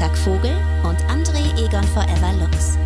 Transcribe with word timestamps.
Freitag 0.00 0.16
Vogel 0.16 0.56
und 0.82 0.96
André 1.10 1.62
Egon 1.62 1.84
Forever 1.84 2.32
Lux. 2.40 2.78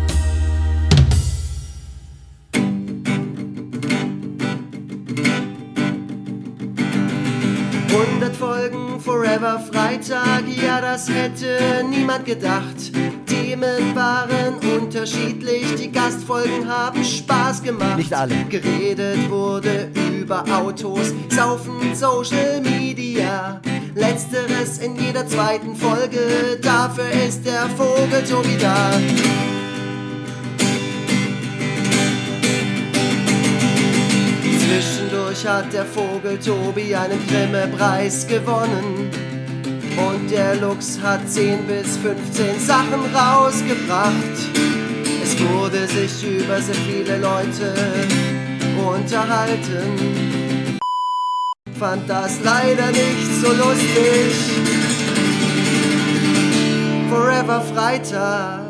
Folgen 8.37 8.99
Forever 8.99 9.61
Freitag, 9.71 10.43
ja 10.61 10.81
das 10.81 11.07
hätte 11.09 11.85
niemand 11.89 12.25
gedacht. 12.25 12.91
Themen 13.25 13.95
waren 13.95 14.55
unterschiedlich, 14.77 15.73
die 15.75 15.89
Gastfolgen 15.89 16.67
haben 16.67 17.01
Spaß 17.01 17.63
gemacht. 17.63 17.95
Nicht 17.95 18.13
alle. 18.13 18.43
Geredet 18.49 19.29
wurde 19.29 19.89
über 19.93 20.04
Autos, 20.31 21.13
Saufen, 21.29 21.93
Social 21.93 22.61
Media. 22.61 23.61
Letzteres 23.93 24.79
in 24.79 24.95
jeder 24.95 25.25
zweiten 25.27 25.75
Folge, 25.75 26.59
dafür 26.61 27.09
ist 27.27 27.45
der 27.45 27.69
Vogel 27.77 28.23
Tobi 28.23 28.57
da. 28.59 28.91
Zwischendurch 34.59 35.47
hat 35.47 35.71
der 35.71 35.85
Vogel 35.85 36.39
Tobi 36.39 36.95
einen 36.95 37.25
Grimme-Preis 37.27 38.27
gewonnen. 38.27 39.09
Und 39.97 40.29
der 40.29 40.55
Lux 40.55 40.99
hat 41.01 41.29
10 41.29 41.67
bis 41.67 41.97
15 41.97 42.59
Sachen 42.59 43.15
rausgebracht. 43.15 44.13
Es 45.23 45.39
wurde 45.39 45.87
sich 45.87 46.41
über 46.41 46.61
sehr 46.61 46.75
viele 46.75 47.17
Leute 47.17 47.73
unterhalten. 48.87 50.77
Fand 51.77 52.09
das 52.09 52.39
leider 52.43 52.87
nicht 52.91 53.41
so 53.41 53.51
lustig. 53.51 54.33
Forever 57.09 57.61
Freitag. 57.61 58.64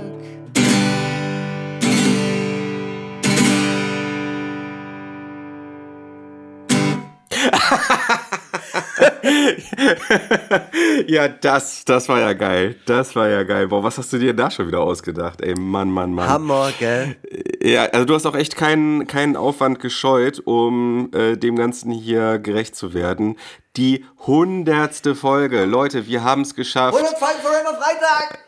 ja, 11.08 11.28
das, 11.28 11.86
das 11.86 12.08
war 12.09 12.20
ja 12.20 12.34
geil. 12.34 12.76
Das 12.86 13.16
war 13.16 13.28
ja 13.28 13.44
geil. 13.44 13.68
Boah, 13.68 13.84
was 13.84 13.98
hast 13.98 14.14
du 14.14 14.18
dir 14.18 14.34
da 14.34 14.52
schon 14.52 14.68
wieder 14.68 14.81
ausgedacht? 14.81 15.42
Ey, 15.42 15.56
Mann, 15.56 15.90
Mann, 15.90 16.14
Mann. 16.14 16.28
Hammer, 16.28 16.72
gell? 16.78 17.16
Ja, 17.62 17.86
also 17.86 18.06
du 18.06 18.14
hast 18.14 18.26
auch 18.26 18.36
echt 18.36 18.56
keinen, 18.56 19.08
keinen 19.08 19.36
Aufwand 19.36 19.80
gescheut, 19.80 20.42
um 20.46 21.12
äh, 21.14 21.36
dem 21.38 21.56
Ganzen 21.56 21.92
hier 21.92 22.40
gerecht 22.40 22.76
zu 22.76 22.94
werden. 22.94 23.38
Die 23.78 24.06
hundertste 24.26 25.16
Folge. 25.16 25.66
Leute, 25.66 26.08
wir 26.08 26.23
haben 26.23 26.42
es 26.42 26.56
geschafft. 26.56 26.96
100 26.96 27.18
Folgen 27.18 27.42
Forever 27.42 27.78
Freitag! 27.81 28.40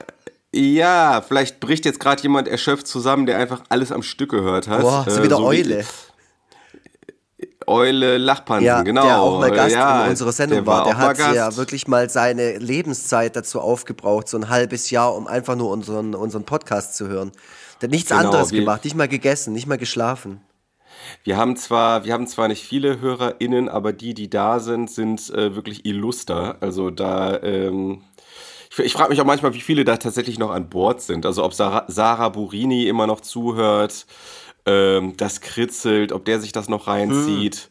Ja, 0.53 1.21
vielleicht 1.21 1.59
bricht 1.59 1.85
jetzt 1.85 1.99
gerade 1.99 2.21
jemand 2.23 2.47
erschöpft 2.47 2.87
zusammen, 2.87 3.25
der 3.25 3.37
einfach 3.37 3.63
alles 3.69 3.91
am 3.91 4.01
Stück 4.01 4.31
gehört 4.31 4.67
hat. 4.67 4.81
Boah, 4.81 5.05
so 5.07 5.21
wie 5.21 5.27
der 5.27 5.39
Eule. 5.39 5.85
Eule 7.67 8.17
Lachpansen, 8.17 8.65
ja, 8.65 8.81
genau. 8.81 9.03
Der 9.05 9.19
auch 9.21 9.39
mal 9.39 9.51
Gast 9.51 9.75
ja, 9.75 10.05
in 10.05 10.11
unserer 10.11 10.31
Sendung 10.31 10.59
der 10.59 10.65
war. 10.67 10.85
Der 10.85 10.97
hat 10.97 11.17
ja 11.17 11.55
wirklich 11.57 11.87
mal 11.87 12.09
seine 12.09 12.57
Lebenszeit 12.57 13.35
dazu 13.35 13.59
aufgebraucht, 13.59 14.29
so 14.29 14.37
ein 14.37 14.49
halbes 14.49 14.89
Jahr, 14.89 15.15
um 15.15 15.27
einfach 15.27 15.55
nur 15.55 15.69
unseren, 15.69 16.15
unseren 16.15 16.45
Podcast 16.45 16.95
zu 16.95 17.07
hören. 17.07 17.31
Der 17.81 17.87
hat 17.87 17.91
nichts 17.91 18.09
Genau, 18.09 18.21
anderes 18.21 18.49
gemacht, 18.49 18.85
nicht 18.85 18.95
mal 18.95 19.07
gegessen, 19.07 19.53
nicht 19.53 19.67
mal 19.67 19.77
geschlafen. 19.77 20.41
Wir 21.23 21.37
haben 21.37 21.55
zwar, 21.57 22.05
wir 22.05 22.13
haben 22.13 22.27
zwar 22.27 22.47
nicht 22.47 22.63
viele 22.63 22.99
HörerInnen, 23.01 23.69
aber 23.69 23.93
die, 23.93 24.13
die 24.13 24.29
da 24.29 24.59
sind, 24.59 24.89
sind 24.89 25.29
äh, 25.31 25.55
wirklich 25.55 25.85
illuster. 25.85 26.57
Also 26.61 26.89
da, 26.89 27.41
ähm, 27.43 28.01
ich, 28.71 28.79
ich 28.79 28.93
frage 28.93 29.09
mich 29.09 29.21
auch 29.21 29.25
manchmal, 29.25 29.53
wie 29.53 29.61
viele 29.61 29.83
da 29.83 29.97
tatsächlich 29.97 30.39
noch 30.39 30.51
an 30.51 30.69
Bord 30.69 31.01
sind. 31.01 31.25
Also 31.25 31.43
ob 31.43 31.53
Sarah, 31.53 31.85
Sarah 31.87 32.29
Burini 32.29 32.87
immer 32.87 33.07
noch 33.07 33.21
zuhört, 33.21 34.05
ähm, 34.67 35.17
das 35.17 35.41
kritzelt, 35.41 36.11
ob 36.11 36.25
der 36.25 36.39
sich 36.39 36.51
das 36.51 36.69
noch 36.69 36.87
reinzieht. 36.87 37.69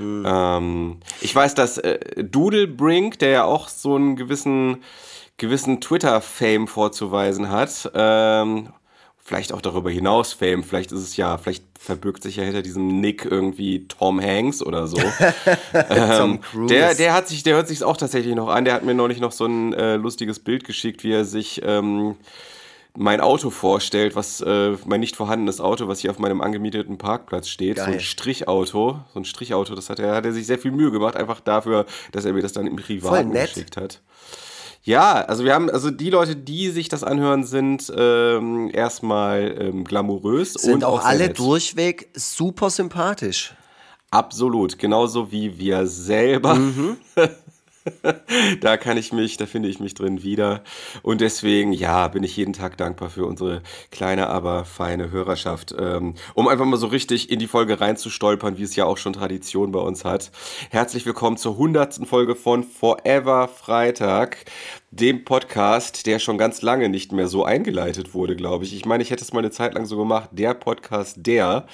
Ähm, 0.00 0.98
ich 1.20 1.34
weiß, 1.34 1.54
dass 1.54 1.78
äh, 1.78 1.98
Doodlebrink, 2.22 3.18
der 3.18 3.30
ja 3.30 3.44
auch 3.44 3.68
so 3.68 3.96
einen 3.96 4.16
gewissen, 4.16 4.82
gewissen 5.36 5.80
Twitter-Fame 5.80 6.68
vorzuweisen 6.68 7.50
hat, 7.50 7.90
ähm, 7.94 8.68
vielleicht 9.28 9.52
auch 9.52 9.60
darüber 9.60 9.90
hinaus 9.90 10.32
Fame, 10.32 10.62
vielleicht 10.62 10.92
ist 10.92 11.00
es 11.00 11.16
ja, 11.16 11.36
vielleicht 11.36 11.64
verbirgt 11.78 12.22
sich 12.22 12.36
ja 12.36 12.44
hinter 12.44 12.62
diesem 12.62 13.00
Nick 13.00 13.24
irgendwie 13.24 13.86
Tom 13.86 14.20
Hanks 14.20 14.62
oder 14.62 14.86
so. 14.86 14.96
ähm, 15.74 16.40
Cruise. 16.40 16.66
der, 16.72 16.94
der 16.94 17.12
hat 17.12 17.28
sich, 17.28 17.42
der 17.42 17.54
hört 17.54 17.68
sich 17.68 17.84
auch 17.84 17.96
tatsächlich 17.96 18.34
noch 18.34 18.48
an. 18.48 18.64
Der 18.64 18.74
hat 18.74 18.84
mir 18.84 18.94
neulich 18.94 19.20
noch 19.20 19.32
so 19.32 19.46
ein 19.46 19.72
äh, 19.74 19.96
lustiges 19.96 20.40
Bild 20.40 20.64
geschickt, 20.64 21.04
wie 21.04 21.12
er 21.12 21.24
sich 21.24 21.60
ähm, 21.64 22.16
mein 22.96 23.20
Auto 23.20 23.50
vorstellt, 23.50 24.16
was 24.16 24.40
äh, 24.40 24.76
mein 24.86 25.00
nicht 25.00 25.16
vorhandenes 25.16 25.60
Auto, 25.60 25.88
was 25.88 26.00
hier 26.00 26.10
auf 26.10 26.18
meinem 26.18 26.40
angemieteten 26.40 26.98
Parkplatz 26.98 27.48
steht, 27.48 27.78
so 27.78 27.84
Geil. 27.84 27.94
ein 27.94 28.00
Strichauto, 28.00 29.00
so 29.12 29.20
ein 29.20 29.24
Strichauto, 29.24 29.74
das 29.74 29.90
hat 29.90 29.98
er, 29.98 30.14
hat 30.14 30.24
er 30.24 30.32
sich 30.32 30.46
sehr 30.46 30.58
viel 30.58 30.72
Mühe 30.72 30.90
gemacht, 30.90 31.16
einfach 31.16 31.40
dafür, 31.40 31.86
dass 32.12 32.24
er 32.24 32.32
mir 32.32 32.42
das 32.42 32.52
dann 32.52 32.66
im 32.66 32.76
Privaten 32.76 33.32
geschickt 33.32 33.76
hat. 33.76 34.00
Ja, 34.82 35.16
also 35.16 35.44
wir 35.44 35.54
haben, 35.54 35.68
also 35.68 35.90
die 35.90 36.08
Leute, 36.08 36.34
die 36.34 36.70
sich 36.70 36.88
das 36.88 37.04
anhören, 37.04 37.44
sind 37.44 37.92
ähm, 37.94 38.70
erstmal 38.72 39.54
ähm, 39.60 39.84
glamourös 39.84 40.54
Sind 40.54 40.74
und 40.74 40.84
auch 40.84 41.02
sehr 41.02 41.10
alle 41.10 41.26
nett. 41.28 41.38
durchweg 41.38 42.08
super 42.14 42.70
sympathisch. 42.70 43.54
Absolut, 44.10 44.78
genauso 44.78 45.30
wie 45.30 45.58
wir 45.58 45.86
selber. 45.86 46.54
Mhm. 46.54 46.96
da 48.60 48.76
kann 48.76 48.96
ich 48.96 49.12
mich, 49.12 49.36
da 49.36 49.46
finde 49.46 49.68
ich 49.68 49.80
mich 49.80 49.94
drin 49.94 50.22
wieder. 50.22 50.62
Und 51.02 51.20
deswegen, 51.20 51.72
ja, 51.72 52.08
bin 52.08 52.22
ich 52.22 52.36
jeden 52.36 52.52
Tag 52.52 52.76
dankbar 52.76 53.10
für 53.10 53.26
unsere 53.26 53.62
kleine, 53.90 54.28
aber 54.28 54.64
feine 54.64 55.10
Hörerschaft. 55.10 55.74
Ähm, 55.78 56.14
um 56.34 56.48
einfach 56.48 56.64
mal 56.64 56.76
so 56.76 56.86
richtig 56.86 57.30
in 57.30 57.38
die 57.38 57.46
Folge 57.46 57.80
reinzustolpern, 57.80 58.58
wie 58.58 58.62
es 58.62 58.76
ja 58.76 58.84
auch 58.84 58.98
schon 58.98 59.12
Tradition 59.12 59.72
bei 59.72 59.80
uns 59.80 60.04
hat. 60.04 60.30
Herzlich 60.70 61.06
willkommen 61.06 61.36
zur 61.36 61.56
hundertsten 61.56 62.06
Folge 62.06 62.34
von 62.34 62.64
Forever 62.64 63.48
Freitag, 63.48 64.44
dem 64.90 65.24
Podcast, 65.24 66.06
der 66.06 66.18
schon 66.18 66.38
ganz 66.38 66.62
lange 66.62 66.88
nicht 66.88 67.12
mehr 67.12 67.28
so 67.28 67.44
eingeleitet 67.44 68.14
wurde, 68.14 68.36
glaube 68.36 68.64
ich. 68.64 68.74
Ich 68.74 68.86
meine, 68.86 69.02
ich 69.02 69.10
hätte 69.10 69.22
es 69.22 69.32
mal 69.32 69.40
eine 69.40 69.50
Zeit 69.50 69.74
lang 69.74 69.84
so 69.84 69.98
gemacht, 69.98 70.30
der 70.32 70.54
Podcast 70.54 71.18
der. 71.26 71.66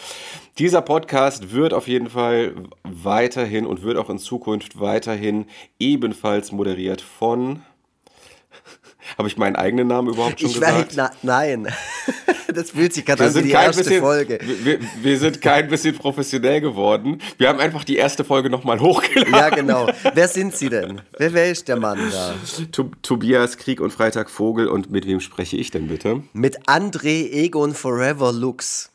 Dieser 0.59 0.83
Podcast 0.83 1.53
wird 1.53 1.73
auf 1.75 1.87
jeden 1.87 2.11
Fall 2.11 2.55
weiterhin 2.83 3.67
und 3.67 3.83
wird 3.83 3.99
auch 3.99 4.11
in 4.11 4.19
Zukunft 4.19 4.81
weiterhin 4.81 5.47
ebenfalls 5.79 6.51
moderiert 6.51 7.01
von. 7.01 7.63
Habe 9.19 9.29
ich 9.29 9.37
meinen 9.37 9.57
eigenen 9.57 9.89
Namen 9.89 10.09
überhaupt 10.09 10.41
schon 10.41 10.49
Ich 10.51 10.55
gesagt? 10.55 10.89
weiß, 10.89 10.97
na, 10.97 11.11
nein. 11.23 11.69
das 12.55 12.71
fühlt 12.71 12.93
sich 12.93 13.05
gerade 13.05 13.25
an 13.25 13.35
wie 13.35 13.43
die 13.43 13.51
erste 13.51 13.83
bisschen, 13.83 14.01
Folge. 14.01 14.39
wir, 14.63 14.79
wir 15.03 15.19
sind 15.19 15.41
kein 15.41 15.69
bisschen 15.69 15.95
professionell 15.97 16.61
geworden. 16.61 17.21
Wir 17.39 17.49
haben 17.49 17.61
einfach 17.61 17.85
die 17.85 17.97
erste 17.97 18.25
Folge 18.25 18.51
nochmal 18.51 18.81
hochgeladen. 18.81 19.33
Ja, 19.35 19.49
genau. 19.51 19.87
Wer 20.15 20.29
sind 20.29 20.55
Sie 20.57 20.69
denn? 20.69 21.01
Wer, 21.19 21.33
wer 21.35 21.51
ist 21.51 21.69
der 21.69 21.77
Mann 21.77 21.99
da? 22.11 22.35
To 22.73 22.91
Tobias 23.03 23.57
Krieg 23.57 23.81
und 23.81 23.93
Freitag 23.93 24.31
Vogel. 24.31 24.69
Und 24.69 24.91
mit 24.91 25.07
wem 25.07 25.21
spreche 25.21 25.57
ich 25.57 25.71
denn 25.71 25.89
bitte? 25.89 26.23
Mit 26.33 26.61
André 26.69 27.31
Egon 27.33 27.75
Forever 27.75 28.33
Lux. 28.33 28.91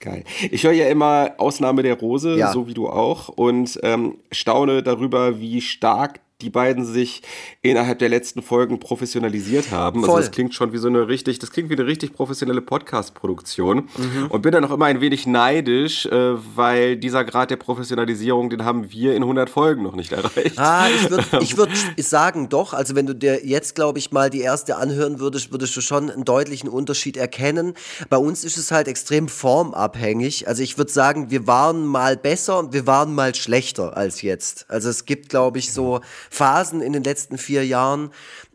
Geil. 0.00 0.22
Ich 0.52 0.62
höre 0.62 0.72
ja 0.72 0.88
immer 0.88 1.32
Ausnahme 1.38 1.82
der 1.82 1.94
Rose, 1.94 2.36
Ja. 2.36 2.52
so 2.52 2.68
wie 2.68 2.74
du 2.74 2.88
auch, 2.88 3.28
und 3.30 3.80
ähm, 3.82 4.16
staune 4.30 4.84
darüber, 4.84 5.40
wie 5.40 5.60
stark 5.60 6.20
die 6.40 6.50
beiden 6.50 6.84
sich 6.84 7.22
innerhalb 7.62 7.98
der 7.98 8.08
letzten 8.08 8.42
Folgen 8.42 8.78
professionalisiert 8.78 9.72
haben. 9.72 10.00
Voll. 10.00 10.10
Also 10.10 10.20
das 10.20 10.30
klingt 10.30 10.54
schon 10.54 10.72
wie 10.72 10.78
so 10.78 10.88
eine 10.88 11.08
richtig, 11.08 11.38
das 11.38 11.50
klingt 11.50 11.68
wie 11.70 11.74
eine 11.74 11.86
richtig 11.86 12.12
professionelle 12.12 12.60
Podcast-Produktion. 12.62 13.88
Mhm. 13.96 14.26
Und 14.28 14.42
bin 14.42 14.52
dann 14.52 14.64
auch 14.64 14.70
immer 14.70 14.86
ein 14.86 15.00
wenig 15.00 15.26
neidisch, 15.26 16.06
äh, 16.06 16.34
weil 16.56 16.96
dieser 16.96 17.24
Grad 17.24 17.50
der 17.50 17.56
Professionalisierung, 17.56 18.50
den 18.50 18.64
haben 18.64 18.90
wir 18.92 19.16
in 19.16 19.22
100 19.22 19.50
Folgen 19.50 19.82
noch 19.82 19.96
nicht 19.96 20.12
erreicht. 20.12 20.58
Ah, 20.58 20.86
ich 20.88 21.10
würde 21.10 21.24
ich 21.40 21.56
würd 21.56 21.70
sagen, 21.96 22.48
doch. 22.48 22.72
Also, 22.72 22.94
wenn 22.94 23.06
du 23.06 23.14
dir 23.14 23.44
jetzt, 23.44 23.74
glaube 23.74 23.98
ich, 23.98 24.12
mal 24.12 24.30
die 24.30 24.40
erste 24.40 24.76
anhören 24.76 25.20
würdest, 25.20 25.52
würdest 25.52 25.76
du 25.76 25.80
schon 25.80 26.10
einen 26.10 26.24
deutlichen 26.24 26.68
Unterschied 26.68 27.16
erkennen. 27.16 27.74
Bei 28.08 28.16
uns 28.16 28.44
ist 28.44 28.56
es 28.56 28.70
halt 28.70 28.88
extrem 28.88 29.28
formabhängig. 29.28 30.48
Also, 30.48 30.62
ich 30.62 30.78
würde 30.78 30.92
sagen, 30.92 31.30
wir 31.30 31.46
waren 31.46 31.86
mal 31.86 32.16
besser 32.16 32.58
und 32.58 32.72
wir 32.72 32.86
waren 32.86 33.14
mal 33.14 33.34
schlechter 33.34 33.96
als 33.96 34.22
jetzt. 34.22 34.66
Also, 34.68 34.88
es 34.88 35.04
gibt, 35.04 35.28
glaube 35.28 35.58
ich, 35.58 35.72
so 35.72 36.00
Phasen 36.30 36.80
in 36.80 36.92
den 36.92 37.04
letzten 37.04 37.38
vier 37.38 37.66
Jahren, 37.66 38.10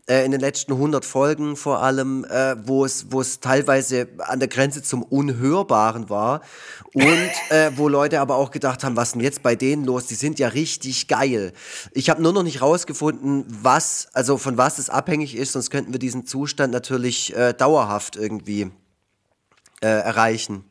äh, 0.06 0.24
in 0.24 0.32
den 0.32 0.40
letzten 0.40 0.72
100 0.72 1.04
Folgen 1.04 1.56
vor 1.56 1.82
allem, 1.82 2.24
äh, 2.24 2.56
wo 2.66 2.84
es, 2.84 3.06
wo 3.10 3.20
es 3.20 3.40
teilweise 3.40 4.08
an 4.18 4.38
der 4.38 4.48
Grenze 4.48 4.82
zum 4.82 5.02
Unhörbaren 5.02 6.10
war 6.10 6.42
und 6.92 7.30
äh, 7.50 7.70
wo 7.76 7.88
Leute 7.88 8.20
aber 8.20 8.36
auch 8.36 8.50
gedacht 8.50 8.84
haben, 8.84 8.96
was 8.96 9.12
denn 9.12 9.22
jetzt 9.22 9.42
bei 9.42 9.56
denen 9.56 9.84
los? 9.84 10.06
Die 10.06 10.14
sind 10.14 10.38
ja 10.38 10.48
richtig 10.48 11.08
geil. 11.08 11.52
Ich 11.92 12.10
habe 12.10 12.22
nur 12.22 12.32
noch 12.32 12.42
nicht 12.42 12.60
rausgefunden, 12.60 13.46
was, 13.48 14.08
also 14.12 14.36
von 14.36 14.58
was 14.58 14.78
es 14.78 14.90
abhängig 14.90 15.36
ist, 15.36 15.52
sonst 15.52 15.70
könnten 15.70 15.92
wir 15.92 15.98
diesen 15.98 16.26
Zustand 16.26 16.72
natürlich 16.72 17.34
äh, 17.34 17.54
dauerhaft 17.54 18.16
irgendwie 18.16 18.70
äh, 19.80 19.86
erreichen. 19.86 20.64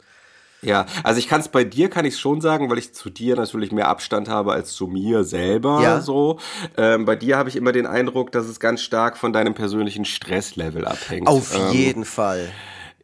Ja, 0.64 0.86
also 1.04 1.20
ich 1.20 1.28
kann 1.28 1.42
es 1.42 1.50
bei 1.50 1.64
dir, 1.64 1.90
kann 1.90 2.06
ich 2.06 2.18
schon 2.18 2.42
sagen, 2.42 2.70
weil 2.70 2.78
ich 2.78 2.94
zu 2.94 3.10
dir 3.10 3.36
natürlich 3.36 3.72
mehr 3.72 3.88
Abstand 3.88 4.30
habe 4.30 4.54
als 4.54 4.74
zu 4.74 4.88
mir 4.88 5.24
selber. 5.24 5.82
Ja. 5.82 6.02
So. 6.02 6.40
Ähm, 6.78 7.06
bei 7.06 7.16
dir 7.16 7.38
habe 7.38 7.50
ich 7.50 7.56
immer 7.56 7.72
den 7.72 7.86
Eindruck, 7.86 8.32
dass 8.32 8.48
es 8.48 8.60
ganz 8.60 8.82
stark 8.82 9.18
von 9.18 9.34
deinem 9.34 9.54
persönlichen 9.54 10.06
Stresslevel 10.06 10.86
abhängt. 10.86 11.28
Auf 11.28 11.56
ähm, 11.56 11.72
jeden 11.72 12.06
Fall. 12.06 12.52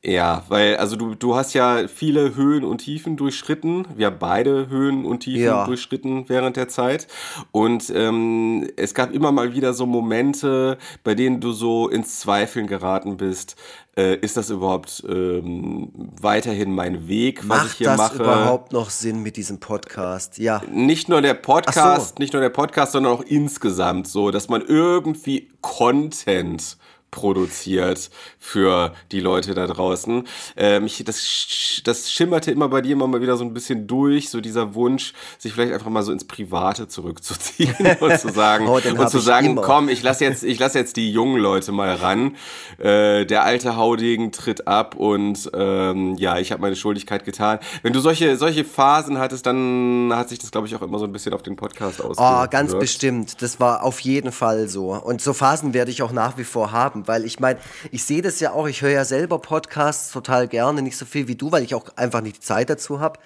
Ja, 0.04 0.46
weil, 0.48 0.78
also 0.78 0.96
du, 0.96 1.14
du 1.14 1.36
hast 1.36 1.54
ja 1.54 1.88
viele 1.90 2.34
Höhen 2.36 2.64
und 2.64 2.78
Tiefen 2.78 3.18
durchschritten. 3.18 3.86
Wir 3.98 4.08
haben 4.08 4.18
beide 4.18 4.70
Höhen 4.70 5.04
und 5.04 5.22
Tiefen 5.22 5.44
ja. 5.44 5.66
durchschritten 5.66 6.30
während 6.30 6.56
der 6.56 6.70
Zeit. 6.70 7.08
Und 7.52 7.92
ähm, 7.94 8.70
es 8.78 8.94
gab 8.94 9.12
immer 9.12 9.34
mal 9.34 9.54
wieder 9.54 9.74
so 9.74 9.86
Momente, 9.86 10.78
bei 11.04 11.16
denen 11.16 11.42
du 11.42 11.52
so 11.52 11.90
ins 11.90 12.20
Zweifeln 12.22 12.68
geraten 12.68 13.18
bist. 13.18 13.58
Äh, 13.98 14.16
ist 14.20 14.38
das 14.38 14.50
überhaupt 14.50 15.04
ähm, 15.10 15.92
weiterhin 16.22 16.74
mein 16.74 17.10
Weg, 17.10 17.42
was 17.50 17.58
Macht 17.58 17.72
ich 17.72 17.78
hier 17.80 17.88
mache? 17.90 17.98
Macht 17.98 18.12
das 18.14 18.20
überhaupt 18.20 18.72
noch 18.72 18.92
Sinn 18.92 19.22
mit 19.22 19.36
diesem 19.36 19.60
Podcast? 19.60 20.38
Ja. 20.38 20.62
Nicht 20.72 21.10
nur 21.10 21.22
der 21.22 21.34
Podcast, 21.34 22.16
so. 22.16 22.20
nicht 22.20 22.32
nur 22.32 22.42
der 22.42 22.50
Podcast, 22.50 22.94
sondern 22.94 23.12
auch 23.12 23.24
insgesamt 23.24 24.08
so, 24.08 24.32
dass 24.32 24.48
man 24.48 24.62
irgendwie 24.62 25.50
Content 25.60 26.78
produziert 27.12 28.10
für 28.38 28.94
die 29.12 29.20
Leute 29.20 29.54
da 29.54 29.68
draußen. 29.68 30.28
Ähm, 30.56 30.86
ich, 30.86 31.04
das, 31.04 31.82
das 31.84 32.12
schimmerte 32.12 32.52
immer 32.52 32.70
bei 32.70 32.82
dir 32.82 32.94
immer 32.94 33.08
mal 33.08 33.22
wieder 33.22 33.38
so 33.38 33.44
ein 33.44 33.54
bisschen 33.54 33.88
durch, 33.88 34.30
so 34.30 34.42
dieser 34.42 34.74
Wunsch, 34.76 35.14
sich 35.38 35.54
vielleicht 35.54 35.74
einfach 35.74 35.90
mal 35.90 36.04
so 36.04 36.12
ins 36.12 36.26
Private 36.26 36.88
zurückzuziehen 36.88 37.76
und 38.00 38.20
zu 38.20 38.30
sagen, 38.30 38.68
oh, 38.68 38.80
und 38.80 39.10
zu 39.10 39.20
sagen, 39.20 39.52
immer. 39.52 39.62
komm, 39.62 39.90
ich 39.90 40.04
lasse 40.04 40.24
jetzt, 40.24 40.44
ich 40.44 40.60
lass 40.60 40.74
jetzt 40.74 40.98
die 40.98 41.12
jungen 41.12 41.42
Leute 41.42 41.72
mal 41.72 41.94
ran. 41.96 42.36
Äh, 42.78 43.26
der 43.26 43.44
alte 43.44 43.76
Haudegen 43.76 44.32
tritt 44.32 44.68
ab 44.68 44.96
und 44.96 45.50
ähm, 45.54 46.16
ja, 46.16 46.38
ich 46.38 46.52
habe 46.52 46.62
meine 46.62 46.76
Schuldigkeit 46.76 47.26
getan. 47.26 47.60
Wenn 47.82 47.94
du 47.94 48.00
solche, 48.00 48.38
solche 48.38 48.64
Phasen 48.64 49.18
hattest, 49.18 49.46
dann 49.46 50.12
hat 50.14 50.30
sich 50.30 50.40
das, 50.40 50.52
glaube 50.52 50.68
ich, 50.68 50.76
auch 50.76 50.82
immer 50.82 51.00
so 51.00 51.06
ein 51.06 51.12
bisschen 51.12 51.34
auf 51.34 51.44
den 51.44 51.56
Podcast 51.56 52.02
ausgewirkt. 52.02 52.46
Oh, 52.46 52.50
ganz 52.50 52.74
bestimmt. 52.78 53.42
Das 53.42 53.60
war 53.60 53.84
auf 53.84 54.00
jeden 54.00 54.32
Fall 54.32 54.68
so. 54.68 54.94
Und 54.94 55.22
so 55.22 55.34
Phasen 55.34 55.74
werde 55.74 55.92
ich 55.92 56.02
auch 56.02 56.12
nach 56.12 56.38
wie 56.38 56.44
vor 56.44 56.72
haben 56.72 56.99
haben, 57.00 57.08
weil 57.08 57.26
ich 57.26 57.40
meine, 57.40 57.60
ich 57.92 58.04
sehe 58.04 58.22
das 58.22 58.40
ja 58.40 58.52
auch, 58.52 58.68
ich 58.68 58.82
höre 58.82 58.92
ja 58.92 59.06
selber 59.06 59.40
Podcasts 59.40 60.12
total 60.12 60.48
gerne, 60.48 60.82
nicht 60.82 60.98
so 60.98 61.06
viel 61.06 61.28
wie 61.28 61.36
du, 61.36 61.52
weil 61.52 61.64
ich 61.64 61.76
auch 61.76 61.86
einfach 61.96 62.22
nicht 62.22 62.38
die 62.38 62.42
Zeit 62.42 62.70
dazu 62.70 63.00
habe 63.00 63.20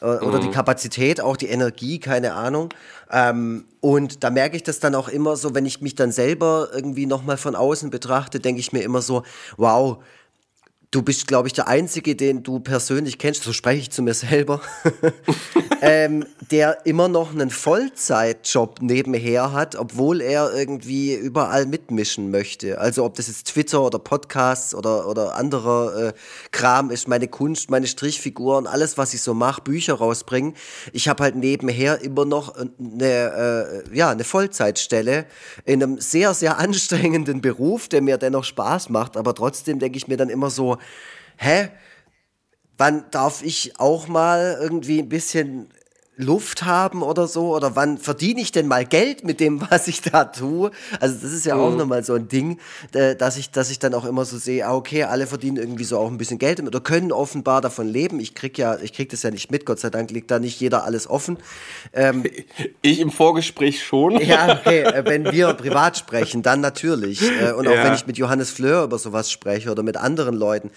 äh, 0.00 0.04
oder 0.04 0.38
mhm. 0.38 0.42
die 0.42 0.50
Kapazität, 0.50 1.20
auch 1.20 1.36
die 1.36 1.48
Energie, 1.48 1.98
keine 1.98 2.34
Ahnung. 2.34 2.70
Ähm, 3.10 3.64
und 3.80 4.24
da 4.24 4.30
merke 4.30 4.56
ich 4.56 4.62
das 4.62 4.80
dann 4.80 4.94
auch 4.94 5.08
immer 5.08 5.36
so, 5.36 5.54
wenn 5.54 5.66
ich 5.66 5.80
mich 5.80 5.94
dann 5.94 6.12
selber 6.12 6.68
irgendwie 6.72 7.06
nochmal 7.06 7.36
von 7.36 7.54
außen 7.54 7.90
betrachte, 7.90 8.40
denke 8.40 8.60
ich 8.60 8.72
mir 8.72 8.82
immer 8.82 9.02
so, 9.02 9.22
wow, 9.56 9.98
Du 10.90 11.02
bist, 11.02 11.26
glaube 11.26 11.48
ich, 11.48 11.52
der 11.52 11.68
Einzige, 11.68 12.16
den 12.16 12.42
du 12.42 12.60
persönlich 12.60 13.18
kennst, 13.18 13.42
so 13.42 13.52
spreche 13.52 13.82
ich 13.82 13.90
zu 13.90 14.00
mir 14.00 14.14
selber, 14.14 14.62
ähm, 15.82 16.24
der 16.50 16.86
immer 16.86 17.08
noch 17.08 17.30
einen 17.30 17.50
Vollzeitjob 17.50 18.80
nebenher 18.80 19.52
hat, 19.52 19.76
obwohl 19.76 20.22
er 20.22 20.50
irgendwie 20.54 21.12
überall 21.12 21.66
mitmischen 21.66 22.30
möchte. 22.30 22.80
Also 22.80 23.04
ob 23.04 23.16
das 23.16 23.28
jetzt 23.28 23.48
Twitter 23.48 23.82
oder 23.82 23.98
Podcasts 23.98 24.74
oder, 24.74 25.06
oder 25.06 25.34
anderer 25.34 26.06
äh, 26.06 26.12
Kram 26.52 26.90
ist, 26.90 27.06
meine 27.06 27.28
Kunst, 27.28 27.70
meine 27.70 27.86
Strichfiguren, 27.86 28.66
alles, 28.66 28.96
was 28.96 29.12
ich 29.12 29.20
so 29.20 29.34
mache, 29.34 29.60
Bücher 29.60 29.92
rausbringen. 29.92 30.54
Ich 30.94 31.06
habe 31.06 31.22
halt 31.22 31.36
nebenher 31.36 32.00
immer 32.00 32.24
noch 32.24 32.54
eine, 32.56 33.84
äh, 33.92 33.94
ja, 33.94 34.08
eine 34.08 34.24
Vollzeitstelle 34.24 35.26
in 35.66 35.82
einem 35.82 36.00
sehr, 36.00 36.32
sehr 36.32 36.56
anstrengenden 36.58 37.42
Beruf, 37.42 37.88
der 37.88 38.00
mir 38.00 38.16
dennoch 38.16 38.44
Spaß 38.44 38.88
macht, 38.88 39.18
aber 39.18 39.34
trotzdem 39.34 39.80
denke 39.80 39.98
ich 39.98 40.08
mir 40.08 40.16
dann 40.16 40.30
immer 40.30 40.48
so, 40.48 40.77
hä? 41.36 41.70
Wann 42.76 43.10
darf 43.10 43.42
ich 43.42 43.80
auch 43.80 44.06
mal 44.06 44.56
irgendwie 44.60 45.00
ein 45.00 45.08
bisschen 45.08 45.72
Luft 46.18 46.64
haben 46.64 47.02
oder 47.02 47.26
so? 47.26 47.54
Oder 47.56 47.76
wann 47.76 47.96
verdiene 47.96 48.40
ich 48.40 48.52
denn 48.52 48.66
mal 48.66 48.84
Geld 48.84 49.24
mit 49.24 49.40
dem, 49.40 49.60
was 49.70 49.88
ich 49.88 50.02
da 50.02 50.24
tue? 50.24 50.70
Also 51.00 51.16
das 51.22 51.32
ist 51.32 51.46
ja 51.46 51.54
mhm. 51.54 51.60
auch 51.62 51.76
nochmal 51.76 52.04
so 52.04 52.14
ein 52.14 52.28
Ding, 52.28 52.58
dass 52.92 53.36
ich, 53.36 53.50
dass 53.50 53.70
ich 53.70 53.78
dann 53.78 53.94
auch 53.94 54.04
immer 54.04 54.24
so 54.24 54.36
sehe, 54.36 54.66
ah, 54.66 54.74
okay, 54.74 55.04
alle 55.04 55.26
verdienen 55.26 55.56
irgendwie 55.56 55.84
so 55.84 55.98
auch 55.98 56.08
ein 56.08 56.18
bisschen 56.18 56.38
Geld 56.38 56.60
oder 56.60 56.80
können 56.80 57.12
offenbar 57.12 57.60
davon 57.60 57.88
leben. 57.88 58.20
Ich 58.20 58.34
krieg 58.34 58.58
ja, 58.58 58.76
ich 58.80 58.92
krieg 58.92 59.08
das 59.08 59.22
ja 59.22 59.30
nicht 59.30 59.50
mit, 59.50 59.64
Gott 59.64 59.78
sei 59.78 59.90
Dank 59.90 60.10
liegt 60.10 60.30
da 60.30 60.38
nicht 60.38 60.60
jeder 60.60 60.84
alles 60.84 61.08
offen. 61.08 61.38
Ähm, 61.92 62.24
ich 62.82 63.00
im 63.00 63.10
Vorgespräch 63.10 63.82
schon. 63.82 64.20
Ja, 64.20 64.58
okay, 64.58 64.80
äh, 64.82 65.04
wenn 65.04 65.30
wir 65.30 65.54
privat 65.54 65.96
sprechen, 65.96 66.42
dann 66.42 66.60
natürlich. 66.60 67.22
Äh, 67.22 67.52
und 67.52 67.68
auch 67.68 67.74
ja. 67.74 67.84
wenn 67.84 67.94
ich 67.94 68.06
mit 68.06 68.18
Johannes 68.18 68.50
Fleur 68.50 68.84
über 68.84 68.98
sowas 68.98 69.30
spreche 69.30 69.70
oder 69.70 69.82
mit 69.82 69.96
anderen 69.96 70.34
Leuten. 70.34 70.70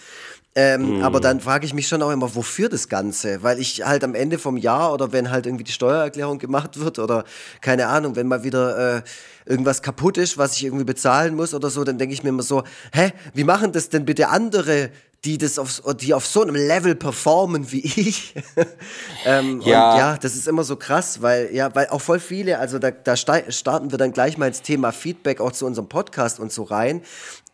Ähm, 0.54 1.00
mm. 1.00 1.04
Aber 1.04 1.22
dann 1.22 1.40
frage 1.40 1.66
ich 1.66 1.74
mich 1.74 1.88
schon 1.88 2.02
auch 2.02 2.12
immer, 2.12 2.36
wofür 2.36 2.68
das 2.68 2.90
Ganze? 2.90 3.42
Weil 3.42 3.60
ich 3.60 3.86
halt 3.86 4.04
am 4.04 4.16
Ende 4.16 4.38
vom 4.38 4.58
Jahr 4.58 4.94
oder 4.94 5.14
wenn 5.14 5.32
halt 5.32 5.46
irgendwie 5.46 5.64
die 5.64 5.72
Steuererklärung 5.72 6.40
gemacht 6.40 6.80
wird 6.80 7.00
oder 7.00 7.24
keine 7.62 7.88
Ahnung, 7.88 8.18
wenn 8.18 8.28
mal 8.28 8.44
wieder 8.44 8.98
äh, 8.98 9.02
irgendwas 9.46 9.82
kaputt 9.82 10.18
ist, 10.18 10.38
was 10.38 10.58
ich 10.58 10.66
irgendwie 10.66 10.84
bezahlen 10.84 11.36
muss 11.36 11.54
oder 11.54 11.70
so, 11.70 11.84
dann 11.84 11.98
denke 11.98 12.14
ich 12.14 12.24
mir 12.24 12.30
immer 12.30 12.44
so, 12.44 12.64
hä, 12.94 13.12
wie 13.34 13.46
machen 13.46 13.72
das 13.72 13.90
denn 13.90 14.04
bitte 14.06 14.28
andere 14.28 14.92
die 15.24 15.38
das 15.38 15.60
auf, 15.60 15.84
die 16.00 16.16
auf 16.16 16.26
so 16.26 16.42
einem 16.42 16.56
Level 16.56 16.96
performen 16.96 17.72
wie 17.72 17.82
ich. 17.82 18.34
ähm, 19.26 19.62
ja. 19.62 19.92
Und 19.92 19.98
ja, 20.00 20.18
das 20.18 20.36
ist 20.36 20.48
immer 20.48 20.64
so 20.64 20.76
krass, 20.76 21.22
weil, 21.22 21.54
ja, 21.54 21.74
weil 21.76 21.90
auch 21.90 22.02
voll 22.02 22.20
viele, 22.20 22.58
also 22.58 22.80
da, 22.80 22.90
da 22.90 23.16
starten 23.16 23.92
wir 23.92 24.00
dann 24.00 24.14
gleich 24.14 24.40
mal 24.40 24.48
ins 24.48 24.64
Thema 24.64 24.92
Feedback 24.92 25.40
auch 25.40 25.52
zu 25.52 25.68
unserem 25.68 25.90
Podcast 25.90 26.40
und 26.40 26.52
so 26.52 26.64
rein. 26.64 27.04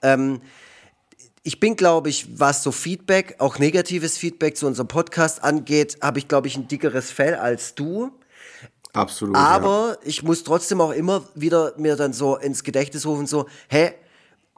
Ähm, 0.02 0.40
ich 1.48 1.62
bin, 1.62 1.78
glaube 1.78 2.10
ich, 2.10 2.28
was 2.38 2.62
so 2.62 2.74
Feedback, 2.74 3.36
auch 3.38 3.58
negatives 3.58 4.18
Feedback 4.18 4.58
zu 4.58 4.68
unserem 4.68 4.90
Podcast 4.90 5.46
angeht, 5.46 5.98
habe 6.02 6.20
ich, 6.20 6.28
glaube 6.28 6.50
ich, 6.50 6.58
ein 6.58 6.68
dickeres 6.68 7.10
Fell 7.10 7.36
als 7.36 7.74
du. 7.74 8.12
Absolut. 8.92 9.38
Aber 9.38 9.92
ja. 9.92 9.98
ich 10.04 10.24
muss 10.24 10.44
trotzdem 10.44 10.82
auch 10.82 10.92
immer 10.92 11.24
wieder 11.36 11.72
mir 11.78 11.96
dann 11.96 12.12
so 12.12 12.36
ins 12.36 12.66
Gedächtnis 12.66 13.06
rufen, 13.06 13.28
so, 13.28 13.48
hä, 13.70 13.94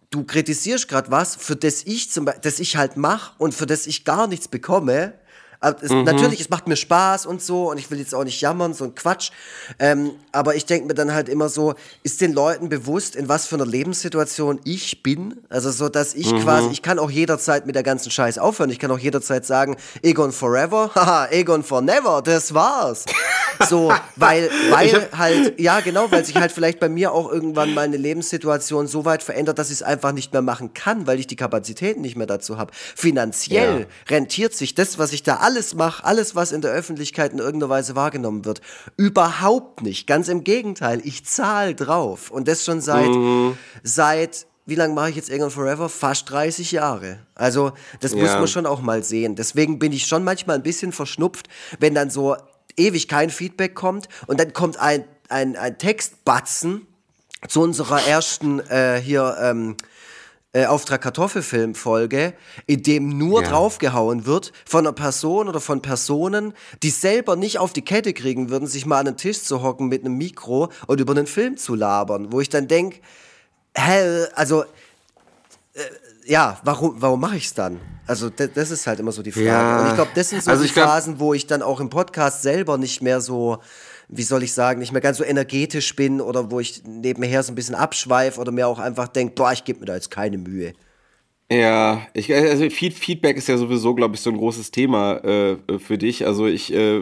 du 0.09 0.23
kritisierst 0.23 0.87
gerade 0.87 1.11
was, 1.11 1.35
für 1.35 1.55
das 1.55 1.83
ich 1.83 2.09
zum 2.09 2.25
Beispiel, 2.25 2.41
das 2.41 2.59
ich 2.59 2.75
halt 2.75 2.97
mache 2.97 3.33
und 3.37 3.53
für 3.53 3.67
das 3.67 3.85
ich 3.85 4.03
gar 4.03 4.25
nichts 4.25 4.47
bekomme. 4.47 5.13
Es, 5.61 5.91
mhm. 5.91 6.03
Natürlich, 6.03 6.39
es 6.39 6.49
macht 6.49 6.67
mir 6.67 6.77
Spaß 6.77 7.25
und 7.25 7.41
so 7.41 7.69
und 7.69 7.77
ich 7.77 7.91
will 7.91 7.99
jetzt 7.99 8.15
auch 8.15 8.23
nicht 8.23 8.39
jammern, 8.39 8.73
so 8.73 8.85
ein 8.85 8.95
Quatsch. 8.95 9.31
Ähm, 9.77 10.11
aber 10.31 10.55
ich 10.55 10.65
denke 10.65 10.87
mir 10.87 10.93
dann 10.93 11.13
halt 11.13 11.27
immer 11.27 11.49
so, 11.49 11.73
ist 12.01 12.21
den 12.21 12.31
Leuten 12.31 12.69
bewusst, 12.69 13.15
in 13.15 13.27
was 13.27 13.45
für 13.45 13.55
einer 13.55 13.65
Lebenssituation 13.65 14.61
ich 14.63 15.03
bin? 15.03 15.35
Also 15.49 15.69
so, 15.71 15.89
dass 15.89 16.13
ich 16.13 16.31
mhm. 16.31 16.39
quasi, 16.39 16.69
ich 16.69 16.81
kann 16.81 16.97
auch 16.97 17.11
jederzeit 17.11 17.65
mit 17.65 17.75
der 17.75 17.83
ganzen 17.83 18.09
Scheiß 18.09 18.37
aufhören. 18.37 18.69
Ich 18.69 18.79
kann 18.79 18.89
auch 18.89 18.99
jederzeit 18.99 19.45
sagen, 19.45 19.75
Egon 20.01 20.31
forever, 20.31 20.91
haha, 20.95 21.27
Egon 21.29 21.63
for 21.63 21.81
never, 21.81 22.21
das 22.21 22.53
war's. 22.53 23.03
So, 23.67 23.91
weil, 24.15 24.49
weil 24.69 25.09
halt, 25.17 25.59
ja 25.59 25.81
genau, 25.81 26.09
weil 26.09 26.23
sich 26.23 26.35
halt 26.35 26.53
vielleicht 26.53 26.79
bei 26.79 26.87
mir 26.87 27.11
auch 27.11 27.29
irgendwann 27.29 27.73
meine 27.73 27.97
Lebenssituation 27.97 28.87
so 28.87 29.03
weit 29.03 29.23
verändert, 29.23 29.59
dass 29.59 29.67
ich 29.67 29.75
es 29.75 29.83
einfach 29.83 30.13
nicht 30.13 30.31
mehr 30.31 30.41
machen 30.41 30.73
kann, 30.73 31.05
weil 31.05 31.19
ich 31.19 31.27
die 31.27 31.35
Kapazitäten 31.35 31.99
nicht 31.99 32.15
mehr 32.15 32.27
dazu 32.27 32.57
habe. 32.57 32.71
Finanziell 32.95 33.81
ja. 33.81 33.85
rentiert 34.07 34.53
sich 34.53 34.73
das, 34.73 34.97
was 34.97 35.11
ich 35.11 35.23
da 35.23 35.48
alles 35.49 35.73
mache, 35.73 36.05
alles, 36.05 36.35
was 36.35 36.51
in 36.51 36.61
der 36.61 36.71
Öffentlichkeit 36.71 37.33
in 37.33 37.39
irgendeiner 37.39 37.71
Weise 37.71 37.95
wahrgenommen 37.95 38.45
wird, 38.45 38.61
überhaupt 38.97 39.81
nicht. 39.81 40.05
Ganz 40.05 40.27
im 40.27 40.43
Gegenteil, 40.43 41.01
ich 41.03 41.25
zahle 41.25 41.73
drauf. 41.73 42.29
Und 42.29 42.47
das 42.47 42.63
schon 42.63 42.81
seit, 42.81 43.09
mhm. 43.09 43.57
seit 43.81 44.45
wie 44.67 44.75
lange 44.75 44.93
mache 44.93 45.09
ich 45.09 45.15
jetzt 45.15 45.31
Egon 45.31 45.49
Forever? 45.49 45.89
Fast 45.89 46.29
30 46.29 46.71
Jahre. 46.71 47.17
Also, 47.33 47.71
das 47.99 48.13
ja. 48.13 48.19
muss 48.19 48.33
man 48.33 48.47
schon 48.47 48.67
auch 48.67 48.81
mal 48.81 49.03
sehen. 49.03 49.35
Deswegen 49.35 49.79
bin 49.79 49.91
ich 49.91 50.05
schon 50.05 50.23
manchmal 50.23 50.57
ein 50.57 50.63
bisschen 50.63 50.91
verschnupft, 50.91 51.49
wenn 51.79 51.95
dann 51.95 52.11
so 52.11 52.35
ewig 52.77 53.07
kein 53.07 53.31
Feedback 53.31 53.73
kommt 53.73 54.07
und 54.27 54.39
dann 54.39 54.53
kommt 54.53 54.77
ein, 54.77 55.03
ein, 55.29 55.55
ein 55.55 55.79
Textbatzen 55.79 56.85
zu 57.47 57.61
unserer 57.61 58.05
ersten 58.05 58.59
äh, 58.69 59.01
hier 59.03 59.35
ähm, 59.41 59.75
äh, 60.53 60.65
Auftrag 60.65 61.01
Kartoffelfilm 61.01 61.75
Folge, 61.75 62.33
in 62.65 62.81
dem 62.81 63.17
nur 63.17 63.43
ja. 63.43 63.49
draufgehauen 63.49 64.25
wird 64.25 64.51
von 64.65 64.85
einer 64.85 64.93
Person 64.93 65.47
oder 65.47 65.59
von 65.59 65.81
Personen, 65.81 66.53
die 66.81 66.89
selber 66.89 67.35
nicht 67.35 67.59
auf 67.59 67.71
die 67.71 67.83
Kette 67.83 68.13
kriegen 68.13 68.49
würden, 68.49 68.67
sich 68.67 68.85
mal 68.85 68.99
an 68.99 69.05
den 69.05 69.17
Tisch 69.17 69.43
zu 69.43 69.61
hocken 69.61 69.89
mit 69.89 70.03
einem 70.03 70.17
Mikro 70.17 70.69
und 70.87 70.99
über 70.99 71.13
einen 71.13 71.27
Film 71.27 71.57
zu 71.57 71.75
labern, 71.75 72.31
wo 72.31 72.41
ich 72.41 72.49
dann 72.49 72.67
denke, 72.67 72.99
hä, 73.75 74.25
also 74.33 74.63
äh, 74.63 75.81
ja, 76.25 76.59
warum, 76.63 76.95
warum 76.99 77.19
mache 77.19 77.37
ich 77.37 77.45
es 77.45 77.53
dann? 77.53 77.79
Also 78.05 78.29
das 78.29 78.71
ist 78.71 78.87
halt 78.87 78.99
immer 78.99 79.11
so 79.11 79.21
die 79.21 79.31
Frage. 79.31 79.47
Ja. 79.47 79.81
Und 79.81 79.87
ich 79.89 79.93
glaube, 79.93 80.11
das 80.15 80.29
sind 80.29 80.43
so 80.43 80.49
also 80.49 80.63
die 80.63 80.69
Phasen, 80.69 81.19
wo 81.19 81.35
ich 81.35 81.45
dann 81.45 81.61
auch 81.61 81.79
im 81.79 81.89
Podcast 81.89 82.41
selber 82.41 82.79
nicht 82.79 83.03
mehr 83.03 83.21
so 83.21 83.59
wie 84.09 84.23
soll 84.23 84.43
ich 84.43 84.53
sagen, 84.53 84.79
nicht 84.79 84.91
mehr 84.91 85.01
ganz 85.01 85.19
so 85.19 85.23
energetisch 85.23 85.95
bin 85.95 86.19
oder 86.19 86.49
wo 86.49 86.59
ich 86.59 86.83
nebenher 86.83 87.43
so 87.43 87.51
ein 87.51 87.55
bisschen 87.55 87.75
abschweife 87.75 88.41
oder 88.41 88.51
mir 88.51 88.67
auch 88.67 88.79
einfach 88.79 89.07
denke, 89.07 89.35
boah, 89.35 89.53
ich 89.53 89.63
gebe 89.63 89.81
mir 89.81 89.85
da 89.85 89.95
jetzt 89.95 90.09
keine 90.09 90.39
Mühe. 90.39 90.73
Ja, 91.51 92.05
ich, 92.13 92.31
also 92.31 92.69
Feedback 92.69 93.35
ist 93.35 93.47
ja 93.47 93.57
sowieso, 93.57 93.95
glaube 93.95 94.13
ich, 94.13 94.21
so 94.21 94.29
ein 94.29 94.37
großes 94.37 94.69
Thema 94.69 95.15
äh, 95.23 95.57
für 95.79 95.97
dich. 95.97 96.27
Also 96.27 96.45
ich, 96.45 96.71
äh, 96.71 97.01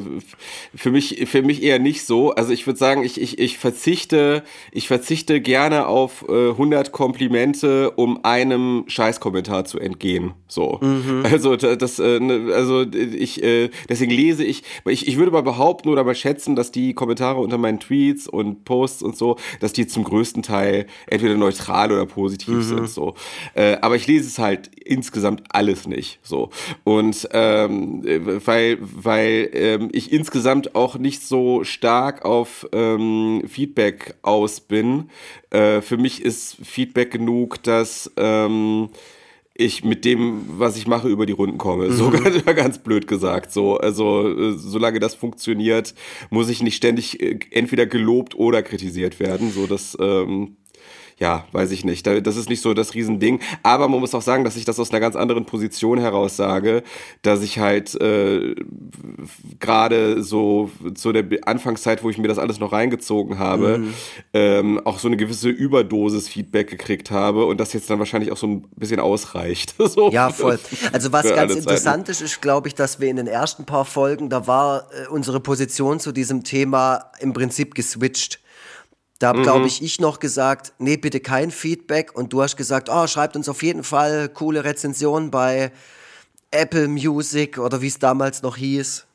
für 0.73 0.89
mich, 0.89 1.27
für 1.27 1.41
mich 1.41 1.61
eher 1.61 1.79
nicht 1.79 2.05
so. 2.05 2.31
Also 2.31 2.53
ich 2.53 2.65
würde 2.65 2.79
sagen, 2.79 3.03
ich, 3.03 3.19
ich, 3.19 3.39
ich 3.39 3.57
verzichte, 3.57 4.43
ich 4.71 4.87
verzichte 4.87 5.41
gerne 5.41 5.87
auf 5.87 6.23
äh, 6.29 6.51
100 6.51 6.93
Komplimente, 6.93 7.91
um 7.91 8.23
einem 8.23 8.85
Scheißkommentar 8.87 9.65
zu 9.65 9.79
entgehen. 9.79 10.31
So, 10.47 10.79
mhm. 10.81 11.23
also 11.29 11.57
das, 11.57 11.99
äh, 11.99 12.21
ne, 12.21 12.53
also 12.53 12.83
ich, 12.83 13.43
äh, 13.43 13.69
deswegen 13.89 14.11
lese 14.11 14.45
ich, 14.45 14.63
ich, 14.85 15.09
ich 15.09 15.17
würde 15.17 15.31
mal 15.31 15.43
behaupten 15.43 15.89
oder 15.89 16.05
mal 16.05 16.15
schätzen, 16.15 16.55
dass 16.55 16.71
die 16.71 16.93
Kommentare 16.93 17.41
unter 17.41 17.57
meinen 17.57 17.81
Tweets 17.81 18.27
und 18.27 18.63
Posts 18.63 19.03
und 19.03 19.17
so, 19.17 19.35
dass 19.59 19.73
die 19.73 19.87
zum 19.87 20.05
größten 20.05 20.41
Teil 20.41 20.87
entweder 21.07 21.35
neutral 21.35 21.91
oder 21.91 22.05
positiv 22.05 22.55
mhm. 22.55 22.61
sind. 22.61 22.89
So, 22.89 23.15
äh, 23.53 23.75
aber 23.81 23.97
ich 23.97 24.07
lese 24.07 24.27
es 24.27 24.36
halt 24.39 24.69
insgesamt 24.75 25.43
alles 25.49 25.87
nicht 25.87 26.19
so 26.23 26.49
und 26.83 27.27
ähm, 27.31 28.03
weil 28.45 28.77
weil 28.79 29.49
ähm, 29.53 29.89
ich 29.91 30.11
insgesamt 30.11 30.75
auch 30.75 30.97
nicht 30.97 31.23
so 31.23 31.63
stark 31.63 32.25
auf 32.25 32.67
ähm, 32.71 33.43
Feedback 33.47 34.15
aus 34.21 34.59
bin 34.61 35.09
äh, 35.49 35.81
für 35.81 35.97
mich 35.97 36.21
ist 36.21 36.57
Feedback 36.63 37.11
genug 37.11 37.61
dass 37.63 38.11
ähm, 38.17 38.89
ich 39.59 39.83
mit 39.83 40.05
dem, 40.05 40.43
was 40.47 40.77
ich 40.77 40.87
mache, 40.87 41.09
über 41.09 41.25
die 41.25 41.33
Runden 41.33 41.57
komme. 41.57 41.87
Mhm. 41.87 41.93
So 41.93 42.09
ganz, 42.11 42.45
ganz 42.45 42.77
blöd 42.77 43.07
gesagt. 43.07 43.51
So, 43.51 43.77
also 43.77 44.29
äh, 44.29 44.53
solange 44.55 44.99
das 44.99 45.15
funktioniert, 45.15 45.95
muss 46.29 46.49
ich 46.49 46.61
nicht 46.61 46.75
ständig 46.75 47.19
äh, 47.21 47.39
entweder 47.51 47.87
gelobt 47.87 48.35
oder 48.35 48.61
kritisiert 48.61 49.19
werden. 49.19 49.51
So, 49.51 49.65
das 49.65 49.97
ähm, 49.99 50.57
ja, 51.19 51.45
weiß 51.51 51.71
ich 51.71 51.83
nicht. 51.83 52.05
Das 52.05 52.35
ist 52.35 52.47
nicht 52.47 52.61
so 52.61 52.75
das 52.75 52.93
Riesending. 52.93 53.39
Aber 53.63 53.87
man 53.87 53.99
muss 53.99 54.13
auch 54.13 54.21
sagen, 54.21 54.43
dass 54.43 54.55
ich 54.55 54.65
das 54.65 54.79
aus 54.79 54.91
einer 54.91 54.99
ganz 54.99 55.15
anderen 55.15 55.45
Position 55.45 55.99
heraus 55.99 56.37
sage, 56.37 56.83
dass 57.23 57.41
ich 57.41 57.57
halt 57.57 57.99
äh, 57.99 58.53
gerade 59.59 60.21
so 60.21 60.69
zu 60.93 61.11
der 61.11 61.25
Anfangszeit, 61.47 62.03
wo 62.03 62.11
ich 62.11 62.19
mir 62.19 62.27
das 62.27 62.37
alles 62.37 62.59
noch 62.59 62.71
reingezogen 62.71 63.39
habe, 63.39 63.79
mhm. 63.79 63.93
ähm, 64.33 64.81
auch 64.85 64.99
so 64.99 65.07
eine 65.07 65.17
gewisse 65.17 65.49
Überdosis 65.49 66.29
Feedback 66.29 66.69
gekriegt 66.69 67.09
habe 67.09 67.45
und 67.45 67.59
das 67.59 67.73
jetzt 67.73 67.89
dann 67.89 67.97
wahrscheinlich 67.97 68.31
auch 68.31 68.37
so 68.37 68.45
ein 68.45 68.67
bisschen 68.75 68.99
ausreicht. 68.99 69.73
so 69.79 70.11
ja, 70.11 70.29
voll. 70.29 70.59
Also 70.93 71.11
was 71.11 71.33
ganz 71.33 71.55
interessant 71.55 72.09
ist, 72.09 72.21
ist, 72.21 72.41
glaube 72.43 72.67
ich, 72.67 72.75
dass 72.75 72.99
wir 72.99 73.09
in 73.09 73.15
den 73.15 73.27
ersten 73.27 73.65
paar 73.65 73.85
Folgen, 73.85 74.29
da 74.29 74.45
war 74.45 74.87
äh, 74.91 75.07
unsere 75.07 75.39
Position 75.39 75.99
zu 75.99 76.11
diesem 76.11 76.43
Thema 76.43 77.11
im 77.19 77.33
Prinzip 77.33 77.73
geswitcht. 77.73 78.39
Da 79.19 79.29
habe, 79.29 79.39
mhm. 79.39 79.43
glaube 79.43 79.67
ich, 79.67 79.81
ich 79.81 79.99
noch 79.99 80.19
gesagt, 80.19 80.73
nee, 80.77 80.97
bitte 80.97 81.19
kein 81.19 81.51
Feedback. 81.51 82.15
Und 82.15 82.33
du 82.33 82.41
hast 82.41 82.55
gesagt, 82.55 82.89
oh, 82.91 83.07
schreibt 83.07 83.35
uns 83.35 83.49
auf 83.49 83.63
jeden 83.63 83.83
Fall 83.83 84.29
coole 84.29 84.63
Rezensionen 84.63 85.31
bei 85.31 85.71
Apple 86.51 86.87
Music 86.87 87.57
oder 87.57 87.81
wie 87.81 87.87
es 87.87 87.99
damals 87.99 88.41
noch 88.41 88.57
hieß. 88.57 89.07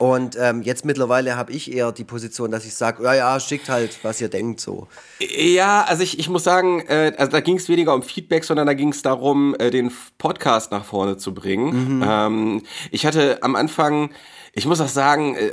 Und 0.00 0.34
ähm, 0.40 0.62
jetzt 0.62 0.86
mittlerweile 0.86 1.36
habe 1.36 1.52
ich 1.52 1.70
eher 1.70 1.92
die 1.92 2.04
Position, 2.04 2.50
dass 2.50 2.64
ich 2.64 2.74
sage, 2.74 3.04
ja, 3.04 3.12
ja, 3.12 3.38
schickt 3.38 3.68
halt, 3.68 3.98
was 4.02 4.18
ihr 4.18 4.30
denkt 4.30 4.58
so. 4.58 4.88
Ja, 5.18 5.82
also 5.82 6.02
ich, 6.02 6.18
ich 6.18 6.30
muss 6.30 6.42
sagen, 6.42 6.80
äh, 6.88 7.12
also 7.18 7.30
da 7.32 7.40
ging 7.40 7.58
es 7.58 7.68
weniger 7.68 7.94
um 7.94 8.02
Feedback, 8.02 8.44
sondern 8.44 8.66
da 8.66 8.72
ging 8.72 8.92
es 8.92 9.02
darum, 9.02 9.54
äh, 9.58 9.70
den 9.70 9.92
Podcast 10.16 10.72
nach 10.72 10.86
vorne 10.86 11.18
zu 11.18 11.34
bringen. 11.34 11.98
Mhm. 11.98 12.04
Ähm, 12.06 12.62
ich 12.90 13.04
hatte 13.04 13.42
am 13.42 13.54
Anfang 13.56 14.08
ich 14.52 14.66
muss 14.66 14.80
auch 14.80 14.88
sagen, 14.88 15.36
äh, 15.36 15.50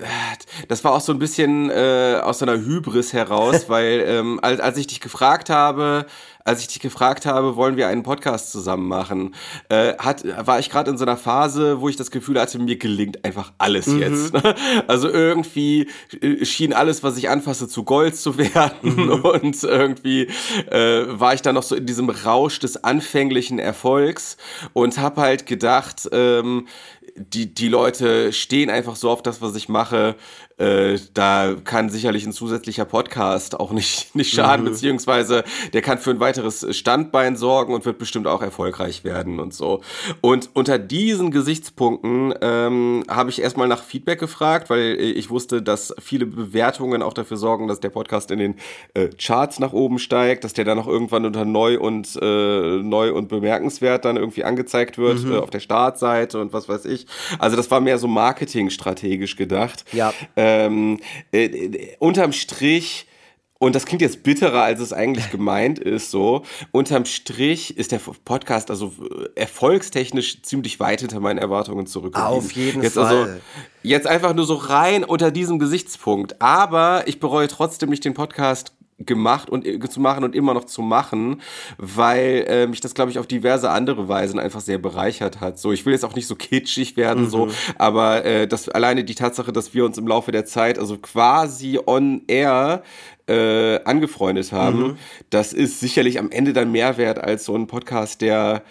das 0.67 0.83
war 0.83 0.93
auch 0.93 1.01
so 1.01 1.11
ein 1.11 1.19
bisschen 1.19 1.69
äh, 1.69 2.19
aus 2.23 2.39
so 2.39 2.45
einer 2.45 2.57
Hybris 2.57 3.13
heraus, 3.13 3.65
weil 3.69 4.03
ähm, 4.07 4.39
als, 4.41 4.59
als 4.59 4.77
ich 4.77 4.87
dich 4.87 5.01
gefragt 5.01 5.49
habe, 5.49 6.05
als 6.47 6.61
ich 6.61 6.67
dich 6.67 6.79
gefragt 6.79 7.25
habe, 7.25 7.57
wollen 7.57 7.75
wir 7.75 7.89
einen 7.89 8.03
Podcast 8.03 8.53
zusammen 8.53 8.87
machen, 8.87 9.35
äh, 9.67 9.95
hat, 9.97 10.23
war 10.47 10.59
ich 10.59 10.69
gerade 10.69 10.89
in 10.89 10.97
so 10.97 11.03
einer 11.03 11.17
Phase, 11.17 11.81
wo 11.81 11.89
ich 11.89 11.97
das 11.97 12.09
Gefühl 12.09 12.39
hatte, 12.39 12.57
mir 12.57 12.77
gelingt 12.77 13.25
einfach 13.25 13.51
alles 13.57 13.87
mhm. 13.87 13.99
jetzt. 13.99 14.33
Ne? 14.33 14.55
Also 14.87 15.09
irgendwie 15.09 15.89
äh, 16.21 16.45
schien 16.45 16.71
alles, 16.71 17.03
was 17.03 17.17
ich 17.17 17.29
anfasse, 17.29 17.67
zu 17.67 17.83
Gold 17.83 18.15
zu 18.15 18.37
werden 18.37 18.95
mhm. 18.95 19.09
und 19.25 19.61
irgendwie 19.61 20.29
äh, 20.71 21.05
war 21.07 21.33
ich 21.33 21.41
dann 21.41 21.55
noch 21.55 21.63
so 21.63 21.75
in 21.75 21.85
diesem 21.85 22.09
Rausch 22.09 22.59
des 22.59 22.81
anfänglichen 22.81 23.59
Erfolgs 23.59 24.37
und 24.71 24.97
habe 24.99 25.19
halt 25.19 25.47
gedacht, 25.47 26.07
ähm, 26.13 26.67
die, 27.17 27.53
die 27.53 27.67
Leute 27.67 28.31
stehen 28.33 28.69
einfach 28.69 28.95
so 28.95 29.09
auf 29.09 29.23
das, 29.23 29.41
was 29.41 29.55
ich 29.55 29.69
mache. 29.69 30.15
Äh, 30.57 30.97
da 31.13 31.55
kann 31.63 31.89
sicherlich 31.89 32.25
ein 32.25 32.31
zusätzlicher 32.31 32.85
Podcast 32.85 33.59
auch 33.59 33.71
nicht, 33.71 34.15
nicht 34.15 34.33
schaden, 34.33 34.65
mhm. 34.65 34.69
beziehungsweise 34.69 35.43
der 35.73 35.81
kann 35.81 35.99
für 35.99 36.09
ein 36.09 36.19
weiteres 36.19 36.65
Standbein 36.75 37.35
sorgen 37.35 37.75
und 37.75 37.85
wird 37.85 37.99
bestimmt 37.99 38.25
auch 38.25 38.41
erfolgreich 38.41 39.03
werden 39.03 39.39
und 39.39 39.53
so. 39.53 39.81
Und 40.21 40.49
unter 40.53 40.79
diesen 40.79 41.29
Gesichtspunkten 41.29 42.33
ähm, 42.41 43.03
habe 43.07 43.29
ich 43.29 43.41
erstmal 43.41 43.67
nach 43.67 43.83
Feedback 43.83 44.19
gefragt, 44.19 44.71
weil 44.71 44.99
ich 44.99 45.29
wusste, 45.29 45.61
dass 45.61 45.93
viele 45.99 46.25
Bewertungen 46.25 47.03
auch 47.03 47.13
dafür 47.13 47.37
sorgen, 47.37 47.67
dass 47.67 47.79
der 47.79 47.89
Podcast 47.89 48.31
in 48.31 48.39
den 48.39 48.55
äh, 48.95 49.09
Charts 49.09 49.59
nach 49.59 49.73
oben 49.73 49.99
steigt, 49.99 50.43
dass 50.43 50.53
der 50.53 50.65
dann 50.65 50.79
auch 50.79 50.87
irgendwann 50.87 51.25
unter 51.25 51.45
neu 51.45 51.79
und 51.79 52.17
äh, 52.19 52.77
neu 52.81 53.13
und 53.13 53.27
bemerkenswert 53.27 54.05
dann 54.05 54.17
irgendwie 54.17 54.43
angezeigt 54.43 54.97
wird 54.97 55.23
mhm. 55.23 55.33
äh, 55.33 55.37
auf 55.37 55.51
der 55.51 55.59
Startseite 55.59 56.39
und 56.39 56.51
was 56.53 56.67
weiß 56.67 56.85
ich. 56.85 57.06
Also 57.39 57.55
das 57.55 57.69
war 57.71 57.79
mehr 57.79 57.97
so 57.97 58.07
marketingstrategisch 58.07 59.35
gedacht. 59.35 59.85
Ja. 59.91 60.13
Ähm, 60.35 60.99
äh, 61.31 61.95
unterm 61.99 62.33
Strich 62.33 63.07
und 63.59 63.73
das 63.75 63.85
klingt 63.85 64.01
jetzt 64.01 64.21
bitterer, 64.23 64.61
als 64.61 64.79
es 64.79 64.93
eigentlich 64.93 65.31
gemeint 65.31 65.79
ist, 65.79 66.11
so. 66.11 66.43
Unterm 66.71 67.05
Strich 67.05 67.75
ist 67.77 67.91
der 67.91 67.99
Podcast 68.23 68.69
also 68.69 68.93
erfolgstechnisch 69.35 70.43
ziemlich 70.43 70.79
weit 70.79 71.01
hinter 71.01 71.19
meinen 71.19 71.39
Erwartungen 71.39 71.87
zurückgeblieben. 71.87 72.37
Auf 72.37 72.51
jeden 72.51 72.83
jetzt 72.83 72.93
Fall. 72.93 73.05
Also, 73.05 73.33
jetzt 73.81 74.05
einfach 74.05 74.35
nur 74.35 74.45
so 74.45 74.53
rein 74.53 75.03
unter 75.03 75.31
diesem 75.31 75.57
Gesichtspunkt. 75.57 76.39
Aber 76.41 77.03
ich 77.07 77.19
bereue 77.19 77.47
trotzdem 77.47 77.89
nicht 77.89 78.05
den 78.05 78.13
Podcast 78.13 78.73
gemacht 78.99 79.49
und 79.49 79.65
äh, 79.65 79.79
zu 79.79 79.99
machen 79.99 80.23
und 80.23 80.35
immer 80.35 80.53
noch 80.53 80.65
zu 80.65 80.81
machen, 80.81 81.41
weil 81.77 82.45
äh, 82.47 82.67
mich 82.67 82.81
das, 82.81 82.93
glaube 82.93 83.11
ich, 83.11 83.19
auf 83.19 83.27
diverse 83.27 83.69
andere 83.69 84.07
Weisen 84.07 84.39
einfach 84.39 84.61
sehr 84.61 84.79
bereichert 84.79 85.39
hat. 85.39 85.59
So, 85.59 85.71
ich 85.71 85.85
will 85.85 85.93
jetzt 85.93 86.03
auch 86.03 86.15
nicht 86.15 86.27
so 86.27 86.35
kitschig 86.35 86.97
werden, 86.97 87.25
mhm. 87.25 87.29
so, 87.29 87.47
aber 87.77 88.25
äh, 88.25 88.47
das 88.47 88.69
alleine 88.69 89.03
die 89.03 89.15
Tatsache, 89.15 89.53
dass 89.53 89.73
wir 89.73 89.85
uns 89.85 89.97
im 89.97 90.07
Laufe 90.07 90.31
der 90.31 90.45
Zeit, 90.45 90.79
also 90.79 90.97
quasi 90.97 91.79
on 91.85 92.23
air, 92.27 92.83
äh, 93.27 93.83
angefreundet 93.83 94.51
haben, 94.51 94.79
mhm. 94.79 94.97
das 95.29 95.53
ist 95.53 95.79
sicherlich 95.79 96.17
am 96.17 96.31
Ende 96.31 96.53
dann 96.53 96.71
mehr 96.71 96.97
wert 96.97 97.19
als 97.19 97.45
so 97.45 97.55
ein 97.55 97.67
Podcast, 97.67 98.21
der 98.21 98.63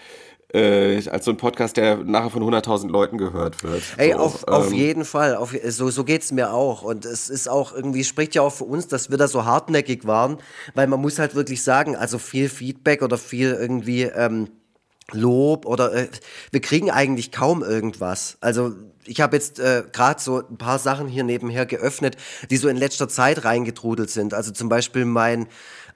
äh, 0.56 1.08
als 1.10 1.24
so 1.24 1.30
ein 1.30 1.36
Podcast, 1.36 1.76
der 1.76 1.98
nachher 1.98 2.30
von 2.30 2.42
100.000 2.42 2.88
Leuten 2.88 3.18
gehört 3.18 3.62
wird. 3.62 3.82
Ey, 3.96 4.12
so, 4.12 4.18
auf, 4.18 4.44
ähm, 4.48 4.54
auf 4.54 4.72
jeden 4.72 5.04
Fall. 5.04 5.36
Auf, 5.36 5.54
so 5.68 5.90
so 5.90 6.04
geht 6.04 6.22
es 6.22 6.32
mir 6.32 6.52
auch. 6.52 6.82
Und 6.82 7.04
es 7.04 7.28
ist 7.28 7.48
auch 7.48 7.74
irgendwie, 7.74 8.04
spricht 8.04 8.34
ja 8.34 8.42
auch 8.42 8.52
für 8.52 8.64
uns, 8.64 8.88
dass 8.88 9.10
wir 9.10 9.18
da 9.18 9.28
so 9.28 9.44
hartnäckig 9.44 10.06
waren, 10.06 10.38
weil 10.74 10.86
man 10.86 11.00
muss 11.00 11.18
halt 11.18 11.34
wirklich 11.34 11.62
sagen, 11.62 11.94
also 11.94 12.18
viel 12.18 12.48
Feedback 12.48 13.02
oder 13.02 13.18
viel 13.18 13.52
irgendwie 13.52 14.02
ähm, 14.02 14.48
Lob 15.12 15.66
oder 15.66 15.94
äh, 15.94 16.08
wir 16.50 16.60
kriegen 16.60 16.90
eigentlich 16.90 17.30
kaum 17.30 17.62
irgendwas. 17.62 18.38
Also 18.40 18.72
ich 19.04 19.20
habe 19.20 19.36
jetzt 19.36 19.60
äh, 19.60 19.84
gerade 19.92 20.20
so 20.20 20.42
ein 20.48 20.58
paar 20.58 20.78
Sachen 20.78 21.06
hier 21.06 21.22
nebenher 21.22 21.66
geöffnet, 21.66 22.16
die 22.50 22.56
so 22.56 22.68
in 22.68 22.76
letzter 22.76 23.08
Zeit 23.08 23.44
reingetrudelt 23.44 24.10
sind. 24.10 24.34
Also 24.34 24.50
zum 24.52 24.68
Beispiel 24.68 25.04
mein 25.04 25.46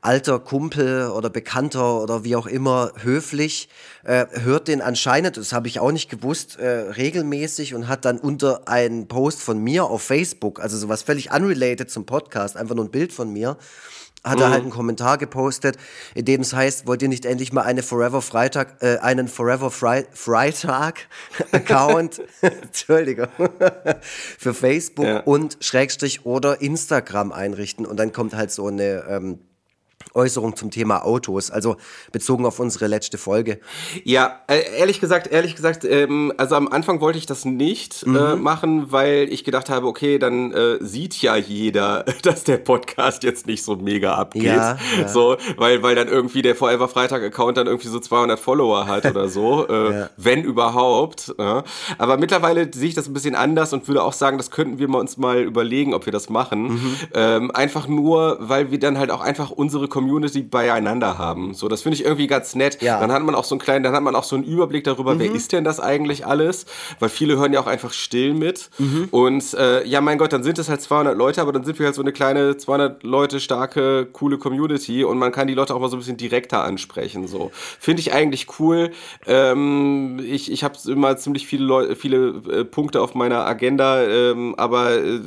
alter 0.03 0.39
Kumpel 0.39 1.11
oder 1.11 1.29
Bekannter 1.31 2.03
oder 2.03 2.25
wie 2.25 2.37
auch 2.37 2.47
immer 2.47 2.93
höflich, 3.03 3.69
äh, 4.05 4.27
hört 4.43 4.69
den 4.69 4.81
anscheinend, 4.81 5.37
das 5.37 5.53
habe 5.53 5.69
ich 5.69 5.79
auch 5.81 5.93
nicht 5.93 6.09
gewusst, 6.09 6.59
äh, 6.59 6.69
regelmäßig 6.69 7.75
und 7.75 7.89
hat 7.89 8.05
dann 8.05 8.19
unter 8.19 8.67
einen 8.67 9.09
Post 9.09 9.43
von 9.43 9.59
mir 9.59 9.85
auf 9.85 10.03
Facebook, 10.03 10.61
also 10.61 10.77
sowas 10.79 11.03
völlig 11.03 11.33
unrelated 11.33 11.91
zum 11.91 12.07
Podcast, 12.07 12.57
einfach 12.57 12.75
nur 12.75 12.87
ein 12.87 12.91
Bild 12.91 13.13
von 13.13 13.31
mir, 13.31 13.59
hat 14.25 14.37
mhm. 14.37 14.43
er 14.43 14.51
halt 14.51 14.63
einen 14.63 14.71
Kommentar 14.71 15.19
gepostet, 15.19 15.77
in 16.15 16.25
dem 16.25 16.41
es 16.41 16.53
heißt, 16.53 16.87
wollt 16.87 17.03
ihr 17.03 17.09
nicht 17.09 17.25
endlich 17.25 17.53
mal 17.53 17.63
eine 17.63 17.83
Forever 17.83 18.23
Freitag, 18.23 18.83
äh, 18.83 18.99
einen 18.99 19.29
Forever 19.29 19.71
Fre 19.71 20.07
Freitag 20.13 21.09
Account, 21.53 22.23
Entschuldigung, 22.41 23.29
für 24.39 24.55
Facebook 24.55 25.07
ja. 25.07 25.21
und 25.21 25.59
Schrägstrich 25.61 26.25
oder 26.25 26.61
Instagram 26.63 27.33
einrichten 27.33 27.85
und 27.85 27.99
dann 27.99 28.13
kommt 28.13 28.35
halt 28.35 28.51
so 28.51 28.67
eine 28.67 29.05
ähm, 29.09 29.39
Äußerung 30.15 30.57
zum 30.57 30.71
Thema 30.71 31.05
Autos, 31.05 31.51
also 31.51 31.77
bezogen 32.13 32.47
auf 32.47 32.59
unsere 32.59 32.87
letzte 32.87 33.19
Folge. 33.19 33.61
Ja, 34.05 34.41
äh, 34.49 34.79
ehrlich 34.79 35.01
gesagt, 35.01 35.29
ehrlich 35.29 35.57
gesagt, 35.57 35.85
ähm, 35.85 36.33
also 36.37 36.55
am 36.57 36.69
Anfang 36.69 37.01
wollte 37.01 37.19
ich 37.19 37.27
das 37.27 37.45
nicht 37.45 38.03
äh, 38.03 38.09
mhm. 38.09 38.17
äh, 38.17 38.37
machen, 38.37 38.93
weil 38.93 39.29
ich 39.31 39.45
gedacht 39.45 39.71
habe, 39.71 39.87
okay, 39.87 40.19
dann 40.19 40.53
äh, 40.53 40.79
sieht 40.81 41.21
ja 41.23 41.37
jeder, 41.37 42.05
dass 42.23 42.45
der 42.45 42.59
Podcast 42.59 43.23
jetzt 43.23 43.47
nicht 43.47 43.63
so 43.63 43.77
mega 43.77 44.15
abgeht, 44.15 44.45
ja, 44.45 44.79
ja. 44.99 45.09
so, 45.09 45.37
weil 45.57 45.83
weil 45.83 45.95
dann 45.95 46.09
irgendwie 46.09 46.43
der 46.43 46.55
Forever 46.55 46.89
Freitag 46.89 47.23
Account 47.23 47.57
dann 47.57 47.67
irgendwie 47.67 47.89
so 47.89 48.01
200 48.01 48.39
Follower 48.39 48.87
hat 48.87 49.07
oder 49.07 49.29
so, 49.29 49.67
äh, 49.69 49.93
ja. 49.93 50.11
wenn 50.17 50.43
überhaupt. 50.45 51.35
Aber 51.99 52.17
mittlerweile 52.17 52.71
sehe 52.73 52.89
ich 52.89 52.95
das 52.95 53.07
ein 53.07 53.13
bisschen 53.13 53.35
anders 53.35 53.73
und 53.73 53.87
würde 53.89 54.03
auch 54.03 54.13
sagen, 54.13 54.37
das 54.37 54.51
könnten 54.51 54.79
wir 54.79 54.89
uns 54.91 55.17
mal 55.17 55.43
überlegen, 55.43 55.95
ob 55.95 56.07
wir 56.07 56.13
das 56.13 56.29
machen. 56.29 56.75
Mhm. 56.75 56.97
Ähm, 57.15 57.51
einfach 57.53 57.87
nur, 57.87 58.39
weil 58.41 58.71
wir 58.71 58.79
dann 58.79 58.99
halt 58.99 59.11
auch 59.11 59.21
einfach 59.21 59.51
unsere 59.51 59.89
Community 59.89 60.00
Community 60.01 60.43
beieinander 60.43 61.19
haben. 61.19 61.55
So, 61.55 61.69
das 61.69 61.83
finde 61.83 61.97
ich 61.97 62.05
irgendwie 62.05 62.27
ganz 62.27 62.55
nett. 62.55 62.81
Ja. 62.83 63.01
Dann 63.01 63.13
hat 63.13 63.23
man 63.23 63.35
auch 63.35 63.45
so 63.45 63.55
einen 63.55 63.61
kleinen, 63.61 63.85
dann 63.85 63.95
hat 63.95 64.03
man 64.03 64.17
auch 64.17 64.25
so 64.25 64.37
einen 64.37 64.45
Überblick 64.45 64.85
darüber, 64.85 65.19
wer 65.19 65.31
ist 65.31 65.53
denn 65.53 65.65
das 65.65 65.81
eigentlich 65.81 66.27
alles? 66.27 66.67
Weil 66.99 67.09
viele 67.09 67.37
hören 67.37 67.53
ja 67.53 67.61
auch 67.61 67.67
einfach 67.67 67.93
still 67.93 68.35
mit. 68.35 68.71
Und 69.11 69.55
äh, 69.55 69.87
ja, 69.87 70.01
mein 70.01 70.19
Gott, 70.19 70.33
dann 70.33 70.43
sind 70.43 70.59
es 70.59 70.69
halt 70.69 70.81
200 70.81 71.17
Leute, 71.17 71.43
aber 71.43 71.53
dann 71.53 71.65
sind 71.65 71.79
wir 71.79 71.87
halt 71.87 71.95
so 71.95 72.03
eine 72.03 72.13
kleine 72.13 72.57
200 72.57 73.03
Leute 73.03 73.41
starke, 73.41 74.07
coole 74.07 74.39
Community 74.39 75.05
und 75.05 75.19
man 75.19 75.33
kann 75.33 75.47
die 75.47 75.55
Leute 75.55 75.75
auch 75.75 75.81
mal 75.81 75.89
so 75.89 75.97
ein 75.97 76.01
bisschen 76.01 76.17
direkter 76.17 76.65
ansprechen. 76.65 77.27
So 77.27 77.51
finde 77.79 78.01
ich 78.01 78.13
eigentlich 78.13 78.47
cool. 78.59 78.91
Ähm, 79.27 80.21
ich 80.25 80.51
ich 80.51 80.65
habe 80.65 80.77
immer 80.87 81.17
ziemlich 81.17 81.47
viele 81.47 81.65
Leu 81.65 81.95
viele 81.95 82.29
äh, 82.51 82.65
Punkte 82.65 83.01
auf 83.01 83.15
meiner 83.15 83.47
Agenda, 83.47 84.03
ähm, 84.03 84.55
aber 84.57 84.93
äh, 84.93 85.21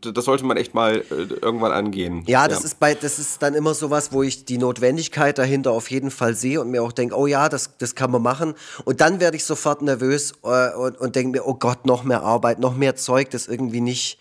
das 0.00 0.24
sollte 0.24 0.44
man 0.44 0.56
echt 0.56 0.74
mal 0.74 0.96
äh, 0.96 1.34
irgendwann 1.42 1.72
angehen. 1.72 2.24
Ja, 2.26 2.48
das 2.48 2.64
ist 2.64 2.80
bei, 2.80 2.94
das 2.94 3.18
ist 3.18 3.42
dann 3.42 3.54
immer 3.54 3.74
sowas, 3.74 4.12
wo 4.14 4.22
ich 4.22 4.46
die 4.46 4.56
Notwendigkeit 4.56 5.36
dahinter 5.36 5.72
auf 5.72 5.90
jeden 5.90 6.10
Fall 6.10 6.34
sehe 6.34 6.60
und 6.60 6.70
mir 6.70 6.82
auch 6.82 6.92
denke, 6.92 7.14
oh 7.16 7.26
ja, 7.26 7.48
das, 7.48 7.76
das 7.78 7.94
kann 7.94 8.10
man 8.10 8.22
machen. 8.22 8.54
Und 8.84 9.00
dann 9.00 9.20
werde 9.20 9.36
ich 9.36 9.44
sofort 9.44 9.82
nervös 9.82 10.32
äh, 10.44 10.72
und, 10.72 10.98
und 10.98 11.16
denke 11.16 11.38
mir, 11.38 11.46
oh 11.46 11.54
Gott, 11.54 11.84
noch 11.84 12.04
mehr 12.04 12.22
Arbeit, 12.22 12.58
noch 12.60 12.76
mehr 12.76 12.96
Zeug, 12.96 13.30
das 13.30 13.46
irgendwie 13.46 13.82
nicht, 13.82 14.18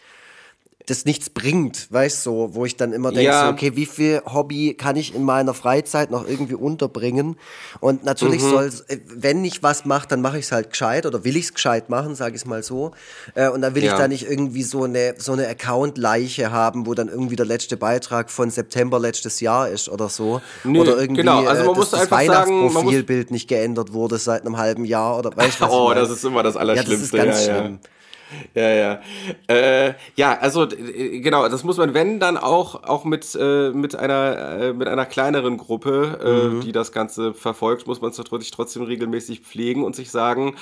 das 0.86 1.06
nichts 1.06 1.30
bringt, 1.30 1.88
weißt 1.92 2.26
du, 2.26 2.30
so, 2.30 2.56
wo 2.56 2.66
ich 2.66 2.76
dann 2.76 2.92
immer 2.92 3.10
denke, 3.12 3.26
Ja. 3.32 3.46
so, 3.46 3.52
okay, 3.52 3.72
wie 3.76 3.86
viel 3.86 4.22
Hobby 4.26 4.74
kann 4.74 4.96
ich 4.98 5.16
in 5.16 5.24
meiner 5.24 5.54
Freizeit 5.54 6.12
noch 6.12 6.28
irgendwie 6.28 6.56
unterbringen? 6.56 7.38
Und 7.80 8.04
natürlich 8.04 8.42
Mhm. 8.44 8.50
soll, 8.50 8.70
wenn 9.08 9.46
ich 9.46 9.64
was 9.64 9.86
mache, 9.86 10.08
dann 10.10 10.22
mache 10.22 10.40
ich 10.40 10.46
es 10.46 10.52
halt 10.52 10.72
gescheit 10.72 11.06
oder 11.06 11.24
will 11.24 11.38
ich 11.38 11.46
es 11.46 11.54
gescheit 11.54 11.90
machen, 11.90 12.16
sage 12.16 12.36
ich 12.36 12.42
es 12.42 12.46
mal 12.46 12.64
so. 12.64 12.92
Äh, 13.34 13.50
und 13.50 13.62
dann 13.62 13.76
will 13.76 13.84
ich 13.84 13.90
Ja. 13.92 13.98
da 13.98 14.08
nicht 14.10 14.30
irgendwie 14.30 14.64
so 14.64 14.84
eine, 14.84 15.16
so 15.18 15.32
eine 15.32 15.48
Account-Leiche 15.48 16.52
haben, 16.52 16.86
wo 16.86 16.94
dann 16.94 17.08
irgendwie 17.08 17.36
der 17.38 17.46
letzte 17.46 17.78
Beitrag 17.78 18.30
von 18.30 18.50
September 18.50 19.00
letztes 19.00 19.40
Jahr 19.40 19.70
ist 19.70 19.88
oder 19.90 20.10
so. 20.10 20.42
Nö, 20.64 20.82
oder 20.82 20.98
irgendwie 20.98 21.22
genau, 21.22 21.46
also 21.46 21.64
man 21.66 21.76
äh, 21.76 21.78
muss 21.78 21.92
das, 21.92 22.12
Weihnachtsprofilbild 22.12 23.32
nicht 23.32 23.48
geändert 23.48 23.94
wurde 23.94 24.18
seit 24.18 24.42
einem 24.46 24.58
halben 24.58 24.86
Jahr 24.86 25.18
oder 25.18 25.30
weißt 25.38 25.60
du 25.60 25.64
was 25.66 25.72
ich 25.72 25.78
Oh, 25.78 25.94
das 25.94 26.10
ist 26.10 26.24
immer 26.26 26.44
das 26.44 26.56
ja, 26.56 26.60
Allerschlimmste. 26.62 26.94
das 26.98 27.02
ist 27.04 27.12
ganz 27.14 27.48
ja, 27.48 27.54
schlimm. 27.60 27.80
Ja. 27.84 27.90
Ja, 28.56 28.70
ja. 28.70 29.02
Äh, 29.48 29.94
ja, 30.16 30.38
also 30.40 30.64
äh, 30.70 31.20
genau, 31.22 31.48
das 31.50 31.64
muss 31.64 31.78
man, 31.78 31.94
wenn 31.94 32.20
dann 32.20 32.38
auch 32.38 32.84
auch 32.84 33.04
mit 33.06 33.36
äh, 33.40 33.72
mit 33.72 33.96
einer 33.96 34.60
äh, 34.60 34.74
mit 34.74 34.88
einer 34.88 35.06
kleineren 35.06 35.58
Gruppe, 35.58 36.20
äh, 36.24 36.34
Mhm. 36.54 36.62
die 36.62 36.72
das 36.72 36.92
Ganze 36.92 37.34
verfolgt, 37.34 37.88
muss 37.88 38.02
man 38.02 38.12
es 38.12 38.18
natürlich 38.18 38.52
trotzdem 38.52 38.84
regelmäßig 38.84 39.42
pflegen 39.42 39.84
und 39.84 39.96
sich 39.96 40.12
sagen, 40.12 40.56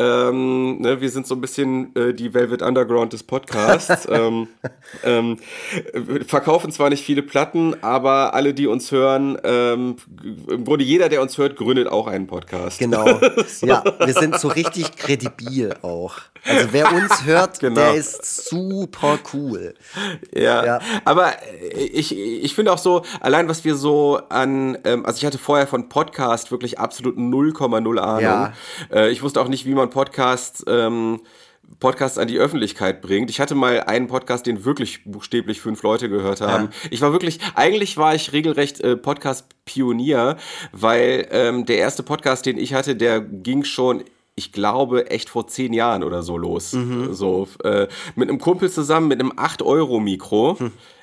ähm, 0.00 0.80
ne, 0.80 1.00
wir 1.02 1.10
sind 1.10 1.26
so 1.26 1.34
ein 1.34 1.40
bisschen 1.42 1.94
äh, 1.94 2.14
die 2.14 2.32
Velvet 2.32 2.62
Underground 2.62 3.12
des 3.12 3.22
Podcasts. 3.22 4.08
ähm, 4.10 4.48
ähm, 5.04 5.36
äh, 5.92 6.24
verkaufen 6.24 6.72
zwar 6.72 6.88
nicht 6.88 7.04
viele 7.04 7.22
Platten, 7.22 7.76
aber 7.82 8.32
alle, 8.34 8.54
die 8.54 8.66
uns 8.66 8.90
hören, 8.92 9.36
ähm, 9.44 9.96
im 10.48 10.64
Grunde 10.64 10.84
jeder, 10.84 11.10
der 11.10 11.20
uns 11.20 11.36
hört, 11.36 11.56
gründet 11.56 11.88
auch 11.88 12.06
einen 12.06 12.26
Podcast. 12.26 12.78
Genau. 12.78 13.04
Ja, 13.62 13.84
wir 14.04 14.14
sind 14.14 14.38
so 14.38 14.48
richtig 14.48 14.96
kredibil 14.96 15.74
auch. 15.82 16.14
Also 16.46 16.68
wer 16.72 16.92
uns 16.92 17.24
hört, 17.24 17.60
Genau. 17.60 17.74
der 17.80 17.94
ist 17.94 18.48
super 18.48 19.18
cool. 19.34 19.74
Ja, 20.34 20.64
Ja. 20.64 20.78
aber 21.04 21.32
äh, 21.62 21.74
ich, 21.92 22.16
ich 22.16 22.54
finde 22.54 22.72
auch 22.72 22.78
so, 22.78 23.02
allein 23.20 23.48
was 23.48 23.64
wir 23.64 23.74
so 23.74 24.20
an, 24.30 24.78
ähm, 24.84 25.04
also 25.04 25.18
ich 25.18 25.26
hatte 25.26 25.36
vorher 25.38 25.66
von 25.66 25.88
Podcast 25.88 26.50
wirklich 26.50 26.78
absolut 26.78 27.16
0,0 27.18 27.98
Ahnung. 27.98 28.22
Ja. 28.22 28.52
Äh, 28.92 29.10
ich 29.10 29.22
wusste 29.22 29.40
auch 29.40 29.48
nicht, 29.48 29.66
wie 29.66 29.74
man 29.74 29.89
Podcasts, 29.90 30.64
ähm, 30.66 31.20
Podcasts 31.78 32.18
an 32.18 32.26
die 32.26 32.38
Öffentlichkeit 32.38 33.00
bringt. 33.00 33.30
Ich 33.30 33.40
hatte 33.40 33.54
mal 33.54 33.80
einen 33.82 34.08
Podcast, 34.08 34.46
den 34.46 34.64
wirklich 34.64 35.04
buchstäblich 35.04 35.60
fünf 35.60 35.82
Leute 35.82 36.08
gehört 36.08 36.40
haben. 36.40 36.70
Ich 36.90 37.00
war 37.00 37.12
wirklich, 37.12 37.38
eigentlich 37.54 37.96
war 37.96 38.14
ich 38.14 38.32
regelrecht 38.32 38.80
äh, 38.80 38.96
Podcast-Pionier, 38.96 40.36
weil 40.72 41.28
ähm, 41.30 41.66
der 41.66 41.78
erste 41.78 42.02
Podcast, 42.02 42.46
den 42.46 42.58
ich 42.58 42.74
hatte, 42.74 42.96
der 42.96 43.20
ging 43.20 43.62
schon 43.64 44.02
ich 44.40 44.52
glaube, 44.52 45.10
echt 45.10 45.28
vor 45.28 45.46
zehn 45.46 45.74
Jahren 45.74 46.02
oder 46.02 46.22
so 46.22 46.38
los. 46.38 46.74
So, 47.10 47.46
äh, 47.62 47.88
mit 48.16 48.30
einem 48.30 48.38
Kumpel 48.38 48.70
zusammen, 48.70 49.08
mit 49.08 49.20
einem 49.20 49.32
8-Euro-Mikro, 49.32 50.56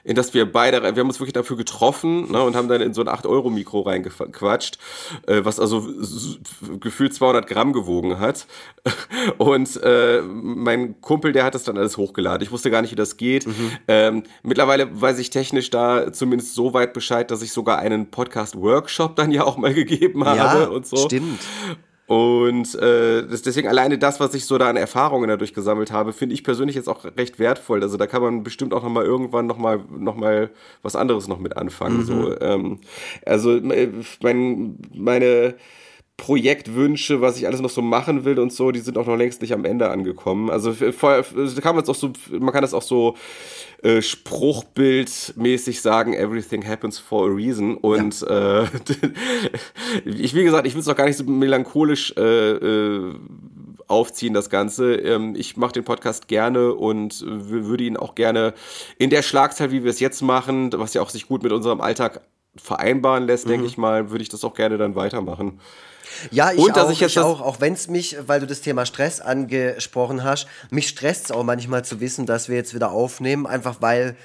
in 0.03 0.15
das 0.15 0.33
wir 0.33 0.49
beide, 0.51 0.81
wir 0.81 0.87
haben 1.01 1.07
uns 1.09 1.19
wirklich 1.19 1.33
dafür 1.33 1.57
getroffen 1.57 2.31
ne, 2.31 2.41
und 2.41 2.55
haben 2.55 2.67
dann 2.69 2.81
in 2.81 2.93
so 2.93 3.01
ein 3.01 3.09
8-Euro-Mikro 3.09 3.81
reingequatscht, 3.81 4.77
äh, 5.27 5.41
was 5.43 5.59
also 5.59 5.85
gefühlt 6.79 7.13
200 7.13 7.45
Gramm 7.45 7.73
gewogen 7.73 8.17
hat. 8.19 8.47
Und 9.37 9.81
äh, 9.83 10.21
mein 10.21 11.01
Kumpel, 11.01 11.33
der 11.33 11.43
hat 11.43 11.55
das 11.55 11.63
dann 11.63 11.77
alles 11.77 11.97
hochgeladen. 11.97 12.41
Ich 12.41 12.51
wusste 12.53 12.71
gar 12.71 12.81
nicht, 12.81 12.91
wie 12.91 12.95
das 12.95 13.17
geht. 13.17 13.45
Ähm, 13.89 14.23
mittlerweile 14.43 14.89
weiß 15.01 15.19
ich 15.19 15.29
technisch 15.29 15.69
da 15.69 16.13
zumindest 16.13 16.55
so 16.55 16.73
weit 16.73 16.93
Bescheid, 16.93 17.29
dass 17.29 17.41
ich 17.41 17.51
sogar 17.51 17.79
einen 17.79 18.09
Podcast-Workshop 18.09 19.17
dann 19.17 19.31
ja 19.31 19.43
auch 19.43 19.57
mal 19.57 19.73
gegeben 19.83 20.23
habe 20.25 20.37
Ja, 20.37 20.67
und 20.69 20.87
so. 20.87 20.95
stimmt. 20.95 21.41
Und 22.07 22.73
äh, 22.75 23.27
das, 23.27 23.41
deswegen 23.41 23.67
alleine 23.67 23.97
das, 23.97 24.21
was 24.21 24.33
ich 24.33 24.45
so 24.45 24.57
da 24.57 24.69
an 24.69 24.77
Erfahrungen 24.77 25.27
dadurch 25.27 25.53
gesammelt 25.53 25.91
habe, 25.91 26.13
finde 26.13 26.35
ich 26.35 26.43
persönlich 26.43 26.77
jetzt 26.77 26.87
auch 26.87 27.03
recht 27.03 27.37
wertvoll. 27.37 27.83
Also 27.83 27.97
da 27.97 28.07
kann 28.07 28.21
man 28.21 28.43
bestimmt 28.43 28.73
auch 28.73 28.81
noch 28.81 28.89
mal 28.89 29.03
irgendwann 29.03 29.45
noch 29.45 29.57
mal, 29.57 29.83
noch 29.89 30.15
mal 30.15 30.49
was 30.81 30.95
anderes 30.95 31.27
noch 31.27 31.39
mit 31.39 31.57
anfangen. 31.57 32.05
So, 32.05 32.39
ähm, 32.39 32.79
also 33.25 33.57
äh, 33.57 33.89
mein, 34.21 34.77
meine 34.95 35.55
Projektwünsche, 36.17 37.21
was 37.21 37.37
ich 37.37 37.45
alles 37.45 37.61
noch 37.61 37.69
so 37.69 37.81
machen 37.81 38.25
will 38.25 38.39
und 38.39 38.51
so, 38.51 38.71
die 38.71 38.79
sind 38.79 38.97
auch 38.97 39.05
noch 39.05 39.17
längst 39.17 39.41
nicht 39.41 39.53
am 39.53 39.65
Ende 39.65 39.89
angekommen. 39.89 40.49
Also 40.49 40.73
vorher 40.73 41.23
da 41.23 41.61
kann 41.61 41.75
man 41.75 41.83
es 41.83 41.89
auch 41.89 41.95
so, 41.95 42.11
man 42.31 42.51
kann 42.53 42.63
das 42.63 42.73
auch 42.73 42.81
so 42.81 43.15
äh, 43.83 44.01
Spruchbildmäßig 44.01 45.81
sagen, 45.81 46.13
everything 46.13 46.65
happens 46.65 46.99
for 46.99 47.29
a 47.29 47.33
reason. 47.33 47.77
Und 47.77 48.23
äh, 48.23 48.63
ich, 50.05 50.33
wie 50.33 50.43
gesagt, 50.43 50.67
ich 50.67 50.73
will 50.73 50.81
es 50.81 50.87
auch 50.87 50.95
gar 50.95 51.05
nicht 51.05 51.17
so 51.17 51.23
melancholisch 51.23 52.13
äh, 52.17 52.51
äh, 52.51 53.15
aufziehen, 53.87 54.33
das 54.33 54.49
Ganze. 54.49 54.95
Ähm, 54.95 55.35
ich 55.37 55.57
mache 55.57 55.73
den 55.73 55.83
Podcast 55.83 56.27
gerne 56.27 56.73
und 56.73 57.23
würde 57.25 57.83
ihn 57.83 57.97
auch 57.97 58.15
gerne 58.15 58.53
in 58.97 59.09
der 59.09 59.21
Schlagzahl, 59.21 59.71
wie 59.71 59.83
wir 59.83 59.91
es 59.91 59.99
jetzt 59.99 60.21
machen, 60.21 60.71
was 60.73 60.93
ja 60.93 61.01
auch 61.01 61.09
sich 61.09 61.27
gut 61.27 61.43
mit 61.43 61.51
unserem 61.51 61.81
Alltag 61.81 62.21
vereinbaren 62.55 63.25
lässt, 63.25 63.47
denke 63.47 63.67
ich 63.67 63.77
mal, 63.77 64.09
würde 64.09 64.23
ich 64.23 64.29
das 64.29 64.43
auch 64.43 64.55
gerne 64.55 64.77
dann 64.77 64.95
weitermachen. 64.95 65.59
Ja, 66.31 66.51
ich 66.51 66.59
Und 66.59 66.75
dass 66.75 66.85
auch, 66.87 66.91
ich 66.91 66.99
jetzt 66.99 67.09
ich 67.11 67.15
das- 67.15 67.25
auch, 67.25 67.41
auch 67.41 67.59
wenn 67.61 67.73
es 67.73 67.87
mich, 67.87 68.17
weil 68.27 68.39
du 68.39 68.47
das 68.47 68.61
Thema 68.61 68.85
Stress 68.85 69.19
angesprochen 69.21 70.23
hast, 70.23 70.47
mich 70.69 70.87
stresst 70.89 71.25
es 71.25 71.31
auch 71.31 71.43
manchmal 71.43 71.83
zu 71.85 71.99
wissen, 71.99 72.25
dass 72.25 72.49
wir 72.49 72.55
jetzt 72.55 72.73
wieder 72.73 72.91
aufnehmen, 72.91 73.45
einfach 73.47 73.77
weil, 73.81 74.15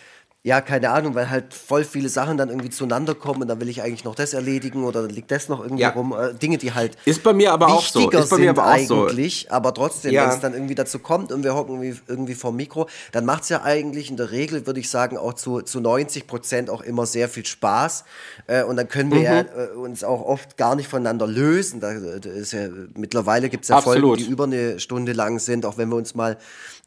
ja, 0.44 0.60
keine 0.60 0.90
Ahnung, 0.90 1.14
weil 1.14 1.30
halt 1.30 1.54
voll 1.54 1.84
viele 1.84 2.08
Sachen 2.08 2.36
dann 2.36 2.48
irgendwie 2.48 2.68
zueinander 2.70 3.14
kommen 3.14 3.42
und 3.42 3.48
dann 3.48 3.60
will 3.60 3.68
ich 3.68 3.80
eigentlich 3.80 4.02
noch 4.02 4.16
das 4.16 4.32
erledigen 4.34 4.82
oder 4.82 5.02
dann 5.02 5.10
liegt 5.10 5.30
das 5.30 5.48
noch 5.48 5.62
irgendwie 5.62 5.82
Ja. 5.82 5.90
rum. 5.90 6.12
Äh, 6.18 6.34
Dinge, 6.34 6.58
die 6.58 6.72
halt 6.72 6.96
Ist 7.04 7.22
bei 7.22 7.32
mir 7.32 7.52
aber 7.52 7.68
auch 7.68 7.84
so. 7.84 8.10
Ist 8.10 8.28
bei 8.30 8.38
mir 8.38 8.50
aber 8.50 8.66
auch 8.66 8.78
so. 8.78 9.06
eigentlich, 9.06 9.52
aber 9.52 9.72
trotzdem, 9.72 10.12
Ja. 10.12 10.24
wenn 10.24 10.30
es 10.30 10.40
dann 10.40 10.52
irgendwie 10.52 10.74
dazu 10.74 10.98
kommt 10.98 11.30
und 11.30 11.44
wir 11.44 11.54
hocken 11.54 11.80
irgendwie, 11.80 12.00
irgendwie 12.08 12.34
vor 12.34 12.50
Mikro, 12.50 12.88
dann 13.12 13.24
macht 13.24 13.44
es 13.44 13.50
ja 13.50 13.62
eigentlich 13.62 14.10
in 14.10 14.16
der 14.16 14.32
Regel, 14.32 14.66
würde 14.66 14.80
ich 14.80 14.90
sagen, 14.90 15.16
auch 15.16 15.34
zu, 15.34 15.60
zu 15.60 15.78
90 15.80 16.26
Prozent 16.26 16.70
auch 16.70 16.80
immer 16.82 17.06
sehr 17.06 17.28
viel 17.28 17.46
Spaß. 17.46 18.02
Äh, 18.48 18.64
und 18.64 18.76
dann 18.76 18.88
können 18.88 19.12
wir 19.12 19.18
Mhm. 19.18 19.24
ja 19.24 19.40
äh, 19.42 19.68
uns 19.76 20.02
auch 20.02 20.22
oft 20.22 20.56
gar 20.56 20.74
nicht 20.74 20.88
voneinander 20.88 21.28
lösen. 21.28 21.78
Da, 21.78 21.92
ist 21.92 22.52
ja, 22.52 22.66
mittlerweile 22.96 23.48
gibt 23.48 23.62
es 23.62 23.68
ja 23.68 23.80
Folgen, 23.80 24.00
Absolut. 24.00 24.18
die 24.18 24.24
über 24.24 24.42
eine 24.44 24.80
Stunde 24.80 25.12
lang 25.12 25.38
sind, 25.38 25.64
auch 25.64 25.78
wenn 25.78 25.88
wir 25.88 25.96
uns 25.96 26.16
mal 26.16 26.36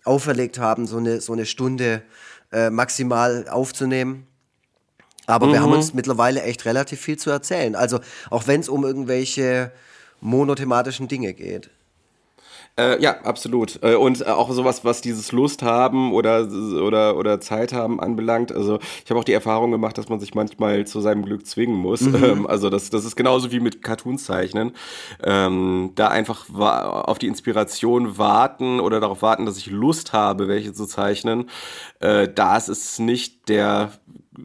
auferlegt 0.04 0.60
haben, 0.60 0.86
so 0.88 0.98
eine, 0.98 1.22
so 1.22 1.32
eine 1.34 1.46
Stunde 1.46 2.02
äh, 2.52 2.70
maximal 2.70 3.48
aufzunehmen. 3.50 4.28
Aber 5.28 5.52
wir 5.52 5.60
haben 5.62 5.70
Mhm. 5.70 5.78
uns 5.78 5.94
mittlerweile 5.94 6.44
echt 6.44 6.66
relativ 6.66 7.02
viel 7.02 7.18
zu 7.18 7.32
erzählen. 7.32 7.76
Also 7.76 8.00
auch 8.30 8.46
wenn 8.48 8.62
es 8.62 8.70
um 8.70 8.84
irgendwelche 8.84 9.72
monothematischen 10.22 11.08
Dinge 11.08 11.34
geht. 11.34 11.70
Äh, 12.78 13.02
ja, 13.02 13.22
absolut. 13.22 13.80
Äh, 13.84 13.96
und 13.96 14.20
äh, 14.20 14.26
auch 14.26 14.52
sowas, 14.52 14.84
was 14.84 15.00
dieses 15.00 15.32
Lust 15.32 15.64
haben 15.64 16.12
oder, 16.14 16.46
oder, 16.84 17.16
oder 17.16 17.40
Zeit 17.40 17.72
haben 17.72 18.02
anbelangt. 18.02 18.52
Also 18.52 18.80
ich 19.04 19.10
habe 19.10 19.20
auch 19.20 19.24
die 19.24 19.32
Erfahrung 19.32 19.72
gemacht, 19.72 19.98
dass 19.98 20.10
man 20.10 20.20
sich 20.20 20.36
manchmal 20.36 20.86
zu 20.86 21.00
seinem 21.00 21.24
Glück 21.24 21.46
zwingen 21.46 21.76
muss. 21.76 22.02
Ähm, 22.16 22.48
also 22.48 22.70
das, 22.70 22.90
das 22.90 23.04
ist 23.04 23.16
genauso 23.16 23.52
wie 23.52 23.60
mit 23.60 23.82
Cartoons 23.82 24.26
zeichnen. 24.26 24.72
Ähm, 25.24 25.92
da 25.96 26.08
einfach 26.08 26.46
auf 26.54 27.20
die 27.20 27.28
Inspiration 27.28 28.18
warten 28.18 28.80
oder 28.80 29.00
darauf 29.00 29.22
warten, 29.22 29.46
dass 29.46 29.58
ich 29.58 29.68
Lust 29.68 30.14
habe, 30.14 30.48
welche 30.48 30.72
zu 30.74 30.86
zeichnen. 30.86 31.50
Äh, 32.00 32.30
das 32.34 32.70
ist 32.70 33.00
nicht 33.00 33.50
der 33.50 33.92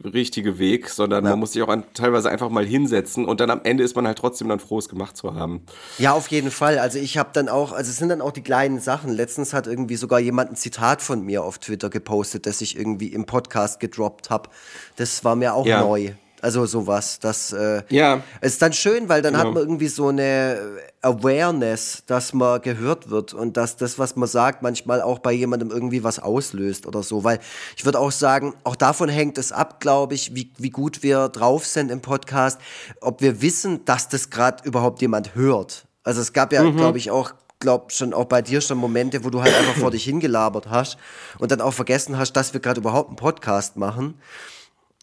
richtige 0.05 0.59
Weg, 0.59 0.89
sondern 0.89 1.23
man 1.23 1.39
muss 1.39 1.53
sich 1.53 1.61
auch 1.61 1.67
an, 1.69 1.83
teilweise 1.93 2.29
einfach 2.29 2.49
mal 2.49 2.65
hinsetzen 2.65 3.25
und 3.25 3.39
dann 3.39 3.49
am 3.49 3.61
Ende 3.63 3.83
ist 3.83 3.95
man 3.95 4.07
halt 4.07 4.17
trotzdem 4.17 4.49
dann 4.49 4.59
froh, 4.59 4.79
es 4.79 4.89
gemacht 4.89 5.17
zu 5.17 5.33
haben. 5.35 5.61
Ja, 5.97 6.13
auf 6.13 6.27
jeden 6.29 6.51
Fall. 6.51 6.79
Also 6.79 6.97
ich 6.99 7.17
habe 7.17 7.29
dann 7.33 7.49
auch, 7.49 7.71
also 7.71 7.89
es 7.89 7.97
sind 7.97 8.09
dann 8.09 8.21
auch 8.21 8.31
die 8.31 8.41
kleinen 8.43 8.79
Sachen. 8.79 9.11
Letztens 9.11 9.53
hat 9.53 9.67
irgendwie 9.67 9.95
sogar 9.95 10.19
jemand 10.19 10.51
ein 10.51 10.55
Zitat 10.55 11.01
von 11.01 11.23
mir 11.25 11.43
auf 11.43 11.59
Twitter 11.59 11.89
gepostet, 11.89 12.45
das 12.45 12.61
ich 12.61 12.77
irgendwie 12.77 13.07
im 13.07 13.25
Podcast 13.25 13.79
gedroppt 13.79 14.29
habe. 14.29 14.49
Das 14.95 15.23
war 15.23 15.35
mir 15.35 15.53
auch 15.53 15.65
Ja. 15.65 15.81
neu. 15.81 16.11
Also 16.41 16.65
sowas. 16.65 17.19
Das 17.19 17.53
äh, 17.53 17.83
Ja. 17.89 18.21
ist 18.41 18.61
dann 18.61 18.73
schön, 18.73 19.09
weil 19.09 19.21
dann 19.21 19.35
hat 19.37 19.43
Genau. 19.43 19.53
man 19.53 19.63
irgendwie 19.63 19.87
so 19.87 20.07
eine 20.09 20.57
Awareness, 21.01 22.03
dass 22.07 22.33
man 22.33 22.61
gehört 22.61 23.09
wird 23.09 23.33
und 23.33 23.57
dass 23.57 23.77
das, 23.77 23.99
was 23.99 24.15
man 24.15 24.27
sagt, 24.27 24.61
manchmal 24.61 25.01
auch 25.01 25.19
bei 25.19 25.31
jemandem 25.31 25.69
irgendwie 25.69 26.03
was 26.03 26.19
auslöst 26.19 26.87
oder 26.87 27.03
so. 27.03 27.23
Weil 27.23 27.39
ich 27.77 27.85
würde 27.85 27.99
auch 27.99 28.11
sagen, 28.11 28.53
auch 28.63 28.75
davon 28.75 29.09
hängt 29.09 29.37
es 29.37 29.51
ab, 29.51 29.79
glaube 29.79 30.15
ich, 30.15 30.33
wie, 30.35 30.51
wie 30.57 30.69
gut 30.71 31.03
wir 31.03 31.29
drauf 31.29 31.65
sind 31.65 31.91
im 31.91 32.01
Podcast, 32.01 32.59
ob 33.01 33.21
wir 33.21 33.41
wissen, 33.41 33.85
dass 33.85 34.09
das 34.09 34.29
gerade 34.29 34.63
überhaupt 34.67 35.01
jemand 35.01 35.35
hört. 35.35 35.85
Also 36.03 36.21
es 36.21 36.33
gab 36.33 36.51
ja, 36.53 36.67
glaube 36.71 36.97
ich, 36.97 37.11
auch 37.11 37.33
glaub 37.59 37.91
schon 37.91 38.13
auch 38.15 38.25
bei 38.25 38.41
dir 38.41 38.59
schon 38.61 38.79
Momente, 38.79 39.23
wo 39.23 39.29
du 39.29 39.43
halt 39.43 39.53
einfach 39.55 39.75
vor 39.75 39.91
dich 39.91 40.03
hingelabert 40.03 40.67
hast 40.71 40.97
und 41.37 41.51
dann 41.51 41.61
auch 41.61 41.73
vergessen 41.73 42.17
hast, 42.17 42.33
dass 42.33 42.53
wir 42.53 42.59
gerade 42.59 42.79
überhaupt 42.79 43.09
einen 43.09 43.17
Podcast 43.17 43.77
machen. 43.77 44.15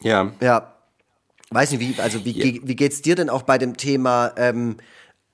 Ja. 0.02 0.32
Ja, 0.40 0.74
weiß 1.50 1.70
nicht, 1.72 1.80
wie, 1.80 2.00
also 2.00 2.24
wie, 2.24 2.32
ge- 2.34 2.60
wie 2.64 2.76
geht's 2.76 3.02
dir 3.02 3.14
denn 3.14 3.30
auch 3.30 3.42
bei 3.42 3.58
dem 3.58 3.76
Thema 3.76 4.32
ähm, 4.36 4.76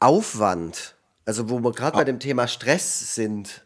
Aufwand? 0.01 0.95
Also 1.27 1.49
wo 1.49 1.61
wir 1.61 1.73
gerade 1.73 1.97
bei 1.97 2.05
dem 2.05 2.19
Thema 2.21 2.47
Stress 2.49 3.15
sind. 3.15 3.65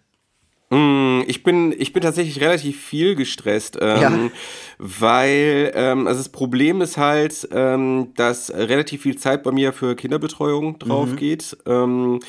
Ich 0.71 1.43
bin, 1.43 1.75
ich 1.77 1.93
bin 1.95 2.03
tatsächlich 2.03 2.41
relativ 2.43 2.85
viel 2.85 3.15
gestresst, 3.15 3.79
ähm, 3.81 4.01
Ja. 4.01 4.31
Weil 4.79 5.73
ähm, 5.75 6.07
also 6.07 6.19
das 6.19 6.29
Problem 6.29 6.81
ist 6.81 6.97
halt, 6.97 7.49
ähm, 7.53 8.13
dass 8.17 8.51
relativ 8.51 9.03
viel 9.03 9.17
Zeit 9.19 9.43
bei 9.43 9.51
mir 9.51 9.73
für 9.73 9.97
Kinderbetreuung 9.97 10.79
drauf 10.79 11.17
geht. 11.17 11.57
Ähm, 11.67 12.21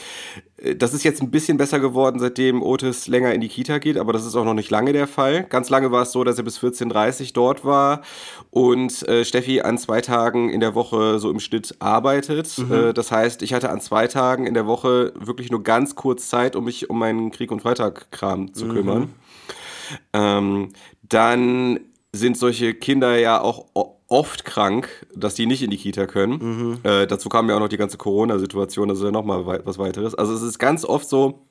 das 0.78 0.94
ist 0.94 1.04
jetzt 1.04 1.22
ein 1.22 1.32
bisschen 1.32 1.58
besser 1.58 1.80
geworden, 1.80 2.20
seitdem 2.20 2.62
Otis 2.62 3.08
länger 3.08 3.34
in 3.34 3.40
die 3.40 3.48
Kita 3.48 3.78
geht, 3.78 3.98
aber 3.98 4.14
das 4.14 4.26
ist 4.26 4.36
auch 4.36 4.44
noch 4.44 4.54
nicht 4.54 4.70
lange 4.70 4.94
der 4.94 5.08
Fall. 5.08 5.44
Ganz 5.44 5.70
lange 5.70 5.92
war 5.92 6.02
es 6.02 6.12
so, 6.12 6.24
dass 6.24 6.38
er 6.38 6.44
bis 6.44 6.60
14.30 6.60 7.22
Uhr 7.22 7.28
dort 7.34 7.64
war 7.64 8.02
und 8.50 9.08
äh, 9.08 9.24
Steffi 9.24 9.62
an 9.62 9.78
zwei 9.78 10.02
Tagen 10.02 10.50
in 10.50 10.60
der 10.60 10.76
Woche 10.76 11.20
so 11.20 11.30
im 11.30 11.40
Schnitt 11.40 11.76
arbeitet. 11.80 12.58
Äh, 12.70 12.94
das 12.94 13.12
heißt, 13.12 13.42
ich 13.42 13.54
hatte 13.54 13.70
an 13.70 13.80
zwei 13.80 14.08
Tagen 14.08 14.46
in 14.46 14.54
der 14.54 14.66
Woche 14.66 15.14
wirklich 15.18 15.50
nur 15.52 15.64
ganz 15.64 15.96
kurz 15.96 16.30
Zeit, 16.30 16.56
um 16.56 16.66
mich 16.66 16.90
um 16.90 17.00
meinen 17.00 17.32
Krieg- 17.32 17.52
und 17.52 17.62
Freitag-Kram 17.62 18.54
zu 18.54 18.68
kümmern. 18.68 19.14
Ähm, 20.14 20.70
dann 21.04 21.80
sind 22.12 22.38
solche 22.38 22.74
Kinder 22.74 23.18
ja 23.18 23.42
auch 23.42 23.66
oft 24.08 24.44
krank, 24.44 25.06
dass 25.16 25.36
die 25.36 25.46
nicht 25.46 25.62
in 25.62 25.70
die 25.70 25.78
Kita 25.78 26.08
können. 26.08 26.80
Äh, 26.84 27.08
dazu 27.08 27.30
kam 27.30 27.50
ja 27.50 27.56
auch 27.56 27.60
noch 27.60 27.70
die 27.70 27.78
ganze 27.78 27.98
Corona-Situation, 27.98 28.88
das 28.88 28.98
ist 28.98 29.04
ja 29.04 29.12
nochmal 29.12 29.46
wei 29.46 29.60
was 29.64 29.78
weiteres. 29.78 30.16
Also 30.16 30.34
es 30.34 30.42
ist 30.42 30.58
ganz 30.58 30.84
oft 30.84 31.08
so, 31.08 31.46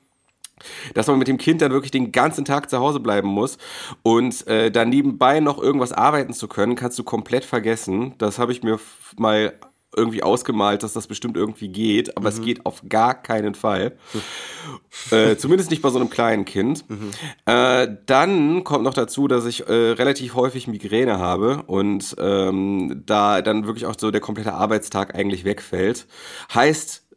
dass 0.93 1.07
man 1.07 1.17
mit 1.17 1.29
dem 1.29 1.37
Kind 1.37 1.61
dann 1.61 1.71
wirklich 1.71 1.91
den 1.91 2.11
ganzen 2.11 2.43
Tag 2.43 2.69
zu 2.69 2.79
Hause 2.79 2.99
bleiben 2.99 3.29
muss 3.29 3.57
und 4.03 4.45
äh, 4.47 4.69
dann 4.71 4.89
nebenbei 4.89 5.39
noch 5.39 5.57
irgendwas 5.61 5.93
arbeiten 5.93 6.33
zu 6.33 6.49
können, 6.49 6.75
kannst 6.75 6.99
du 6.99 7.03
komplett 7.03 7.45
vergessen. 7.45 8.15
Das 8.17 8.39
habe 8.39 8.51
ich 8.51 8.61
mir 8.61 8.77
mal 9.17 9.53
irgendwie 9.95 10.23
ausgemalt, 10.23 10.83
dass 10.83 10.93
das 10.93 11.07
bestimmt 11.07 11.35
irgendwie 11.35 11.69
geht, 11.69 12.15
aber 12.15 12.29
es 12.29 12.41
geht 12.41 12.65
auf 12.65 12.83
gar 12.87 13.15
keinen 13.15 13.55
Fall. 13.55 13.97
äh, 15.11 15.35
zumindest 15.35 15.71
nicht 15.71 15.81
bei 15.81 15.89
so 15.89 15.99
einem 15.99 16.09
kleinen 16.09 16.45
Kind. 16.45 16.85
Äh, 17.45 17.87
dann 18.05 18.63
kommt 18.63 18.83
noch 18.83 18.93
dazu, 18.93 19.27
dass 19.27 19.45
ich 19.45 19.67
äh, 19.67 19.73
relativ 19.73 20.35
häufig 20.35 20.67
Migräne 20.67 21.17
habe 21.17 21.63
und 21.63 22.15
ähm, 22.19 23.03
da 23.05 23.41
dann 23.41 23.65
wirklich 23.65 23.85
auch 23.85 23.95
so 23.97 24.11
der 24.11 24.21
komplette 24.21 24.53
Arbeitstag 24.53 25.15
eigentlich 25.15 25.43
wegfällt. 25.43 26.07
Heißt, 26.53 27.08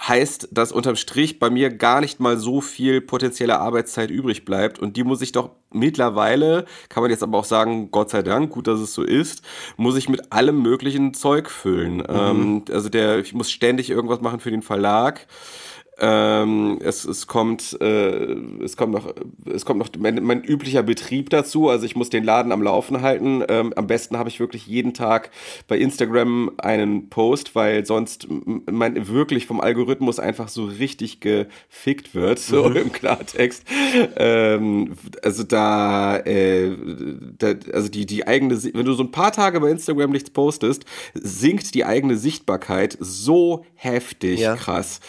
heißt, 0.00 0.48
dass 0.52 0.72
unterm 0.72 0.96
Strich 0.96 1.38
bei 1.38 1.50
mir 1.50 1.70
gar 1.70 2.00
nicht 2.00 2.18
mal 2.18 2.38
so 2.38 2.60
viel 2.60 3.00
potenzielle 3.00 3.58
Arbeitszeit 3.58 4.10
übrig 4.10 4.44
bleibt. 4.44 4.78
Und 4.78 4.96
die 4.96 5.04
muss 5.04 5.20
ich 5.20 5.32
doch 5.32 5.50
mittlerweile, 5.70 6.64
kann 6.88 7.02
man 7.02 7.10
jetzt 7.10 7.22
aber 7.22 7.38
auch 7.38 7.44
sagen, 7.44 7.90
Gott 7.90 8.10
sei 8.10 8.22
Dank, 8.22 8.50
gut, 8.50 8.66
dass 8.66 8.80
es 8.80 8.94
so 8.94 9.02
ist, 9.02 9.42
muss 9.76 9.96
ich 9.96 10.08
mit 10.08 10.32
allem 10.32 10.62
möglichen 10.62 11.12
Zeug 11.14 11.50
füllen. 11.50 12.02
Ähm, 12.08 12.64
also 12.70 12.88
der, 12.88 13.18
ich 13.18 13.34
muss 13.34 13.50
ständig 13.50 13.90
irgendwas 13.90 14.20
machen 14.20 14.40
für 14.40 14.50
den 14.50 14.62
Verlag. 14.62 15.26
Ähm, 15.98 16.78
es, 16.82 17.04
es 17.04 17.26
kommt, 17.26 17.76
äh, 17.80 18.34
es 18.64 18.76
kommt 18.76 18.92
noch, 18.92 19.12
es 19.52 19.66
kommt 19.66 19.78
noch 19.78 19.90
mein, 19.98 20.22
mein 20.22 20.42
üblicher 20.42 20.82
Betrieb 20.82 21.28
dazu. 21.30 21.68
Also 21.68 21.84
ich 21.84 21.96
muss 21.96 22.08
den 22.08 22.24
Laden 22.24 22.50
am 22.50 22.62
Laufen 22.62 23.02
halten. 23.02 23.44
Ähm, 23.48 23.72
am 23.76 23.86
besten 23.86 24.16
habe 24.16 24.28
ich 24.30 24.40
wirklich 24.40 24.66
jeden 24.66 24.94
Tag 24.94 25.30
bei 25.68 25.76
Instagram 25.78 26.50
einen 26.58 27.10
Post, 27.10 27.54
weil 27.54 27.84
sonst 27.84 28.26
mein 28.70 29.06
wirklich 29.08 29.46
vom 29.46 29.60
Algorithmus 29.60 30.18
einfach 30.18 30.48
so 30.48 30.64
richtig 30.64 31.20
gefickt 31.20 32.14
wird, 32.14 32.38
so 32.38 32.70
im 32.70 32.90
Klartext. 32.92 33.64
Ähm, 34.16 34.94
also 35.22 35.42
da, 35.42 36.16
äh, 36.18 36.74
da, 37.38 37.54
also 37.72 37.88
die, 37.90 38.06
die 38.06 38.26
eigene, 38.26 38.60
wenn 38.74 38.86
du 38.86 38.94
so 38.94 39.02
ein 39.02 39.10
paar 39.10 39.32
Tage 39.32 39.60
bei 39.60 39.70
Instagram 39.70 40.10
nichts 40.10 40.30
postest, 40.30 40.84
sinkt 41.14 41.74
die 41.74 41.84
eigene 41.84 42.16
Sichtbarkeit 42.16 42.96
so 42.98 43.66
heftig 43.74 44.40
Ja. 44.40 44.56
krass. 44.56 45.00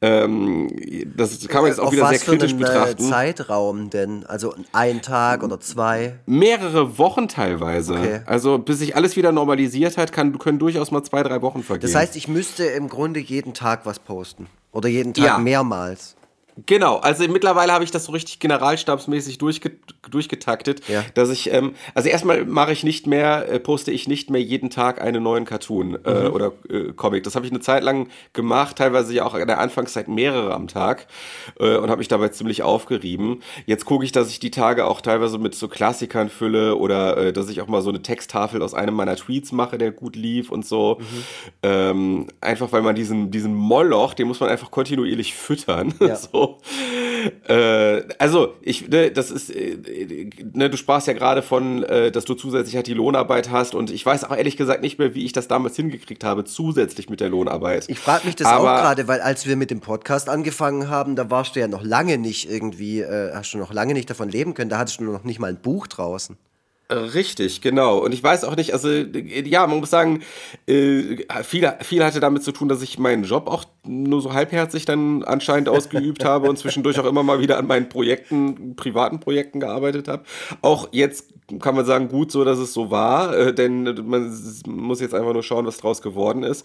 Ähm, 0.00 0.68
das 1.16 1.46
kann 1.48 1.62
man 1.62 1.70
jetzt 1.70 1.80
auch 1.80 1.86
Auf 1.86 1.92
wieder 1.92 2.08
sehr 2.08 2.18
kritisch 2.18 2.52
einen 2.52 2.60
äh, 2.62 2.64
betrachten. 2.64 3.08
Zeitraum 3.08 3.90
denn? 3.90 4.24
Also 4.26 4.54
ein 4.72 5.02
Tag 5.02 5.42
oder 5.42 5.60
zwei? 5.60 6.18
Mehrere 6.26 6.98
Wochen 6.98 7.28
teilweise. 7.28 7.94
Okay. 7.94 8.20
Also 8.26 8.58
bis 8.58 8.78
sich 8.78 8.96
alles 8.96 9.16
wieder 9.16 9.32
normalisiert 9.32 9.96
hat, 9.96 10.12
kann, 10.12 10.38
können 10.38 10.58
durchaus 10.58 10.90
mal 10.90 11.02
zwei, 11.02 11.22
drei 11.22 11.42
Wochen 11.42 11.62
vergehen. 11.62 11.90
Das 11.90 12.00
heißt, 12.00 12.16
ich 12.16 12.28
müsste 12.28 12.64
im 12.64 12.88
Grunde 12.88 13.20
jeden 13.20 13.54
Tag 13.54 13.86
was 13.86 13.98
posten. 13.98 14.46
Oder 14.72 14.88
jeden 14.88 15.14
Tag 15.14 15.24
Ja. 15.24 15.38
mehrmals. 15.38 16.16
Genau, 16.66 16.96
also 16.96 17.26
mittlerweile 17.28 17.72
habe 17.72 17.84
ich 17.84 17.90
das 17.90 18.04
so 18.04 18.12
richtig 18.12 18.38
generalstabsmäßig 18.38 19.38
durchge 19.38 19.72
durchgetaktet, 20.10 20.82
Ja. 20.88 21.04
dass 21.14 21.30
ich, 21.30 21.52
ähm, 21.52 21.74
also 21.94 22.08
erstmal 22.08 22.44
mache 22.44 22.72
ich 22.72 22.82
nicht 22.82 23.06
mehr, 23.06 23.48
äh, 23.48 23.60
poste 23.60 23.92
ich 23.92 24.08
nicht 24.08 24.30
mehr 24.30 24.42
jeden 24.42 24.70
Tag 24.70 25.00
einen 25.00 25.22
neuen 25.22 25.44
Cartoon 25.44 25.98
äh, 26.04 26.28
Mhm. 26.28 26.32
oder 26.34 26.52
äh, 26.68 26.92
Comic. 26.96 27.22
Das 27.24 27.36
habe 27.36 27.46
ich 27.46 27.52
eine 27.52 27.60
Zeit 27.60 27.82
lang 27.84 28.08
gemacht, 28.32 28.76
teilweise 28.76 29.14
ja 29.14 29.24
auch 29.24 29.34
in 29.34 29.46
der 29.46 29.60
Anfangszeit 29.60 30.08
mehrere 30.08 30.52
am 30.54 30.66
Tag 30.68 31.06
äh, 31.60 31.76
und 31.76 31.90
habe 31.90 31.98
mich 31.98 32.08
dabei 32.08 32.28
ziemlich 32.28 32.62
aufgerieben. 32.62 33.40
Jetzt 33.66 33.84
gucke 33.84 34.04
ich, 34.04 34.10
dass 34.12 34.30
ich 34.30 34.40
die 34.40 34.50
Tage 34.50 34.86
auch 34.86 35.00
teilweise 35.00 35.38
mit 35.38 35.54
so 35.54 35.68
Klassikern 35.68 36.28
fülle 36.28 36.76
oder 36.76 37.16
äh, 37.16 37.32
dass 37.32 37.48
ich 37.50 37.60
auch 37.60 37.68
mal 37.68 37.82
so 37.82 37.90
eine 37.90 38.02
Texttafel 38.02 38.62
aus 38.62 38.74
einem 38.74 38.94
meiner 38.94 39.16
Tweets 39.16 39.52
mache, 39.52 39.78
der 39.78 39.92
gut 39.92 40.16
lief 40.16 40.50
und 40.50 40.66
so. 40.66 40.98
Mhm. 40.98 41.04
Ähm, 41.62 42.26
einfach 42.40 42.72
weil 42.72 42.82
man 42.82 42.94
diesen, 42.96 43.30
diesen 43.30 43.54
Moloch, 43.54 44.14
den 44.14 44.26
muss 44.26 44.40
man 44.40 44.48
einfach 44.48 44.70
kontinuierlich 44.70 45.34
füttern. 45.34 45.94
Ja. 46.00 46.16
so. 46.16 46.49
Äh, 47.48 48.02
also, 48.18 48.54
ich, 48.62 48.88
ne, 48.88 49.10
das 49.10 49.30
ist, 49.30 49.50
äh, 49.50 49.76
ne, 50.52 50.70
du 50.70 50.76
sprachst 50.76 51.06
ja 51.06 51.12
gerade 51.12 51.42
von, 51.42 51.82
äh, 51.84 52.10
dass 52.10 52.24
du 52.24 52.34
zusätzlich 52.34 52.76
halt 52.76 52.86
die 52.86 52.94
Lohnarbeit 52.94 53.50
hast 53.50 53.74
und 53.74 53.90
ich 53.90 54.04
weiß 54.04 54.24
auch 54.24 54.36
ehrlich 54.36 54.56
gesagt 54.56 54.82
nicht 54.82 54.98
mehr, 54.98 55.14
wie 55.14 55.24
ich 55.24 55.32
das 55.32 55.48
damals 55.48 55.76
hingekriegt 55.76 56.24
habe, 56.24 56.44
zusätzlich 56.44 57.08
mit 57.10 57.20
der 57.20 57.28
Lohnarbeit. 57.28 57.84
Ich 57.88 57.98
frage 57.98 58.26
mich 58.26 58.36
das 58.36 58.46
Aber- 58.46 58.72
auch 58.72 58.80
gerade, 58.82 59.08
weil 59.08 59.20
als 59.20 59.46
wir 59.46 59.56
mit 59.56 59.70
dem 59.70 59.80
Podcast 59.80 60.28
angefangen 60.28 60.88
haben, 60.88 61.16
da 61.16 61.30
warst 61.30 61.56
du 61.56 61.60
ja 61.60 61.68
noch 61.68 61.82
lange 61.84 62.18
nicht 62.18 62.50
irgendwie, 62.50 63.00
äh, 63.00 63.32
hast 63.34 63.52
du 63.54 63.58
noch 63.58 63.72
lange 63.72 63.94
nicht 63.94 64.08
davon 64.10 64.28
leben 64.28 64.54
können. 64.54 64.70
Da 64.70 64.78
hattest 64.78 65.00
du 65.00 65.04
noch 65.04 65.24
nicht 65.24 65.38
mal 65.40 65.48
ein 65.48 65.60
Buch 65.60 65.86
draußen. 65.86 66.36
Richtig, 66.90 67.60
genau. 67.60 67.98
Und 67.98 68.12
ich 68.12 68.22
weiß 68.22 68.44
auch 68.44 68.56
nicht, 68.56 68.72
also 68.72 68.88
äh, 68.88 69.48
ja, 69.48 69.66
man 69.66 69.78
muss 69.78 69.90
sagen, 69.90 70.22
äh, 70.66 71.18
viel, 71.44 71.72
viel 71.82 72.04
hatte 72.04 72.18
damit 72.18 72.42
zu 72.42 72.50
tun, 72.50 72.68
dass 72.68 72.82
ich 72.82 72.98
meinen 72.98 73.24
Job 73.24 73.46
auch 73.46 73.64
nur 73.86 74.20
so 74.20 74.32
halbherzig 74.32 74.84
dann 74.86 75.22
anscheinend 75.22 75.68
ausgeübt 75.70 76.24
habe 76.24 76.48
und 76.48 76.58
zwischendurch 76.58 76.98
auch 76.98 77.06
immer 77.06 77.22
mal 77.22 77.40
wieder 77.40 77.58
an 77.58 77.66
meinen 77.66 77.88
Projekten, 77.88 78.74
privaten 78.74 79.20
Projekten 79.20 79.60
gearbeitet 79.60 80.08
habe. 80.08 80.24
Auch 80.62 80.88
jetzt 80.90 81.26
kann 81.58 81.74
man 81.74 81.84
sagen, 81.84 82.08
gut 82.08 82.30
so, 82.30 82.44
dass 82.44 82.58
es 82.58 82.72
so 82.72 82.90
war, 82.90 83.36
äh, 83.36 83.52
denn 83.52 83.82
man 84.06 84.32
muss 84.66 85.00
jetzt 85.00 85.14
einfach 85.14 85.32
nur 85.32 85.42
schauen, 85.42 85.66
was 85.66 85.78
draus 85.78 86.02
geworden 86.02 86.44
ist. 86.44 86.64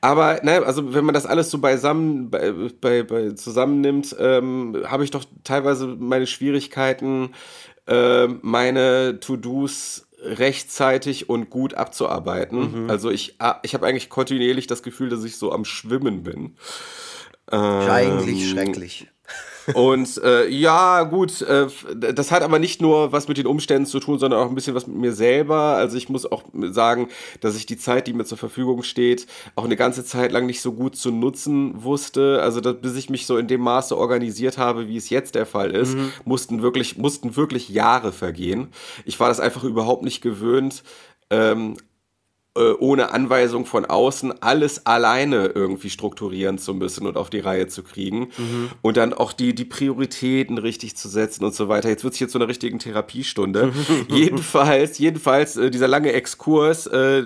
Aber 0.00 0.40
ne, 0.42 0.62
also 0.64 0.94
wenn 0.94 1.04
man 1.04 1.14
das 1.14 1.26
alles 1.26 1.50
so 1.50 1.58
beisammen, 1.58 2.30
bei, 2.30 2.52
bei, 2.80 3.02
bei 3.02 3.30
zusammennimmt, 3.32 4.16
ähm, 4.18 4.82
habe 4.86 5.04
ich 5.04 5.10
doch 5.10 5.24
teilweise 5.44 5.86
meine 5.86 6.26
Schwierigkeiten, 6.26 7.30
äh, 7.86 8.26
meine 8.26 9.20
To-Dos 9.20 10.06
rechtzeitig 10.24 11.28
und 11.28 11.50
gut 11.50 11.74
abzuarbeiten. 11.74 12.88
Also 12.90 13.10
ich, 13.10 13.34
ah, 13.38 13.58
ich 13.62 13.74
habe 13.74 13.86
eigentlich 13.86 14.08
kontinuierlich 14.08 14.66
das 14.68 14.82
Gefühl, 14.82 15.08
dass 15.08 15.24
ich 15.24 15.36
so 15.36 15.52
am 15.52 15.64
Schwimmen 15.64 16.22
bin. 16.22 16.56
Ist 17.48 17.54
eigentlich 17.56 18.50
schrecklich. 18.50 19.08
Und 19.74 20.20
äh, 20.22 20.48
ja, 20.48 21.04
gut, 21.04 21.42
äh, 21.42 21.66
das 21.94 22.30
hat 22.30 22.42
aber 22.42 22.58
nicht 22.58 22.82
nur 22.82 23.12
was 23.12 23.28
mit 23.28 23.36
den 23.36 23.46
Umständen 23.46 23.86
zu 23.86 24.00
tun, 24.00 24.18
sondern 24.18 24.40
auch 24.40 24.48
ein 24.48 24.54
bisschen 24.54 24.74
was 24.74 24.86
mit 24.86 24.96
mir 24.96 25.12
selber. 25.12 25.76
Also 25.76 25.96
ich 25.96 26.08
muss 26.08 26.30
auch 26.30 26.44
sagen, 26.70 27.08
dass 27.40 27.56
ich 27.56 27.66
die 27.66 27.76
Zeit, 27.76 28.06
die 28.06 28.12
mir 28.12 28.24
zur 28.24 28.38
Verfügung 28.38 28.82
steht, 28.82 29.26
auch 29.54 29.64
eine 29.64 29.76
ganze 29.76 30.04
Zeit 30.04 30.32
lang 30.32 30.46
nicht 30.46 30.60
so 30.60 30.72
gut 30.72 30.96
zu 30.96 31.10
nutzen 31.10 31.82
wusste. 31.82 32.40
Also 32.42 32.60
dass, 32.60 32.76
bis 32.80 32.96
ich 32.96 33.10
mich 33.10 33.26
so 33.26 33.36
in 33.36 33.48
dem 33.48 33.60
Maße 33.60 33.96
organisiert 33.96 34.58
habe, 34.58 34.88
wie 34.88 34.96
es 34.96 35.10
jetzt 35.10 35.34
der 35.34 35.46
Fall 35.46 35.70
ist, 35.72 35.96
mussten 36.24 36.62
wirklich, 36.62 36.98
mussten 36.98 37.36
wirklich 37.36 37.68
Jahre 37.68 38.12
vergehen. 38.12 38.68
Ich 39.04 39.18
war 39.20 39.28
das 39.28 39.40
einfach 39.40 39.64
überhaupt 39.64 40.02
nicht 40.02 40.20
gewöhnt. 40.20 40.82
Ähm, 41.30 41.76
äh, 41.76 41.91
ohne 42.54 43.12
Anweisung 43.12 43.64
von 43.64 43.86
außen 43.86 44.42
alles 44.42 44.84
alleine 44.84 45.46
irgendwie 45.46 45.88
strukturieren 45.88 46.58
zu 46.58 46.74
müssen 46.74 47.06
und 47.06 47.16
auf 47.16 47.30
die 47.30 47.40
Reihe 47.40 47.66
zu 47.66 47.82
kriegen 47.82 48.30
mhm. 48.36 48.70
und 48.82 48.98
dann 48.98 49.14
auch 49.14 49.32
die, 49.32 49.54
die 49.54 49.64
Prioritäten 49.64 50.58
richtig 50.58 50.96
zu 50.96 51.08
setzen 51.08 51.44
und 51.44 51.54
so 51.54 51.68
weiter. 51.68 51.88
Jetzt 51.88 52.04
wird 52.04 52.12
es 52.12 52.18
hier 52.18 52.28
zu 52.28 52.38
einer 52.38 52.48
richtigen 52.48 52.78
Therapiestunde. 52.78 53.72
jedenfalls, 54.08 54.98
jedenfalls, 54.98 55.56
äh, 55.56 55.70
dieser 55.70 55.88
lange 55.88 56.12
Exkurs 56.12 56.86
äh, 56.86 57.20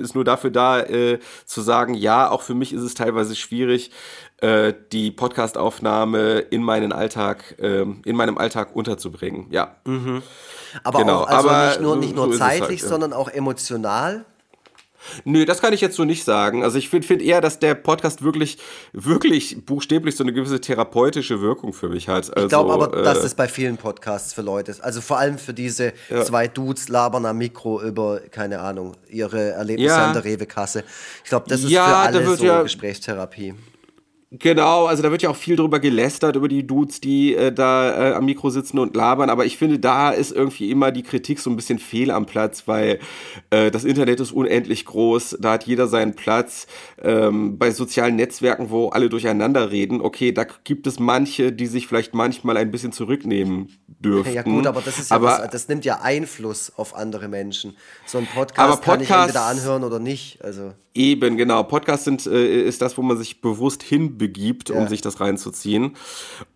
ist 0.00 0.14
nur 0.14 0.24
dafür 0.24 0.50
da, 0.50 0.80
äh, 0.80 1.20
zu 1.44 1.62
sagen, 1.62 1.94
ja, 1.94 2.30
auch 2.30 2.42
für 2.42 2.54
mich 2.54 2.72
ist 2.72 2.82
es 2.82 2.94
teilweise 2.94 3.34
schwierig, 3.34 3.90
äh, 4.38 4.74
die 4.92 5.10
Podcastaufnahme 5.10 6.40
in 6.40 6.62
meinen 6.62 6.92
Alltag, 6.92 7.56
ähm, 7.58 8.02
in 8.04 8.16
meinem 8.16 8.36
Alltag 8.38 8.76
unterzubringen. 8.76 9.46
Ja. 9.50 9.76
Mhm. 9.86 10.22
Aber 10.84 10.98
genau. 10.98 11.22
auch 11.22 11.28
also 11.28 11.48
Aber 11.48 11.68
nicht 11.68 11.80
nur, 11.80 11.96
nicht 11.96 12.16
nur 12.16 12.32
so 12.32 12.38
zeitlich, 12.38 12.68
halt, 12.68 12.80
ja. 12.82 12.88
sondern 12.88 13.12
auch 13.12 13.28
emotional. 13.28 14.26
Nö, 15.24 15.44
das 15.44 15.60
kann 15.60 15.72
ich 15.72 15.80
jetzt 15.80 15.96
so 15.96 16.04
nicht 16.04 16.24
sagen. 16.24 16.62
Also 16.62 16.78
ich 16.78 16.88
finde 16.88 17.06
find 17.06 17.22
eher, 17.22 17.40
dass 17.40 17.58
der 17.58 17.74
Podcast 17.74 18.22
wirklich, 18.22 18.58
wirklich 18.92 19.64
buchstäblich 19.64 20.16
so 20.16 20.24
eine 20.24 20.32
gewisse 20.32 20.60
therapeutische 20.60 21.40
Wirkung 21.40 21.72
für 21.72 21.88
mich 21.88 22.08
hat. 22.08 22.34
Also, 22.34 22.46
ich 22.46 22.48
glaube 22.48 22.72
aber, 22.72 22.96
äh, 22.96 23.02
dass 23.02 23.22
das 23.22 23.34
bei 23.34 23.48
vielen 23.48 23.76
Podcasts 23.76 24.32
für 24.32 24.42
Leute 24.42 24.70
ist. 24.70 24.80
Also 24.80 25.00
vor 25.00 25.18
allem 25.18 25.38
für 25.38 25.54
diese 25.54 25.92
ja. 26.10 26.24
zwei 26.24 26.48
Dudes 26.48 26.88
labern 26.88 27.26
am 27.26 27.38
Mikro 27.38 27.82
über, 27.82 28.20
keine 28.30 28.60
Ahnung, 28.60 28.96
ihre 29.08 29.50
Erlebnisse 29.52 29.94
ja. 29.94 30.06
an 30.06 30.14
der 30.14 30.24
Rewe-Kasse. 30.24 30.84
Ich 31.24 31.30
glaube, 31.30 31.46
das 31.48 31.62
ist 31.62 31.70
ja, 31.70 31.86
für 31.86 31.96
alle 31.96 32.36
so 32.36 32.44
ja, 32.44 32.62
Gesprächstherapie. 32.62 33.54
Genau, 34.32 34.86
also 34.86 35.04
da 35.04 35.12
wird 35.12 35.22
ja 35.22 35.30
auch 35.30 35.36
viel 35.36 35.54
drüber 35.54 35.78
gelästert, 35.78 36.34
über 36.34 36.48
die 36.48 36.66
Dudes, 36.66 37.00
die 37.00 37.36
äh, 37.36 37.52
da 37.52 38.10
äh, 38.10 38.14
am 38.14 38.24
Mikro 38.24 38.50
sitzen 38.50 38.80
und 38.80 38.96
labern, 38.96 39.30
aber 39.30 39.46
ich 39.46 39.56
finde, 39.56 39.78
da 39.78 40.10
ist 40.10 40.32
irgendwie 40.32 40.72
immer 40.72 40.90
die 40.90 41.04
Kritik 41.04 41.38
so 41.38 41.48
ein 41.48 41.54
bisschen 41.54 41.78
fehl 41.78 42.10
am 42.10 42.26
Platz, 42.26 42.64
weil 42.66 42.98
äh, 43.50 43.70
das 43.70 43.84
Internet 43.84 44.18
ist 44.18 44.32
unendlich 44.32 44.84
groß, 44.84 45.36
da 45.40 45.52
hat 45.52 45.64
jeder 45.68 45.86
seinen 45.86 46.16
Platz. 46.16 46.66
Ähm, 47.00 47.56
bei 47.56 47.70
sozialen 47.70 48.16
Netzwerken, 48.16 48.70
wo 48.70 48.88
alle 48.88 49.08
durcheinander 49.08 49.70
reden, 49.70 50.00
okay, 50.00 50.32
da 50.32 50.44
gibt 50.64 50.88
es 50.88 50.98
manche, 50.98 51.52
die 51.52 51.66
sich 51.66 51.86
vielleicht 51.86 52.12
manchmal 52.12 52.56
ein 52.56 52.72
bisschen 52.72 52.90
zurücknehmen 52.90 53.78
dürfen. 53.86 54.32
Ja 54.32 54.42
gut, 54.42 54.66
aber 54.66 54.80
das 54.80 54.98
ist 54.98 55.10
ja 55.10 55.16
aber, 55.16 55.38
was, 55.38 55.50
das 55.50 55.68
nimmt 55.68 55.84
ja 55.84 56.00
Einfluss 56.02 56.72
auf 56.74 56.96
andere 56.96 57.28
Menschen. 57.28 57.76
So 58.06 58.18
ein 58.18 58.26
Podcast, 58.26 58.58
aber 58.58 58.76
Podcast 58.76 58.86
kann 58.86 59.02
ich 59.02 59.10
entweder 59.10 59.44
anhören 59.44 59.84
oder 59.84 60.00
nicht. 60.00 60.42
Also. 60.42 60.72
Eben, 60.94 61.36
genau. 61.36 61.62
Podcasts 61.62 62.06
sind, 62.06 62.26
äh, 62.26 62.62
ist 62.62 62.80
das, 62.80 62.96
wo 62.96 63.02
man 63.02 63.18
sich 63.18 63.42
bewusst 63.42 63.82
hinbegibt, 63.82 64.15
ja. 64.68 64.76
um 64.76 64.88
sich 64.88 65.00
das 65.00 65.20
reinzuziehen. 65.20 65.96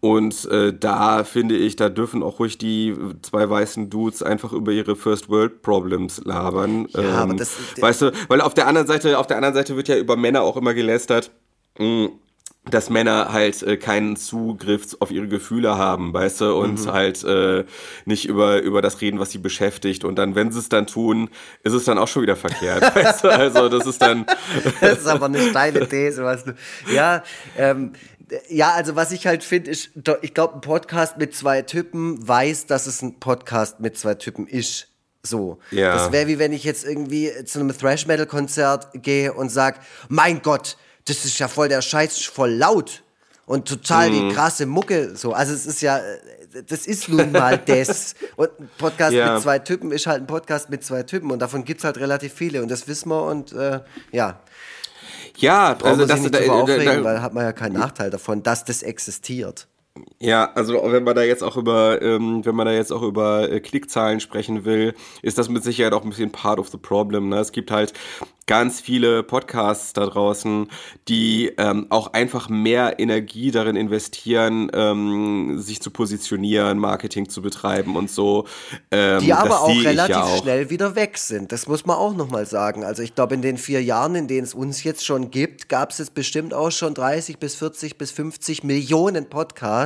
Und 0.01 0.47
äh, 0.47 0.73
da 0.73 1.25
finde 1.25 1.57
ich, 1.57 1.77
da 1.77 1.89
dürfen 1.89 2.23
auch 2.23 2.39
ruhig 2.39 2.59
die 2.59 2.97
zwei 3.23 3.49
weißen 3.49 3.91
Dudes 3.91 4.23
einfach 4.23 4.53
über 4.53 4.73
ihre 4.73 4.97
First 4.97 5.29
World 5.29 5.63
Problems 5.63 6.23
labern. 6.25 6.89
Ja, 6.91 7.01
ähm, 7.01 7.15
aber 7.15 7.35
das, 7.35 7.57
weißt 7.81 8.03
du, 8.03 8.13
weil 8.29 8.41
auf 8.41 8.55
der 8.55 8.67
anderen 8.67 8.87
Seite, 8.87 9.19
auf 9.19 9.27
der 9.27 9.37
anderen 9.37 9.55
Seite 9.55 9.77
wird 9.77 9.89
ja 9.89 9.97
über 9.97 10.17
Männer 10.17 10.43
auch 10.43 10.57
immer 10.57 10.75
gelästert. 10.75 11.31
Mh, 11.79 11.87
mm, 11.87 12.09
dass 12.69 12.91
Männer 12.91 13.33
halt 13.33 13.63
äh, 13.63 13.77
keinen 13.77 14.17
Zugriff 14.17 14.97
auf 15.01 15.11
ihre 15.11 15.29
Gefühle 15.29 15.79
haben, 15.79 16.13
weißt 16.13 16.43
du, 16.43 16.55
und 16.55 16.85
mhm. 16.85 16.93
halt 16.93 17.25
äh, 17.25 17.65
nicht 18.05 18.27
über, 18.27 18.61
über 18.61 18.83
das 18.83 19.01
reden, 19.01 19.19
was 19.19 19.31
sie 19.31 19.39
beschäftigt. 19.39 20.05
Und 20.05 20.17
dann, 20.17 20.35
wenn 20.35 20.53
sie 20.53 20.59
es 20.59 20.69
dann 20.69 20.87
tun, 20.87 21.31
ist 21.63 21.73
es 21.73 21.85
dann 21.85 21.99
auch 21.99 22.09
schon 22.09 22.23
wieder 22.23 22.37
verkehrt, 22.37 22.83
weißt 22.95 23.25
du? 23.25 23.29
Also 23.29 23.69
das 23.69 23.87
ist 23.87 24.03
dann... 24.03 24.27
das 24.81 24.99
ist 24.99 25.07
aber 25.07 25.27
eine 25.27 25.41
steile 25.49 25.89
These, 25.89 26.23
was 26.23 26.45
du... 26.45 26.55
Ja, 26.93 27.23
ähm, 27.57 27.93
ja, 28.49 28.73
also 28.73 28.95
was 28.95 29.11
ich 29.11 29.27
halt 29.27 29.43
finde, 29.43 29.71
ist, 29.71 29.91
ich 30.23 30.35
glaube, 30.35 30.55
ein 30.55 30.61
Podcast 30.61 31.19
mit 31.19 31.35
zwei 31.35 31.63
Typen 31.63 32.27
weiß, 32.27 32.67
dass 32.67 32.87
es 32.87 33.03
ein 33.03 33.19
Podcast 33.19 33.81
mit 33.81 33.99
zwei 33.99 34.15
Typen 34.15 34.47
ist. 34.47 34.89
So. 35.23 35.59
Ja. 35.71 35.95
Das 35.95 36.13
wäre 36.13 36.29
wie 36.29 36.39
wenn 36.39 36.53
ich 36.53 36.65
jetzt 36.65 36.85
irgendwie 36.85 37.31
zu 37.45 37.59
einem 37.59 37.77
Thrash-Metal-Konzert 37.77 39.03
gehe 39.03 39.33
und 39.33 39.51
sag, 39.51 39.81
mein 40.09 40.43
Gott, 40.43 40.77
das 41.11 41.25
ist 41.25 41.39
ja 41.39 41.49
voll 41.49 41.69
der 41.69 41.83
Scheiß, 41.83 42.23
voll 42.25 42.53
laut 42.53 43.03
und 43.47 43.67
total 43.67 44.11
mhm. 44.11 44.29
die 44.29 44.35
krasse 44.35 44.65
Mucke. 44.65 45.17
So, 45.17 45.33
also 45.33 45.53
es 45.53 45.67
ist 45.67 45.83
ja, 45.83 46.01
das 46.69 46.87
ist 46.87 47.09
nun 47.09 47.33
mal 47.33 47.59
das. 47.67 48.15
Und 48.37 48.49
ein 48.61 48.71
Podcast 48.79 49.13
ja. 49.13 49.35
mit 49.35 49.43
zwei 49.43 49.59
Typen 49.59 49.91
ist 49.91 50.07
halt 50.07 50.23
ein 50.23 50.27
Podcast 50.27 50.71
mit 50.71 50.85
zwei 50.85 51.03
Typen 51.03 51.31
und 51.31 51.41
davon 51.41 51.65
gibt 51.65 51.81
es 51.81 51.85
halt 51.85 51.99
relativ 51.99 52.33
viele 52.33 52.63
und 52.63 52.71
das 52.71 52.87
wissen 52.87 53.09
wir 53.09 53.25
und 53.25 53.53
äh, 53.53 53.81
ja. 54.13 54.41
Ja, 55.37 55.77
also 55.83 56.07
das 56.07 56.21
nicht 56.21 56.35
da, 56.35 56.41
da, 56.41 56.53
aufregen, 56.53 57.03
da, 57.03 57.05
weil 57.05 57.23
hat 57.23 57.33
man 57.35 57.45
ja 57.45 57.53
keinen 57.53 57.73
Nachteil 57.73 58.11
davon, 58.11 58.43
dass 58.43 58.65
das 58.65 58.83
existiert. 58.83 59.67
Ja, 60.21 60.53
also 60.55 60.81
wenn 60.93 61.05
man 61.05 61.17
da 61.17 61.23
jetzt 61.23 61.43
auch 61.43 61.57
über, 61.57 62.01
ähm, 62.01 62.45
wenn 62.45 62.55
man 62.55 62.67
da 62.67 62.73
jetzt 62.73 62.93
auch 62.93 63.03
über 63.03 63.51
äh, 63.51 63.61
Klickzahlen 63.61 64.21
sprechen 64.21 64.65
will, 64.65 64.95
ist 65.23 65.39
das 65.39 65.49
mit 65.49 65.65
Sicherheit 65.65 65.93
auch 65.93 66.05
ein 66.05 66.11
bisschen 66.11 66.31
part 66.31 66.59
of 66.59 66.69
the 66.69 66.79
problem. 66.79 67.29
Ne? 67.29 67.39
Es 67.39 67.53
gibt 67.53 67.71
halt 67.71 67.93
ganz 68.51 68.81
viele 68.81 69.23
Podcasts 69.23 69.93
da 69.93 70.05
draußen, 70.07 70.69
die 71.07 71.53
ähm, 71.57 71.87
auch 71.89 72.15
einfach 72.15 72.49
mehr 72.49 72.99
Energie 72.99 73.53
darin 73.53 73.77
investieren, 73.77 74.73
ähm, 74.75 75.61
sich 75.61 75.81
zu 75.81 75.93
positionieren, 75.93 76.77
Marketing 76.79 77.29
zu 77.29 77.43
betreiben 77.43 77.95
und 77.95 78.11
so. 78.11 78.47
Ähm, 78.91 79.21
die 79.21 79.33
aber 79.33 79.61
auch 79.61 79.69
relativ 79.69 80.17
ja 80.17 80.25
auch. 80.25 80.43
schnell 80.43 80.69
wieder 80.69 80.97
weg 80.97 81.17
sind. 81.17 81.53
Das 81.53 81.69
muss 81.69 81.87
man 81.87 81.97
auch 81.97 82.13
nochmal 82.13 82.45
sagen. 82.45 82.83
Also 82.83 83.05
ich 83.05 83.15
glaube, 83.15 83.37
in 83.37 83.43
den 83.43 83.57
vier 83.57 83.85
Jahren, 83.85 84.17
in 84.17 84.27
denen 84.27 84.43
es 84.43 84.53
uns 84.53 84.83
jetzt 84.83 85.07
schon 85.07 85.31
gibt, 85.31 85.69
gab 85.69 85.93
es 85.93 85.99
jetzt 85.99 86.15
bestimmt 86.15 86.53
auch 86.53 86.73
schon 86.73 86.93
30 86.93 87.39
bis 87.39 87.55
40 87.55 87.99
bis 87.99 88.11
50 88.11 88.65
Millionen 88.65 89.31
Podcasts, 89.31 89.80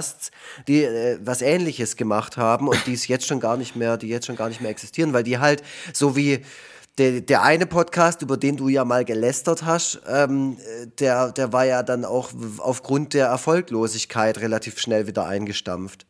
die 0.68 0.84
äh, 0.84 1.18
was 1.22 1.42
Ähnliches 1.42 1.96
gemacht 1.96 2.36
haben 2.36 2.68
und 2.68 2.86
die 2.86 2.94
es 2.94 3.08
jetzt 3.08 3.26
schon 3.26 3.40
gar 3.40 3.56
nicht 3.56 3.76
mehr, 3.76 3.96
die 3.96 4.08
jetzt 4.08 4.26
schon 4.26 4.36
gar 4.36 4.48
nicht 4.48 4.60
mehr 4.60 4.70
existieren, 4.70 5.12
weil 5.12 5.22
die 5.22 5.38
halt 5.38 5.62
so 5.92 6.16
wie 6.16 6.44
der, 6.98 7.20
der 7.20 7.42
eine 7.42 7.66
Podcast, 7.66 8.22
über 8.22 8.36
den 8.36 8.56
du 8.56 8.68
ja 8.68 8.84
mal 8.84 9.04
gelästert 9.04 9.64
hast, 9.64 10.00
ähm, 10.06 10.58
der, 10.98 11.32
der 11.32 11.52
war 11.52 11.64
ja 11.64 11.82
dann 11.82 12.04
auch 12.04 12.30
aufgrund 12.58 13.14
der 13.14 13.26
Erfolglosigkeit 13.26 14.38
relativ 14.38 14.78
schnell 14.78 15.06
wieder 15.06 15.26
eingestampft. 15.26 16.06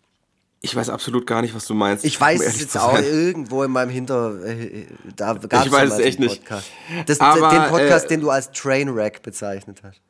Ich 0.61 0.75
weiß 0.75 0.89
absolut 0.89 1.27
gar 1.27 1.43
nicht, 1.43 1.55
was 1.55 1.67
du 1.67 1.75
meinst. 1.75 2.07
Ich 2.07 2.19
weiß 2.19 2.41
es 2.41 2.59
jetzt 2.59 2.79
auch 2.79 2.99
irgendwo 2.99 3.63
in 3.65 3.71
meinem 3.71 3.91
Hinter. 3.91 4.43
Äh, 4.47 4.87
da 5.15 5.35
gab 5.35 5.61
es 5.61 5.67
Ich 5.67 5.73
weiß 5.73 5.93
es 5.93 5.99
echt 5.99 6.19
Podcast. 6.19 6.71
nicht. 6.89 7.09
Das, 7.09 7.21
Aber, 7.21 7.51
den 7.51 7.69
Podcast, 7.69 8.07
äh, 8.07 8.09
den 8.09 8.21
du 8.23 8.31
als 8.31 8.51
Trainwreck 8.51 9.23
bezeichnet 9.23 9.83
hast. 9.83 10.01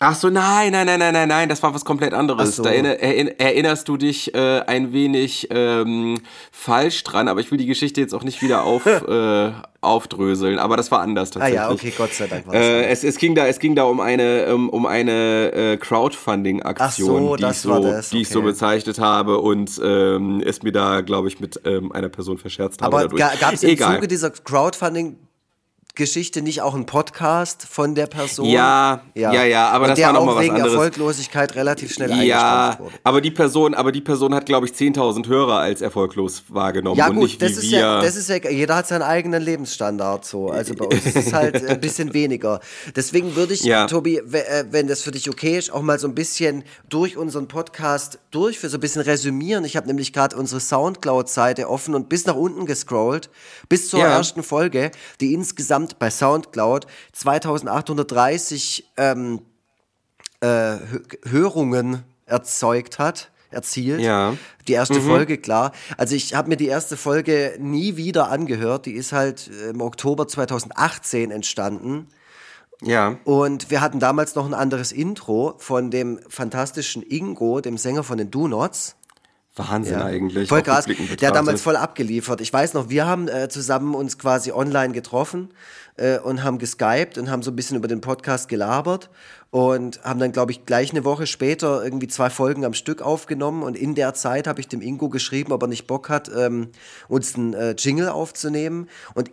Ach 0.00 0.14
so, 0.14 0.30
nein, 0.30 0.70
nein, 0.70 0.86
nein, 0.86 1.00
nein, 1.00 1.12
nein, 1.12 1.28
nein, 1.28 1.48
das 1.48 1.60
war 1.64 1.74
was 1.74 1.84
komplett 1.84 2.14
anderes. 2.14 2.54
So. 2.54 2.62
Da 2.62 2.70
erinnerst 2.70 3.88
du 3.88 3.96
dich 3.96 4.32
äh, 4.32 4.60
ein 4.60 4.92
wenig 4.92 5.48
ähm, 5.50 6.20
falsch 6.52 7.02
dran, 7.02 7.26
aber 7.26 7.40
ich 7.40 7.50
will 7.50 7.58
die 7.58 7.66
Geschichte 7.66 8.00
jetzt 8.00 8.14
auch 8.14 8.22
nicht 8.22 8.40
wieder 8.40 8.62
auf, 8.62 8.86
äh, 9.08 9.50
aufdröseln, 9.80 10.60
aber 10.60 10.76
das 10.76 10.92
war 10.92 11.00
anders 11.00 11.32
tatsächlich. 11.32 11.60
Ah 11.60 11.64
ja, 11.64 11.70
okay, 11.72 11.92
Gott 11.96 12.14
sei 12.14 12.28
Dank 12.28 12.46
war 12.46 12.54
äh, 12.54 12.86
es, 12.86 13.02
es 13.02 13.16
ging 13.18 13.34
da, 13.34 13.48
es 13.48 13.58
ging 13.58 13.74
da 13.74 13.84
um 13.84 13.98
eine, 13.98 14.54
um, 14.54 14.68
um 14.68 14.86
eine 14.86 15.52
äh, 15.52 15.76
Crowdfunding-Aktion, 15.78 17.22
so, 17.24 17.36
die, 17.36 17.44
ich 17.46 17.58
so, 17.58 17.72
okay. 17.72 18.00
die 18.12 18.20
ich 18.20 18.28
so 18.28 18.42
bezeichnet 18.42 19.00
habe 19.00 19.38
und 19.38 19.80
ähm, 19.82 20.40
es 20.46 20.62
mir 20.62 20.72
da, 20.72 21.00
glaube 21.00 21.26
ich, 21.26 21.40
mit 21.40 21.60
ähm, 21.64 21.90
einer 21.90 22.08
Person 22.08 22.38
verscherzt 22.38 22.82
habe. 22.82 22.96
Aber 22.96 23.16
gab 23.16 23.52
es 23.52 23.64
im 23.64 23.70
Egal. 23.70 23.96
Zuge 23.96 24.06
dieser 24.06 24.30
Crowdfunding 24.30 25.16
Geschichte 25.98 26.40
nicht 26.40 26.62
auch 26.62 26.74
ein 26.74 26.86
Podcast 26.86 27.66
von 27.68 27.94
der 27.94 28.06
Person? 28.06 28.48
Ja, 28.48 29.02
ja, 29.14 29.34
ja, 29.34 29.44
ja 29.44 29.68
aber 29.68 29.88
das 29.88 30.00
war 30.00 30.12
nochmal 30.12 30.36
was 30.36 30.48
anderes. 30.48 30.72
Erfolglosigkeit 30.72 31.54
relativ 31.56 31.92
schnell 31.92 32.24
ja, 32.24 32.78
wurde. 32.78 32.94
aber 33.02 33.20
die 33.20 33.32
Person, 33.32 33.74
aber 33.74 33.92
die 33.92 34.00
Person 34.00 34.32
hat, 34.32 34.46
glaube 34.46 34.66
ich, 34.66 34.72
10.000 34.72 35.26
Hörer 35.26 35.58
als 35.58 35.82
erfolglos 35.82 36.44
wahrgenommen 36.48 36.96
ja, 36.96 37.08
und 37.08 37.16
gut, 37.16 37.24
nicht 37.24 37.42
das 37.42 37.50
wie 37.50 37.54
ist 37.54 37.62
wir. 37.72 37.80
Ja, 37.80 38.00
das 38.00 38.16
ist 38.16 38.28
ja, 38.28 38.36
jeder 38.48 38.76
hat 38.76 38.86
seinen 38.86 39.02
eigenen 39.02 39.42
Lebensstandard 39.42 40.24
so. 40.24 40.48
Also 40.50 40.74
bei 40.74 40.84
uns 40.84 41.04
ist 41.04 41.16
es 41.16 41.32
halt 41.32 41.66
ein 41.68 41.80
bisschen 41.80 42.14
weniger. 42.14 42.60
Deswegen 42.94 43.34
würde 43.34 43.54
ich, 43.54 43.64
ja. 43.64 43.86
Tobi, 43.86 44.18
äh, 44.18 44.64
wenn 44.70 44.86
das 44.86 45.02
für 45.02 45.10
dich 45.10 45.28
okay 45.28 45.58
ist, 45.58 45.72
auch 45.72 45.82
mal 45.82 45.98
so 45.98 46.06
ein 46.06 46.14
bisschen 46.14 46.62
durch 46.88 47.16
unseren 47.16 47.48
Podcast 47.48 48.20
durch 48.30 48.60
für 48.60 48.68
so 48.68 48.76
ein 48.76 48.80
bisschen 48.80 49.02
resümieren. 49.02 49.64
Ich 49.64 49.76
habe 49.76 49.88
nämlich 49.88 50.12
gerade 50.12 50.36
unsere 50.36 50.60
Soundcloud-Seite 50.60 51.68
offen 51.68 51.96
und 51.96 52.08
bis 52.08 52.24
nach 52.24 52.36
unten 52.36 52.66
gescrollt, 52.66 53.30
bis 53.68 53.88
zur 53.88 53.98
ja. 53.98 54.06
ersten 54.06 54.44
Folge, 54.44 54.92
die 55.20 55.34
insgesamt 55.34 55.87
insgesamt 55.88 55.98
bei 55.98 56.10
SoundCloud 56.10 56.86
2830 57.12 58.90
ähm, 58.96 59.40
äh, 60.40 60.76
Hörungen 61.24 62.04
erzeugt 62.26 62.98
hat 62.98 63.30
erzielt. 63.50 64.00
Ja. 64.00 64.36
Die 64.66 64.74
erste 64.74 65.00
mhm. 65.00 65.06
Folge, 65.06 65.38
klar. 65.38 65.72
Also 65.96 66.14
ich 66.14 66.34
habe 66.34 66.50
mir 66.50 66.56
die 66.56 66.66
erste 66.66 66.98
Folge 66.98 67.56
nie 67.58 67.96
wieder 67.96 68.28
angehört. 68.28 68.84
Die 68.84 68.92
ist 68.92 69.12
halt 69.12 69.48
im 69.70 69.80
Oktober 69.80 70.28
2018 70.28 71.30
entstanden. 71.30 72.08
Ja. 72.82 73.16
Und 73.24 73.70
wir 73.70 73.80
hatten 73.80 74.00
damals 74.00 74.34
noch 74.34 74.44
ein 74.44 74.52
anderes 74.52 74.92
Intro 74.92 75.54
von 75.56 75.90
dem 75.90 76.20
fantastischen 76.28 77.02
Ingo, 77.02 77.62
dem 77.62 77.78
Sänger 77.78 78.04
von 78.04 78.18
den 78.18 78.30
Do 78.30 78.48
Nots. 78.48 78.96
Wahnsinn 79.58 79.98
Ja. 79.98 80.04
eigentlich. 80.04 80.48
Voll 80.48 80.62
krass. 80.62 80.86
Der 80.86 81.28
hat 81.28 81.36
damals 81.36 81.60
voll 81.62 81.76
abgeliefert. 81.76 82.40
Ich 82.40 82.52
weiß 82.52 82.74
noch, 82.74 82.88
wir 82.88 83.06
haben 83.06 83.28
äh, 83.28 83.48
zusammen 83.48 83.94
uns 83.94 84.18
quasi 84.18 84.52
online 84.52 84.92
getroffen 84.94 85.50
äh, 85.96 86.18
und 86.18 86.42
haben 86.44 86.58
geskypt 86.58 87.18
und 87.18 87.30
haben 87.30 87.42
so 87.42 87.50
ein 87.50 87.56
bisschen 87.56 87.76
über 87.76 87.88
den 87.88 88.00
Podcast 88.00 88.48
gelabert 88.48 89.10
und 89.50 90.02
haben 90.04 90.20
dann, 90.20 90.32
glaube 90.32 90.52
ich, 90.52 90.66
gleich 90.66 90.90
eine 90.90 91.04
Woche 91.04 91.26
später 91.26 91.82
irgendwie 91.82 92.08
zwei 92.08 92.30
Folgen 92.30 92.64
am 92.64 92.74
Stück 92.74 93.00
aufgenommen 93.02 93.62
und 93.62 93.76
in 93.76 93.94
der 93.94 94.14
Zeit 94.14 94.46
habe 94.46 94.60
ich 94.60 94.68
dem 94.68 94.82
Ingo 94.82 95.08
geschrieben, 95.08 95.52
ob 95.52 95.62
er 95.62 95.68
nicht 95.68 95.86
Bock 95.86 96.08
hat, 96.10 96.30
ähm, 96.36 96.68
uns 97.08 97.34
einen 97.34 97.54
äh, 97.54 97.70
Jingle 97.78 98.08
aufzunehmen 98.10 98.88
und 99.14 99.30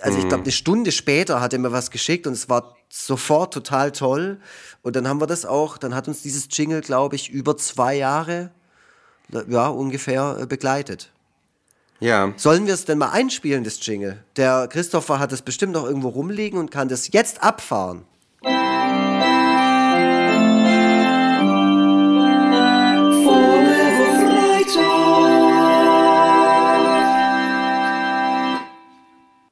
also 0.00 0.18
ich 0.18 0.24
Mhm. 0.24 0.28
glaube, 0.28 0.42
eine 0.44 0.52
Stunde 0.52 0.90
später 0.90 1.40
hat 1.40 1.52
er 1.52 1.60
mir 1.60 1.70
was 1.70 1.92
geschickt 1.92 2.26
und 2.26 2.32
es 2.32 2.48
war 2.48 2.74
sofort 2.88 3.54
total 3.54 3.92
toll. 3.92 4.38
Und 4.82 4.96
dann 4.96 5.06
haben 5.08 5.20
wir 5.20 5.28
das 5.28 5.46
auch, 5.46 5.78
dann 5.78 5.94
hat 5.94 6.08
uns 6.08 6.22
dieses 6.22 6.48
Jingle, 6.50 6.80
glaube 6.80 7.14
ich, 7.14 7.30
über 7.30 7.56
zwei 7.56 7.94
Jahre 7.94 8.50
ja, 9.48 9.68
ungefähr 9.68 10.38
äh, 10.40 10.46
begleitet. 10.46 11.10
Ja. 12.00 12.32
Sollen 12.36 12.66
wir 12.66 12.74
es 12.74 12.84
denn 12.84 12.98
mal 12.98 13.10
einspielen, 13.10 13.62
das 13.62 13.84
Jingle? 13.86 14.22
Der 14.36 14.66
Christopher 14.68 15.18
hat 15.20 15.30
es 15.32 15.42
bestimmt 15.42 15.72
noch 15.72 15.84
irgendwo 15.84 16.08
rumliegen 16.08 16.58
und 16.58 16.70
kann 16.70 16.88
das 16.88 17.12
jetzt 17.12 17.42
abfahren. 17.42 18.04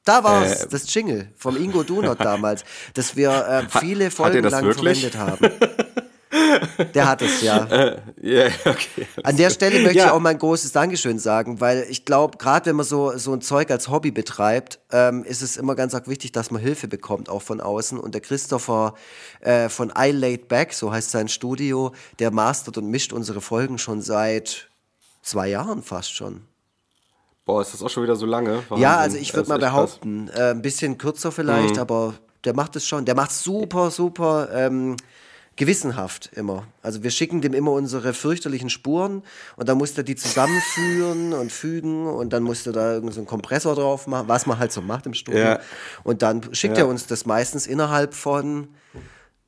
Da 0.04 0.24
war's, 0.24 0.64
Äh, 0.64 0.68
das 0.68 0.92
Jingle 0.92 1.28
vom 1.36 1.56
Ingo 1.56 1.82
Dunert 1.84 2.20
damals, 2.20 2.64
das 2.94 3.14
wir 3.14 3.30
äh, 3.30 3.68
viele 3.80 4.10
Folgen 4.10 4.42
das 4.42 4.52
lang 4.52 4.64
wirklich? 4.64 5.00
verwendet 5.00 5.16
haben. 5.16 5.50
Der 6.94 7.08
hat 7.08 7.22
es, 7.22 7.42
ja. 7.42 7.96
Ja, 8.20 8.46
okay. 8.64 9.06
An 9.24 9.36
der 9.36 9.50
Stelle 9.50 9.80
möchte 9.80 9.98
Ja. 9.98 10.06
ich 10.06 10.10
auch 10.12 10.20
mal 10.20 10.28
ein 10.30 10.38
großes 10.38 10.70
Dankeschön 10.72 11.18
sagen, 11.18 11.60
weil 11.60 11.86
ich 11.88 12.04
glaube, 12.04 12.38
gerade 12.38 12.66
wenn 12.66 12.76
man 12.76 12.86
so, 12.86 13.16
so 13.18 13.32
ein 13.32 13.40
Zeug 13.40 13.70
als 13.70 13.88
Hobby 13.88 14.10
betreibt, 14.12 14.78
ähm, 14.92 15.24
ist 15.24 15.42
es 15.42 15.56
immer 15.56 15.74
ganz 15.74 15.94
wichtig, 16.06 16.30
dass 16.32 16.50
man 16.52 16.62
Hilfe 16.62 16.86
bekommt, 16.86 17.28
auch 17.28 17.42
von 17.42 17.60
außen. 17.60 17.98
Und 17.98 18.14
der 18.14 18.20
Christopher 18.20 18.94
äh, 19.40 19.68
von 19.68 19.92
I 19.98 20.12
Laid 20.12 20.46
Back, 20.48 20.72
so 20.72 20.92
heißt 20.92 21.10
sein 21.10 21.28
Studio, 21.28 21.92
der 22.20 22.30
mastert 22.30 22.78
und 22.78 22.86
mischt 22.86 23.12
unsere 23.12 23.40
Folgen 23.40 23.78
schon 23.78 24.00
seit 24.00 24.68
zwei 25.22 25.48
Jahren 25.48 25.82
fast 25.82 26.14
schon. 26.14 26.42
Boah, 27.44 27.62
ist 27.62 27.74
das 27.74 27.82
auch 27.82 27.90
schon 27.90 28.04
wieder 28.04 28.14
so 28.16 28.26
lange? 28.26 28.62
Wahnsinn. 28.68 28.82
Ja, 28.82 28.98
also 28.98 29.16
ich 29.16 29.34
würde 29.34 29.48
mal 29.48 29.58
behaupten, 29.58 30.28
äh, 30.28 30.50
ein 30.50 30.62
bisschen 30.62 30.96
kürzer 30.98 31.32
vielleicht, 31.32 31.78
aber 31.78 32.14
der 32.44 32.54
macht 32.54 32.76
es 32.76 32.86
schon. 32.86 33.04
Der 33.04 33.16
macht 33.16 33.32
super, 33.32 33.90
super 33.90 34.48
ähm, 34.54 34.96
gewissenhaft 35.60 36.30
immer. 36.34 36.66
Also 36.82 37.02
wir 37.02 37.10
schicken 37.10 37.42
dem 37.42 37.52
immer 37.52 37.72
unsere 37.72 38.14
fürchterlichen 38.14 38.70
Spuren 38.70 39.22
und 39.56 39.68
dann 39.68 39.76
muss 39.76 39.96
er 39.96 40.04
die 40.04 40.16
zusammenführen 40.16 41.32
und 41.40 41.52
fügen 41.52 42.06
und 42.06 42.32
dann 42.32 42.42
muss 42.42 42.66
er 42.66 42.72
da 42.72 42.94
irgendeinen 42.94 43.12
so 43.12 43.20
einen 43.20 43.26
Kompressor 43.26 43.74
drauf 43.74 44.06
machen, 44.06 44.26
was 44.26 44.46
man 44.46 44.58
halt 44.58 44.72
so 44.72 44.80
macht 44.80 45.04
im 45.04 45.12
Studio. 45.12 45.40
Ja. 45.40 45.60
Und 46.02 46.22
dann 46.22 46.54
schickt 46.54 46.78
Ja. 46.78 46.84
er 46.84 46.88
uns 46.88 47.06
das 47.06 47.26
meistens 47.26 47.66
innerhalb 47.66 48.14
von 48.14 48.68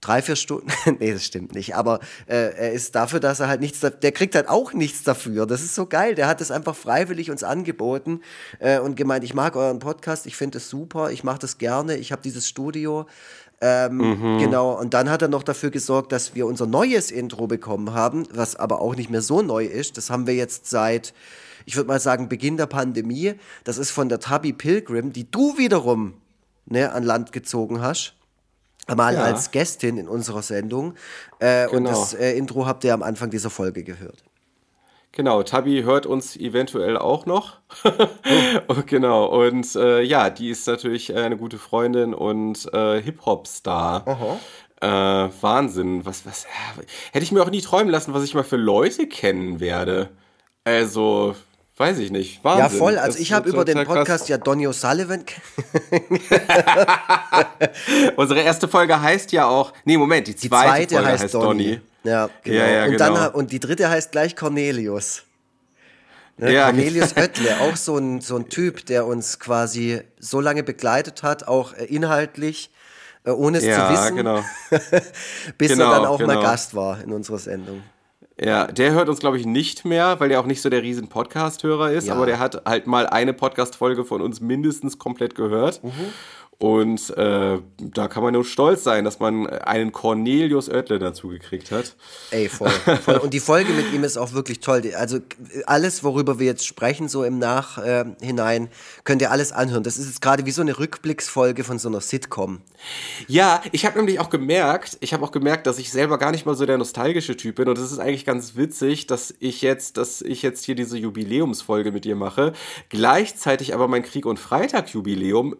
drei, 0.03 0.20
vier 0.20 0.37
Stunden. 0.37 0.66
nee, 0.98 1.12
das 1.14 1.25
stimmt 1.25 1.55
nicht. 1.55 1.77
Aber 1.77 2.01
äh, 2.27 2.35
er 2.57 2.72
ist 2.72 2.94
dafür, 2.94 3.20
dass 3.20 3.40
er 3.40 3.48
halt 3.48 3.61
nichts, 3.62 3.81
der 3.81 4.12
kriegt 4.12 4.35
halt 4.35 4.48
auch 4.48 4.75
nichts 4.75 5.05
dafür. 5.05 5.46
Das 5.46 5.62
ist 5.62 5.75
so 5.75 5.87
geil. 5.87 6.14
Der 6.14 6.27
hat 6.27 6.42
es 6.42 6.51
einfach 6.51 6.77
freiwillig 6.77 7.31
uns 7.31 7.42
angeboten 7.42 8.20
äh, 8.59 8.81
und 8.81 8.96
gemeint, 8.96 9.25
ich 9.25 9.33
mag 9.33 9.57
euren 9.57 9.79
Podcast, 9.79 10.27
ich 10.27 10.37
finde 10.37 10.59
es 10.59 10.68
super, 10.68 11.11
ich 11.11 11.25
mache 11.25 11.38
das 11.38 11.57
gerne, 11.57 11.96
ich 11.96 12.12
habe 12.12 12.20
dieses 12.20 12.46
Studio. 12.46 13.07
Ähm, 13.64 14.38
Genau, 14.40 14.72
und 14.79 14.92
dann 14.92 15.09
hat 15.09 15.22
er 15.22 15.29
noch 15.29 15.44
dafür 15.44 15.70
gesorgt, 15.70 16.11
dass 16.11 16.35
wir 16.35 16.46
unser 16.46 16.66
neues 16.66 17.11
Intro 17.12 17.46
bekommen 17.46 17.94
haben, 17.94 18.27
was 18.35 18.57
aber 18.57 18.81
auch 18.83 18.96
nicht 18.96 19.09
mehr 19.09 19.22
so 19.22 19.40
neu 19.40 19.64
ist. 19.64 19.96
Das 19.96 20.11
haben 20.11 20.27
wir 20.27 20.35
jetzt 20.35 20.68
seit, 20.68 21.14
ich 21.64 21.77
würde 21.77 21.87
mal 21.87 22.01
sagen, 22.01 22.29
Beginn 22.29 22.57
der 22.57 22.66
Pandemie. 22.66 23.35
Das 23.62 23.79
ist 23.79 23.92
von 23.92 24.09
der 24.09 24.18
Tabby 24.18 24.53
Pilgrim, 24.53 25.12
die 25.12 25.31
du 25.31 25.57
wiederum 25.59 26.14
ne, 26.66 26.92
an 26.92 27.05
Land 27.05 27.31
gezogen 27.33 27.81
hast 27.81 28.14
mal 28.96 29.14
Ja. 29.14 29.22
als 29.22 29.53
Gästin 29.53 29.96
in 29.96 30.09
unserer 30.09 30.42
Sendung. 30.42 30.94
Äh, 31.38 31.66
Und 31.68 31.85
Genau. 31.85 31.90
das 31.90 32.14
äh, 32.14 32.33
Intro 32.37 32.66
habt 32.66 32.83
ihr 32.83 32.92
am 32.92 33.05
Anfang 33.05 33.31
dieser 33.31 33.48
Folge 33.48 33.85
gehört. 33.85 34.25
Genau, 35.12 35.42
Tabi 35.42 35.83
hört 35.83 36.07
uns 36.07 36.37
eventuell 36.37 36.96
auch 36.96 37.27
noch. 37.27 37.59
Oh, 38.68 38.77
genau, 38.87 39.27
und 39.27 39.75
äh, 39.77 40.01
ja, 40.03 40.31
die 40.31 40.48
ist 40.48 40.66
natürlich 40.66 41.11
äh, 41.11 41.16
eine 41.16 41.37
gute 41.37 41.59
Freundin 41.59 42.14
und 42.14 42.72
äh, 42.72 43.03
Hip-Hop-Star. 43.03 44.38
Äh, 44.81 44.87
Wahnsinn. 44.87 46.07
Was, 46.07 46.25
was, 46.25 46.46
hätte 47.12 47.25
ich 47.25 47.33
mir 47.33 47.42
auch 47.42 47.51
nie 47.51 47.61
träumen 47.61 47.90
lassen, 47.90 48.14
was 48.14 48.25
ich 48.25 48.35
mal 48.35 48.44
für 48.44 48.57
Leute 48.57 49.07
kennen 49.07 49.61
werde. 49.61 50.09
Also, 50.64 51.35
weiß 51.77 51.98
ich 51.98 52.11
nicht. 52.11 52.42
Wahnsinn. 52.44 52.62
Ja, 52.62 52.68
voll. 52.68 52.98
Also 52.98 53.12
Das 53.12 53.20
ich 53.20 53.33
habe 53.33 53.48
über 53.48 53.64
den 53.64 53.75
total 53.79 53.87
krass. 53.87 53.96
Podcast 53.98 54.29
ja 54.29 54.38
Donny 54.38 54.66
O'Sullivan. 54.66 55.25
Unsere 58.16 58.40
erste 58.40 58.68
Folge 58.68 59.01
heißt 59.01 59.33
ja 59.33 59.46
auch. 59.46 59.72
Nee, 59.85 59.96
Moment, 59.98 60.29
die 60.29 60.35
Die 60.35 60.48
zweite, 60.48 60.88
zweite 60.88 60.94
Folge 60.94 61.09
heißt, 61.09 61.35
Donny. 61.35 61.81
Ja, 62.05 62.29
genau. 62.43 62.57
Ja, 62.59 62.69
ja, 62.69 62.85
und, 62.87 62.91
genau. 62.97 63.31
und 63.33 63.53
die 63.53 63.61
dritte 63.61 63.88
heißt 63.88 64.12
gleich 64.12 64.35
Cornelius. 64.37 65.23
Ne? 66.37 66.53
Ja, 66.53 66.67
Cornelius 66.67 67.12
Oettle, 67.17 67.61
auch 67.61 67.77
so 67.77 67.97
ein, 67.97 68.21
so 68.21 68.37
ein 68.37 68.49
Typ, 68.49 68.87
der 68.87 69.07
uns 69.07 69.38
quasi 69.38 70.01
so 70.19 70.41
lange 70.41 70.62
begleitet 70.62 71.23
hat, 71.23 71.47
auch 71.47 71.75
äh, 71.75 71.85
inhaltlich, 71.85 72.71
äh, 73.25 73.31
ohne 73.31 73.59
es 73.59 73.65
zu 73.65 73.71
Ja, 73.71 73.93
wissen, 73.93 74.17
genau. 74.17 74.43
bis 75.59 75.69
Genau, 75.69 75.91
er 75.93 75.97
dann 76.01 76.07
auch 76.07 76.19
mal 76.21 76.27
genau. 76.35 76.43
Gast 76.43 76.75
war 76.75 77.01
in 77.03 77.12
unserer 77.12 77.38
Sendung. 77.38 77.83
Ja, 78.41 78.67
der 78.67 78.93
hört 78.93 79.09
uns, 79.09 79.21
glaube 79.21 79.38
ich, 79.38 79.47
nicht 79.47 79.85
mehr, 79.85 80.19
weil 80.19 80.31
der 80.31 80.41
auch 80.41 80.47
nicht 80.47 80.62
so 80.62 80.71
der 80.71 80.83
riesen 80.83 81.09
Podcast-Hörer 81.09 81.93
ist, 81.93 82.09
Ja. 82.09 82.15
aber 82.15 82.27
der 82.27 82.38
hat 82.41 82.62
halt 82.65 82.87
mal 82.87 83.07
eine 83.07 83.35
Podcast-Folge 83.35 84.05
von 84.05 84.23
uns 84.23 84.41
mindestens 84.41 84.99
komplett 84.99 85.35
gehört. 85.35 85.81
Und 86.62 87.11
äh, 87.16 87.59
da 87.77 88.07
kann 88.07 88.22
man 88.22 88.35
nur 88.35 88.44
stolz 88.44 88.85
sein, 88.85 89.05
dass 89.05 89.18
man 89.18 89.48
einen 89.48 89.90
Cornelius 89.90 90.68
Oettle 90.68 91.01
dazu 91.01 91.27
gekriegt 91.27 91.72
hat. 91.72 91.96
Ey, 92.31 92.48
voll, 92.48 92.70
voll. 92.70 93.16
Und 93.16 93.35
die 93.35 93.40
Folge 93.40 93.72
mit 93.72 93.92
ihm 93.92 94.05
ist 94.05 94.16
auch 94.16 94.33
wirklich 94.33 94.61
toll. 94.61 94.81
Also 94.96 95.18
alles, 95.66 96.05
worüber 96.05 96.38
wir 96.38 96.46
jetzt 96.46 96.64
sprechen, 96.64 97.09
so 97.09 97.25
im 97.25 97.40
Nachhinein, 97.40 98.68
könnt 99.03 99.22
ihr 99.22 99.33
alles 99.33 99.51
anhören. 99.51 99.83
Das 99.83 99.96
ist 99.96 100.07
jetzt 100.07 100.22
gerade 100.22 100.46
wie 100.46 100.53
so 100.53 100.62
eine 100.62 100.79
Rückblicksfolge 100.79 101.64
von 101.64 101.81
so 101.81 101.88
einer 101.88 102.01
Sitcom. 102.01 102.61
Ja, 103.27 103.61
ich 103.72 103.85
habe 103.85 103.98
nämlich 103.98 104.20
auch 104.20 104.31
gemerkt, 104.31 104.98
ich 105.01 105.12
habe 105.12 105.25
auch 105.25 105.33
gemerkt, 105.33 105.66
dass 105.66 105.81
ich 105.81 105.90
selber 105.90 106.16
gar 106.16 106.31
nicht 106.31 106.46
mal 106.46 106.55
so 106.55 106.64
der 106.64 106.79
nostalgische 106.79 107.37
Typ 107.37 107.57
bin 107.57 107.68
und 107.68 107.79
es 107.79 107.90
ist 107.90 107.98
eigentlich 107.98 108.25
ganz 108.25 108.55
witzig, 108.55 109.09
dass 109.09 109.35
ich 109.40 109.62
jetzt, 109.62 109.96
dass 109.96 110.22
ich 110.22 110.42
jetzt 110.42 110.64
hier 110.64 110.77
diese 110.77 110.96
Jubiläumsfolge 110.96 111.90
mit 111.90 112.05
dir 112.05 112.14
mache, 112.16 112.53
gleichzeitig 112.88 113.75
aber 113.75 113.88
mein 113.88 114.03
Krieg 114.03 114.27
und 114.27 114.38
Freitag 114.38 114.90
Jubiläum 114.90 115.57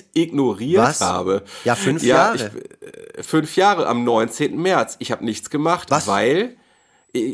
komplett 0.00 0.16
ignoriert 0.28 0.82
Was? 0.82 1.00
habe. 1.00 1.42
Ja, 1.64 1.74
fünf 1.74 2.02
ja, 2.02 2.16
Jahre. 2.34 2.36
Ich, 2.36 3.18
äh, 3.18 3.22
fünf 3.22 3.56
Jahre 3.56 3.86
am 3.86 4.04
19. 4.04 4.60
März. 4.60 4.96
Ich 4.98 5.12
habe 5.12 5.24
nichts 5.24 5.50
gemacht, 5.50 5.90
Was? 5.90 6.06
weil 6.06 6.56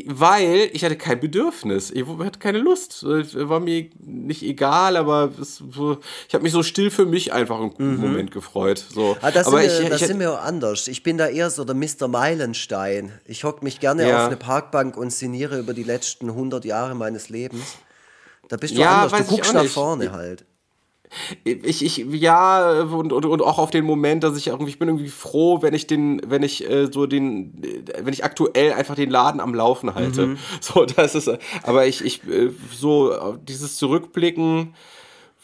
weil 0.07 0.69
ich 0.73 0.83
hatte 0.83 0.95
kein 0.95 1.19
Bedürfnis. 1.19 1.91
Ich 1.91 2.05
hatte 2.07 2.39
keine 2.39 2.57
Lust. 2.57 3.03
Es 3.03 3.35
War 3.35 3.59
mir 3.59 3.89
nicht 3.99 4.41
egal, 4.41 4.97
aber 4.97 5.31
es, 5.39 5.61
ich 6.27 6.33
habe 6.33 6.43
mich 6.43 6.51
so 6.51 6.63
still 6.63 6.89
für 6.89 7.05
mich 7.05 7.31
einfach 7.31 7.59
im 7.77 7.97
Moment 7.97 8.31
gefreut. 8.31 8.83
So. 8.91 9.17
Ah, 9.21 9.29
das 9.29 9.47
aber 9.47 9.61
sind, 9.61 9.71
ich, 9.71 9.79
wir, 9.81 9.89
das 9.89 10.01
ich, 10.01 10.07
sind 10.07 10.19
wir 10.19 10.41
anders. 10.41 10.87
Ich 10.87 11.03
bin 11.03 11.17
da 11.17 11.27
eher 11.27 11.49
so 11.51 11.63
der 11.63 11.75
Mr. 11.75 12.07
Meilenstein. 12.07 13.11
Ich 13.25 13.43
hocke 13.43 13.63
mich 13.63 13.79
gerne 13.79 14.09
Ja. 14.09 14.21
auf 14.21 14.27
eine 14.27 14.37
Parkbank 14.37 14.97
und 14.97 15.13
sinniere 15.13 15.59
über 15.59 15.73
die 15.75 15.83
letzten 15.83 16.29
100 16.29 16.65
Jahre 16.65 16.95
meines 16.95 17.29
Lebens. 17.29 17.75
Da 18.47 18.57
bist 18.57 18.75
du 18.75 18.81
Ja, 18.81 19.03
anders. 19.03 19.27
Du 19.27 19.35
guckst 19.35 19.53
nach 19.53 19.65
vorne 19.65 20.11
halt. 20.11 20.45
Ich, 21.43 21.83
ich, 21.83 21.97
ja, 21.97 22.81
und, 22.81 23.13
und, 23.13 23.25
und 23.25 23.41
auch 23.41 23.57
auf 23.57 23.71
den 23.71 23.85
Moment, 23.85 24.23
dass 24.23 24.37
ich 24.37 24.47
irgendwie, 24.47 24.71
ich 24.71 24.79
bin 24.79 24.87
irgendwie 24.89 25.09
froh, 25.09 25.61
wenn 25.61 25.73
ich 25.73 25.87
den, 25.87 26.21
wenn 26.27 26.43
ich 26.43 26.69
äh, 26.69 26.87
so 26.91 27.05
den, 27.05 27.63
äh, 27.63 28.05
wenn 28.05 28.13
ich 28.13 28.23
aktuell 28.23 28.73
einfach 28.73 28.95
den 28.95 29.09
Laden 29.09 29.39
am 29.39 29.53
Laufen 29.53 29.95
halte. 29.95 30.27
Mhm. 30.27 30.37
So, 30.59 30.85
das 30.85 31.15
ist, 31.15 31.29
aber 31.63 31.87
ich, 31.87 32.03
ich, 32.03 32.27
äh, 32.27 32.49
so, 32.73 33.37
dieses 33.47 33.77
Zurückblicken, 33.77 34.73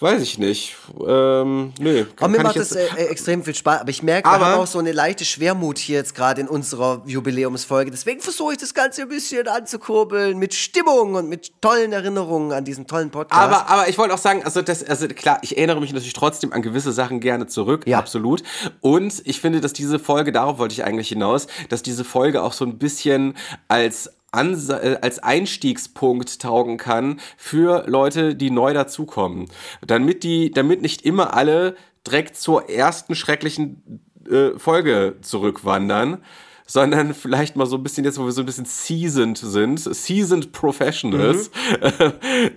weiß 0.03 0.21
ich 0.21 0.37
nicht. 0.37 0.75
Ähm. 0.99 1.73
Aber 1.79 2.05
kann 2.15 2.31
mir 2.31 2.37
ich 2.37 2.43
macht 2.43 2.55
das 2.57 2.73
äh, 2.73 2.85
äh, 2.97 3.05
extrem 3.05 3.43
viel 3.43 3.55
Spaß. 3.55 3.81
Aber 3.81 3.89
ich 3.89 4.03
merke, 4.03 4.29
wir 4.29 4.33
Aber- 4.33 4.45
haben 4.45 4.59
auch 4.61 4.67
so 4.67 4.77
eine 4.77 4.91
leichte 4.91 5.25
Schwermut 5.25 5.79
hier 5.79 5.97
jetzt 5.97 6.13
gerade 6.13 6.41
in 6.41 6.47
unserer 6.47 7.01
Jubiläumsfolge. 7.05 7.89
Deswegen 7.89 8.21
versuche 8.21 8.53
ich 8.53 8.59
das 8.59 8.73
Ganze 8.73 9.01
ein 9.03 9.09
bisschen 9.09 9.47
anzukurbeln 9.47 10.37
mit 10.37 10.53
Stimmung 10.53 11.15
und 11.15 11.27
mit 11.29 11.59
tollen 11.61 11.91
Erinnerungen 11.93 12.51
an 12.51 12.65
diesen 12.65 12.85
tollen 12.85 13.09
Podcast. 13.09 13.41
Aber, 13.41 13.67
aber 13.69 13.89
ich 13.89 13.97
wollte 13.97 14.13
auch 14.13 14.17
sagen, 14.19 14.43
also 14.43 14.61
das, 14.61 14.83
also 14.83 15.07
klar, 15.07 15.39
ich 15.41 15.57
erinnere 15.57 15.79
mich 15.81 15.91
natürlich 15.93 16.13
trotzdem 16.13 16.53
an 16.53 16.61
gewisse 16.61 16.91
Sachen 16.91 17.19
gerne 17.19 17.47
zurück, 17.47 17.83
Ja. 17.87 17.97
absolut. 17.97 18.43
Und 18.81 19.21
ich 19.25 19.41
finde, 19.41 19.61
dass 19.61 19.73
diese 19.73 19.97
Folge, 19.97 20.31
darauf 20.31 20.57
wollte 20.59 20.73
ich 20.73 20.83
eigentlich 20.83 21.07
hinaus, 21.09 21.47
dass 21.69 21.81
diese 21.81 22.03
Folge 22.03 22.43
auch 22.43 22.53
so 22.53 22.65
ein 22.65 22.77
bisschen 22.77 23.35
als 23.67 24.11
Ansa 24.33 24.79
äh, 24.79 24.97
als 25.01 25.19
Einstiegspunkt 25.19 26.41
taugen 26.41 26.77
kann 26.77 27.19
für 27.37 27.83
Leute, 27.87 28.35
die 28.35 28.51
neu 28.51 28.73
dazukommen. 28.73 29.47
Damit 29.85 30.23
die, 30.23 30.51
damit 30.51 30.81
nicht 30.81 31.03
immer 31.03 31.35
alle 31.35 31.75
direkt 32.05 32.35
zur 32.35 32.69
ersten 32.69 33.15
schrecklichen 33.15 34.01
äh, 34.29 34.57
Folge 34.57 35.17
zurückwandern, 35.21 36.23
sondern 36.65 37.13
vielleicht 37.13 37.55
mal 37.55 37.65
so 37.65 37.77
ein 37.77 37.83
bisschen 37.83 38.05
jetzt, 38.05 38.19
wo 38.19 38.25
wir 38.25 38.31
so 38.31 38.41
ein 38.41 38.45
bisschen 38.45 38.65
seasoned 38.65 39.37
sind, 39.37 39.79
seasoned 39.79 40.51
Professionals, 40.51 41.51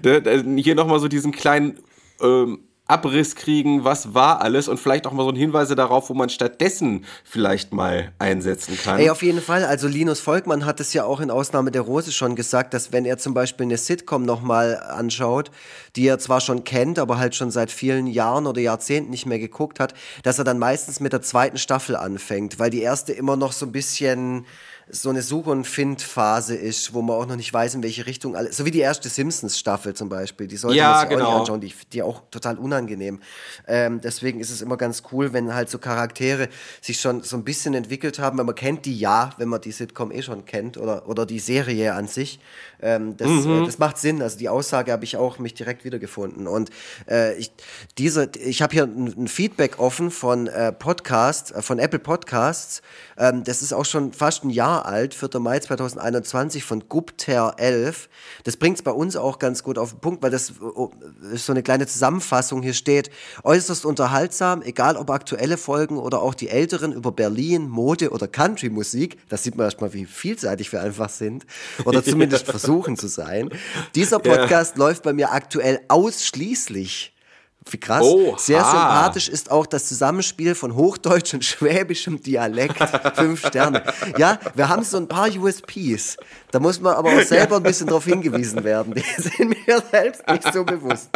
mhm. 0.02 0.56
hier 0.58 0.74
nochmal 0.74 1.00
so 1.00 1.08
diesen 1.08 1.32
kleinen 1.32 1.80
ähm, 2.20 2.60
Abriss 2.88 3.34
kriegen, 3.34 3.82
was 3.82 4.14
war 4.14 4.42
alles 4.42 4.68
und 4.68 4.78
vielleicht 4.78 5.06
auch 5.06 5.12
mal 5.12 5.24
so 5.24 5.32
Hinweise 5.32 5.74
darauf, 5.74 6.08
wo 6.08 6.14
man 6.14 6.28
stattdessen 6.28 7.04
vielleicht 7.24 7.72
mal 7.72 8.12
einsetzen 8.20 8.78
kann. 8.82 9.00
Ey, 9.00 9.10
auf 9.10 9.22
jeden 9.22 9.40
Fall. 9.40 9.64
Also 9.64 9.88
Linus 9.88 10.20
Volkmann 10.20 10.64
hat 10.64 10.78
es 10.78 10.92
ja 10.92 11.04
auch 11.04 11.20
in 11.20 11.30
Ausnahme 11.32 11.72
der 11.72 11.82
Rose 11.82 12.12
schon 12.12 12.36
gesagt, 12.36 12.74
dass 12.74 12.92
wenn 12.92 13.04
er 13.04 13.18
zum 13.18 13.34
Beispiel 13.34 13.64
eine 13.64 13.76
Sitcom 13.76 14.24
nochmal 14.24 14.78
anschaut, 14.78 15.50
die 15.96 16.06
er 16.06 16.20
zwar 16.20 16.40
schon 16.40 16.62
kennt, 16.62 17.00
aber 17.00 17.18
halt 17.18 17.34
schon 17.34 17.50
seit 17.50 17.72
vielen 17.72 18.06
Jahren 18.06 18.46
oder 18.46 18.60
Jahrzehnten 18.60 19.10
nicht 19.10 19.26
mehr 19.26 19.40
geguckt 19.40 19.80
hat, 19.80 19.94
dass 20.22 20.38
er 20.38 20.44
dann 20.44 20.58
meistens 20.58 21.00
mit 21.00 21.12
der 21.12 21.22
zweiten 21.22 21.58
Staffel 21.58 21.96
anfängt, 21.96 22.60
weil 22.60 22.70
die 22.70 22.82
erste 22.82 23.12
immer 23.12 23.36
noch 23.36 23.52
so 23.52 23.66
ein 23.66 23.72
bisschen 23.72 24.46
so 24.88 25.10
eine 25.10 25.20
Such- 25.22 25.46
und 25.46 25.66
Find-Phase 25.66 26.54
ist, 26.54 26.94
wo 26.94 27.02
man 27.02 27.16
auch 27.16 27.26
noch 27.26 27.36
nicht 27.36 27.52
weiß, 27.52 27.74
in 27.74 27.82
welche 27.82 28.06
Richtung 28.06 28.36
alles. 28.36 28.56
So 28.56 28.64
wie 28.64 28.70
die 28.70 28.78
erste 28.78 29.08
Simpsons-Staffel 29.08 29.94
zum 29.94 30.08
Beispiel. 30.08 30.46
Die 30.46 30.56
sollte 30.56 30.76
ja, 30.76 30.90
man 30.90 31.00
sich 31.00 31.08
genau. 31.08 31.24
auch 31.24 31.30
nicht 31.30 31.40
anschauen, 31.40 31.60
die, 31.60 31.74
die 31.92 32.02
auch 32.02 32.22
total 32.30 32.56
unangenehm. 32.56 33.20
Ähm, 33.66 34.00
deswegen 34.00 34.38
ist 34.38 34.50
es 34.50 34.62
immer 34.62 34.76
ganz 34.76 35.02
cool, 35.10 35.32
wenn 35.32 35.52
halt 35.52 35.70
so 35.70 35.78
Charaktere 35.78 36.48
sich 36.80 37.00
schon 37.00 37.22
so 37.22 37.36
ein 37.36 37.42
bisschen 37.42 37.74
entwickelt 37.74 38.20
haben, 38.20 38.38
wenn 38.38 38.46
man 38.46 38.54
kennt 38.54 38.86
die 38.86 38.96
ja, 38.96 39.30
wenn 39.38 39.48
man 39.48 39.60
die 39.60 39.72
Sitcom 39.72 40.12
eh 40.12 40.22
schon 40.22 40.44
kennt 40.44 40.78
oder, 40.78 41.08
oder 41.08 41.26
die 41.26 41.40
Serie 41.40 41.94
an 41.94 42.06
sich. 42.06 42.38
Ähm, 42.80 43.16
das, 43.16 43.28
mhm. 43.28 43.62
äh, 43.62 43.66
das 43.66 43.78
macht 43.78 43.98
Sinn. 43.98 44.22
Also 44.22 44.38
die 44.38 44.48
Aussage 44.48 44.92
habe 44.92 45.04
ich 45.04 45.16
auch 45.16 45.38
mich 45.38 45.54
direkt 45.54 45.84
wiedergefunden. 45.84 46.46
Und 46.46 46.70
äh, 47.08 47.34
ich, 47.36 47.50
diese, 47.98 48.30
ich 48.44 48.62
habe 48.62 48.72
hier 48.72 48.84
ein, 48.84 49.28
Feedback 49.28 49.78
offen 49.78 50.10
von 50.10 50.46
äh, 50.46 50.72
Podcast, 50.72 51.54
äh, 51.54 51.62
von 51.62 51.78
Apple 51.78 51.98
Podcasts. 51.98 52.82
Ähm, 53.18 53.44
das 53.44 53.62
ist 53.62 53.72
auch 53.72 53.84
schon 53.84 54.12
fast 54.12 54.44
ein 54.44 54.50
Jahr 54.50 54.86
alt, 54.86 55.14
4. 55.14 55.40
Mai 55.40 55.58
2021 55.58 56.64
von 56.64 56.84
Gupter11. 56.84 58.08
Das 58.44 58.56
bringt 58.56 58.76
es 58.76 58.82
bei 58.82 58.90
uns 58.90 59.16
auch 59.16 59.38
ganz 59.38 59.62
gut 59.62 59.78
auf 59.78 59.90
den 59.90 60.00
Punkt, 60.00 60.22
weil 60.22 60.30
das 60.30 60.60
oh, 60.60 60.90
ist 61.32 61.46
so 61.46 61.52
eine 61.52 61.62
kleine 61.62 61.86
Zusammenfassung 61.86 62.62
hier 62.62 62.74
steht. 62.74 63.10
Äußerst 63.42 63.84
unterhaltsam, 63.84 64.62
egal 64.62 64.96
ob 64.96 65.10
aktuelle 65.10 65.56
Folgen 65.56 65.98
oder 65.98 66.22
auch 66.22 66.34
die 66.34 66.48
älteren 66.48 66.92
über 66.92 67.12
Berlin, 67.12 67.68
Mode 67.68 68.10
oder 68.10 68.28
Country-Musik. 68.28 69.18
Da 69.28 69.36
sieht 69.36 69.56
man 69.56 69.64
erstmal, 69.64 69.92
wie 69.92 70.04
vielseitig 70.04 70.72
wir 70.72 70.82
einfach 70.82 71.08
sind. 71.08 71.46
Oder 71.84 72.04
zumindest 72.04 72.46
versuchen 72.46 72.65
zu 72.96 73.08
sein. 73.08 73.50
Dieser 73.94 74.18
Podcast 74.20 74.76
ja. 74.76 74.84
läuft 74.84 75.02
bei 75.02 75.12
mir 75.12 75.32
aktuell 75.32 75.80
ausschließlich 75.88 77.12
wie 77.70 77.78
krass. 77.78 78.02
Oha. 78.02 78.38
Sehr 78.38 78.62
sympathisch 78.62 79.28
ist 79.28 79.50
auch 79.50 79.66
das 79.66 79.86
Zusammenspiel 79.86 80.54
von 80.54 80.76
Hochdeutsch 80.76 81.34
und 81.34 81.44
schwäbischem 81.44 82.22
Dialekt. 82.22 82.76
Fünf 83.14 83.46
Sterne. 83.46 83.82
Ja, 84.18 84.38
wir 84.54 84.68
haben 84.68 84.84
so 84.84 84.96
ein 84.98 85.08
paar 85.08 85.28
USPs. 85.28 86.16
Da 86.50 86.60
muss 86.60 86.80
man 86.80 86.94
aber 86.94 87.10
auch 87.10 87.22
selber 87.22 87.56
ein 87.56 87.62
bisschen 87.62 87.88
darauf 87.88 88.04
hingewiesen 88.04 88.62
werden. 88.62 88.94
Die 88.94 89.22
sind 89.22 89.48
mir 89.66 89.82
selbst 89.90 90.26
nicht 90.28 90.52
so 90.52 90.64
bewusst. 90.64 91.10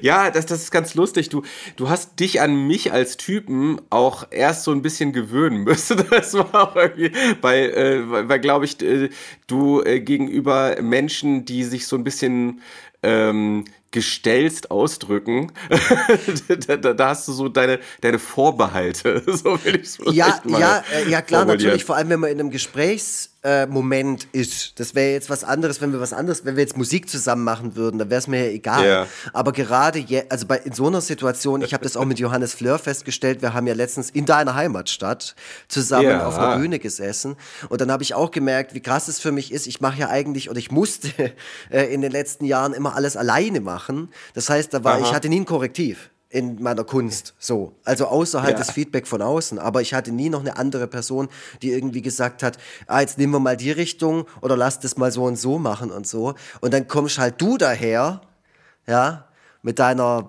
Ja, 0.00 0.30
das, 0.30 0.46
das 0.46 0.62
ist 0.62 0.70
ganz 0.70 0.94
lustig. 0.94 1.28
Du, 1.28 1.42
du 1.76 1.88
hast 1.88 2.20
dich 2.20 2.40
an 2.40 2.66
mich 2.66 2.92
als 2.92 3.16
Typen 3.16 3.80
auch 3.90 4.26
erst 4.30 4.64
so 4.64 4.72
ein 4.72 4.82
bisschen 4.82 5.12
gewöhnen 5.12 5.64
müssen. 5.64 6.04
Das 6.10 6.34
war 6.34 6.54
auch 6.54 6.76
irgendwie, 6.76 7.12
weil, 7.42 7.70
äh, 7.70 8.28
weil, 8.28 8.40
glaube 8.40 8.64
ich, 8.64 8.80
äh, 8.82 9.10
du 9.46 9.82
äh, 9.82 10.00
gegenüber 10.00 10.76
Menschen, 10.80 11.44
die 11.44 11.64
sich 11.64 11.86
so 11.86 11.96
ein 11.96 12.04
bisschen 12.04 12.60
ähm, 13.02 13.64
gestellst 13.90 14.70
ausdrücken, 14.70 15.52
da, 16.66 16.76
da, 16.76 16.92
da, 16.92 17.08
hast 17.08 17.26
du 17.28 17.32
so 17.32 17.48
deine, 17.48 17.78
deine 18.00 18.18
Vorbehalte. 18.18 19.22
so 19.26 19.64
will 19.64 19.80
ich 19.80 19.98
ja, 20.14 20.40
ja, 20.46 20.84
äh, 20.92 21.08
ja, 21.08 21.22
klar, 21.22 21.44
natürlich. 21.44 21.84
Vor 21.84 21.96
allem, 21.96 22.10
wenn 22.10 22.20
man 22.20 22.30
in 22.30 22.40
einem 22.40 22.50
Gesprächsmoment 22.50 23.37
äh, 23.42 23.66
ist. 24.32 24.78
Das 24.80 24.94
wäre 24.94 25.12
jetzt 25.12 25.30
was 25.30 25.44
anderes, 25.44 25.80
wenn 25.80 25.92
wir 25.92 26.00
was 26.00 26.12
anderes, 26.12 26.44
wenn 26.44 26.56
wir 26.56 26.62
jetzt 26.62 26.76
Musik 26.76 27.08
zusammen 27.08 27.44
machen 27.44 27.76
würden, 27.76 27.98
dann 27.98 28.10
wäre 28.10 28.18
es 28.18 28.26
mir 28.26 28.46
ja 28.46 28.50
egal. 28.50 28.86
Ja. 28.86 29.06
Aber 29.32 29.52
gerade, 29.52 29.98
je, 29.98 30.24
also 30.28 30.46
bei, 30.46 30.58
in 30.58 30.72
so 30.72 30.86
einer 30.86 31.00
Situation, 31.00 31.62
ich 31.62 31.72
habe 31.72 31.84
das 31.84 31.96
auch 31.96 32.04
mit 32.04 32.18
Johannes 32.18 32.54
Fleur 32.54 32.78
festgestellt, 32.78 33.42
wir 33.42 33.54
haben 33.54 33.66
ja 33.66 33.74
letztens 33.74 34.10
in 34.10 34.26
deiner 34.26 34.54
Heimatstadt 34.54 35.34
zusammen 35.68 36.08
ja. 36.08 36.26
auf 36.26 36.38
einer 36.38 36.58
Bühne 36.58 36.78
gesessen. 36.78 37.36
Und 37.68 37.80
dann 37.80 37.90
habe 37.90 38.02
ich 38.02 38.14
auch 38.14 38.30
gemerkt, 38.30 38.74
wie 38.74 38.80
krass 38.80 39.08
es 39.08 39.18
für 39.20 39.32
mich 39.32 39.52
ist. 39.52 39.66
Ich 39.66 39.80
mache 39.80 39.98
ja 39.98 40.08
eigentlich, 40.08 40.50
oder 40.50 40.58
ich 40.58 40.70
musste 40.70 41.08
äh, 41.70 41.92
in 41.92 42.02
den 42.02 42.12
letzten 42.12 42.44
Jahren 42.44 42.72
immer 42.72 42.94
alles 42.94 43.16
alleine 43.16 43.60
machen 43.60 43.78
machen. 43.88 44.08
Das 44.34 44.50
heißt, 44.50 44.74
da 44.74 44.84
war, 44.84 44.96
Aha. 44.96 45.02
ich 45.02 45.12
hatte 45.12 45.28
nie 45.28 45.40
ein 45.40 45.44
Korrektiv 45.44 46.10
in 46.30 46.62
meiner 46.62 46.84
Kunst, 46.84 47.34
so. 47.38 47.72
Also 47.84 48.06
außerhalb 48.06 48.52
ja. 48.52 48.58
des 48.58 48.70
Feedback 48.70 49.06
von 49.06 49.22
außen. 49.22 49.58
Aber 49.58 49.80
ich 49.80 49.94
hatte 49.94 50.12
nie 50.12 50.28
noch 50.28 50.40
eine 50.40 50.58
andere 50.58 50.86
Person, 50.86 51.28
die 51.62 51.72
irgendwie 51.72 52.02
gesagt 52.02 52.42
hat, 52.42 52.58
ah, 52.86 53.00
jetzt 53.00 53.16
nehmen 53.16 53.32
wir 53.32 53.40
mal 53.40 53.56
die 53.56 53.70
Richtung 53.70 54.26
oder 54.42 54.56
lass 54.56 54.78
das 54.78 54.98
mal 54.98 55.10
so 55.10 55.24
und 55.24 55.36
so 55.36 55.58
machen 55.58 55.90
und 55.90 56.06
so. 56.06 56.34
Und 56.60 56.74
dann 56.74 56.86
kommst 56.86 57.18
halt 57.18 57.40
du 57.40 57.56
daher, 57.56 58.20
ja, 58.86 59.26
mit 59.62 59.78
deiner 59.78 60.28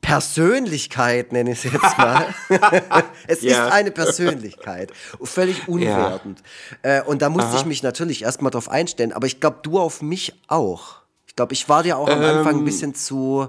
Persönlichkeit, 0.00 1.32
nenne 1.32 1.52
ich 1.52 1.64
es 1.64 1.72
jetzt 1.72 1.98
mal. 1.98 2.26
es 3.28 3.42
ja. 3.42 3.66
ist 3.66 3.72
eine 3.72 3.92
Persönlichkeit. 3.92 4.92
Völlig 5.22 5.68
unwertend. 5.68 6.42
Ja. 6.82 6.98
Äh, 6.98 7.02
und 7.04 7.22
da 7.22 7.28
musste 7.28 7.50
Aha. 7.50 7.58
ich 7.58 7.66
mich 7.66 7.84
natürlich 7.84 8.22
erstmal 8.22 8.50
drauf 8.50 8.68
einstellen. 8.68 9.12
Aber 9.12 9.28
ich 9.28 9.38
glaube, 9.38 9.58
du 9.62 9.78
auf 9.78 10.02
mich 10.02 10.34
auch. 10.48 10.96
Ich 11.28 11.36
glaube, 11.36 11.52
ich 11.52 11.68
war 11.68 11.84
dir 11.84 11.98
auch 11.98 12.08
am 12.08 12.20
ähm, 12.20 12.38
Anfang 12.38 12.54
ein 12.54 12.58
ähm. 12.58 12.64
bisschen 12.64 12.94
zu 12.96 13.48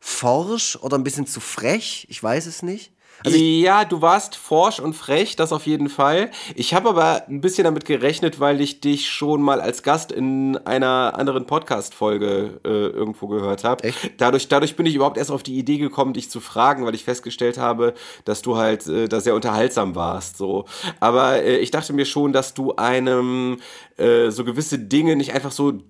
forsch 0.00 0.76
oder 0.76 0.96
ein 0.96 1.04
bisschen 1.04 1.26
zu 1.26 1.40
frech. 1.40 2.06
Ich 2.08 2.22
weiß 2.22 2.46
es 2.46 2.62
nicht. 2.62 2.92
Also 3.24 3.36
ja, 3.36 3.84
du 3.84 4.00
warst 4.00 4.36
forsch 4.36 4.78
und 4.78 4.94
frech, 4.94 5.34
das 5.34 5.52
auf 5.52 5.66
jeden 5.66 5.88
Fall. 5.88 6.30
Ich 6.54 6.72
habe 6.72 6.88
aber 6.88 7.26
ein 7.28 7.40
bisschen 7.40 7.64
damit 7.64 7.84
gerechnet, 7.84 8.38
weil 8.38 8.60
ich 8.60 8.80
dich 8.80 9.10
schon 9.10 9.42
mal 9.42 9.60
als 9.60 9.82
Gast 9.82 10.12
in 10.12 10.56
einer 10.58 11.14
anderen 11.16 11.44
Podcast-Folge 11.46 12.60
äh, 12.64 12.68
irgendwo 12.68 13.26
gehört 13.26 13.64
habe. 13.64 13.92
Dadurch, 14.18 14.48
dadurch 14.48 14.76
bin 14.76 14.86
ich 14.86 14.94
überhaupt 14.94 15.16
erst 15.16 15.32
auf 15.32 15.42
die 15.42 15.58
Idee 15.58 15.78
gekommen, 15.78 16.12
dich 16.12 16.30
zu 16.30 16.40
fragen, 16.40 16.86
weil 16.86 16.94
ich 16.94 17.04
festgestellt 17.04 17.58
habe, 17.58 17.94
dass 18.24 18.42
du 18.42 18.56
halt 18.56 18.86
äh, 18.86 19.08
da 19.08 19.20
sehr 19.20 19.34
unterhaltsam 19.34 19.96
warst. 19.96 20.36
So. 20.36 20.66
Aber 21.00 21.42
äh, 21.42 21.56
ich 21.56 21.72
dachte 21.72 21.92
mir 21.92 22.04
schon, 22.04 22.32
dass 22.32 22.54
du 22.54 22.76
einem 22.76 23.58
äh, 23.96 24.30
so 24.30 24.44
gewisse 24.44 24.78
Dinge 24.78 25.16
nicht 25.16 25.34
einfach 25.34 25.52
so 25.52 25.80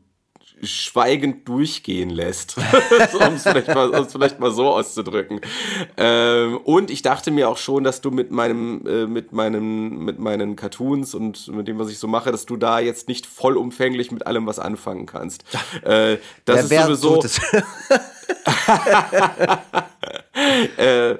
schweigend 0.63 1.49
durchgehen 1.49 2.11
lässt, 2.11 2.57
um 3.21 3.35
es 3.35 3.43
vielleicht, 3.43 3.69
mal, 3.69 4.07
vielleicht 4.09 4.41
mal 4.41 4.51
so 4.51 4.69
auszudrücken. 4.69 5.41
Ähm, 5.97 6.59
und 6.59 6.91
ich 6.91 7.03
dachte 7.03 7.31
mir 7.31 7.49
auch 7.49 7.59
schon, 7.59 7.85
dass 7.85 8.01
du 8.01 8.11
mit 8.11 8.31
meinem, 8.31 8.87
äh, 8.87 9.07
mit 9.07 9.33
meinem, 9.33 10.05
mit 10.05 10.19
meinen 10.19 10.57
Cartoons 10.57 11.15
und 11.15 11.49
mit 11.49 11.69
dem, 11.69 11.79
was 11.79 11.91
ich 11.91 11.99
so 11.99 12.09
mache, 12.09 12.33
dass 12.33 12.47
du 12.47 12.57
da 12.57 12.79
jetzt 12.81 13.09
nicht 13.09 13.27
vollumfänglich 13.27 14.11
mit 14.11 14.27
allem 14.27 14.47
was 14.47 14.59
anfangen 14.59 15.07
kannst. 15.07 15.45
Äh, 15.83 16.19
das 16.45 16.71
ja, 16.71 16.89
ist 16.89 17.01
sowieso. 17.01 17.23
äh, 20.77 21.17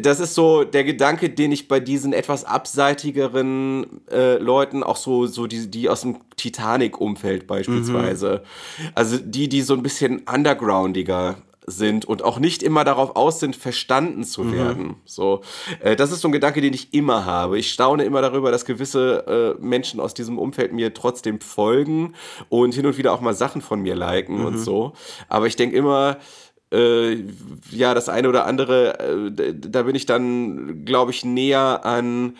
das 0.00 0.20
ist 0.20 0.34
so 0.34 0.64
der 0.64 0.84
Gedanke, 0.84 1.30
den 1.30 1.52
ich 1.52 1.68
bei 1.68 1.80
diesen 1.80 2.12
etwas 2.12 2.44
abseitigeren 2.44 4.02
äh, 4.10 4.38
Leuten, 4.38 4.82
auch 4.82 4.96
so, 4.96 5.26
so 5.26 5.46
die, 5.46 5.70
die 5.70 5.88
aus 5.88 6.02
dem 6.02 6.18
Titanic-Umfeld 6.36 7.46
beispielsweise, 7.46 8.42
mhm. 8.78 8.88
also 8.94 9.18
die, 9.18 9.48
die 9.48 9.62
so 9.62 9.74
ein 9.74 9.82
bisschen 9.82 10.22
undergroundiger 10.32 11.36
sind 11.66 12.04
und 12.04 12.22
auch 12.22 12.38
nicht 12.38 12.62
immer 12.62 12.84
darauf 12.84 13.16
aus 13.16 13.40
sind, 13.40 13.56
verstanden 13.56 14.24
zu 14.24 14.44
mhm. 14.44 14.52
werden. 14.52 14.96
So, 15.04 15.42
äh, 15.80 15.96
das 15.96 16.12
ist 16.12 16.20
so 16.20 16.28
ein 16.28 16.32
Gedanke, 16.32 16.60
den 16.60 16.72
ich 16.72 16.94
immer 16.94 17.24
habe. 17.24 17.58
Ich 17.58 17.72
staune 17.72 18.04
immer 18.04 18.22
darüber, 18.22 18.52
dass 18.52 18.64
gewisse 18.64 19.56
äh, 19.58 19.62
Menschen 19.62 19.98
aus 19.98 20.14
diesem 20.14 20.38
Umfeld 20.38 20.72
mir 20.72 20.94
trotzdem 20.94 21.40
folgen 21.40 22.14
und 22.48 22.74
hin 22.74 22.86
und 22.86 22.96
wieder 22.96 23.12
auch 23.12 23.20
mal 23.20 23.34
Sachen 23.34 23.60
von 23.60 23.80
mir 23.80 23.96
liken 23.96 24.38
mhm. 24.38 24.46
und 24.46 24.58
so. 24.58 24.92
Aber 25.28 25.48
ich 25.48 25.56
denke 25.56 25.76
immer, 25.76 26.18
äh, 26.72 27.22
ja, 27.70 27.94
das 27.94 28.08
eine 28.08 28.28
oder 28.28 28.46
andere, 28.46 28.98
äh, 28.98 29.54
da 29.54 29.82
bin 29.82 29.94
ich 29.94 30.06
dann, 30.06 30.84
glaube 30.84 31.10
ich, 31.10 31.24
näher 31.24 31.84
an 31.84 32.36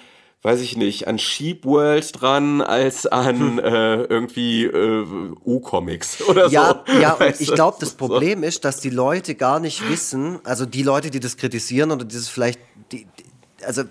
weiß 0.46 0.60
ich 0.60 0.76
nicht, 0.76 1.08
an 1.08 1.18
Sheep 1.18 1.64
World 1.64 2.20
dran 2.20 2.60
als 2.60 3.04
an 3.08 3.38
hm. 3.38 3.58
äh, 3.58 4.02
irgendwie 4.04 4.64
äh, 4.64 5.04
U-Comics 5.44 6.22
oder 6.28 6.48
ja, 6.48 6.84
so. 6.86 7.00
Ja, 7.00 7.14
und 7.14 7.40
ich 7.40 7.52
glaube, 7.52 7.78
das 7.80 7.94
Problem 7.94 8.44
ist, 8.44 8.64
dass 8.64 8.78
die 8.78 8.90
Leute 8.90 9.34
gar 9.34 9.58
nicht 9.58 9.88
wissen, 9.90 10.38
also 10.44 10.64
die 10.64 10.84
Leute, 10.84 11.10
die 11.10 11.18
das 11.18 11.36
kritisieren 11.36 11.90
oder 11.90 12.04
dieses 12.04 12.28
vielleicht, 12.28 12.60
die, 12.92 13.08
also 13.64 13.82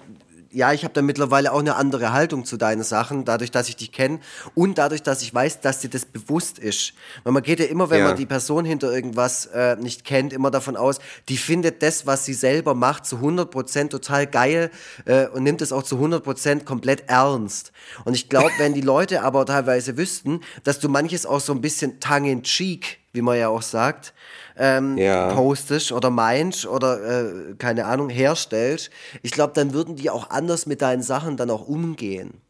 ja, 0.55 0.71
ich 0.71 0.83
habe 0.85 0.93
da 0.93 1.01
mittlerweile 1.01 1.51
auch 1.51 1.59
eine 1.59 1.75
andere 1.75 2.13
Haltung 2.13 2.45
zu 2.45 2.55
deinen 2.55 2.83
Sachen, 2.83 3.25
dadurch, 3.25 3.51
dass 3.51 3.67
ich 3.67 3.75
dich 3.75 3.91
kenne 3.91 4.19
und 4.53 4.77
dadurch, 4.77 5.03
dass 5.03 5.21
ich 5.21 5.33
weiß, 5.33 5.59
dass 5.59 5.81
dir 5.81 5.89
das 5.89 6.05
bewusst 6.05 6.59
ist. 6.59 6.93
Weil 7.23 7.33
man 7.33 7.43
geht 7.43 7.59
ja 7.59 7.65
immer, 7.65 7.89
wenn 7.89 7.99
ja. 7.99 8.07
man 8.07 8.15
die 8.15 8.25
Person 8.25 8.63
hinter 8.63 8.91
irgendwas 8.91 9.47
äh, 9.47 9.75
nicht 9.75 10.05
kennt, 10.05 10.31
immer 10.31 10.51
davon 10.51 10.77
aus, 10.77 10.99
die 11.27 11.37
findet 11.37 11.83
das, 11.83 12.07
was 12.07 12.23
sie 12.23 12.33
selber 12.33 12.73
macht, 12.73 13.05
zu 13.05 13.17
100% 13.17 13.89
total 13.89 14.27
geil 14.27 14.71
äh, 15.03 15.27
und 15.27 15.43
nimmt 15.43 15.61
es 15.61 15.73
auch 15.73 15.83
zu 15.83 15.97
100% 15.97 16.63
komplett 16.63 17.09
ernst. 17.09 17.73
Und 18.05 18.13
ich 18.13 18.29
glaube, 18.29 18.51
wenn 18.57 18.73
die 18.73 18.81
Leute 18.81 19.23
aber 19.23 19.45
teilweise 19.45 19.97
wüssten, 19.97 20.39
dass 20.63 20.79
du 20.79 20.87
manches 20.87 21.25
auch 21.25 21.41
so 21.41 21.51
ein 21.51 21.59
bisschen 21.59 21.99
tongue 21.99 22.31
in 22.31 22.43
cheek 22.43 22.99
wie 23.15 23.21
man 23.21 23.39
ja 23.39 23.47
auch 23.47 23.61
sagt, 23.61 24.13
ähm, 24.57 24.97
Ja. 24.97 25.33
postest 25.33 25.91
oder 25.91 26.09
meinst 26.09 26.65
oder 26.65 26.99
äh, 27.25 27.55
keine 27.57 27.85
Ahnung 27.85 28.09
herstellst, 28.09 28.89
ich 29.21 29.31
glaube, 29.31 29.53
dann 29.53 29.73
würden 29.73 29.95
die 29.95 30.09
auch 30.09 30.29
anders 30.29 30.65
mit 30.65 30.81
deinen 30.81 31.03
Sachen 31.03 31.37
dann 31.37 31.49
auch 31.49 31.67
umgehen. 31.67 32.41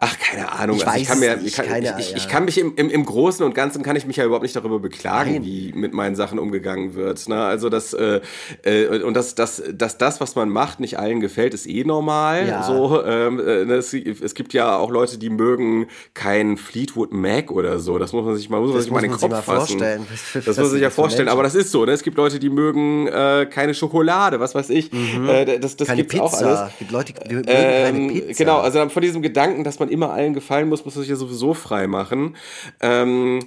Ach, 0.00 0.18
keine 0.18 0.50
Ahnung. 0.52 0.76
Ich 0.76 0.86
also 0.86 0.98
weiß 1.00 1.08
kann 1.08 1.20
mir, 1.20 1.38
ich, 1.44 1.54
kann, 1.54 1.66
keine- 1.66 1.94
ich, 1.98 2.10
ich, 2.10 2.16
ich 2.16 2.28
kann 2.28 2.44
mich 2.44 2.58
im, 2.58 2.74
im, 2.76 2.90
im 2.90 3.04
Großen 3.04 3.44
und 3.44 3.54
Ganzen 3.54 3.82
kann 3.82 3.96
ich 3.96 4.06
mich 4.06 4.16
ja 4.16 4.24
überhaupt 4.24 4.42
nicht 4.42 4.56
darüber 4.56 4.78
beklagen, 4.80 5.32
Nein. 5.34 5.44
wie 5.44 5.72
mit 5.74 5.92
meinen 5.94 6.16
Sachen 6.16 6.38
umgegangen 6.38 6.94
wird. 6.94 7.28
Ne? 7.28 7.36
Also 7.42 7.68
das 7.68 7.92
äh, 7.94 8.20
äh, 8.64 9.02
und 9.02 9.14
das, 9.14 9.34
das, 9.34 9.62
dass 9.72 9.98
das, 9.98 10.20
was 10.20 10.34
man 10.36 10.48
macht, 10.48 10.80
nicht 10.80 10.98
allen 10.98 11.20
gefällt, 11.20 11.54
ist 11.54 11.66
eh 11.66 11.84
normal. 11.84 12.48
Ja. 12.48 12.62
So, 12.64 13.02
ähm, 13.04 13.38
äh, 13.40 13.64
ne, 13.64 13.74
es, 13.74 13.92
es 13.94 14.34
gibt 14.34 14.52
ja 14.52 14.76
auch 14.76 14.90
Leute, 14.90 15.18
die 15.18 15.30
mögen 15.30 15.86
kein 16.14 16.56
Fleetwood 16.56 17.12
Mac 17.12 17.50
oder 17.50 17.78
so. 17.78 17.98
Das 17.98 18.12
muss 18.12 18.24
man 18.24 18.36
sich 18.36 18.48
mal, 18.50 18.60
muss 18.60 18.68
man 18.70 18.76
Das 18.76 18.84
sich 18.84 18.92
mal 18.92 18.98
in 18.98 19.04
den 19.04 19.12
muss 19.12 19.20
man 19.22 19.30
Kopf 19.30 19.44
fassen. 19.44 19.78
Das 19.78 19.98
was 20.34 20.46
muss 20.46 20.56
man 20.56 20.66
sich 20.70 20.80
ja 20.80 20.88
das 20.88 20.94
vorstellen. 20.94 21.28
Aber 21.28 21.42
das 21.42 21.54
ist 21.54 21.70
so. 21.70 21.84
Ne? 21.84 21.92
Es 21.92 22.02
gibt 22.02 22.16
Leute, 22.16 22.38
die 22.38 22.50
mögen 22.50 23.06
äh, 23.06 23.46
keine 23.50 23.74
Schokolade, 23.74 24.40
was 24.40 24.54
weiß 24.54 24.70
ich. 24.70 24.92
Äh, 24.92 25.58
das 25.58 25.76
das 25.76 25.84
Mhm. 25.88 25.90
Keine 25.90 26.02
gibt's 26.04 26.20
auch 26.20 26.30
Pizza. 26.32 26.46
alles. 26.46 26.72
Es 26.72 26.78
gibt 26.78 26.90
Leute, 26.90 27.12
die 27.12 27.34
mögen 27.34 27.46
keine 27.46 27.98
Ähm, 27.98 28.08
Pizza. 28.08 28.44
Genau, 28.44 28.58
also 28.60 28.88
von 28.88 29.02
diesem 29.02 29.22
Gedanken, 29.22 29.64
dass 29.64 29.78
man 29.78 29.83
immer 29.88 30.10
allen 30.10 30.34
gefallen 30.34 30.68
muss, 30.68 30.84
muss 30.84 30.94
man 30.94 31.02
sich 31.02 31.10
ja 31.10 31.16
sowieso 31.16 31.54
frei 31.54 31.86
machen. 31.86 32.36
Ähm, 32.80 33.40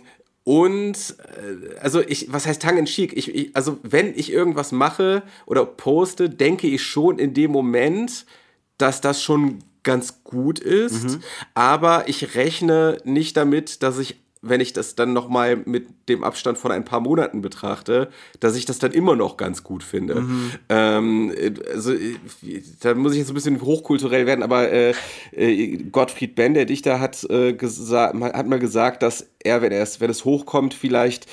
und 0.44 1.16
äh, 1.20 1.78
also 1.82 2.02
ich, 2.02 2.32
was 2.32 2.48
heißt 2.48 2.62
tongue 2.62 2.80
in 2.80 2.86
cheek? 2.86 3.16
Ich, 3.18 3.34
ich, 3.36 3.56
also 3.56 3.80
wenn 3.84 4.18
ich 4.18 4.32
irgendwas 4.32 4.72
mache 4.72 5.24
oder 5.46 5.66
poste, 5.66 6.30
denke 6.30 6.68
ich 6.68 6.84
schon 6.84 7.20
in 7.20 7.34
dem 7.34 7.52
Moment, 7.52 8.26
dass 8.78 9.02
das 9.02 9.22
schon 9.22 9.60
ganz 9.84 10.24
gut 10.24 10.60
ist, 10.60 11.20
aber 11.54 12.10
ich 12.10 12.36
rechne 12.36 12.98
nicht 13.06 13.38
damit, 13.38 13.84
dass 13.84 13.98
ich 14.00 14.18
wenn 14.42 14.62
ich 14.62 14.74
das 14.74 14.96
dann 14.96 15.14
nochmal 15.14 15.58
mit 15.66 15.88
dem 16.10 16.24
Abstand 16.24 16.58
von 16.58 16.72
ein 16.72 16.86
paar 16.86 17.00
Monaten 17.00 17.42
betrachte, 17.42 18.10
dass 18.40 18.56
ich 18.56 18.66
das 18.66 18.80
dann 18.80 18.92
immer 18.92 19.16
noch 19.16 19.38
ganz 19.38 19.64
gut 19.64 19.84
finde. 19.84 20.26
Ähm, 20.70 21.32
äh, 21.36 21.54
also, 21.72 21.94
da 22.82 22.94
muss 22.96 23.14
ich 23.14 23.20
jetzt 23.20 23.30
ein 23.30 23.34
bisschen 23.34 23.62
hochkulturell 23.62 24.26
werden, 24.26 24.44
aber 24.44 24.72
äh, 24.72 24.94
äh, 25.32 25.78
Gottfried 25.92 26.36
Benn, 26.36 26.54
der 26.54 26.66
Dichter, 26.66 27.00
hat, 27.00 27.24
äh, 27.30 27.58
hat 27.58 28.48
mal 28.48 28.60
gesagt, 28.60 29.04
dass 29.04 29.28
er, 29.40 29.62
wenn, 29.62 29.72
er 29.72 29.84
es, 29.84 30.00
wenn 30.00 30.10
es 30.10 30.26
hochkommt, 30.26 30.74
vielleicht 30.74 31.28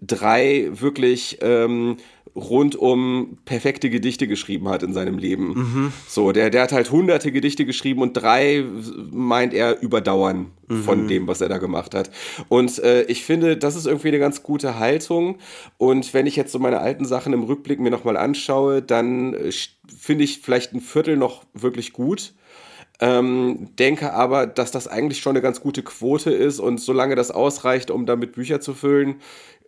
drei 0.00 0.68
wirklich 0.72 1.38
ähm, 1.40 1.96
rundum 2.38 3.38
perfekte 3.44 3.90
Gedichte 3.90 4.26
geschrieben 4.26 4.68
hat 4.68 4.82
in 4.82 4.92
seinem 4.92 5.18
Leben. 5.18 5.92
So, 6.08 6.32
der, 6.32 6.50
der 6.50 6.62
hat 6.62 6.72
halt 6.72 6.90
hunderte 6.90 7.32
Gedichte 7.32 7.64
geschrieben 7.64 8.02
und 8.02 8.14
drei 8.14 8.64
meint 9.10 9.54
er 9.54 9.80
überdauern 9.80 10.52
von 10.84 11.08
dem, 11.08 11.26
was 11.26 11.40
er 11.40 11.48
da 11.48 11.58
gemacht 11.58 11.94
hat. 11.94 12.10
Und 12.48 12.78
äh, 12.80 13.02
ich 13.04 13.24
finde, 13.24 13.56
das 13.56 13.74
ist 13.74 13.86
irgendwie 13.86 14.08
eine 14.08 14.18
ganz 14.18 14.42
gute 14.42 14.78
Haltung. 14.78 15.38
Und 15.78 16.12
wenn 16.14 16.26
ich 16.26 16.36
jetzt 16.36 16.52
so 16.52 16.58
meine 16.58 16.80
alten 16.80 17.04
Sachen 17.04 17.32
im 17.32 17.42
Rückblick 17.42 17.80
mir 17.80 17.90
nochmal 17.90 18.16
anschaue, 18.16 18.82
dann 18.82 19.34
äh, 19.34 19.50
finde 19.86 20.24
ich 20.24 20.40
vielleicht 20.40 20.74
ein 20.74 20.80
Viertel 20.80 21.16
noch 21.16 21.44
wirklich 21.54 21.92
gut. 21.92 22.34
Ähm, 23.00 23.70
denke 23.78 24.12
aber, 24.12 24.46
dass 24.46 24.72
das 24.72 24.88
eigentlich 24.88 25.20
schon 25.20 25.30
eine 25.30 25.42
ganz 25.42 25.60
gute 25.60 25.82
Quote 25.82 26.30
ist 26.32 26.58
und 26.58 26.80
solange 26.80 27.14
das 27.14 27.30
ausreicht, 27.30 27.92
um 27.92 28.06
damit 28.06 28.32
Bücher 28.32 28.60
zu 28.60 28.74
füllen, 28.74 29.20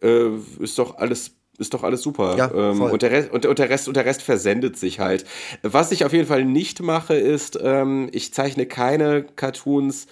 äh, 0.03 0.31
ist 0.59 0.79
doch 0.79 0.97
alles 0.97 1.37
ist 1.61 1.75
doch 1.75 1.85
alles 1.85 2.03
super. 2.03 2.37
Ja, 2.37 2.51
ähm, 2.53 2.81
und, 2.81 3.03
der 3.03 3.11
Rest, 3.11 3.31
und, 3.31 3.47
und, 3.47 3.59
der 3.59 3.69
Rest, 3.69 3.87
und 3.87 3.97
der 3.97 4.07
Rest 4.07 4.23
versendet 4.23 4.77
sich 4.77 4.99
halt. 4.99 5.25
Was 5.63 5.93
ich 5.93 6.05
auf 6.05 6.13
jeden 6.13 6.27
Fall 6.27 6.45
nicht 6.45 6.81
mache, 6.81 7.15
ist, 7.15 7.59
ähm, 7.63 8.09
ich 8.13 8.33
zeichne 8.35 8.67
keine 8.67 9.23
Cartoons 9.23 10.07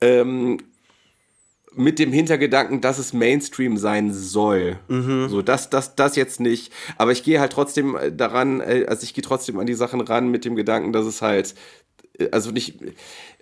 ähm, 0.00 0.58
mit 1.76 1.98
dem 1.98 2.12
Hintergedanken, 2.12 2.80
dass 2.80 2.98
es 2.98 3.12
Mainstream 3.12 3.76
sein 3.76 4.12
soll. 4.12 4.78
Mhm. 4.88 5.28
So, 5.28 5.42
das, 5.42 5.70
das, 5.70 5.96
das 5.96 6.16
jetzt 6.16 6.40
nicht. 6.40 6.72
Aber 6.96 7.12
ich 7.12 7.22
gehe 7.22 7.40
halt 7.40 7.52
trotzdem 7.52 7.96
äh, 7.96 8.12
daran, 8.12 8.60
äh, 8.60 8.86
also 8.88 9.04
ich 9.04 9.14
gehe 9.14 9.24
trotzdem 9.24 9.58
an 9.58 9.66
die 9.66 9.74
Sachen 9.74 10.00
ran 10.00 10.28
mit 10.28 10.44
dem 10.44 10.56
Gedanken, 10.56 10.92
dass 10.92 11.06
es 11.06 11.20
halt, 11.22 11.54
äh, 12.18 12.28
also 12.30 12.50
nicht, 12.50 12.78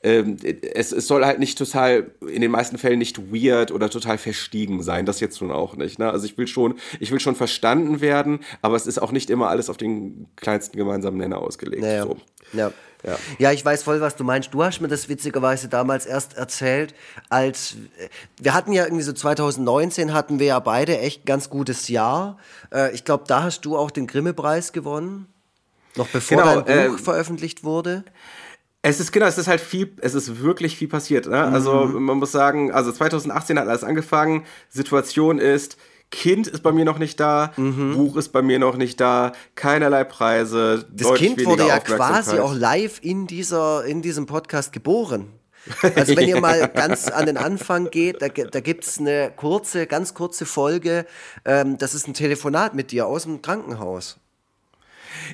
ähm, 0.02 0.36
es, 0.74 0.92
es 0.92 1.06
soll 1.06 1.24
halt 1.24 1.38
nicht 1.38 1.56
total, 1.56 2.10
in 2.26 2.40
den 2.40 2.50
meisten 2.50 2.78
Fällen 2.78 2.98
nicht 2.98 3.32
weird 3.32 3.70
oder 3.70 3.88
total 3.88 4.18
verstiegen 4.18 4.82
sein. 4.82 5.06
Das 5.06 5.20
jetzt 5.20 5.40
nun 5.40 5.52
auch 5.52 5.76
nicht. 5.76 5.98
Ne? 5.98 6.10
Also 6.10 6.26
ich 6.26 6.36
will 6.36 6.46
schon, 6.46 6.74
ich 6.98 7.10
will 7.12 7.20
schon 7.20 7.36
verstanden 7.36 8.00
werden, 8.00 8.40
aber 8.62 8.76
es 8.76 8.86
ist 8.86 9.00
auch 9.00 9.12
nicht 9.12 9.30
immer 9.30 9.48
alles 9.48 9.70
auf 9.70 9.76
den 9.76 10.26
kleinsten 10.36 10.76
gemeinsamen 10.76 11.18
Nenner 11.18 11.38
ausgelegt. 11.38 11.82
Naja. 11.82 12.04
So. 12.04 12.16
Ja. 12.52 12.72
Ja. 13.04 13.18
ja, 13.38 13.50
ich 13.50 13.64
weiß 13.64 13.82
voll, 13.82 14.00
was 14.00 14.14
du 14.14 14.22
meinst. 14.22 14.54
Du 14.54 14.62
hast 14.62 14.80
mir 14.80 14.86
das 14.86 15.08
witzigerweise 15.08 15.68
damals 15.68 16.06
erst 16.06 16.36
erzählt, 16.36 16.94
als 17.28 17.74
wir 18.40 18.54
hatten 18.54 18.72
ja 18.72 18.84
irgendwie 18.84 19.02
so 19.02 19.12
2019 19.12 20.12
hatten 20.12 20.38
wir 20.38 20.46
ja 20.46 20.60
beide 20.60 20.98
echt 20.98 21.22
ein 21.22 21.26
ganz 21.26 21.50
gutes 21.50 21.88
Jahr. 21.88 22.38
Äh, 22.72 22.94
ich 22.94 23.04
glaube, 23.04 23.24
da 23.26 23.42
hast 23.42 23.62
du 23.62 23.76
auch 23.76 23.90
den 23.90 24.06
Grimme-Preis 24.06 24.72
gewonnen, 24.72 25.26
noch 25.96 26.06
bevor 26.08 26.38
Genau, 26.38 26.60
dein 26.60 26.90
Buch 26.92 26.98
äh, 26.98 27.02
veröffentlicht 27.02 27.64
wurde. 27.64 28.04
Es 28.84 28.98
ist 28.98 29.12
genau, 29.12 29.26
es 29.26 29.38
ist 29.38 29.46
halt 29.46 29.60
viel, 29.60 29.94
es 30.00 30.14
ist 30.14 30.42
wirklich 30.42 30.76
viel 30.76 30.88
passiert. 30.88 31.28
Ne? 31.28 31.40
Also 31.40 31.84
man 31.86 32.18
muss 32.18 32.32
sagen, 32.32 32.72
also 32.72 32.90
2018 32.90 33.58
hat 33.58 33.68
alles 33.68 33.84
angefangen. 33.84 34.44
Situation 34.68 35.38
ist, 35.38 35.76
Kind 36.10 36.46
ist 36.46 36.62
bei 36.62 36.72
mir 36.72 36.84
noch 36.84 36.98
nicht 36.98 37.18
da, 37.18 37.52
Buch 37.56 38.16
ist 38.16 38.28
bei 38.30 38.42
mir 38.42 38.58
noch 38.58 38.76
nicht 38.76 39.00
da, 39.00 39.32
keinerlei 39.54 40.04
Preise. 40.04 40.84
Das 40.92 41.14
Kind 41.14 41.44
wurde 41.46 41.66
ja 41.66 41.78
quasi 41.78 42.38
auch 42.38 42.54
live 42.54 42.98
in, 43.02 43.26
dieser, 43.26 43.84
in 43.84 44.02
diesem 44.02 44.26
Podcast 44.26 44.72
geboren. 44.72 45.32
Also 45.94 46.16
wenn 46.16 46.28
ihr 46.28 46.40
mal 46.40 46.66
ganz 46.66 47.06
an 47.06 47.26
den 47.26 47.36
Anfang 47.36 47.88
geht, 47.90 48.20
da, 48.20 48.28
da 48.28 48.58
gibt 48.58 48.84
es 48.84 48.98
eine 48.98 49.32
kurze, 49.36 49.86
ganz 49.86 50.12
kurze 50.12 50.44
Folge. 50.44 51.06
Ähm, 51.44 51.78
das 51.78 51.94
ist 51.94 52.08
ein 52.08 52.14
Telefonat 52.14 52.74
mit 52.74 52.90
dir 52.90 53.06
aus 53.06 53.22
dem 53.22 53.42
Krankenhaus. 53.42 54.18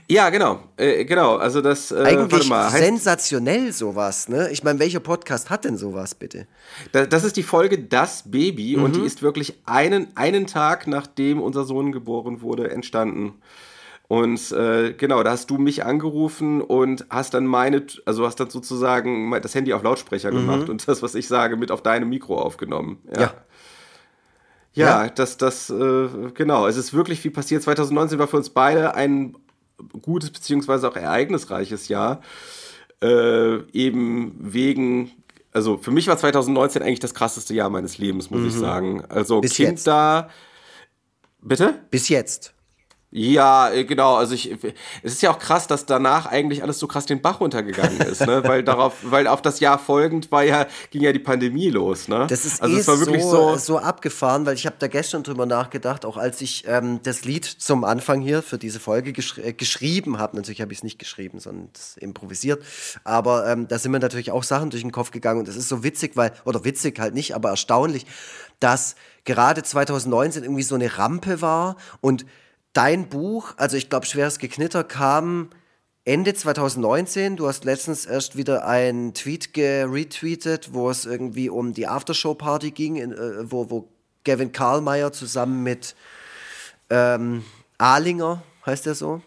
Ja, 0.08 0.30
genau, 0.30 0.60
äh, 0.76 1.04
genau. 1.04 1.36
Also 1.36 1.60
das, 1.60 1.90
äh, 1.90 2.02
Eigentlich 2.04 2.48
mal, 2.48 2.70
heißt, 2.70 2.82
sensationell 2.82 3.72
sowas, 3.72 4.28
ne? 4.28 4.50
Ich 4.50 4.62
meine, 4.64 4.78
welcher 4.78 5.00
Podcast 5.00 5.50
hat 5.50 5.64
denn 5.64 5.76
sowas, 5.76 6.14
bitte? 6.14 6.46
da- 6.92 7.06
das 7.06 7.24
ist 7.24 7.36
die 7.36 7.42
Folge 7.42 7.78
Das 7.78 8.24
Baby 8.30 8.76
und 8.76 8.90
Mhm. 8.96 9.00
die 9.00 9.06
ist 9.06 9.22
wirklich 9.22 9.58
einen, 9.66 10.08
einen 10.16 10.46
Tag 10.46 10.86
nachdem 10.86 11.40
unser 11.40 11.64
Sohn 11.64 11.92
geboren 11.92 12.40
wurde 12.42 12.70
entstanden. 12.70 13.34
Und 14.08 14.52
äh, 14.52 14.94
genau, 14.94 15.22
da 15.22 15.32
hast 15.32 15.50
du 15.50 15.58
mich 15.58 15.84
angerufen 15.84 16.62
und 16.62 17.04
hast 17.10 17.34
dann 17.34 17.44
meine, 17.46 17.84
also 18.06 18.24
hast 18.26 18.40
dann 18.40 18.48
sozusagen 18.48 19.30
das 19.42 19.54
Handy 19.54 19.74
auf 19.74 19.82
Lautsprecher 19.82 20.30
gemacht 20.30 20.70
und 20.70 20.88
das, 20.88 21.02
was 21.02 21.14
ich 21.14 21.28
sage, 21.28 21.56
mit 21.58 21.70
auf 21.70 21.82
deinem 21.82 22.08
Mikro 22.08 22.38
aufgenommen. 22.40 22.98
Mhm. 23.04 23.20
Ja. 23.20 23.34
Ja, 24.74 25.04
Ja. 25.04 25.08
das, 25.10 25.36
das, 25.36 25.68
äh, 25.70 26.08
genau. 26.34 26.66
Es 26.66 26.76
ist 26.76 26.94
wirklich 26.94 27.20
viel 27.20 27.30
passiert. 27.32 27.62
2019 27.62 28.18
war 28.18 28.28
für 28.28 28.36
uns 28.36 28.48
beide 28.50 28.94
ein 28.94 29.36
gutes 30.02 30.30
beziehungsweise 30.30 30.88
auch 30.88 30.96
ereignisreiches 30.96 31.88
Jahr. 31.88 32.20
Äh, 33.02 33.58
eben 33.72 34.34
wegen, 34.38 35.12
also 35.52 35.78
für 35.78 35.90
mich 35.92 36.08
war 36.08 36.18
2019 36.18 36.82
eigentlich 36.82 37.00
das 37.00 37.14
krasseste 37.14 37.54
Jahr 37.54 37.70
meines 37.70 37.98
Lebens, 37.98 38.30
muss 38.30 38.44
ich 38.44 38.54
sagen. 38.54 39.04
Also 39.08 39.36
Mhm. 39.36 39.40
Bis 39.42 39.54
Kind 39.54 39.68
jetzt. 39.70 39.86
da. 39.86 40.28
Bitte? 41.40 41.74
Bis 41.90 42.08
jetzt. 42.08 42.54
Ja, 43.10 43.70
äh, 43.70 43.84
genau. 43.84 44.16
Also 44.16 44.34
ich, 44.34 44.52
es 45.02 45.14
ist 45.14 45.22
ja 45.22 45.30
auch 45.30 45.38
krass, 45.38 45.66
dass 45.66 45.86
danach 45.86 46.26
eigentlich 46.26 46.62
alles 46.62 46.78
so 46.78 46.86
krass 46.86 47.06
den 47.06 47.22
Bach 47.22 47.40
runtergegangen 47.40 47.98
ist, 48.02 48.26
ne? 48.26 48.42
Weil 48.44 48.62
darauf, 48.62 48.96
weil 49.02 49.26
auf 49.26 49.40
das 49.40 49.60
Jahr 49.60 49.78
folgend 49.78 50.30
war 50.30 50.42
ja 50.44 50.66
ging 50.90 51.02
ja 51.02 51.12
die 51.12 51.18
Pandemie 51.18 51.70
los, 51.70 52.08
ne? 52.08 52.26
Das 52.28 52.44
ist 52.44 52.60
also 52.60 52.76
eh 52.76 52.80
es 52.80 52.86
war 52.86 53.00
wirklich 53.00 53.22
so, 53.22 53.52
so. 53.52 53.56
so 53.56 53.78
abgefahren, 53.78 54.44
weil 54.44 54.54
ich 54.56 54.66
habe 54.66 54.76
da 54.78 54.88
gestern 54.88 55.22
drüber 55.22 55.46
nachgedacht, 55.46 56.04
auch 56.04 56.18
als 56.18 56.42
ich 56.42 56.64
ähm, 56.66 57.00
das 57.02 57.24
Lied 57.24 57.46
zum 57.46 57.84
Anfang 57.84 58.20
hier 58.20 58.42
für 58.42 58.58
diese 58.58 58.78
Folge 58.78 59.14
gesch 59.14 59.38
äh, 59.38 59.54
geschrieben 59.54 60.18
habe. 60.18 60.36
Natürlich 60.36 60.60
habe 60.60 60.72
ich 60.72 60.80
es 60.80 60.84
nicht 60.84 60.98
geschrieben, 60.98 61.40
sondern 61.40 61.70
improvisiert. 61.96 62.62
Aber 63.04 63.46
ähm, 63.48 63.68
da 63.68 63.78
sind 63.78 63.92
mir 63.92 64.00
natürlich 64.00 64.32
auch 64.32 64.42
Sachen 64.42 64.68
durch 64.68 64.82
den 64.82 64.92
Kopf 64.92 65.12
gegangen 65.12 65.40
und 65.40 65.48
das 65.48 65.56
ist 65.56 65.70
so 65.70 65.82
witzig, 65.82 66.12
weil, 66.16 66.32
oder 66.44 66.62
witzig 66.66 66.98
halt 66.98 67.14
nicht, 67.14 67.34
aber 67.34 67.48
erstaunlich, 67.48 68.04
dass 68.60 68.96
gerade 69.24 69.62
2019 69.62 70.42
irgendwie 70.42 70.62
so 70.62 70.74
eine 70.74 70.98
Rampe 70.98 71.40
war 71.40 71.76
und 72.02 72.26
dein 72.72 73.08
Buch, 73.08 73.54
also 73.56 73.76
ich 73.76 73.88
glaube, 73.88 74.06
Schweres 74.06 74.38
Geknitter 74.38 74.84
kam 74.84 75.50
Ende 76.04 76.32
2019, 76.32 77.36
du 77.36 77.46
hast 77.48 77.64
letztens 77.64 78.06
erst 78.06 78.36
wieder 78.36 78.66
einen 78.66 79.12
Tweet 79.12 79.52
geretweetet, 79.52 80.72
wo 80.72 80.88
es 80.88 81.04
irgendwie 81.04 81.50
um 81.50 81.74
die 81.74 81.86
Aftershow-Party 81.86 82.70
ging, 82.70 82.96
in, 82.96 83.12
äh, 83.12 83.50
wo, 83.50 83.70
wo 83.70 83.88
Gavin 84.24 84.52
Karlmeier 84.52 85.12
zusammen 85.12 85.62
mit 85.62 85.94
ähm, 86.88 87.44
Ahlinger, 87.76 88.42
heißt 88.64 88.86
der 88.86 88.94
so? 88.94 89.22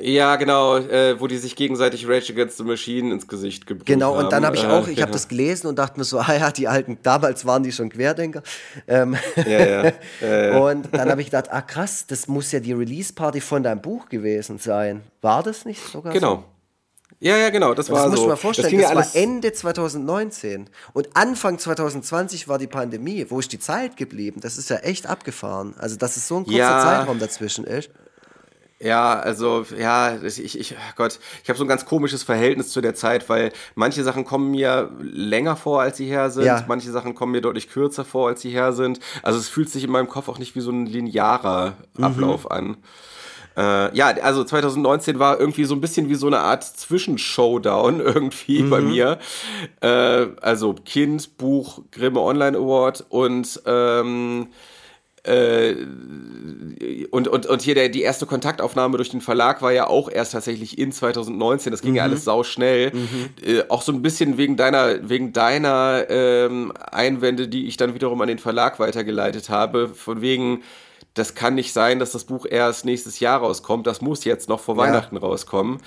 Ja, 0.00 0.36
genau, 0.36 0.76
äh, 0.76 1.20
wo 1.20 1.26
die 1.26 1.38
sich 1.38 1.56
gegenseitig 1.56 2.08
Rage 2.08 2.32
Against 2.32 2.56
the 2.58 2.64
Machine 2.64 3.12
ins 3.12 3.26
Gesicht 3.26 3.66
Genau, 3.84 4.14
haben. 4.16 4.24
und 4.24 4.32
dann 4.32 4.44
habe 4.44 4.56
ich 4.56 4.64
Äh, 4.64 4.68
auch, 4.68 4.88
ich 4.88 4.98
ja. 4.98 5.02
habe 5.02 5.12
das 5.12 5.28
gelesen 5.28 5.66
und 5.66 5.78
dachte 5.78 5.98
mir 5.98 6.04
so, 6.04 6.18
ah 6.20 6.34
ja, 6.34 6.50
die 6.50 6.68
alten, 6.68 6.98
damals 7.02 7.44
waren 7.44 7.62
die 7.62 7.72
schon 7.72 7.88
Querdenker. 7.90 8.42
Ähm, 8.86 9.16
Ja, 9.46 9.92
ja. 10.20 10.58
und 10.58 10.88
dann 10.92 11.10
habe 11.10 11.20
ich 11.20 11.28
gedacht, 11.28 11.50
ah 11.50 11.62
krass, 11.62 12.06
das 12.06 12.28
muss 12.28 12.52
ja 12.52 12.60
die 12.60 12.72
Release-Party 12.72 13.40
von 13.40 13.62
deinem 13.62 13.80
Buch 13.82 14.08
gewesen 14.08 14.58
sein. 14.58 15.02
War 15.20 15.42
das 15.42 15.64
nicht 15.64 15.82
sogar 15.82 16.12
so? 16.12 16.18
Genau. 16.18 16.44
Ja, 17.22 17.36
ja, 17.36 17.50
genau, 17.50 17.74
das, 17.74 17.86
das 17.86 17.94
war 17.94 18.04
so. 18.04 18.10
Das 18.10 18.10
muss 18.12 18.20
ich 18.24 18.30
mir 18.30 18.36
vorstellen, 18.36 18.80
das, 18.80 18.90
ja 18.90 18.96
war 18.96 19.06
Ende 19.14 19.52
2019 19.52 20.70
und 20.94 21.08
Anfang 21.14 21.58
2020 21.58 22.48
war 22.48 22.58
die 22.58 22.66
Pandemie. 22.66 23.26
Wo 23.28 23.38
ist 23.38 23.52
die 23.52 23.58
Zeit 23.58 23.98
geblieben? 23.98 24.40
Das 24.40 24.56
ist 24.56 24.70
ja 24.70 24.76
echt 24.76 25.06
abgefahren. 25.06 25.74
Also, 25.78 25.96
dass 25.96 26.16
es 26.16 26.26
so 26.26 26.38
ein 26.38 26.44
kurzer 26.44 26.58
ja. 26.58 26.80
Zeitraum 26.82 27.18
dazwischen 27.18 27.64
ist. 27.64 27.90
Ja, 28.82 29.20
also 29.20 29.66
ja, 29.78 30.16
ich, 30.22 30.58
ich 30.58 30.74
Gott, 30.96 31.18
ich 31.42 31.50
habe 31.50 31.58
so 31.58 31.64
ein 31.64 31.68
ganz 31.68 31.84
komisches 31.84 32.22
Verhältnis 32.22 32.70
zu 32.70 32.80
der 32.80 32.94
Zeit, 32.94 33.28
weil 33.28 33.52
manche 33.74 34.02
Sachen 34.02 34.24
kommen 34.24 34.50
mir 34.50 34.90
länger 35.00 35.56
vor, 35.56 35.82
als 35.82 35.98
sie 35.98 36.06
her 36.06 36.30
sind, 36.30 36.46
ja. 36.46 36.64
manche 36.66 36.90
Sachen 36.90 37.14
kommen 37.14 37.32
mir 37.32 37.42
deutlich 37.42 37.68
kürzer 37.68 38.06
vor, 38.06 38.28
als 38.28 38.40
sie 38.40 38.48
her 38.48 38.72
sind. 38.72 38.98
Also 39.22 39.38
es 39.38 39.50
fühlt 39.50 39.68
sich 39.68 39.84
in 39.84 39.90
meinem 39.90 40.08
Kopf 40.08 40.30
auch 40.30 40.38
nicht 40.38 40.56
wie 40.56 40.60
so 40.60 40.70
ein 40.70 40.86
linearer 40.86 41.74
mhm. 41.94 42.04
Ablauf 42.04 42.44
mhm. 42.44 42.50
an. 42.50 42.76
Äh, 43.56 43.94
ja, 43.94 44.06
also 44.22 44.44
2019 44.44 45.18
war 45.18 45.38
irgendwie 45.38 45.64
so 45.64 45.74
ein 45.74 45.82
bisschen 45.82 46.08
wie 46.08 46.14
so 46.14 46.28
eine 46.28 46.38
Art 46.38 46.64
Zwischenshowdown 46.64 48.00
irgendwie 48.00 48.62
mhm. 48.62 48.70
bei 48.70 48.80
mir. 48.80 49.18
Äh, 49.82 50.28
also 50.40 50.72
Kind, 50.72 51.36
Buch, 51.36 51.82
Grimme 51.90 52.20
Online 52.20 52.56
Award 52.56 53.04
und 53.10 53.60
ähm, 53.66 54.48
äh, 55.22 55.74
und, 57.10 57.28
und, 57.28 57.46
und 57.46 57.62
hier 57.62 57.74
der, 57.74 57.88
die 57.88 58.02
erste 58.02 58.26
Kontaktaufnahme 58.26 58.96
durch 58.96 59.10
den 59.10 59.20
Verlag 59.20 59.60
war 59.60 59.72
ja 59.72 59.86
auch 59.86 60.10
erst 60.10 60.32
tatsächlich 60.32 60.78
in 60.78 60.92
2019. 60.92 61.70
Das 61.70 61.82
ging 61.82 61.90
mhm. 61.90 61.96
ja 61.96 62.02
alles 62.04 62.24
sau 62.24 62.42
schnell. 62.42 62.92
Mhm. 62.92 63.30
Äh, 63.44 63.62
auch 63.68 63.82
so 63.82 63.92
ein 63.92 64.02
bisschen 64.02 64.38
wegen 64.38 64.56
deiner, 64.56 65.08
wegen 65.08 65.32
deiner 65.32 66.06
ähm, 66.08 66.72
Einwände, 66.90 67.48
die 67.48 67.66
ich 67.66 67.76
dann 67.76 67.94
wiederum 67.94 68.20
an 68.22 68.28
den 68.28 68.38
Verlag 68.38 68.78
weitergeleitet 68.78 69.50
habe. 69.50 69.88
Von 69.88 70.22
wegen, 70.22 70.62
das 71.14 71.34
kann 71.34 71.56
nicht 71.56 71.72
sein, 71.72 71.98
dass 71.98 72.12
das 72.12 72.24
Buch 72.24 72.46
erst 72.48 72.84
nächstes 72.84 73.18
Jahr 73.18 73.40
rauskommt. 73.40 73.86
Das 73.86 74.00
muss 74.00 74.24
jetzt 74.24 74.48
noch 74.48 74.60
vor 74.60 74.76
ja. 74.76 74.82
Weihnachten 74.82 75.16
rauskommen. 75.16 75.78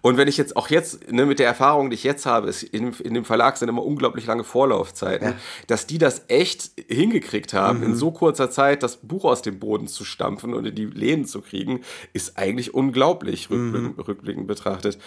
Und 0.00 0.16
wenn 0.16 0.26
ich 0.26 0.36
jetzt 0.36 0.56
auch 0.56 0.68
jetzt, 0.70 1.10
ne, 1.10 1.24
mit 1.24 1.38
der 1.38 1.46
Erfahrung, 1.46 1.90
die 1.90 1.94
ich 1.94 2.02
jetzt 2.02 2.26
habe, 2.26 2.48
ist 2.48 2.64
in, 2.64 2.92
in 2.94 3.14
dem 3.14 3.24
Verlag 3.24 3.56
sind 3.56 3.68
immer 3.68 3.84
unglaublich 3.84 4.26
lange 4.26 4.42
Vorlaufzeiten, 4.42 5.28
ja. 5.28 5.34
dass 5.68 5.86
die 5.86 5.98
das 5.98 6.22
echt 6.26 6.72
hingekriegt 6.88 7.54
haben, 7.54 7.78
mhm. 7.78 7.84
in 7.84 7.94
so 7.94 8.10
kurzer 8.10 8.50
Zeit 8.50 8.82
das 8.82 8.96
Buch 8.96 9.24
aus 9.24 9.42
dem 9.42 9.60
Boden 9.60 9.86
zu 9.86 10.04
stampfen 10.04 10.52
und 10.52 10.66
in 10.66 10.74
die 10.74 10.86
Läden 10.86 11.26
zu 11.26 11.42
kriegen, 11.42 11.82
ist 12.12 12.36
eigentlich 12.36 12.74
unglaublich, 12.74 13.50
rückblickend, 13.50 13.98
mhm. 13.98 14.02
rückblickend 14.02 14.46
betrachtet. 14.48 14.98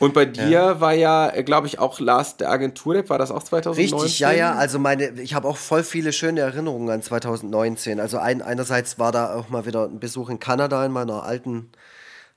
Und 0.00 0.12
bei 0.12 0.24
dir 0.24 0.50
ja. 0.50 0.80
war 0.80 0.94
ja, 0.94 1.30
glaube 1.42 1.68
ich, 1.68 1.78
auch 1.78 2.00
Last 2.00 2.40
der 2.40 2.50
Agentur, 2.50 3.08
war 3.08 3.18
das 3.18 3.30
auch 3.30 3.44
2019? 3.44 3.98
Richtig, 3.98 4.18
ja, 4.18 4.32
ja. 4.32 4.54
Also 4.54 4.80
meine, 4.80 5.20
ich 5.20 5.34
habe 5.34 5.46
auch 5.46 5.56
voll 5.56 5.84
viele 5.84 6.12
schöne 6.12 6.40
Erinnerungen 6.40 6.90
an 6.90 7.02
2019. 7.02 8.00
Also 8.00 8.18
ein, 8.18 8.42
einerseits 8.42 8.98
war 8.98 9.12
da 9.12 9.19
auch 9.28 9.48
mal 9.48 9.66
wieder 9.66 9.84
ein 9.84 10.00
Besuch 10.00 10.28
in 10.30 10.38
Kanada 10.38 10.84
in 10.84 10.92
meiner 10.92 11.22
alten 11.22 11.70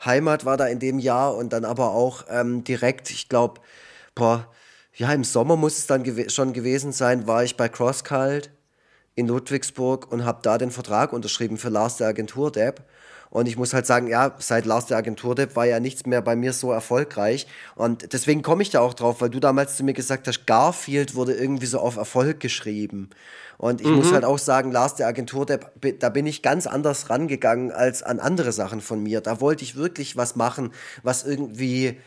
Heimat 0.04 0.46
war 0.46 0.58
da 0.58 0.68
in 0.68 0.80
dem 0.80 1.00
Jahr 1.00 1.36
und 1.36 1.54
dann 1.54 1.66
aber 1.66 1.92
auch 1.92 2.26
ähm, 2.30 2.64
direkt, 2.64 3.10
ich 3.10 3.30
glaube, 3.30 3.62
ja, 4.96 5.12
im 5.12 5.24
Sommer 5.24 5.56
muss 5.56 5.78
es 5.78 5.88
dann 5.88 6.04
gew 6.04 6.30
schon 6.30 6.54
gewesen 6.54 6.92
sein, 6.92 7.28
war 7.28 7.44
ich 7.44 7.58
bei 7.58 7.70
CrossCult 7.70 8.52
in 9.16 9.28
Ludwigsburg 9.28 10.12
und 10.12 10.26
habe 10.26 10.40
da 10.44 10.58
den 10.58 10.72
Vertrag 10.72 11.14
unterschrieben 11.14 11.58
für 11.58 11.70
Lars 11.70 11.98
der 11.98 12.08
Agentur 12.08 12.52
Depp. 12.52 12.84
Und 13.34 13.48
ich 13.48 13.58
muss 13.58 13.74
halt 13.74 13.88
sagen, 13.88 14.06
ja, 14.06 14.36
seit 14.38 14.68
Lars 14.68 14.86
der 14.86 14.98
Agentur 14.98 15.36
war 15.56 15.66
ja 15.66 15.80
nichts 15.80 16.06
mehr 16.06 16.22
bei 16.22 16.36
mir 16.36 16.54
so 16.54 16.72
erfolgreich. 16.72 17.48
Und 17.74 18.14
deswegen 18.14 18.44
komme 18.44 18.62
ich 18.62 18.70
da 18.70 18.80
auch 18.80 18.94
drauf, 18.94 19.22
weil 19.22 19.32
du 19.32 19.40
damals 19.40 19.76
zu 19.76 19.84
mir 19.84 19.94
gesagt 19.94 20.28
hast, 20.28 20.46
Garfield 20.46 21.16
wurde 21.16 21.34
irgendwie 21.34 21.66
so 21.66 21.80
auf 21.80 21.98
Erfolg 21.98 22.40
geschrieben. 22.40 23.10
Und 23.58 23.82
ich 23.82 23.88
mhm. 23.88 23.96
muss 23.96 24.14
halt 24.14 24.24
auch 24.24 24.38
sagen, 24.38 24.72
Lars 24.72 24.94
der 24.94 25.08
Agentur, 25.08 25.48
da 25.48 26.10
bin 26.10 26.28
ich 26.28 26.44
ganz 26.44 26.68
anders 26.68 27.10
rangegangen 27.10 27.72
als 27.72 28.04
an 28.04 28.20
andere 28.20 28.52
Sachen 28.52 28.82
von 28.82 29.02
mir. 29.02 29.20
Da 29.20 29.42
wollte 29.42 29.64
ich 29.64 29.76
wirklich 29.76 30.16
was 30.16 30.36
machen, 30.36 30.72
was 31.02 31.24
irgendwie 31.24 32.00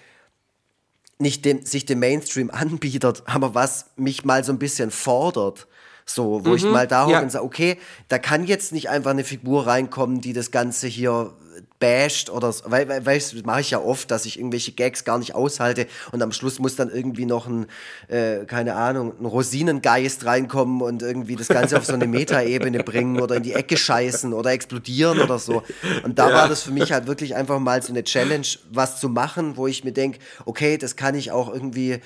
nicht 1.18 1.44
dem, 1.44 1.66
sich 1.66 1.86
dem 1.86 1.98
Mainstream 1.98 2.50
anbietet, 2.52 3.24
aber 3.26 3.52
was 3.52 3.86
mich 3.96 4.24
mal 4.24 4.44
so 4.44 4.52
ein 4.52 4.60
bisschen 4.60 4.92
fordert. 4.92 5.66
So, 6.08 6.44
wo 6.44 6.50
mhm, 6.50 6.56
ich 6.56 6.64
mal 6.64 6.86
da 6.86 7.08
ja. 7.08 7.20
und 7.20 7.32
sage, 7.32 7.44
okay, 7.44 7.78
da 8.08 8.18
kann 8.18 8.44
jetzt 8.44 8.72
nicht 8.72 8.88
einfach 8.88 9.10
eine 9.10 9.24
Figur 9.24 9.66
reinkommen, 9.66 10.20
die 10.20 10.32
das 10.32 10.52
Ganze 10.52 10.86
hier 10.86 11.32
basht 11.78 12.30
oder 12.30 12.52
so, 12.52 12.70
weil, 12.70 12.88
weil, 12.88 13.04
weil 13.04 13.18
das 13.18 13.34
mache 13.44 13.60
ich 13.60 13.70
ja 13.70 13.80
oft, 13.80 14.10
dass 14.10 14.24
ich 14.24 14.38
irgendwelche 14.38 14.72
Gags 14.72 15.04
gar 15.04 15.18
nicht 15.18 15.34
aushalte 15.34 15.86
und 16.12 16.22
am 16.22 16.32
Schluss 16.32 16.58
muss 16.58 16.76
dann 16.76 16.90
irgendwie 16.90 17.26
noch 17.26 17.46
ein, 17.46 17.66
äh, 18.08 18.44
keine 18.46 18.76
Ahnung, 18.76 19.14
ein 19.20 19.26
Rosinengeist 19.26 20.24
reinkommen 20.24 20.80
und 20.80 21.02
irgendwie 21.02 21.36
das 21.36 21.48
Ganze 21.48 21.76
auf 21.76 21.84
so 21.84 21.92
eine 21.92 22.06
Metaebene 22.06 22.82
bringen 22.82 23.20
oder 23.20 23.36
in 23.36 23.42
die 23.42 23.52
Ecke 23.52 23.76
scheißen 23.76 24.32
oder 24.32 24.52
explodieren 24.52 25.20
oder 25.20 25.38
so. 25.38 25.62
Und 26.02 26.18
da 26.18 26.30
ja. 26.30 26.34
war 26.34 26.48
das 26.48 26.62
für 26.62 26.72
mich 26.72 26.92
halt 26.92 27.06
wirklich 27.06 27.34
einfach 27.34 27.58
mal 27.58 27.82
so 27.82 27.92
eine 27.92 28.04
Challenge, 28.04 28.46
was 28.70 29.00
zu 29.00 29.08
machen, 29.08 29.56
wo 29.56 29.66
ich 29.66 29.84
mir 29.84 29.92
denke, 29.92 30.18
okay, 30.44 30.78
das 30.78 30.96
kann 30.96 31.14
ich 31.14 31.30
auch 31.30 31.52
irgendwie 31.52 32.00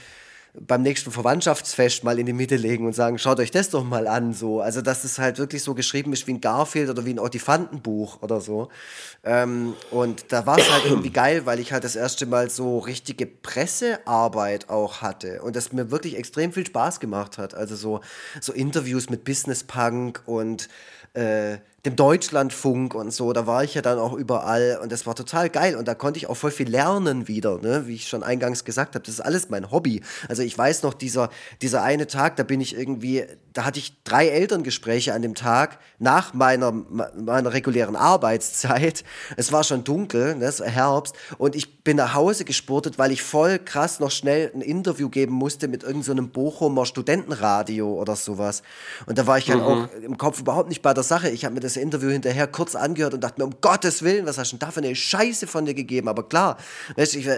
beim 0.59 0.83
nächsten 0.83 1.11
Verwandtschaftsfest 1.11 2.03
mal 2.05 2.19
in 2.19 2.27
die 2.27 2.33
Mitte 2.33 2.57
legen 2.57 2.87
und 2.87 2.95
sagen, 2.95 3.19
schaut 3.19 3.39
euch 3.39 3.51
das 3.51 3.71
doch 3.71 3.85
mal 3.85 4.07
an. 4.07 4.33
So. 4.33 4.61
Also, 4.61 4.83
dass 4.83 5.05
es 5.05 5.19
halt 5.19 5.39
wirklich 5.39 5.63
so 5.63 5.75
geschrieben 5.75 6.13
ist 6.13 6.27
wie 6.27 6.33
ein 6.33 6.41
Garfield 6.41 6.91
oder 6.91 7.05
wie 7.05 7.11
ein 7.11 7.19
Otifantenbuch 7.19 8.23
oder 8.23 8.41
so. 8.41 8.69
Ähm, 9.23 9.75
und 9.91 10.33
da 10.33 10.47
war 10.47 10.59
es 10.59 10.71
halt 10.71 10.85
irgendwie 10.87 11.11
geil, 11.11 11.47
weil 11.47 11.61
ich 11.61 11.73
halt 11.73 11.85
das 11.85 11.97
erste 11.97 12.27
Mal 12.27 12.51
so 12.51 12.79
richtige 12.79 13.27
Pressearbeit 13.27 14.71
auch 14.71 15.03
hatte 15.03 15.43
und 15.43 15.57
das 15.57 15.73
mir 15.73 15.91
wirklich 15.91 16.17
extrem 16.17 16.53
viel 16.53 16.67
Spaß 16.67 17.01
gemacht 17.01 17.39
hat. 17.39 17.55
Also 17.55 17.77
so, 17.77 18.01
so 18.41 18.53
Interviews 18.53 19.11
mit 19.11 19.25
Business 19.25 19.65
Punk 19.65 20.23
und 20.27 20.69
äh, 21.15 21.59
dem 21.87 21.97
Deutschlandfunk 21.97 22.95
und 22.95 23.11
so, 23.11 23.33
da 23.33 23.47
war 23.47 23.65
ich 23.65 23.75
ja 23.75 23.81
dann 23.81 23.99
auch 23.99 24.13
überall 24.13 24.79
und 24.83 24.93
das 24.93 25.07
war 25.07 25.15
total 25.15 25.49
geil 25.49 25.77
und 25.77 25.89
da 25.89 25.95
konnte 25.95 26.19
ich 26.19 26.27
auch 26.27 26.37
voll 26.37 26.51
viel 26.51 26.69
lernen 26.69 27.27
wieder, 27.27 27.59
ne? 27.59 27.87
wie 27.87 27.95
ich 27.95 28.07
schon 28.07 28.23
eingangs 28.23 28.65
gesagt 28.65 28.95
habe, 28.95 29.05
das 29.05 29.15
ist 29.15 29.21
alles 29.21 29.49
mein 29.49 29.71
Hobby. 29.71 30.03
Also 30.29 30.43
ich 30.43 30.57
weiß 30.57 30.83
noch, 30.83 30.93
dieser, 30.93 31.31
dieser 31.63 31.83
eine 31.83 32.07
Tag, 32.07 32.37
da 32.37 32.43
bin 32.43 32.61
ich 32.61 32.77
irgendwie, 32.77 33.25
da 33.55 33.65
hatte 33.65 33.79
ich 33.79 34.03
drei 34.05 34.29
Elterngespräche 34.29 35.15
an 35.15 35.23
dem 35.23 35.35
Tag 35.35 35.79
nach 35.99 36.35
meiner, 36.35 36.71
meiner 36.71 37.53
regulären 37.55 37.97
Arbeitszeit. 37.97 39.03
Es 39.39 39.51
war 39.51 39.65
schon 39.65 39.83
dunkel, 39.83 40.37
ne? 40.37 40.45
es 40.45 40.61
war 40.61 40.69
Herbst 40.69 41.15
und 41.39 41.57
ich 41.57 41.83
bin 41.83 41.97
nach 41.97 42.13
Hause 42.13 42.45
gesportet, 42.45 42.99
weil 42.99 43.11
ich 43.11 43.23
voll 43.23 43.59
krass 43.59 44.01
noch 44.01 44.11
schnell 44.11 44.53
ein 44.55 44.61
Interview 44.61 45.09
geben 45.09 45.35
musste 45.35 45.67
mit 45.67 45.83
irgendeinem 45.83 46.27
so 46.27 46.31
Bochumer 46.31 46.85
Studentenradio 46.85 47.95
oder 47.95 48.17
sowas. 48.17 48.63
Und 49.07 49.17
da 49.17 49.27
war 49.27 49.39
ich 49.39 49.51
halt 49.51 49.61
mhm. 49.61 49.67
auch 49.67 49.89
im 50.03 50.19
Kopf 50.19 50.41
überhaupt 50.41 50.69
nicht 50.69 50.83
bei 50.83 50.93
der 50.93 51.05
Sache. 51.05 51.31
Ich 51.31 51.47
habe 51.47 51.55
mir 51.55 51.61
das 51.61 51.70
das 51.75 51.83
Interview 51.83 52.11
hinterher 52.11 52.47
kurz 52.47 52.75
angehört 52.75 53.15
und 53.15 53.21
dachte 53.23 53.41
mir, 53.41 53.47
um 53.47 53.61
Gottes 53.61 54.03
Willen, 54.03 54.27
was 54.27 54.39
hast 54.39 54.53
du 54.53 54.57
denn 54.57 54.67
da 54.67 54.71
für 54.71 54.81
eine 54.81 54.95
Scheiße 54.95 55.47
von 55.47 55.65
dir 55.65 55.75
gegeben? 55.75 56.09
Aber 56.09 56.29
klar, 56.29 56.57
weißt, 56.97 57.17
ich 57.17 57.27
war 57.27 57.37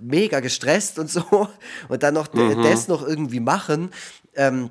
mega 0.00 0.40
gestresst 0.40 0.98
und 0.98 1.10
so 1.10 1.48
und 1.88 2.02
dann 2.02 2.14
noch 2.14 2.32
mhm. 2.32 2.62
das 2.62 2.88
noch 2.88 3.06
irgendwie 3.06 3.40
machen. 3.40 3.90
Ähm, 4.34 4.70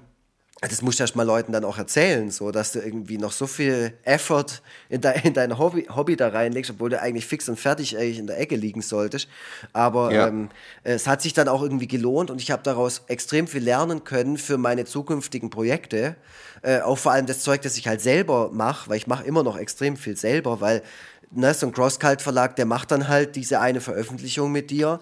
das 0.70 0.84
musst 0.84 1.00
du 1.00 1.04
erst 1.04 1.16
mal 1.16 1.26
Leuten 1.26 1.52
dann 1.52 1.66
auch 1.66 1.80
erzählen, 1.80 2.30
so, 2.30 2.52
dass 2.52 2.72
du 2.72 2.80
irgendwie 2.80 3.18
noch 3.18 3.32
so 3.32 3.48
viel 3.48 3.94
Effort 4.04 4.62
in, 4.90 5.02
de, 5.02 5.12
in 5.24 5.34
dein 5.34 5.58
Hobby, 5.58 5.88
Hobby 5.96 6.16
da 6.16 6.28
reinlegst, 6.28 6.72
obwohl 6.72 6.92
du 6.92 7.02
eigentlich 7.02 7.26
fix 7.26 7.50
und 7.50 7.60
fertig 7.60 7.98
eigentlich 7.98 8.20
in 8.20 8.28
der 8.28 8.40
Ecke 8.40 8.56
liegen 8.56 8.84
solltest. 8.84 9.28
Aber 9.74 10.14
ja. 10.14 10.28
ähm, 10.28 10.50
es 10.84 11.08
hat 11.08 11.24
sich 11.24 11.34
dann 11.34 11.48
auch 11.48 11.64
irgendwie 11.64 11.88
gelohnt 11.88 12.30
und 12.30 12.40
ich 12.40 12.52
habe 12.52 12.62
daraus 12.62 13.02
extrem 13.08 13.48
viel 13.48 13.64
lernen 13.64 14.04
können 14.04 14.38
für 14.38 14.60
meine 14.60 14.86
zukünftigen 14.86 15.50
Projekte. 15.50 16.16
Äh, 16.62 16.82
auch 16.82 17.00
vor 17.00 17.12
allem 17.12 17.26
das 17.26 17.40
Zeug, 17.40 17.64
das 17.64 17.76
ich 17.78 17.88
halt 17.88 18.02
selber 18.02 18.52
mache, 18.54 18.88
weil 18.88 18.98
ich 18.98 19.08
mache 19.08 19.24
immer 19.24 19.42
noch 19.42 19.58
extrem 19.58 19.98
viel 19.98 20.16
selber, 20.16 20.62
weil 20.62 20.84
ne, 21.32 21.56
so 21.56 21.66
ein 21.66 21.74
Crosscult-Verlag, 21.74 22.56
der 22.56 22.68
macht 22.68 22.92
dann 22.92 23.08
halt 23.08 23.36
diese 23.36 23.62
eine 23.62 23.82
Veröffentlichung 23.82 24.52
mit 24.52 24.70
dir 24.70 25.00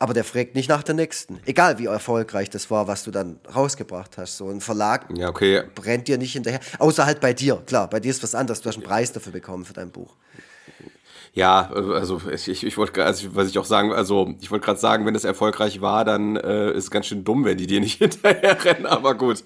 aber 0.00 0.14
der 0.14 0.24
fragt 0.24 0.54
nicht 0.54 0.70
nach 0.70 0.82
der 0.82 0.94
nächsten. 0.94 1.38
Egal 1.44 1.78
wie 1.78 1.84
erfolgreich 1.84 2.48
das 2.48 2.70
war, 2.70 2.88
was 2.88 3.04
du 3.04 3.10
dann 3.10 3.38
rausgebracht 3.54 4.16
hast. 4.16 4.38
So 4.38 4.48
ein 4.48 4.62
Verlag 4.62 5.06
ja, 5.14 5.28
okay. 5.28 5.62
brennt 5.74 6.08
dir 6.08 6.16
nicht 6.16 6.32
hinterher. 6.32 6.60
Außer 6.78 7.04
halt 7.04 7.20
bei 7.20 7.34
dir. 7.34 7.62
Klar, 7.66 7.88
bei 7.88 8.00
dir 8.00 8.10
ist 8.10 8.22
was 8.22 8.34
anderes. 8.34 8.62
Du 8.62 8.70
hast 8.70 8.76
einen 8.76 8.84
Preis 8.84 9.12
dafür 9.12 9.32
bekommen 9.32 9.66
für 9.66 9.74
dein 9.74 9.90
Buch. 9.90 10.16
Ja, 11.32 11.70
also 11.72 12.20
ich, 12.28 12.64
ich 12.64 12.76
wollte, 12.76 13.04
also 13.04 13.28
was 13.34 13.48
ich 13.48 13.56
auch 13.58 13.64
sagen, 13.64 13.92
also 13.92 14.34
ich 14.40 14.50
wollte 14.50 14.64
gerade 14.64 14.80
sagen, 14.80 15.06
wenn 15.06 15.14
es 15.14 15.22
erfolgreich 15.22 15.80
war, 15.80 16.04
dann 16.04 16.34
äh, 16.34 16.72
ist 16.72 16.84
es 16.84 16.90
ganz 16.90 17.06
schön 17.06 17.22
dumm, 17.22 17.44
wenn 17.44 17.56
die 17.56 17.68
dir 17.68 17.78
nicht 17.78 17.98
hinterher 17.98 18.64
rennen, 18.64 18.86
aber 18.86 19.14
gut. 19.14 19.44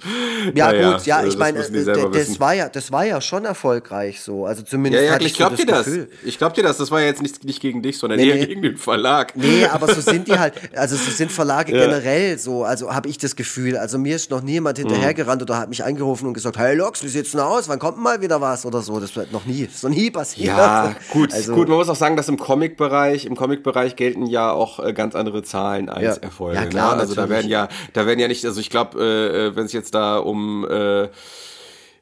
Ja, 0.54 0.72
naja, 0.72 0.92
gut, 0.92 1.06
ja, 1.06 1.26
ich 1.26 1.36
meine, 1.36 1.58
äh, 1.58 2.10
das 2.10 2.40
war 2.40 2.54
ja, 2.54 2.70
das 2.70 2.90
war 2.90 3.04
ja 3.04 3.20
schon 3.20 3.44
erfolgreich 3.44 4.22
so. 4.22 4.46
Also 4.46 4.62
zumindest. 4.62 5.04
Ja, 5.04 5.12
ja, 5.12 5.20
ich, 5.20 5.26
ich 5.26 5.34
glaube 5.34 5.56
so 5.56 5.62
dir 5.62 5.72
das. 5.72 5.84
Gefühl. 5.84 6.08
Ich 6.24 6.38
glaube 6.38 6.54
dir 6.54 6.62
das, 6.62 6.78
das 6.78 6.90
war 6.90 7.02
ja 7.02 7.06
jetzt 7.06 7.20
nicht, 7.20 7.44
nicht 7.44 7.60
gegen 7.60 7.82
dich, 7.82 7.98
sondern 7.98 8.18
nee, 8.18 8.28
eher 8.28 8.36
nee. 8.36 8.46
gegen 8.46 8.62
den 8.62 8.78
Verlag. 8.78 9.36
Nee, 9.36 9.66
aber 9.66 9.94
so 9.94 10.00
sind 10.00 10.26
die 10.26 10.38
halt, 10.38 10.54
also 10.74 10.96
so 10.96 11.10
sind 11.10 11.32
Verlage 11.32 11.72
ja. 11.76 11.84
generell 11.84 12.38
so, 12.38 12.64
also 12.64 12.94
habe 12.94 13.10
ich 13.10 13.18
das 13.18 13.36
Gefühl. 13.36 13.76
Also 13.76 13.98
mir 13.98 14.16
ist 14.16 14.30
noch 14.30 14.40
niemand 14.40 14.78
hinterhergerannt 14.78 15.42
mhm. 15.42 15.44
oder 15.44 15.58
hat 15.58 15.68
mich 15.68 15.84
angerufen 15.84 16.26
und 16.28 16.32
gesagt, 16.32 16.56
hey 16.56 16.74
Lox, 16.74 17.04
wie 17.04 17.08
sieht's 17.08 17.32
denn 17.32 17.40
aus? 17.40 17.68
Wann 17.68 17.78
kommt 17.78 17.98
mal 17.98 18.22
wieder 18.22 18.40
was 18.40 18.64
oder 18.64 18.80
so? 18.80 18.98
Das 19.00 19.14
wird 19.16 19.32
noch 19.32 19.44
nie, 19.44 19.68
so 19.70 19.90
nie 19.90 20.10
passiert. 20.10 20.56
Ja, 20.56 20.96
gut, 21.12 21.34
also, 21.34 21.54
gut, 21.54 21.73
man 21.74 21.86
muss 21.86 21.88
auch 21.88 21.98
sagen, 21.98 22.16
dass 22.16 22.28
im 22.28 22.38
Comic-Bereich, 22.38 23.26
im 23.26 23.36
Comic-Bereich 23.36 23.96
gelten 23.96 24.26
ja 24.26 24.52
auch 24.52 24.78
äh, 24.78 24.92
ganz 24.92 25.14
andere 25.14 25.42
Zahlen 25.42 25.88
als 25.88 26.16
ja. 26.16 26.22
Erfolge. 26.22 26.56
Ja, 26.56 26.66
klar, 26.66 26.94
ne? 26.94 27.02
Also 27.02 27.14
natürlich. 27.14 27.28
da 27.28 27.34
werden 27.34 27.50
ja, 27.50 27.68
da 27.92 28.06
werden 28.06 28.20
ja 28.20 28.28
nicht, 28.28 28.44
also 28.44 28.60
ich 28.60 28.70
glaube, 28.70 28.98
äh, 29.00 29.46
äh 29.46 29.56
wenn 29.56 29.66
es 29.66 29.72
jetzt 29.72 29.94
da 29.94 30.18
um 30.18 30.66
äh, 30.68 31.08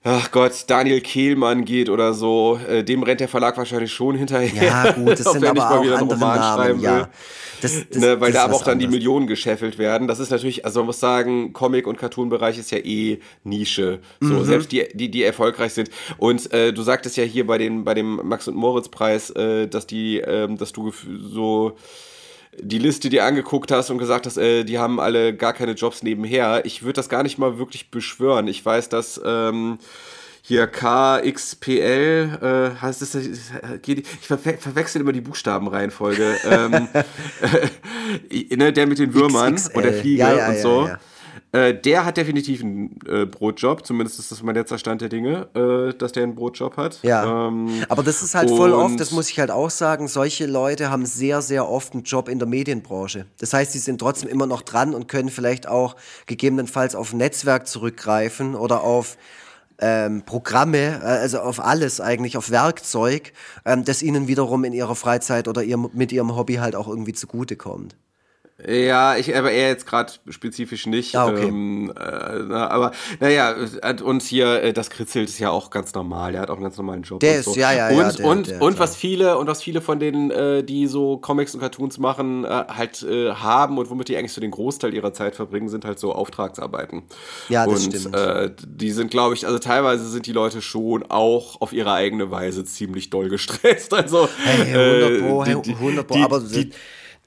ach 0.05 0.30
Gott, 0.30 0.64
Daniel 0.66 1.00
Kehlmann 1.00 1.64
geht 1.64 1.88
oder 1.88 2.14
so, 2.14 2.59
äh, 2.68 2.82
dem 2.82 3.03
rennt 3.03 3.20
der 3.20 3.28
Verlag 3.28 3.57
wahrscheinlich 3.57 3.92
schon 3.92 4.16
hinterher. 4.16 4.64
Ja, 4.64 4.92
gut, 4.92 5.18
das 5.18 5.20
sind 5.32 5.44
aber 5.44 5.70
auch 5.70 5.98
andere 5.98 6.18
Namen, 6.18 6.80
ja. 6.80 7.09
Das, 7.61 7.88
das, 7.88 8.03
ne, 8.03 8.20
weil 8.20 8.32
da 8.32 8.44
aber 8.44 8.55
auch 8.55 8.64
dann 8.64 8.72
anders. 8.72 8.90
die 8.90 8.96
Millionen 8.96 9.28
gescheffelt 9.28 9.78
werden. 9.78 10.09
Das 10.09 10.18
ist 10.18 10.30
natürlich, 10.30 10.64
also 10.64 10.80
man 10.80 10.86
muss 10.86 10.98
sagen, 10.98 11.53
Comic- 11.53 11.86
und 11.86 11.96
Cartoon-Bereich 11.96 12.59
ist 12.59 12.72
ja 12.72 12.78
eh 12.78 13.20
Nische. 13.44 14.00
So, 14.20 14.34
mhm. 14.34 14.44
selbst 14.44 14.72
die, 14.72 14.88
die, 14.94 15.11
die 15.11 15.22
erfolgreich 15.22 15.72
sind. 15.72 15.88
Und 16.18 16.53
äh, 16.53 16.72
du 16.72 16.82
sagtest 16.82 17.16
ja 17.16 17.22
hier 17.22 17.46
bei, 17.46 17.59
den, 17.59 17.84
bei 17.84 17.94
dem 17.94 18.20
Max- 18.24 18.48
und 18.48 18.57
Moritz-Preis, 18.57 19.30
äh, 19.30 19.68
dass 19.68 19.86
die, 19.86 20.20
äh, 20.20 20.53
dass 20.53 20.72
du 20.72 20.92
so 21.20 21.76
die 22.59 22.78
Liste 22.78 23.09
dir 23.09 23.24
angeguckt 23.24 23.70
hast 23.70 23.90
und 23.90 23.98
gesagt 23.98 24.26
hast, 24.26 24.36
äh, 24.36 24.64
die 24.64 24.78
haben 24.78 25.00
alle 25.00 25.34
gar 25.34 25.53
keine 25.53 25.72
Jobs 25.72 26.03
nebenher. 26.03 26.64
Ich 26.64 26.82
würde 26.82 26.94
das 26.94 27.09
gar 27.09 27.22
nicht 27.22 27.38
mal 27.38 27.59
wirklich 27.59 27.90
beschwören. 27.90 28.46
Ich 28.46 28.64
weiß, 28.64 28.88
dass 28.90 29.20
ähm, 29.24 29.78
hier 30.42 30.66
KXPL 30.66 32.38
äh, 32.76 32.80
heißt 32.80 33.00
es, 33.00 33.14
ich 33.14 33.40
ver 34.26 34.38
verwechsel 34.38 35.00
immer 35.00 35.12
die 35.12 35.20
Buchstabenreihenfolge. 35.20 36.36
ähm, 36.44 36.88
äh, 38.28 38.57
ne, 38.57 38.72
der 38.72 38.86
mit 38.86 38.98
den 38.98 39.14
Würmern 39.14 39.55
XXL. 39.55 39.76
und 39.76 39.82
der 39.84 39.92
Fliege 39.94 40.20
ja, 40.20 40.36
ja, 40.36 40.48
und 40.48 40.59
so. 40.59 40.86
Ja, 40.88 40.98
äh, 41.53 41.74
der 41.74 42.07
hat 42.07 42.16
definitiv 42.16 42.62
einen 42.62 42.98
äh, 43.07 43.26
Brotjob, 43.26 43.84
zumindest 43.86 44.18
ist 44.18 44.32
das 44.32 44.42
mein 44.42 44.55
letzter 44.55 44.78
Stand 44.78 45.03
der 45.03 45.11
Dinge, 45.11 45.48
äh, 45.55 45.94
dass 45.94 46.12
der 46.12 46.22
einen 46.22 46.34
Brotjob 46.34 46.78
hat. 46.78 46.98
Ja. 47.03 47.48
Ähm, 47.48 47.84
Aber 47.90 48.03
das 48.03 48.22
ist 48.22 48.34
halt 48.34 48.48
voll 48.48 48.72
oft, 48.72 48.98
das 48.98 49.11
muss 49.11 49.28
ich 49.28 49.38
halt 49.38 49.50
auch 49.50 49.68
sagen, 49.68 50.09
solche 50.09 50.46
Leute 50.46 50.90
haben 50.90 51.05
sehr, 51.05 51.42
sehr 51.42 51.68
oft 51.68 51.92
einen 51.92 52.05
Job 52.05 52.30
in 52.30 52.38
der 52.38 52.48
Medienbranche. 52.48 53.26
Das 53.38 53.53
heißt, 53.53 53.72
sie 53.72 53.80
sind 53.80 53.98
trotzdem 53.98 54.30
immer 54.30 54.46
noch 54.46 54.62
dran 54.62 54.94
und 54.94 55.09
können 55.09 55.28
vielleicht 55.28 55.68
auch 55.68 55.96
gegebenenfalls 56.26 56.94
auf 56.94 57.12
Netzwerk 57.12 57.68
zurückgreifen 57.68 58.55
oder 58.55 58.82
auf 58.82 59.18
ähm, 59.78 60.22
Programme, 60.24 61.00
äh, 61.03 61.07
also 61.07 61.40
auf 61.40 61.61
alles 61.61 62.00
eigentlich, 62.00 62.38
auf 62.38 62.50
Werkzeug, 62.50 63.34
ähm, 63.66 63.84
das 63.84 64.03
ihnen 64.03 64.26
wiederum 64.26 64.64
in 64.64 64.72
ihrer 64.72 64.94
Freizeit 64.94 65.48
oder 65.48 65.62
ihrem, 65.62 65.90
mit 65.92 66.12
ihrem 66.12 66.34
Hobby 66.34 66.55
halt 66.55 66.76
auch 66.76 66.88
irgendwie 66.88 67.12
zugutekommt. 67.12 67.94
Ja, 68.64 69.16
ich 69.16 69.34
aber 69.36 69.50
eher 69.50 69.68
jetzt 69.68 69.86
gerade 69.86 70.12
spezifisch 70.28 70.86
nicht. 70.86 71.16
Ah, 71.16 71.26
okay. 71.26 71.48
Ähm, 71.48 71.92
äh, 71.96 72.00
aber 72.00 72.92
naja, 73.18 73.57
und 74.05 74.22
hier 74.22 74.62
äh, 74.62 74.72
das 74.72 74.90
Kritzelt 74.90 75.28
ist 75.28 75.40
ja 75.40 75.50
auch 75.50 75.70
ganz 75.70 75.94
normal. 75.94 76.32
Der 76.32 76.42
hat 76.42 76.50
auch 76.50 76.55
einen 76.55 76.62
ganz 76.62 76.76
normalen 76.76 77.03
Job. 77.03 77.20
Der 77.20 77.40
ist, 77.40 77.46
so. 77.46 77.57
ja, 77.57 77.72
ja, 77.72 77.88
und, 77.88 77.96
ja. 77.96 78.11
Der, 78.12 78.26
und, 78.26 78.48
der, 78.48 78.62
und 78.62 78.78
was 78.78 78.94
viele 78.94 79.38
und 79.38 79.48
was 79.48 79.62
viele 79.62 79.80
von 79.80 79.98
denen, 79.98 80.30
äh, 80.30 80.62
die 80.62 80.86
so 80.86 81.16
Comics 81.16 81.55
und 81.55 81.61
Cartoons 81.61 81.98
machen, 81.98 82.44
äh, 82.44 82.48
halt 82.48 83.03
äh, 83.03 83.32
haben 83.32 83.78
und 83.78 83.90
womit 83.90 84.09
die 84.09 84.16
eigentlich 84.16 84.32
so 84.32 84.40
den 84.40 84.53
Großteil 84.53 84.94
ihrer 84.94 85.12
Zeit 85.12 85.34
verbringen, 85.34 85.68
sind 85.68 85.84
halt 85.84 85.98
so 85.98 86.12
Auftragsarbeiten. 86.12 87.03
Ja, 87.48 87.66
das 87.66 87.86
und, 87.86 87.96
stimmt. 87.96 88.57
Die 88.64 88.92
sind, 88.92 89.11
glaube 89.11 89.34
ich, 89.34 89.46
also 89.46 89.59
teilweise 89.59 90.09
sind 90.09 90.26
die 90.26 90.32
Leute 90.32 90.62
schon 90.62 91.05
auch 91.09 91.61
auf 91.61 91.72
ihre 91.72 91.92
eigene 91.92 92.30
Weise 92.30 92.64
ziemlich 92.64 93.11
doll 93.11 93.28
gestresst. 93.28 93.92
Also 94.03 94.28
hey, 94.44 94.74
100 94.74 95.28
Pro, 95.28 95.44
die, 95.44 95.70
die, 95.70 95.74
100 95.74 96.07
Pro, 96.07 96.18
aber 96.24 96.40
die, 96.40 96.70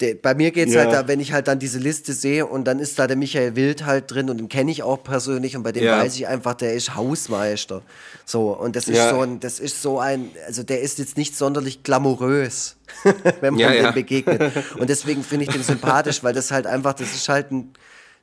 der, 0.02 0.16
bei 0.16 0.36
mir 0.36 0.52
geht's 0.52 0.76
halt 0.76 0.90
ja. 0.90 0.96
halt 0.98 1.06
da, 1.06 1.08
wenn 1.08 1.22
ich 1.22 1.32
halt 1.32 1.48
dann 1.48 1.58
diese 1.58 1.80
Liste 1.80 2.12
sehe 2.12 2.46
und 2.46 2.66
dann 2.66 2.80
ist 2.80 3.00
da 3.00 3.08
der 3.08 3.16
Michael 3.16 3.56
Wild 3.56 3.86
halt 3.86 4.12
drin 4.12 4.30
und 4.30 4.38
den 4.38 4.50
kenne 4.50 4.70
ich 4.70 4.84
auch 4.84 5.02
persönlich 5.02 5.56
und 5.56 5.64
bei 5.64 5.72
dem 5.72 5.86
ja. 5.86 6.00
weiß 6.00 6.16
ich 6.16 6.28
einfach, 6.28 6.54
der 6.54 6.74
ist 6.74 6.96
Hausmeister. 6.96 7.82
So, 8.26 8.52
und 8.52 8.76
das 8.76 8.90
ist 8.90 8.98
ja. 8.98 9.10
so 9.10 9.22
ein, 9.22 9.40
das 9.40 9.60
ist 9.60 9.82
so 9.82 10.00
ein, 10.00 10.32
also 10.46 10.64
der 10.64 10.82
ist 10.82 11.00
jetzt 11.00 11.16
nicht 11.16 11.38
sonderlich 11.38 11.84
glamourös, 11.84 12.76
wenn 13.40 13.54
man 13.54 13.72
dem 13.72 13.94
begegnet. 13.94 14.52
Und 14.78 14.90
deswegen 14.90 15.24
finde 15.24 15.46
ich 15.46 15.52
den 15.52 15.64
sympathisch, 15.64 16.24
weil 16.24 16.34
das 16.34 16.52
halt 16.52 16.68
einfach, 16.68 16.94
das 16.94 17.16
ist 17.16 17.30
halt 17.30 17.52
ein, 17.52 17.72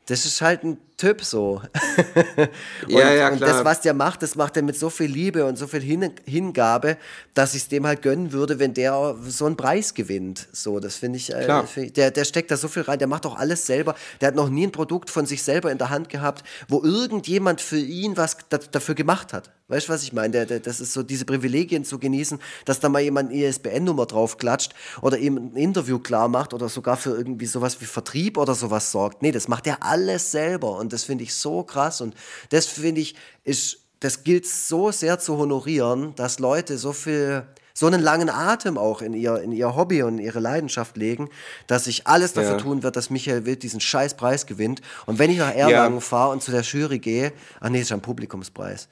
das 0.06 0.26
ist 0.26 0.42
halt 0.42 0.64
ein 0.64 0.76
Typ 0.97 1.24
so. 1.24 1.62
und, 2.36 2.90
ja, 2.90 3.12
ja, 3.12 3.14
klar. 3.14 3.32
und 3.32 3.40
das, 3.40 3.64
was 3.64 3.80
der 3.80 3.95
macht, 3.95 4.22
das 4.22 4.36
macht 4.36 4.57
er 4.57 4.62
mit 4.62 4.78
so 4.78 4.90
viel 4.90 5.11
Liebe 5.11 5.45
und 5.45 5.57
so 5.57 5.66
viel 5.66 5.80
Hin 5.80 6.12
Hingabe, 6.24 6.97
dass 7.34 7.55
ich 7.55 7.62
es 7.62 7.68
dem 7.68 7.86
halt 7.86 8.03
gönnen 8.03 8.32
würde, 8.32 8.59
wenn 8.59 8.74
der 8.74 9.16
so 9.26 9.47
einen 9.47 9.57
Preis 9.57 9.95
gewinnt. 9.95 10.49
So, 10.53 10.78
das 10.80 10.97
finde 10.97 11.16
ich, 11.18 11.32
äh, 11.34 11.66
find, 11.66 11.97
der, 11.97 12.11
der 12.11 12.24
steckt 12.24 12.51
da 12.51 12.57
so 12.57 12.68
viel 12.68 12.82
rein, 12.82 12.99
der 12.99 13.09
macht 13.09 13.26
auch 13.26 13.36
alles 13.36 13.66
selber. 13.66 13.95
Der 14.20 14.28
hat 14.28 14.34
noch 14.34 14.49
nie 14.49 14.66
ein 14.66 14.72
Produkt 14.72 15.11
von 15.11 15.26
sich 15.26 15.43
selber 15.43 15.72
in 15.72 15.78
der 15.78 15.90
Hand 15.90 16.09
gehabt, 16.09 16.45
wo 16.68 16.82
irgendjemand 16.82 17.61
für 17.61 17.78
ihn 17.78 18.16
was 18.16 18.36
dafür 18.49 18.95
gemacht 18.95 19.32
hat. 19.32 19.51
Weißt 19.72 19.88
du, 19.88 19.93
was 19.95 20.03
ich 20.03 20.12
meine? 20.12 20.30
Der, 20.32 20.45
der, 20.45 20.61
das 20.61 20.80
ist 20.80 20.93
so, 20.93 21.03
diese 21.03 21.24
Privilegien 21.24 21.84
zu 21.84 21.99
genießen, 21.99 22.38
dass 22.66 22.80
da 22.80 22.90
mal 22.90 23.01
jemand 23.01 23.30
eine 23.30 23.43
ISBN-Nummer 23.43 24.05
draufklatscht 24.05 24.74
oder 25.01 25.16
ihm 25.16 25.36
ein 25.36 25.57
Interview 25.57 25.99
klar 25.99 26.28
macht 26.28 26.53
oder 26.53 26.68
sogar 26.68 26.99
für 26.99 27.16
irgendwie 27.16 27.47
sowas 27.47 27.80
wie 27.80 27.86
Vertrieb 27.86 28.36
oder 28.36 28.55
sowas 28.55 28.93
sorgt. 28.93 29.22
Nee, 29.22 29.32
das 29.32 29.49
macht 29.49 29.66
er 29.66 29.82
alles 29.82 30.30
selber 30.30 30.76
und 30.76 30.91
das 30.93 31.05
finde 31.05 31.24
ich 31.24 31.34
so 31.34 31.62
krass 31.62 32.01
und 32.01 32.14
das 32.51 32.66
finde 32.66 33.01
ich, 33.01 33.14
ist, 33.45 33.78
das 34.01 34.24
gilt 34.24 34.47
so 34.47 34.90
sehr 34.90 35.18
zu 35.18 35.36
honorieren, 35.36 36.14
dass 36.16 36.38
Leute 36.38 36.78
so 36.78 36.93
viel 36.93 37.47
so 37.74 37.86
einen 37.86 38.03
langen 38.03 38.28
Atem 38.28 38.76
auch 38.76 39.03
in 39.03 39.14
ihr, 39.14 39.40
in 39.40 39.53
ihr 39.53 39.74
Hobby 39.74 40.03
und 40.03 40.18
in 40.18 40.24
ihre 40.24 40.40
Leidenschaft 40.40 40.97
legen, 40.97 41.30
dass 41.66 41.86
ich 41.86 42.07
alles 42.07 42.32
dafür 42.32 42.53
ja. 42.53 42.59
tun 42.59 42.82
wird, 42.82 42.97
dass 42.97 43.11
Michael 43.11 43.47
Wild 43.47 43.62
diesen 43.62 43.80
scheiß 43.80 44.14
Preis 44.14 44.47
gewinnt. 44.47 44.82
Und 45.07 45.18
wenn 45.18 45.30
ich 45.30 45.38
nach 45.38 45.55
Erlangen 45.55 45.95
ja. 45.95 46.01
fahre 46.01 46.32
und 46.32 46.43
zu 46.43 46.51
der 46.51 46.62
Jury 46.62 46.99
gehe, 46.99 47.32
ach 47.61 47.70
nee, 47.70 47.80
ist 47.80 47.90
ja 47.90 47.97
ein 47.97 48.03
Publikumspreis. 48.03 48.88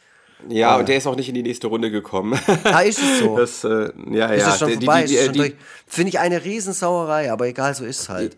Ja, 0.48 0.76
und 0.76 0.88
der 0.88 0.96
ist 0.96 1.06
auch 1.06 1.16
nicht 1.16 1.28
in 1.28 1.34
die 1.34 1.42
nächste 1.42 1.66
Runde 1.66 1.90
gekommen. 1.90 2.40
Ah, 2.64 2.80
ist 2.80 2.98
es 2.98 3.18
so? 3.18 3.36
Das, 3.40 3.64
äh, 3.64 3.92
ja, 4.10 4.26
ist 4.28 4.42
ja. 4.42 4.52
Es 4.54 4.58
schon 4.58 4.72
vorbei? 4.72 5.06
Finde 5.86 6.08
ich 6.08 6.18
eine 6.18 6.42
Riesensauerei, 6.42 7.30
aber 7.30 7.46
egal, 7.46 7.74
so 7.74 7.84
ist 7.84 8.00
es 8.00 8.08
halt. 8.08 8.36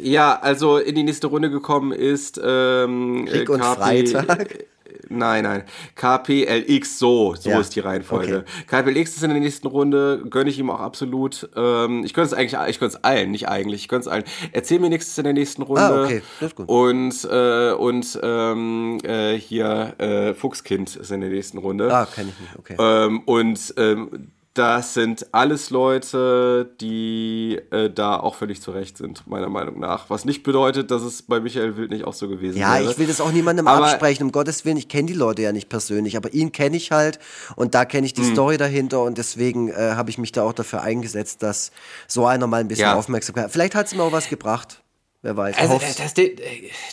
Ja, 0.00 0.38
also 0.40 0.78
in 0.78 0.94
die 0.94 1.02
nächste 1.02 1.28
Runde 1.28 1.50
gekommen 1.50 1.92
ist 1.92 2.40
ähm, 2.42 3.26
Krieg 3.26 3.48
und 3.48 3.60
KP, 3.60 3.76
Freitag. 3.76 4.66
Nein, 5.08 5.44
nein. 5.44 5.62
KPLX, 5.94 6.98
so, 6.98 7.34
so 7.36 7.50
ja. 7.50 7.60
ist 7.60 7.76
die 7.76 7.80
Reihenfolge. 7.80 8.44
Okay. 8.66 8.92
KPLX 8.92 9.16
ist 9.16 9.22
in 9.22 9.30
der 9.30 9.40
nächsten 9.40 9.68
Runde, 9.68 10.24
gönne 10.28 10.50
ich 10.50 10.58
ihm 10.58 10.70
auch 10.70 10.80
absolut. 10.80 11.48
Ähm, 11.54 12.04
ich 12.04 12.12
gönne 12.12 12.26
es 12.26 12.32
eigentlich, 12.32 12.58
ich 12.68 12.78
gönne 12.80 12.88
es 12.88 13.04
allen, 13.04 13.30
nicht 13.30 13.48
eigentlich, 13.48 13.82
ich 13.82 13.88
gönne 13.88 14.00
es 14.00 14.08
allen. 14.08 14.24
Erzähl 14.52 14.80
mir 14.80 14.88
nichts 14.88 15.16
in 15.16 15.24
der 15.24 15.32
nächsten 15.32 15.62
Runde. 15.62 15.82
Ah, 15.82 16.04
okay, 16.04 16.22
das 16.40 16.48
ist 16.48 16.56
gut. 16.56 16.68
Und, 16.68 17.28
äh, 17.30 17.72
und 17.72 18.18
ähm, 18.22 18.98
äh, 19.04 19.38
hier 19.38 19.94
äh, 19.98 20.34
Fuchskind 20.34 20.96
ist 20.96 21.10
in 21.12 21.20
der 21.20 21.30
nächsten 21.30 21.58
Runde. 21.58 21.92
Ah, 21.94 22.06
kenne 22.06 22.30
ich 22.30 22.40
nicht, 22.40 22.58
okay. 22.58 22.76
Ähm, 22.78 23.20
und 23.26 23.74
ähm, 23.76 24.32
das 24.56 24.94
sind 24.94 25.26
alles 25.32 25.70
Leute, 25.70 26.74
die 26.80 27.60
äh, 27.70 27.90
da 27.90 28.16
auch 28.18 28.34
völlig 28.34 28.62
zurecht 28.62 28.96
sind, 28.96 29.26
meiner 29.26 29.48
Meinung 29.48 29.78
nach. 29.78 30.08
Was 30.08 30.24
nicht 30.24 30.42
bedeutet, 30.42 30.90
dass 30.90 31.02
es 31.02 31.22
bei 31.22 31.40
Michael 31.40 31.76
Wild 31.76 31.90
nicht 31.90 32.04
auch 32.04 32.14
so 32.14 32.28
gewesen 32.28 32.58
ja, 32.58 32.74
wäre. 32.74 32.84
Ja, 32.84 32.90
ich 32.90 32.98
will 32.98 33.06
das 33.06 33.20
auch 33.20 33.32
niemandem 33.32 33.68
aber 33.68 33.86
absprechen, 33.86 34.24
um 34.24 34.32
Gottes 34.32 34.64
Willen. 34.64 34.78
Ich 34.78 34.88
kenne 34.88 35.06
die 35.06 35.14
Leute 35.14 35.42
ja 35.42 35.52
nicht 35.52 35.68
persönlich, 35.68 36.16
aber 36.16 36.32
ihn 36.32 36.52
kenne 36.52 36.76
ich 36.76 36.90
halt 36.90 37.18
und 37.54 37.74
da 37.74 37.84
kenne 37.84 38.06
ich 38.06 38.14
die 38.14 38.22
mhm. 38.22 38.32
Story 38.32 38.56
dahinter 38.56 39.02
und 39.02 39.18
deswegen 39.18 39.68
äh, 39.68 39.74
habe 39.74 40.10
ich 40.10 40.18
mich 40.18 40.32
da 40.32 40.42
auch 40.42 40.54
dafür 40.54 40.82
eingesetzt, 40.82 41.42
dass 41.42 41.70
so 42.06 42.26
einer 42.26 42.46
mal 42.46 42.60
ein 42.60 42.68
bisschen 42.68 42.86
ja. 42.86 42.94
Aufmerksamkeit. 42.94 43.50
Vielleicht 43.50 43.74
hat 43.74 43.86
es 43.86 43.94
mir 43.94 44.02
auch 44.02 44.12
was 44.12 44.28
gebracht. 44.28 44.82
Wer 45.22 45.36
weiß. 45.36 45.58
Also, 45.58 45.78
das, 45.78 46.14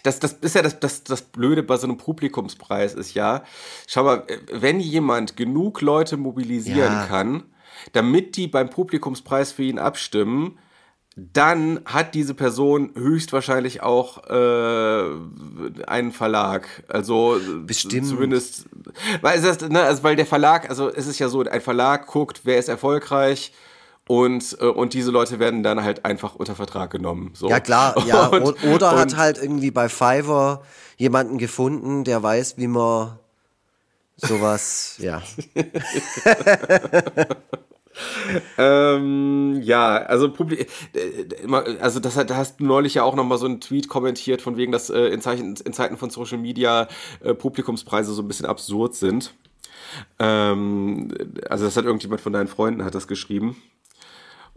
das, 0.01 0.19
das, 0.19 0.33
ist 0.33 0.55
ja 0.55 0.63
das, 0.63 0.79
das, 0.79 1.03
das 1.03 1.21
Blöde 1.21 1.61
bei 1.61 1.77
so 1.77 1.85
einem 1.85 1.97
Publikumspreis 1.97 2.95
ist 2.95 3.13
ja, 3.13 3.43
schau 3.85 4.03
mal, 4.03 4.25
wenn 4.51 4.79
jemand 4.79 5.37
genug 5.37 5.81
Leute 5.81 6.17
mobilisieren 6.17 6.93
ja. 6.93 7.05
kann, 7.05 7.43
damit 7.91 8.35
die 8.37 8.47
beim 8.47 8.69
Publikumspreis 8.69 9.51
für 9.51 9.63
ihn 9.63 9.79
abstimmen, 9.79 10.57
dann 11.15 11.81
hat 11.85 12.15
diese 12.15 12.33
Person 12.33 12.91
höchstwahrscheinlich 12.95 13.83
auch 13.83 14.25
äh, 14.29 15.83
einen 15.85 16.11
Verlag. 16.11 16.67
Also 16.87 17.39
Bestimmt. 17.65 18.07
zumindest, 18.07 18.65
weil, 19.21 19.39
das, 19.39 19.61
ne, 19.61 19.83
also 19.83 20.01
weil 20.03 20.15
der 20.15 20.25
Verlag, 20.25 20.69
also 20.69 20.89
es 20.89 21.05
ist 21.05 21.19
ja 21.19 21.29
so, 21.29 21.43
ein 21.43 21.61
Verlag 21.61 22.07
guckt, 22.07 22.41
wer 22.45 22.57
ist 22.57 22.67
erfolgreich. 22.67 23.53
Und, 24.07 24.57
äh, 24.59 24.65
und 24.65 24.93
diese 24.93 25.11
Leute 25.11 25.39
werden 25.39 25.63
dann 25.63 25.83
halt 25.83 26.03
einfach 26.03 26.35
unter 26.35 26.55
Vertrag 26.55 26.91
genommen. 26.91 27.31
So. 27.35 27.47
Ja, 27.47 27.59
klar, 27.59 27.95
ja. 28.07 28.27
Und, 28.27 28.63
oder 28.63 28.97
hat 28.97 29.15
halt 29.15 29.37
irgendwie 29.37 29.71
bei 29.71 29.89
Fiverr 29.89 30.63
jemanden 30.97 31.37
gefunden, 31.37 32.03
der 32.03 32.21
weiß, 32.21 32.57
wie 32.57 32.67
man 32.67 33.19
sowas, 34.17 34.95
ja. 34.97 35.21
ähm, 38.57 39.61
ja, 39.61 39.97
also 39.97 40.31
Publi 40.31 40.65
äh, 40.93 41.77
also 41.79 41.99
das 41.99 42.15
da 42.15 42.35
hast 42.35 42.59
du 42.59 42.65
neulich 42.65 42.95
ja 42.95 43.03
auch 43.03 43.15
noch 43.15 43.23
mal 43.23 43.37
so 43.37 43.45
einen 43.45 43.61
Tweet 43.61 43.87
kommentiert 43.87 44.41
von 44.41 44.57
wegen, 44.57 44.71
dass 44.71 44.89
äh, 44.89 45.07
in, 45.07 45.21
Zeichen, 45.21 45.55
in 45.63 45.73
Zeiten 45.73 45.97
von 45.97 46.09
Social 46.09 46.37
Media 46.37 46.87
äh, 47.21 47.33
Publikumspreise 47.33 48.13
so 48.13 48.21
ein 48.21 48.27
bisschen 48.27 48.45
absurd 48.45 48.95
sind. 48.95 49.33
Ähm, 50.19 51.13
also 51.49 51.65
das 51.65 51.77
hat 51.77 51.85
irgendjemand 51.85 52.21
von 52.21 52.33
deinen 52.33 52.47
Freunden 52.47 52.83
hat 52.83 52.95
das 52.95 53.07
geschrieben. 53.07 53.57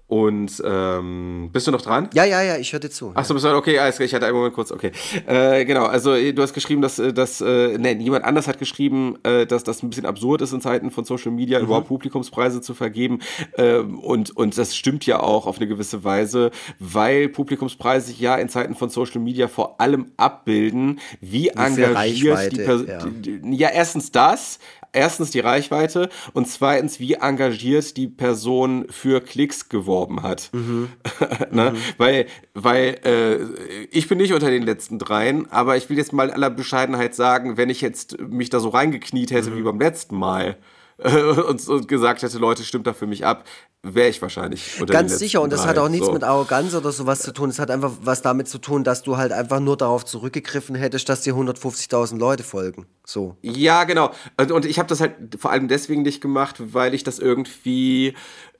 Und 0.09 0.62
ähm, 0.64 1.50
bist 1.52 1.66
du 1.66 1.72
noch 1.72 1.82
dran? 1.82 2.09
Ja, 2.14 2.24
ja, 2.24 2.40
ja, 2.40 2.57
ich 2.59 2.72
höre 2.72 2.78
dir 2.78 2.90
zu. 2.90 3.11
Achso, 3.14 3.34
bist 3.34 3.44
du 3.44 3.48
okay, 3.57 3.78
alles 3.80 3.98
ich 3.98 4.14
hatte 4.14 4.26
einen 4.26 4.36
Moment 4.36 4.54
kurz, 4.54 4.70
okay. 4.70 4.92
Äh, 5.26 5.64
genau, 5.64 5.86
also 5.86 6.14
du 6.14 6.42
hast 6.42 6.54
geschrieben, 6.54 6.80
dass, 6.80 7.00
äh, 7.00 7.12
dass 7.12 7.40
äh, 7.40 7.76
ne, 7.76 7.92
jemand 7.94 8.24
anders 8.24 8.46
hat 8.46 8.61
geschrieben, 8.61 9.18
äh, 9.24 9.46
dass 9.46 9.64
das 9.64 9.82
ein 9.82 9.90
bisschen 9.90 10.07
absurd 10.07 10.42
ist 10.42 10.52
in 10.52 10.61
Zeiten 10.61 10.92
von 10.92 11.04
Social 11.04 11.32
Media, 11.32 11.59
mhm. 11.59 11.64
überhaupt 11.64 11.88
Publikumspreise 11.88 12.61
zu 12.61 12.74
vergeben. 12.74 13.18
Äh, 13.54 13.78
und, 13.78 14.36
und 14.36 14.57
das 14.57 14.76
stimmt 14.76 15.04
ja 15.07 15.18
auch 15.18 15.48
auf 15.48 15.57
eine 15.57 15.66
gewisse 15.66 16.04
Weise, 16.04 16.52
weil 16.78 17.28
Publikumspreise 17.28 18.07
sich 18.07 18.20
ja 18.20 18.36
in 18.36 18.48
Zeiten 18.48 18.76
von 18.76 18.90
Social 18.90 19.20
Media 19.20 19.48
vor 19.48 19.80
allem 19.80 20.12
abbilden, 20.16 21.00
wie, 21.20 21.44
wie 21.44 21.48
engagiert 21.48 22.52
die 22.52 22.57
Person. 22.59 22.86
Ja. 22.86 23.68
ja, 23.68 23.68
erstens 23.74 24.12
das, 24.12 24.61
erstens 24.97 25.30
die 25.30 25.40
Reichweite 25.40 26.09
und 26.32 26.49
zweitens, 26.49 26.99
wie 26.99 27.14
engagiert 27.14 27.97
die 27.97 28.09
Person 28.09 28.86
für 28.90 29.20
Klicks 29.20 29.68
geworben 29.68 30.22
hat. 30.22 30.51
Mhm. 30.53 30.88
ne? 31.51 31.72
mhm. 31.72 31.76
Weil, 31.99 32.26
weil 32.55 32.99
äh, 33.05 33.84
ich 33.90 34.09
bin 34.09 34.18
nicht 34.18 34.32
unter 34.32 34.51
den 34.51 34.62
letzten 34.62 34.99
dreien, 34.99 35.51
aber 35.53 35.76
ich 35.76 35.88
will 35.88 35.99
jetzt 35.99 36.12
mal 36.12 36.28
in 36.28 36.34
aller 36.34 36.51
Bescheidenheit 36.51 37.14
sagen, 37.14 37.57
wenn 37.57 37.70
ich 37.70 37.80
jetzt 37.80 38.18
mich 38.20 38.51
da 38.51 38.59
so 38.59 38.70
reingekniet 38.70 39.30
hätte 39.30 39.51
mhm. 39.51 39.57
wie 39.57 39.62
beim 39.62 39.78
letzten 39.78 40.16
Mal, 40.16 40.57
und, 41.49 41.68
und, 41.68 41.88
gesagt 41.88 42.22
hätte, 42.22 42.38
Leute, 42.38 42.64
stimmt 42.64 42.86
da 42.86 42.94
für 42.94 43.07
mich 43.07 43.26
ab, 43.26 43.44
wäre 43.82 44.09
ich 44.09 44.22
wahrscheinlich. 44.22 44.80
Ganz 44.86 45.18
sicher, 45.18 45.42
und 45.42 45.53
das 45.53 45.62
drei. 45.62 45.68
hat 45.70 45.78
auch 45.78 45.90
nichts 45.90 46.07
so. 46.07 46.12
mit 46.12 46.24
Arroganz 46.24 46.74
oder 46.74 46.90
sowas 46.90 47.20
zu 47.20 47.32
tun. 47.32 47.51
Es 47.51 47.59
hat 47.59 47.70
einfach 47.70 47.92
was 48.01 48.22
damit 48.22 48.49
zu 48.49 48.59
tun, 48.59 48.82
dass 48.82 49.03
du 49.03 49.18
halt 49.18 49.30
einfach 49.30 49.61
nur 49.61 49.76
darauf 49.76 50.07
zurückgegriffen 50.07 50.74
hättest, 50.74 51.09
dass 51.11 51.20
dir 51.20 51.34
150.000 51.34 52.18
Leute 52.18 52.44
folgen. 52.44 52.86
So. 53.05 53.36
Ja, 53.42 53.84
genau. 53.84 54.11
Und 54.38 54.64
ich 54.64 54.78
habe 54.78 54.88
das 54.88 55.01
halt 55.01 55.36
vor 55.38 55.51
allem 55.51 55.68
deswegen 55.68 56.01
nicht 56.01 56.22
gemacht, 56.22 56.57
weil 56.72 56.94
ich 56.94 57.05
das 57.05 57.18
irgendwie 57.18 58.14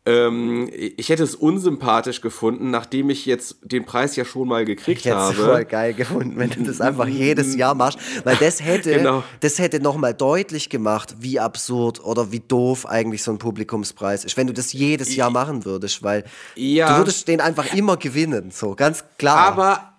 ähm, 0.07 0.70
ich 0.72 1.09
hätte 1.09 1.24
es 1.24 1.34
unsympathisch 1.34 2.20
gefunden, 2.20 2.70
nachdem 2.70 3.11
ich 3.11 3.26
jetzt 3.26 3.57
den 3.62 3.84
Preis 3.84 4.14
ja 4.14 4.24
schon 4.24 4.46
mal 4.46 4.64
gekriegt 4.64 5.04
ich 5.04 5.12
habe. 5.12 5.32
Ich 5.32 5.38
voll 5.38 5.64
geil 5.64 5.94
gefunden, 5.94 6.38
wenn 6.38 6.50
du 6.50 6.62
das 6.62 6.80
einfach 6.80 7.09
jedes 7.09 7.57
Jahr 7.57 7.74
machst, 7.74 7.98
weil 8.22 8.36
das 8.36 8.62
hätte, 8.62 8.92
genau. 8.98 9.24
das 9.40 9.59
hätte 9.59 9.80
nochmal 9.80 10.14
deutlich 10.14 10.70
gemacht, 10.70 11.16
wie 11.18 11.40
absurd 11.40 12.04
oder 12.04 12.30
wie 12.30 12.40
doof 12.40 12.86
eigentlich 12.86 13.24
so 13.24 13.32
ein 13.32 13.38
Publikumspreis 13.38 14.24
ist, 14.24 14.36
wenn 14.36 14.46
du 14.46 14.52
das 14.52 14.72
jedes 14.72 15.16
Jahr 15.16 15.30
machen 15.30 15.64
würdest, 15.64 16.04
weil 16.04 16.24
ja. 16.54 16.92
du 16.92 16.98
würdest 16.98 17.26
den 17.26 17.40
einfach 17.40 17.74
immer 17.74 17.96
gewinnen, 17.96 18.52
so 18.52 18.76
ganz 18.76 19.04
klar. 19.18 19.38
Aber 19.38 19.95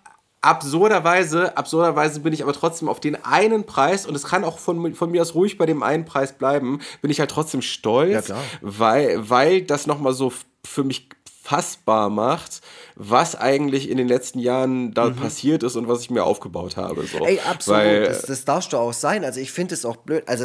absurderweise, 0.48 1.56
absurderweise 1.56 2.20
bin 2.20 2.32
ich 2.32 2.42
aber 2.42 2.52
trotzdem 2.52 2.88
auf 2.88 3.00
den 3.00 3.22
einen 3.24 3.64
Preis, 3.64 4.06
und 4.06 4.14
es 4.14 4.24
kann 4.24 4.44
auch 4.44 4.58
von, 4.58 4.94
von 4.94 5.10
mir 5.10 5.22
aus 5.22 5.34
ruhig 5.34 5.58
bei 5.58 5.66
dem 5.66 5.82
einen 5.82 6.04
Preis 6.04 6.32
bleiben, 6.32 6.80
bin 7.02 7.10
ich 7.10 7.20
halt 7.20 7.30
trotzdem 7.30 7.62
stolz, 7.62 8.28
ja, 8.28 8.36
weil, 8.60 9.28
weil 9.28 9.62
das 9.62 9.86
nochmal 9.86 10.14
so 10.14 10.32
für 10.64 10.84
mich 10.84 11.08
fassbar 11.48 12.10
macht, 12.10 12.60
was 12.94 13.34
eigentlich 13.34 13.88
in 13.88 13.96
den 13.96 14.06
letzten 14.06 14.38
Jahren 14.38 14.92
da 14.92 15.06
mhm. 15.06 15.16
passiert 15.16 15.62
ist 15.62 15.76
und 15.76 15.88
was 15.88 16.02
ich 16.02 16.10
mir 16.10 16.24
aufgebaut 16.24 16.76
habe. 16.76 17.06
So. 17.06 17.24
Ey, 17.24 17.40
absolut. 17.40 17.80
Weil, 17.80 18.04
das, 18.04 18.22
das 18.22 18.44
darfst 18.44 18.74
du 18.74 18.76
auch 18.76 18.92
sein. 18.92 19.24
Also 19.24 19.40
ich 19.40 19.50
finde 19.50 19.74
es 19.74 19.86
auch 19.86 19.96
blöd. 19.96 20.24
Also 20.26 20.44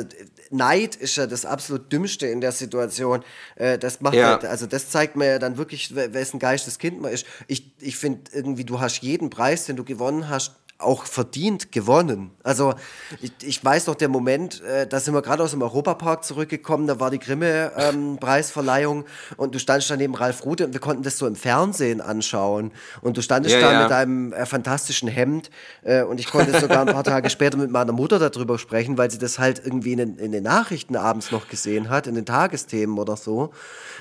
Neid 0.50 0.96
ist 0.96 1.18
ja 1.18 1.28
das 1.28 1.46
absolut 1.46 1.92
Dümmste 1.92 2.28
in 2.28 2.40
der 2.40 2.54
Situation. 2.54 3.22
Äh, 3.56 3.78
das 3.78 4.00
macht 4.00 4.16
ja. 4.16 4.28
halt, 4.30 4.46
also 4.46 4.66
das 4.66 4.92
zeigt 4.92 5.18
mir 5.18 5.26
ja 5.26 5.40
dann 5.40 5.58
wirklich, 5.58 5.94
wessen 5.94 6.40
Geisteskind 6.40 7.02
man 7.02 7.12
ist. 7.12 7.26
Ich, 7.48 7.74
ich 7.82 7.98
finde 7.98 8.32
irgendwie, 8.32 8.64
du 8.64 8.80
hast 8.80 9.02
jeden 9.02 9.30
Preis, 9.30 9.66
den 9.66 9.76
du 9.76 9.84
gewonnen 9.84 10.30
hast, 10.30 10.56
auch 10.84 11.06
verdient 11.06 11.72
gewonnen. 11.72 12.32
Also 12.44 12.74
ich, 13.22 13.32
ich 13.42 13.64
weiß 13.64 13.88
noch 13.88 13.96
der 13.96 14.10
Moment, 14.10 14.62
äh, 14.62 14.88
da 14.88 15.00
sind 15.00 15.14
wir 15.14 15.22
gerade 15.22 15.44
aus 15.44 15.52
dem 15.52 15.62
Europapark 15.62 16.24
zurückgekommen, 16.24 16.88
da 16.88 17.00
war 17.00 17.12
die 17.12 17.20
Grimme-Preisverleihung 17.20 19.00
ähm, 19.00 19.36
und 19.38 19.56
du 19.56 19.60
standst 19.60 19.90
da 19.90 19.98
neben 19.98 20.16
Ralf 20.16 20.46
Rute 20.46 20.66
und 20.66 20.74
wir 20.74 20.80
konnten 20.80 21.04
das 21.04 21.18
so 21.18 21.28
im 21.28 21.36
Fernsehen 21.36 22.02
anschauen 22.02 22.72
und 23.02 23.18
du 23.18 23.22
standest 23.22 23.56
ja, 23.56 23.62
da 23.62 23.72
ja. 23.72 23.82
mit 23.82 23.92
deinem 23.92 24.34
äh, 24.34 24.46
fantastischen 24.46 25.08
Hemd 25.08 25.50
äh, 25.84 26.04
und 26.04 26.20
ich 26.20 26.28
konnte 26.30 26.60
sogar 26.60 26.82
ein 26.82 26.94
paar 26.94 27.04
Tage 27.14 27.30
später 27.30 27.58
mit 27.58 27.72
meiner 27.72 27.94
Mutter 27.94 28.20
darüber 28.20 28.58
sprechen, 28.58 28.98
weil 28.98 29.10
sie 29.10 29.18
das 29.18 29.40
halt 29.40 29.62
irgendwie 29.64 29.94
in 29.94 29.98
den, 29.98 30.18
in 30.18 30.32
den 30.32 30.44
Nachrichten 30.44 30.96
abends 30.96 31.32
noch 31.32 31.48
gesehen 31.48 31.90
hat, 31.90 32.08
in 32.08 32.16
den 32.16 32.26
Tagesthemen 32.26 32.98
oder 32.98 33.18
so. 33.18 33.52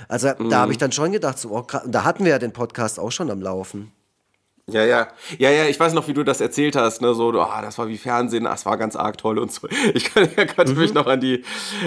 Also 0.08 0.30
mhm. 0.38 0.50
da 0.50 0.60
habe 0.60 0.72
ich 0.72 0.78
dann 0.78 0.92
schon 0.92 1.12
gedacht, 1.12 1.38
so, 1.38 1.50
oh, 1.50 1.66
da 1.86 2.04
hatten 2.04 2.24
wir 2.24 2.32
ja 2.32 2.38
den 2.38 2.52
Podcast 2.52 2.98
auch 2.98 3.12
schon 3.12 3.30
am 3.30 3.40
Laufen. 3.40 3.92
Ja, 4.70 4.84
ja. 4.84 5.08
Ja, 5.38 5.50
ja, 5.50 5.64
ich 5.64 5.80
weiß 5.80 5.92
noch, 5.92 6.06
wie 6.06 6.14
du 6.14 6.22
das 6.22 6.40
erzählt 6.40 6.76
hast, 6.76 7.02
ne, 7.02 7.14
so, 7.14 7.30
oh, 7.30 7.46
das 7.62 7.78
war 7.78 7.88
wie 7.88 7.98
Fernsehen, 7.98 8.44
das 8.44 8.64
war 8.64 8.76
ganz 8.76 8.94
arg 8.94 9.18
toll 9.18 9.40
und 9.40 9.50
so. 9.50 9.66
Ich 9.94 10.14
kann, 10.14 10.28
konnte 10.54 10.74
mhm. 10.74 10.78
mich 10.78 10.94
noch 10.94 11.06
an 11.08 11.20
die, 11.20 11.44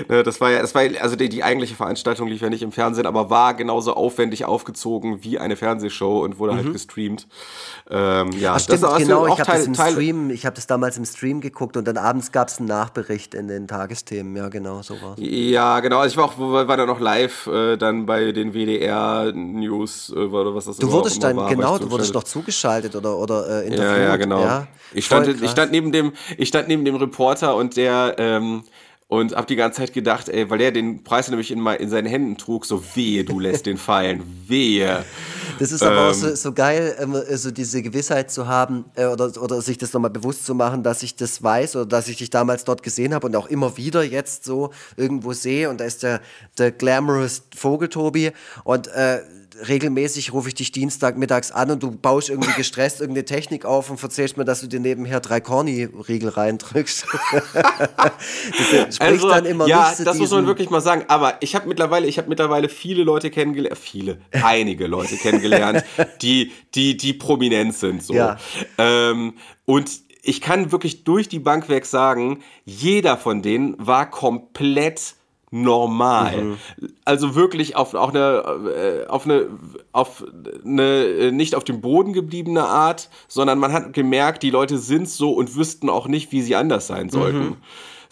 ne, 0.09 0.23
das 0.23 0.41
war 0.41 0.51
ja, 0.51 0.61
das 0.61 0.75
war, 0.75 0.81
also 0.99 1.15
die, 1.15 1.29
die 1.29 1.41
eigentliche 1.41 1.73
Veranstaltung 1.75 2.27
lief 2.27 2.41
ja 2.41 2.49
nicht 2.49 2.63
im 2.63 2.73
Fernsehen, 2.73 3.05
aber 3.05 3.29
war 3.29 3.53
genauso 3.53 3.93
aufwendig 3.93 4.43
aufgezogen 4.43 5.23
wie 5.23 5.39
eine 5.39 5.55
Fernsehshow 5.55 6.19
und 6.19 6.37
wurde 6.37 6.51
halt 6.51 6.63
mhm. 6.63 6.67
halt 6.67 6.73
gestreamt. 6.73 7.27
Ähm, 7.89 8.31
ja, 8.33 8.55
Ach, 8.55 8.59
stimmt, 8.59 8.83
das 8.83 8.97
genau, 8.97 9.25
ich 9.27 9.39
habe 9.39 9.51
das 9.51 9.67
im 9.67 9.73
Teil 9.73 9.93
Stream, 9.93 10.29
ich 10.29 10.45
habe 10.45 10.55
das 10.55 10.67
damals 10.67 10.97
im 10.97 11.05
Stream 11.05 11.39
geguckt 11.39 11.77
und 11.77 11.87
dann 11.87 11.97
abends 11.97 12.33
gab 12.33 12.49
es 12.49 12.57
einen 12.57 12.67
Nachbericht 12.67 13.35
in 13.35 13.47
den 13.47 13.69
Tagesthemen, 13.69 14.35
ja, 14.35 14.49
genau, 14.49 14.81
so 14.81 14.95
war 15.01 15.17
Ja, 15.17 15.79
genau, 15.79 15.99
also 15.99 16.11
ich 16.11 16.17
war 16.17 16.25
auch, 16.25 16.37
war 16.37 16.75
da 16.75 16.85
noch 16.85 16.99
live 16.99 17.47
äh, 17.47 17.77
dann 17.77 18.05
bei 18.05 18.33
den 18.33 18.53
WDR-News 18.53 20.11
äh, 20.13 20.19
oder 20.19 20.53
was 20.53 20.65
das 20.65 20.75
Du 20.75 20.91
wurdest 20.91 21.23
dann, 21.23 21.37
war, 21.37 21.49
genau, 21.49 21.77
du 21.77 21.89
wurdest 21.89 22.13
doch 22.13 22.23
zugeschaltet 22.23 22.64
zugeschaltet 22.65 22.95
oder, 22.95 23.17
oder 23.17 23.47
äh, 23.47 23.67
interviewt. 23.67 23.97
Ja, 23.97 23.97
ja, 23.97 24.15
genau. 24.17 24.41
Ja? 24.41 24.67
Ich, 24.93 25.05
stand, 25.05 25.41
ich, 25.41 25.49
stand 25.49 25.71
neben 25.71 25.91
dem, 25.91 26.13
ich 26.37 26.47
stand 26.47 26.67
neben 26.67 26.85
dem 26.85 26.95
Reporter 26.95 27.55
und 27.55 27.77
der 27.77 28.15
ähm, 28.17 28.63
und 29.07 29.35
hab 29.35 29.45
die 29.45 29.55
ganze 29.55 29.81
Zeit 29.81 29.93
gedacht, 29.93 30.29
ey, 30.29 30.49
weil 30.49 30.59
er 30.61 30.71
den 30.71 31.03
Preis 31.03 31.29
nämlich 31.29 31.51
in, 31.51 31.65
in 31.65 31.89
seinen 31.89 32.07
Händen 32.07 32.37
trug, 32.37 32.65
so 32.65 32.83
wehe, 32.95 33.23
du 33.23 33.39
lässt 33.39 33.67
den 33.67 33.77
fallen, 33.77 34.23
wehe. 34.47 35.05
Das 35.59 35.71
ist 35.71 35.83
aber 35.83 36.07
ähm, 36.07 36.09
auch 36.09 36.13
so, 36.13 36.27
ähm. 36.29 36.35
so 36.35 36.53
geil, 36.53 37.25
so 37.33 37.51
diese 37.51 37.81
Gewissheit 37.83 38.31
zu 38.31 38.47
haben 38.47 38.85
äh, 38.95 39.05
oder, 39.05 39.31
oder 39.41 39.61
sich 39.61 39.77
das 39.77 39.93
nochmal 39.93 40.09
bewusst 40.09 40.45
zu 40.45 40.55
machen, 40.55 40.81
dass 40.81 41.03
ich 41.03 41.15
das 41.15 41.43
weiß 41.43 41.75
oder 41.75 41.85
dass 41.85 42.07
ich 42.07 42.17
dich 42.17 42.31
damals 42.31 42.63
dort 42.63 42.81
gesehen 42.81 43.13
habe 43.13 43.27
und 43.27 43.35
auch 43.35 43.47
immer 43.47 43.77
wieder 43.77 44.03
jetzt 44.03 44.43
so 44.43 44.71
irgendwo 44.97 45.33
sehe 45.33 45.69
und 45.69 45.79
da 45.79 45.85
ist 45.85 46.01
der, 46.01 46.19
der 46.57 46.71
glamorous 46.71 47.43
Vogeltobi 47.55 48.31
und 48.63 48.87
äh, 48.87 49.21
regelmäßig 49.67 50.33
rufe 50.33 50.49
ich 50.49 50.55
dich 50.55 50.71
Dienstag 50.71 51.17
mittags 51.17 51.51
an 51.51 51.71
und 51.71 51.83
du 51.83 51.91
baust 51.91 52.29
irgendwie 52.29 52.51
gestresst 52.53 52.99
irgendeine 52.99 53.25
Technik 53.25 53.65
auf 53.65 53.89
und 53.89 54.01
erzählst 54.01 54.37
mir, 54.37 54.45
dass 54.45 54.61
du 54.61 54.67
dir 54.67 54.79
nebenher 54.79 55.19
drei 55.19 55.39
Corny-Riegel 55.39 56.29
reindrückst. 56.29 57.05
das 58.71 58.99
also, 58.99 59.29
dann 59.29 59.45
immer 59.45 59.67
ja, 59.67 59.93
das 59.97 60.17
muss 60.17 60.31
man 60.31 60.45
wirklich 60.45 60.69
mal 60.69 60.81
sagen. 60.81 61.05
Aber 61.07 61.35
ich 61.41 61.55
habe 61.55 61.67
mittlerweile, 61.67 62.07
ich 62.07 62.17
habe 62.17 62.29
mittlerweile 62.29 62.69
viele 62.69 63.03
Leute 63.03 63.29
kennengelernt, 63.29 63.77
viele, 63.77 64.19
einige 64.31 64.87
Leute 64.87 65.15
kennengelernt, 65.17 65.83
die, 66.21 66.51
die, 66.73 66.97
die 66.97 67.13
prominent 67.13 67.75
sind. 67.75 68.03
So. 68.03 68.13
Ja. 68.13 68.37
Ähm, 68.77 69.35
und 69.65 69.89
ich 70.21 70.41
kann 70.41 70.71
wirklich 70.71 71.03
durch 71.03 71.29
die 71.29 71.39
Bank 71.39 71.69
weg 71.69 71.85
sagen, 71.85 72.41
jeder 72.65 73.15
von 73.15 73.41
denen 73.41 73.75
war 73.77 74.09
komplett 74.09 75.15
normal. 75.55 76.41
Mhm. 76.41 76.57
Also 77.05 77.33
wirklich 77.33 77.77
auf 77.77 77.93
auch 77.93 78.09
eine 78.09 79.05
äh, 79.05 79.07
auf 79.07 79.25
eine 79.25 79.47
auf 79.93 80.25
eine 80.65 81.05
äh, 81.05 81.31
nicht 81.31 81.55
auf 81.55 81.63
dem 81.63 81.79
Boden 81.79 82.11
gebliebene 82.11 82.65
Art, 82.65 83.09
sondern 83.29 83.59
man 83.59 83.71
hat 83.71 83.93
gemerkt, 83.93 84.43
die 84.43 84.49
Leute 84.49 84.77
sind 84.77 85.07
so 85.07 85.31
und 85.31 85.55
wüssten 85.55 85.89
auch 85.89 86.07
nicht, 86.07 86.33
wie 86.33 86.41
sie 86.41 86.55
anders 86.55 86.87
sein 86.87 87.09
sollten. 87.09 87.39
Mhm. 87.39 87.57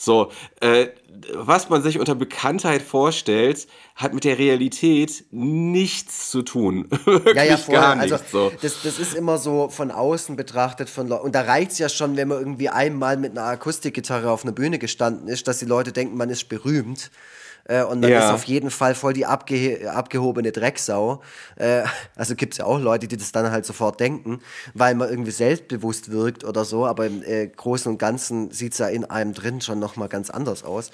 So, 0.04 0.32
äh, 0.60 0.88
was 1.34 1.70
man 1.70 1.82
sich 1.82 1.97
unter 1.97 2.16
Bekanntheit 2.16 2.82
vorstellt, 2.82 3.68
hat 3.95 4.14
mit 4.14 4.26
der 4.26 4.38
Realität 4.38 5.24
nichts 5.32 6.30
zu 6.30 6.41
tun. 6.41 6.88
Wirklich 7.06 7.36
ja, 7.36 7.43
ja, 7.43 7.58
voll. 7.58 7.76
gar 7.76 7.95
nichts. 7.95 8.12
Also, 8.12 8.26
so. 8.49 8.51
das, 8.62 8.82
das 8.84 8.99
ist 8.99 9.14
immer 9.14 9.38
so 9.38 9.70
von 9.70 9.91
außen 9.91 10.36
betrachtet 10.36 10.89
von 10.89 11.08
Leuten. 11.08 11.24
Und 11.24 11.36
da 11.36 11.41
reicht 11.41 11.72
es 11.72 11.78
ja 11.78 11.88
schon, 11.88 12.18
wenn 12.18 12.28
man 12.28 12.39
irgendwie 12.39 12.68
einmal 12.68 13.16
mit 13.16 13.32
einer 13.32 13.47
Akustikgitarre 13.47 14.30
auf 14.30 14.43
einer 14.43 14.51
Bühne 14.51 14.78
gestanden 14.78 15.30
ist, 15.30 15.47
dass 15.47 15.60
die 15.60 15.66
Leute 15.66 15.93
denken, 15.93 16.18
man 16.18 16.30
ist 16.30 16.49
berühmt. 16.49 17.10
Äh, 17.66 17.84
und 17.84 18.01
man 18.01 18.09
ja. 18.09 18.28
ist 18.28 18.34
auf 18.34 18.43
jeden 18.43 18.70
Fall 18.70 18.93
voll 18.95 19.14
die 19.14 19.26
abge 19.26 19.89
abgehobene 19.89 20.51
Drecksau. 20.51 21.22
Äh, 21.55 21.84
also 22.16 22.36
gibt 22.36 22.53
es 22.53 22.57
ja 22.57 22.66
auch 22.66 22.80
Leute, 22.80 23.07
die 23.07 23.18
das 23.18 23.32
dann 23.32 23.51
halt 23.51 23.66
sofort 23.66 23.99
denken, 23.99 24.39
weil 24.74 24.95
man 24.95 25.09
irgendwie 25.09 25.32
selbstbewusst 25.32 26.11
wirkt 26.11 26.43
oder 26.43 26.66
so. 26.66 26.86
Aber 26.86 27.05
im 27.05 27.24
äh, 27.24 27.47
Großen 27.47 27.91
und 27.91 27.97
Ganzen 27.97 28.51
sieht 28.51 28.74
es 28.74 28.80
ja 28.80 28.88
in 28.88 29.05
einem 29.05 29.34
drin 29.34 29.61
schon 29.61 29.80
nochmal 29.80 30.09
ganz 30.09 30.30
anders 30.30 30.64
aus. 30.64 30.91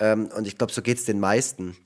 Ähm, 0.00 0.28
und 0.36 0.46
ich 0.46 0.58
glaube, 0.58 0.72
so 0.72 0.82
geht 0.82 0.98
es 0.98 1.04
den 1.04 1.20
meisten. 1.20 1.76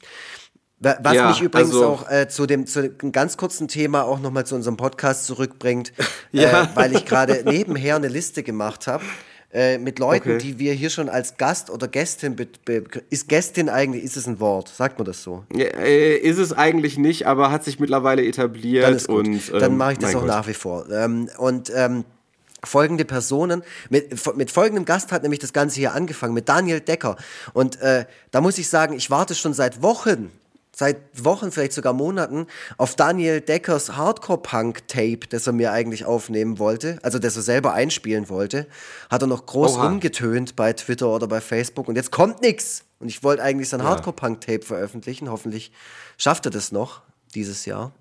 Was 0.80 1.14
ja, 1.14 1.28
mich 1.28 1.40
übrigens 1.40 1.70
also, 1.70 1.86
auch 1.86 2.10
äh, 2.10 2.26
zu 2.28 2.44
dem 2.44 2.66
zu 2.66 2.80
einem 2.80 3.12
ganz 3.12 3.36
kurzen 3.36 3.68
Thema 3.68 4.02
auch 4.02 4.18
nochmal 4.18 4.46
zu 4.46 4.56
unserem 4.56 4.76
Podcast 4.76 5.26
zurückbringt, 5.26 5.92
ja. 6.32 6.64
äh, 6.64 6.68
weil 6.74 6.96
ich 6.96 7.04
gerade 7.04 7.44
nebenher 7.44 7.94
eine 7.94 8.08
Liste 8.08 8.42
gemacht 8.42 8.88
habe 8.88 9.04
äh, 9.52 9.78
mit 9.78 9.98
Leuten, 9.98 10.30
okay. 10.30 10.38
die 10.38 10.58
wir 10.58 10.72
hier 10.72 10.90
schon 10.90 11.08
als 11.08 11.36
Gast 11.36 11.68
oder 11.68 11.86
Gästin, 11.86 12.36
ist 13.10 13.28
Gästin 13.28 13.68
eigentlich, 13.68 14.02
ist 14.02 14.16
es 14.16 14.26
ein 14.26 14.40
Wort? 14.40 14.68
Sagt 14.68 14.98
man 14.98 15.04
das 15.04 15.22
so? 15.22 15.44
Ja, 15.54 15.66
äh, 15.66 16.16
ist 16.16 16.38
es 16.38 16.52
eigentlich 16.52 16.96
nicht, 16.96 17.26
aber 17.26 17.50
hat 17.50 17.62
sich 17.64 17.78
mittlerweile 17.78 18.24
etabliert. 18.24 19.06
Dann, 19.08 19.14
und, 19.14 19.52
ähm, 19.52 19.60
Dann 19.60 19.76
mache 19.76 19.92
ich 19.92 19.98
das 19.98 20.14
auch 20.14 20.20
Gott. 20.20 20.28
nach 20.28 20.46
wie 20.46 20.54
vor. 20.54 20.90
Ähm, 20.90 21.28
und 21.36 21.70
ähm, 21.74 22.04
folgende 22.64 23.04
Personen. 23.04 23.62
Mit, 23.90 24.36
mit 24.36 24.50
folgendem 24.50 24.84
Gast 24.84 25.12
hat 25.12 25.22
nämlich 25.22 25.40
das 25.40 25.52
Ganze 25.52 25.80
hier 25.80 25.92
angefangen, 25.92 26.34
mit 26.34 26.48
Daniel 26.48 26.80
Decker. 26.80 27.16
Und 27.52 27.80
äh, 27.80 28.06
da 28.30 28.40
muss 28.40 28.58
ich 28.58 28.68
sagen, 28.68 28.94
ich 28.94 29.10
warte 29.10 29.34
schon 29.34 29.52
seit 29.52 29.82
Wochen 29.82 30.30
seit 30.74 30.96
Wochen, 31.24 31.52
vielleicht 31.52 31.72
sogar 31.72 31.92
Monaten, 31.92 32.46
auf 32.78 32.96
Daniel 32.96 33.40
Deckers 33.40 33.96
Hardcore-Punk-Tape, 33.96 35.28
das 35.28 35.46
er 35.46 35.52
mir 35.52 35.72
eigentlich 35.72 36.04
aufnehmen 36.04 36.58
wollte, 36.58 36.98
also 37.02 37.18
das 37.18 37.36
er 37.36 37.42
selber 37.42 37.74
einspielen 37.74 38.28
wollte, 38.28 38.66
hat 39.10 39.22
er 39.22 39.28
noch 39.28 39.46
groß 39.46 39.74
Oha. 39.74 39.88
rumgetönt 39.88 40.56
bei 40.56 40.72
Twitter 40.72 41.08
oder 41.08 41.28
bei 41.28 41.40
Facebook 41.40 41.88
und 41.88 41.96
jetzt 41.96 42.10
kommt 42.10 42.40
nichts. 42.42 42.84
Und 42.98 43.08
ich 43.08 43.24
wollte 43.24 43.42
eigentlich 43.42 43.68
sein 43.68 43.80
ja. 43.80 43.86
Hardcore-Punk-Tape 43.86 44.62
veröffentlichen. 44.62 45.28
Hoffentlich 45.28 45.72
schafft 46.18 46.46
er 46.46 46.52
das 46.52 46.70
noch 46.70 47.02
dieses 47.34 47.64
Jahr. 47.64 47.92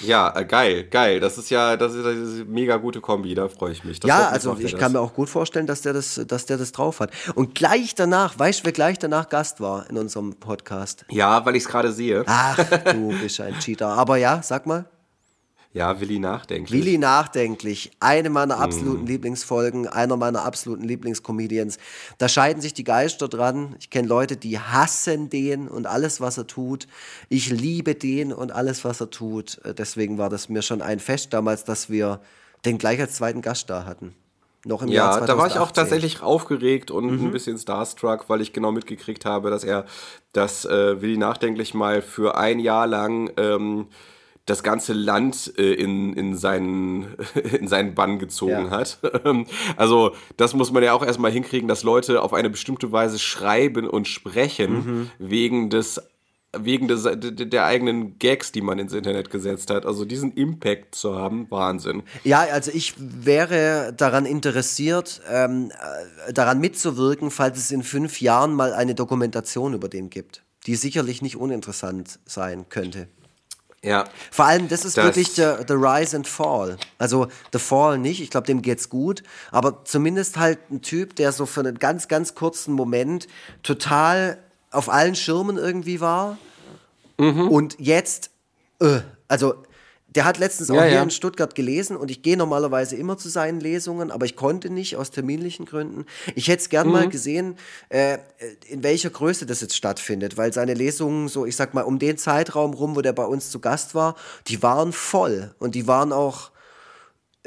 Ja, 0.00 0.36
äh, 0.36 0.44
geil, 0.44 0.84
geil. 0.84 1.20
Das 1.20 1.38
ist 1.38 1.50
ja, 1.50 1.76
das 1.76 1.94
ist, 1.94 2.04
das 2.04 2.16
ist 2.16 2.34
eine 2.40 2.44
mega 2.44 2.76
gute 2.76 3.00
Kombi, 3.00 3.34
da 3.34 3.48
freue 3.48 3.72
ich 3.72 3.84
mich. 3.84 4.00
Das 4.00 4.08
ja, 4.08 4.28
also 4.28 4.56
ich 4.58 4.72
das. 4.72 4.80
kann 4.80 4.92
mir 4.92 5.00
auch 5.00 5.14
gut 5.14 5.28
vorstellen, 5.28 5.66
dass 5.66 5.82
der 5.82 5.92
das, 5.92 6.20
dass 6.26 6.46
der 6.46 6.58
das 6.58 6.72
drauf 6.72 7.00
hat. 7.00 7.10
Und 7.34 7.54
gleich 7.54 7.94
danach, 7.94 8.38
weißt 8.38 8.60
du, 8.60 8.64
wer 8.66 8.72
gleich 8.72 8.98
danach 8.98 9.28
Gast 9.28 9.60
war 9.60 9.88
in 9.88 9.96
unserem 9.96 10.34
Podcast? 10.34 11.04
Ja, 11.10 11.44
weil 11.46 11.56
ich 11.56 11.64
es 11.64 11.68
gerade 11.68 11.92
sehe. 11.92 12.24
Ach, 12.26 12.58
du 12.92 13.14
bist 13.22 13.40
ein 13.40 13.58
Cheater. 13.58 13.88
Aber 13.88 14.16
ja, 14.16 14.42
sag 14.42 14.66
mal. 14.66 14.86
Ja, 15.76 16.00
Willi 16.00 16.18
nachdenklich. 16.18 16.80
Willi 16.80 16.96
nachdenklich, 16.96 17.90
eine 18.00 18.30
meiner 18.30 18.60
absoluten 18.60 19.02
Mhm. 19.02 19.08
Lieblingsfolgen, 19.08 19.86
einer 19.86 20.16
meiner 20.16 20.42
absoluten 20.42 20.84
Lieblingscomedians. 20.84 21.76
Da 22.16 22.30
scheiden 22.30 22.62
sich 22.62 22.72
die 22.72 22.82
Geister 22.84 23.28
dran. 23.28 23.76
Ich 23.78 23.90
kenne 23.90 24.08
Leute, 24.08 24.38
die 24.38 24.58
hassen 24.58 25.28
den 25.28 25.68
und 25.68 25.86
alles, 25.86 26.18
was 26.18 26.38
er 26.38 26.46
tut. 26.46 26.86
Ich 27.28 27.50
liebe 27.50 27.94
den 27.94 28.32
und 28.32 28.52
alles, 28.52 28.86
was 28.86 29.00
er 29.02 29.10
tut. 29.10 29.60
Äh, 29.64 29.74
Deswegen 29.74 30.16
war 30.16 30.30
das 30.30 30.48
mir 30.48 30.62
schon 30.62 30.80
ein 30.80 30.98
Fest 30.98 31.34
damals, 31.34 31.64
dass 31.64 31.90
wir 31.90 32.20
den 32.64 32.78
gleich 32.78 32.98
als 32.98 33.16
zweiten 33.16 33.42
Gast 33.42 33.68
da 33.68 33.84
hatten. 33.84 34.14
Noch 34.64 34.80
im 34.80 34.88
Jahr 34.88 35.20
Ja, 35.20 35.26
da 35.26 35.36
war 35.36 35.46
ich 35.46 35.58
auch 35.58 35.70
2018. 35.72 35.74
tatsächlich 35.74 36.22
aufgeregt 36.22 36.90
und 36.90 37.20
Mhm. 37.20 37.26
ein 37.26 37.30
bisschen 37.32 37.58
starstruck, 37.58 38.30
weil 38.30 38.40
ich 38.40 38.54
genau 38.54 38.72
mitgekriegt 38.72 39.26
habe, 39.26 39.50
dass 39.50 39.62
er, 39.62 39.84
dass 40.32 40.64
äh, 40.64 41.02
Willi 41.02 41.18
nachdenklich 41.18 41.74
mal 41.74 42.00
für 42.00 42.38
ein 42.38 42.60
Jahr 42.60 42.86
lang 42.86 43.30
ähm, 43.36 43.88
das 44.46 44.62
ganze 44.62 44.92
Land 44.92 45.52
äh, 45.58 45.74
in, 45.74 46.12
in, 46.14 46.36
seinen, 46.36 47.16
in 47.58 47.68
seinen 47.68 47.94
Bann 47.94 48.18
gezogen 48.18 48.52
Ja. 48.52 48.70
hat. 48.70 48.98
also 49.76 50.12
das 50.36 50.54
muss 50.54 50.72
man 50.72 50.82
ja 50.82 50.92
auch 50.92 51.04
erstmal 51.04 51.30
hinkriegen, 51.32 51.68
dass 51.68 51.82
Leute 51.82 52.22
auf 52.22 52.32
eine 52.32 52.48
bestimmte 52.50 52.90
Weise 52.92 53.18
schreiben 53.18 53.88
und 53.88 54.08
sprechen 54.08 54.72
Mhm. 54.76 55.10
wegen 55.18 55.70
des 55.70 56.00
wegen 56.58 56.88
des, 56.88 57.02
der, 57.02 57.16
der 57.18 57.66
eigenen 57.66 58.18
Gags, 58.18 58.50
die 58.50 58.62
man 58.62 58.78
ins 58.78 58.94
Internet 58.94 59.28
gesetzt 59.28 59.68
hat. 59.68 59.84
Also 59.84 60.06
diesen 60.06 60.32
Impact 60.32 60.94
zu 60.94 61.14
haben, 61.14 61.46
Wahnsinn. 61.50 62.02
Ja, 62.24 62.46
also 62.50 62.70
ich 62.72 62.94
wäre 62.98 63.92
daran 63.94 64.24
interessiert, 64.24 65.20
ähm, 65.30 65.70
äh, 66.28 66.32
daran 66.32 66.58
mitzuwirken, 66.60 67.30
falls 67.30 67.58
es 67.58 67.70
in 67.72 67.82
fünf 67.82 68.22
Jahren 68.22 68.54
mal 68.54 68.72
eine 68.72 68.94
Dokumentation 68.94 69.74
über 69.74 69.88
den 69.90 70.08
gibt, 70.08 70.44
die 70.66 70.76
sicherlich 70.76 71.20
nicht 71.20 71.36
uninteressant 71.36 72.20
sein 72.24 72.70
könnte. 72.70 73.08
Ja. 73.84 74.04
Vor 74.32 74.46
allem, 74.46 74.68
das 74.68 74.84
ist 74.84 74.96
Das- 74.96 75.04
wirklich 75.04 75.34
der 75.34 75.58
the 75.68 75.74
Rise 75.74 76.16
and 76.16 76.26
Fall. 76.26 76.76
Also 76.98 77.28
The 77.52 77.58
Fall 77.58 77.98
nicht, 77.98 78.20
ich 78.20 78.30
glaube, 78.30 78.46
dem 78.46 78.62
geht's 78.62 78.88
gut, 78.88 79.22
aber 79.52 79.84
zumindest 79.84 80.38
halt 80.38 80.58
ein 80.70 80.82
Typ, 80.82 81.14
der 81.16 81.30
so 81.32 81.46
für 81.46 81.60
einen 81.60 81.78
ganz, 81.78 82.08
ganz 82.08 82.34
kurzen 82.34 82.72
Moment 82.74 83.28
total 83.62 84.38
auf 84.72 84.88
allen 84.88 85.14
Schirmen 85.14 85.56
irgendwie 85.56 86.00
war 86.00 86.36
Mhm. 87.18 87.48
und 87.48 87.76
jetzt, 87.78 88.30
äh, 88.80 89.00
also 89.28 89.54
der 90.16 90.24
hat 90.24 90.38
letztens 90.38 90.70
auch 90.70 90.76
Ja, 90.76 90.82
hier 90.84 90.94
ja. 90.94 91.02
in 91.02 91.10
Stuttgart 91.10 91.54
gelesen 91.54 91.96
und 91.96 92.10
ich 92.10 92.22
gehe 92.22 92.36
normalerweise 92.36 92.96
immer 92.96 93.16
zu 93.18 93.28
seinen 93.28 93.60
Lesungen, 93.60 94.10
aber 94.10 94.24
ich 94.26 94.34
konnte 94.34 94.70
nicht 94.70 94.96
aus 94.96 95.10
terminlichen 95.10 95.66
Gründen. 95.66 96.06
Ich 96.34 96.48
hätte 96.48 96.62
es 96.62 96.68
gern 96.70 96.86
Mhm. 96.86 96.92
mal 96.92 97.08
gesehen, 97.08 97.56
äh, 97.90 98.18
in 98.68 98.82
welcher 98.82 99.10
Größe 99.10 99.46
das 99.46 99.60
jetzt 99.60 99.76
stattfindet, 99.76 100.36
weil 100.36 100.52
seine 100.52 100.74
Lesungen 100.74 101.28
so, 101.28 101.46
ich 101.46 101.54
sag 101.54 101.74
mal, 101.74 101.82
um 101.82 101.98
den 101.98 102.16
Zeitraum 102.18 102.72
rum, 102.74 102.96
wo 102.96 103.02
der 103.02 103.12
bei 103.12 103.24
uns 103.24 103.50
zu 103.50 103.60
Gast 103.60 103.94
war, 103.94 104.16
die 104.48 104.62
waren 104.62 104.92
voll 104.92 105.54
und 105.58 105.74
die 105.74 105.86
waren 105.86 106.12
auch 106.12 106.50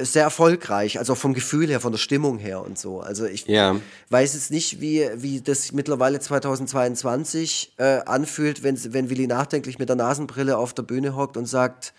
sehr 0.02 0.22
erfolgreich, 0.22 0.98
also 0.98 1.14
vom 1.14 1.34
Gefühl 1.34 1.68
her, 1.68 1.78
von 1.78 1.92
der 1.92 1.98
Stimmung 1.98 2.38
her 2.38 2.64
und 2.64 2.78
so. 2.78 3.00
Also 3.00 3.26
ich 3.26 3.46
Ja. 3.48 3.76
weiß 4.08 4.32
jetzt 4.32 4.50
nicht, 4.50 4.80
wie, 4.80 5.06
wie 5.16 5.42
das 5.42 5.72
mittlerweile 5.72 6.20
2022 6.20 7.74
äh, 7.78 8.00
anfühlt, 8.06 8.62
wenn, 8.62 8.78
wenn 8.94 9.10
Willi 9.10 9.26
nachdenklich 9.26 9.78
mit 9.78 9.88
der 9.88 9.96
Nasenbrille 9.96 10.56
auf 10.56 10.72
der 10.72 10.84
Bühne 10.84 11.16
hockt 11.16 11.36
und 11.36 11.46
sagt, 11.46 11.92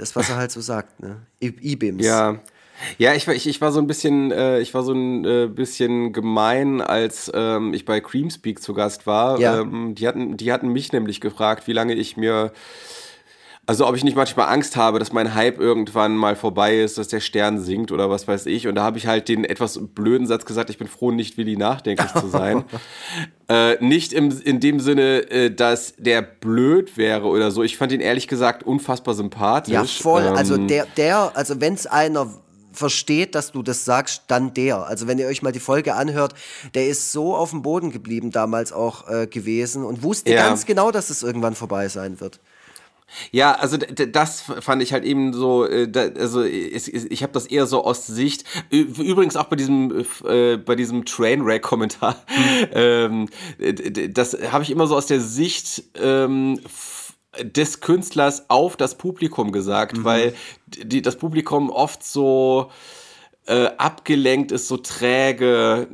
das, 0.00 0.16
was 0.16 0.30
er 0.30 0.36
halt 0.36 0.50
so 0.50 0.60
sagt, 0.60 1.00
ne? 1.00 1.18
E-Bims. 1.40 2.04
Ja. 2.04 2.40
Ja, 2.96 3.12
ich 3.12 3.26
war, 3.26 3.34
ich, 3.34 3.46
ich 3.46 3.60
war 3.60 3.72
so 3.72 3.78
ein 3.78 3.86
bisschen, 3.86 4.32
äh, 4.32 4.60
ich 4.60 4.72
war 4.72 4.82
so 4.82 4.94
ein 4.94 5.24
äh, 5.26 5.48
bisschen 5.48 6.14
gemein, 6.14 6.80
als 6.80 7.30
ähm, 7.34 7.74
ich 7.74 7.84
bei 7.84 8.00
Creamspeak 8.00 8.62
zu 8.62 8.72
Gast 8.72 9.06
war. 9.06 9.38
Ja. 9.38 9.60
Ähm, 9.60 9.94
die, 9.94 10.08
hatten, 10.08 10.38
die 10.38 10.50
hatten 10.50 10.68
mich 10.68 10.90
nämlich 10.92 11.20
gefragt, 11.20 11.66
wie 11.66 11.74
lange 11.74 11.92
ich 11.92 12.16
mir, 12.16 12.52
also 13.70 13.86
ob 13.86 13.94
ich 13.94 14.02
nicht 14.02 14.16
manchmal 14.16 14.48
Angst 14.48 14.74
habe, 14.74 14.98
dass 14.98 15.12
mein 15.12 15.32
Hype 15.36 15.60
irgendwann 15.60 16.16
mal 16.16 16.34
vorbei 16.34 16.80
ist, 16.80 16.98
dass 16.98 17.06
der 17.06 17.20
Stern 17.20 17.60
sinkt 17.60 17.92
oder 17.92 18.10
was 18.10 18.26
weiß 18.26 18.46
ich. 18.46 18.66
Und 18.66 18.74
da 18.74 18.82
habe 18.82 18.98
ich 18.98 19.06
halt 19.06 19.28
den 19.28 19.44
etwas 19.44 19.78
blöden 19.94 20.26
Satz 20.26 20.44
gesagt, 20.44 20.70
ich 20.70 20.78
bin 20.78 20.88
froh, 20.88 21.12
nicht 21.12 21.38
Willi 21.38 21.56
nachdenklich 21.56 22.12
zu 22.12 22.26
sein. 22.26 22.64
Äh, 23.48 23.84
nicht 23.84 24.12
im, 24.12 24.30
in 24.44 24.60
dem 24.60 24.78
Sinne, 24.78 25.28
äh, 25.28 25.52
dass 25.52 25.94
der 25.98 26.22
blöd 26.22 26.96
wäre 26.96 27.26
oder 27.26 27.50
so. 27.50 27.64
Ich 27.64 27.76
fand 27.76 27.90
ihn 27.90 28.00
ehrlich 28.00 28.28
gesagt 28.28 28.62
unfassbar 28.62 29.12
sympathisch. 29.14 29.74
Ja, 29.74 29.82
voll. 29.82 30.22
also 30.28 30.54
Ähm, 30.54 30.68
der, 30.68 30.86
der, 30.96 31.32
also 31.34 31.60
wenn 31.60 31.74
es 31.74 31.88
einer 31.88 32.28
versteht, 32.72 33.34
dass 33.34 33.50
du 33.50 33.64
das 33.64 33.84
sagst, 33.84 34.22
dann 34.28 34.54
der. 34.54 34.86
Also 34.86 35.08
wenn 35.08 35.18
ihr 35.18 35.26
euch 35.26 35.42
mal 35.42 35.50
die 35.50 35.58
Folge 35.58 35.94
anhört, 35.94 36.34
der 36.74 36.86
ist 36.86 37.10
so 37.10 37.34
auf 37.34 37.50
dem 37.50 37.62
Boden 37.62 37.90
geblieben 37.90 38.30
damals 38.30 38.72
auch 38.72 39.08
äh, 39.08 39.26
gewesen 39.26 39.84
und 39.84 40.04
wusste 40.04 40.30
Ja. 40.30 40.46
ganz 40.46 40.64
genau, 40.64 40.92
dass 40.92 41.10
es 41.10 41.24
irgendwann 41.24 41.56
vorbei 41.56 41.88
sein 41.88 42.20
wird. 42.20 42.38
Ja, 43.32 43.52
also 43.52 43.76
das 43.76 44.42
fand 44.60 44.82
ich 44.82 44.92
halt 44.92 45.04
eben 45.04 45.32
so, 45.32 45.66
äh, 45.66 45.90
also 46.18 46.42
ich 46.42 47.22
habe 47.22 47.32
das 47.32 47.46
eher 47.46 47.66
so 47.66 47.84
aus 47.84 48.06
Sicht, 48.06 48.44
übrigens 48.70 49.36
auch 49.36 49.44
bei 49.44 49.56
diesem 49.56 50.04
äh, 50.24 50.56
bei 50.56 50.74
diesem 50.76 51.04
Trainwreck-Kommentar, 51.04 52.16
ähm, 52.72 53.28
d- 53.58 53.72
d- 53.72 54.08
das 54.08 54.36
habe 54.52 54.64
ich 54.64 54.70
immer 54.70 54.86
so 54.86 54.96
aus 54.96 55.06
der 55.06 55.20
Sicht 55.20 55.82
ähm, 56.00 56.60
des 57.42 57.80
Künstlers 57.80 58.48
auf 58.50 58.76
das 58.76 58.96
Publikum 58.96 59.52
gesagt, 59.52 60.04
weil 60.04 60.34
die, 60.66 61.02
das 61.02 61.16
Publikum 61.16 61.70
oft 61.70 62.02
so 62.04 62.70
äh, 63.46 63.70
abgelenkt 63.78 64.52
ist, 64.52 64.68
so 64.68 64.76
träge, 64.76 65.88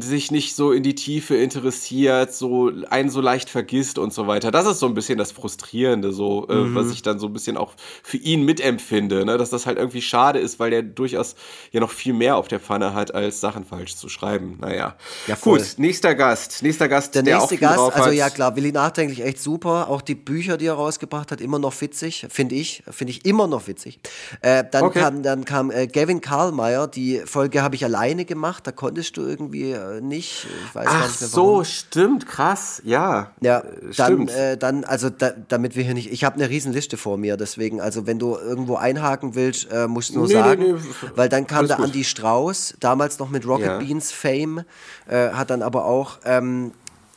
sich 0.00 0.30
nicht 0.30 0.54
so 0.54 0.72
in 0.72 0.82
die 0.82 0.94
Tiefe 0.94 1.34
interessiert, 1.36 2.32
so 2.32 2.70
einen 2.90 3.10
so 3.10 3.20
leicht 3.20 3.50
vergisst 3.50 3.98
und 3.98 4.12
so 4.12 4.26
weiter. 4.26 4.50
Das 4.50 4.66
ist 4.66 4.78
so 4.78 4.86
ein 4.86 4.94
bisschen 4.94 5.18
das 5.18 5.32
Frustrierende, 5.32 6.12
so 6.12 6.46
äh, 6.48 6.74
was 6.74 6.90
ich 6.92 7.02
dann 7.02 7.18
so 7.18 7.26
ein 7.26 7.32
bisschen 7.32 7.56
auch 7.56 7.72
für 8.02 8.18
ihn 8.18 8.44
mitempfinde, 8.44 9.24
ne? 9.24 9.36
dass 9.38 9.50
das 9.50 9.66
halt 9.66 9.78
irgendwie 9.78 10.02
schade 10.02 10.38
ist, 10.38 10.60
weil 10.60 10.70
der 10.70 10.82
durchaus 10.82 11.34
ja 11.72 11.80
noch 11.80 11.90
viel 11.90 12.12
mehr 12.12 12.36
auf 12.36 12.46
der 12.48 12.60
Pfanne 12.60 12.94
hat, 12.94 13.14
als 13.14 13.40
Sachen 13.40 13.64
falsch 13.64 13.96
zu 13.96 14.08
schreiben. 14.08 14.58
Naja. 14.60 14.96
Ja, 15.26 15.34
voll. 15.36 15.58
Gut, 15.58 15.74
nächster 15.78 16.14
Gast. 16.14 16.62
Nächster 16.62 16.88
Gast, 16.88 17.14
Der 17.14 17.22
der, 17.22 17.38
auch 17.38 17.40
nächste 17.50 17.56
viel 17.56 17.66
Gast, 17.66 17.78
drauf 17.78 17.94
also 17.96 18.08
hat. 18.10 18.14
ja 18.14 18.30
klar, 18.30 18.54
Willi 18.54 18.70
nachdenklich 18.72 19.24
echt 19.24 19.40
super. 19.40 19.88
Auch 19.88 20.02
die 20.02 20.14
Bücher, 20.14 20.56
die 20.56 20.66
er 20.66 20.74
rausgebracht 20.74 21.32
hat, 21.32 21.40
immer 21.40 21.58
noch 21.58 21.80
witzig, 21.80 22.26
finde 22.30 22.54
ich. 22.54 22.82
Finde 22.90 23.10
ich 23.12 23.24
immer 23.24 23.46
noch 23.48 23.66
witzig. 23.66 23.98
Äh, 24.42 24.62
dann, 24.70 24.84
Okay. 24.84 25.00
kam, 25.00 25.22
dann 25.24 25.44
kam 25.44 25.70
äh, 25.72 25.86
Gavin 25.88 26.20
Karlmeier, 26.66 26.86
die 26.88 27.18
Folge 27.24 27.62
habe 27.62 27.74
ich 27.74 27.84
alleine 27.84 28.24
gemacht, 28.24 28.66
da 28.66 28.72
konntest 28.72 29.16
du 29.16 29.22
irgendwie 29.22 29.70
äh, 29.72 30.00
nicht. 30.00 30.46
Ich 30.68 30.74
weiß 30.74 30.84
gar 30.86 30.94
Ach 30.96 31.08
nicht 31.08 31.20
mehr 31.20 31.28
so, 31.28 31.64
stimmt, 31.64 32.26
krass, 32.26 32.82
ja. 32.84 33.30
Ja, 33.40 33.60
Äh, 33.60 33.62
dann, 33.96 34.12
stimmt. 34.12 34.30
äh, 34.30 34.56
dann, 34.56 34.84
also 34.84 35.10
da, 35.10 35.30
damit 35.48 35.76
wir 35.76 35.84
hier 35.84 35.94
nicht, 35.94 36.10
ich 36.12 36.24
habe 36.24 36.36
eine 36.36 36.48
riesen 36.48 36.72
Liste 36.72 36.96
vor 36.96 37.18
mir, 37.18 37.36
deswegen, 37.36 37.80
also 37.80 38.06
wenn 38.06 38.18
du 38.18 38.36
irgendwo 38.36 38.76
einhaken 38.76 39.34
willst, 39.34 39.70
äh, 39.70 39.86
musst 39.86 40.10
du 40.10 40.14
nur 40.18 40.26
Nee, 40.28 40.34
nee, 40.34 40.40
sagen, 40.40 40.62
nee, 40.74 41.08
weil 41.14 41.28
dann 41.28 41.46
kam 41.46 41.58
alles 41.58 41.68
der 41.68 41.76
gut. 41.78 41.86
Andy 41.86 42.04
Strauß, 42.04 42.74
damals 42.80 43.18
noch 43.18 43.30
mit 43.30 43.46
Rocket 43.46 43.66
Ja. 43.66 43.78
Beans 43.78 44.12
Fame, 44.12 44.62
äh, 45.08 45.30
hat 45.30 45.50
dann 45.50 45.62
aber 45.62 45.84
auch 45.84 46.18
ähm, 46.24 46.72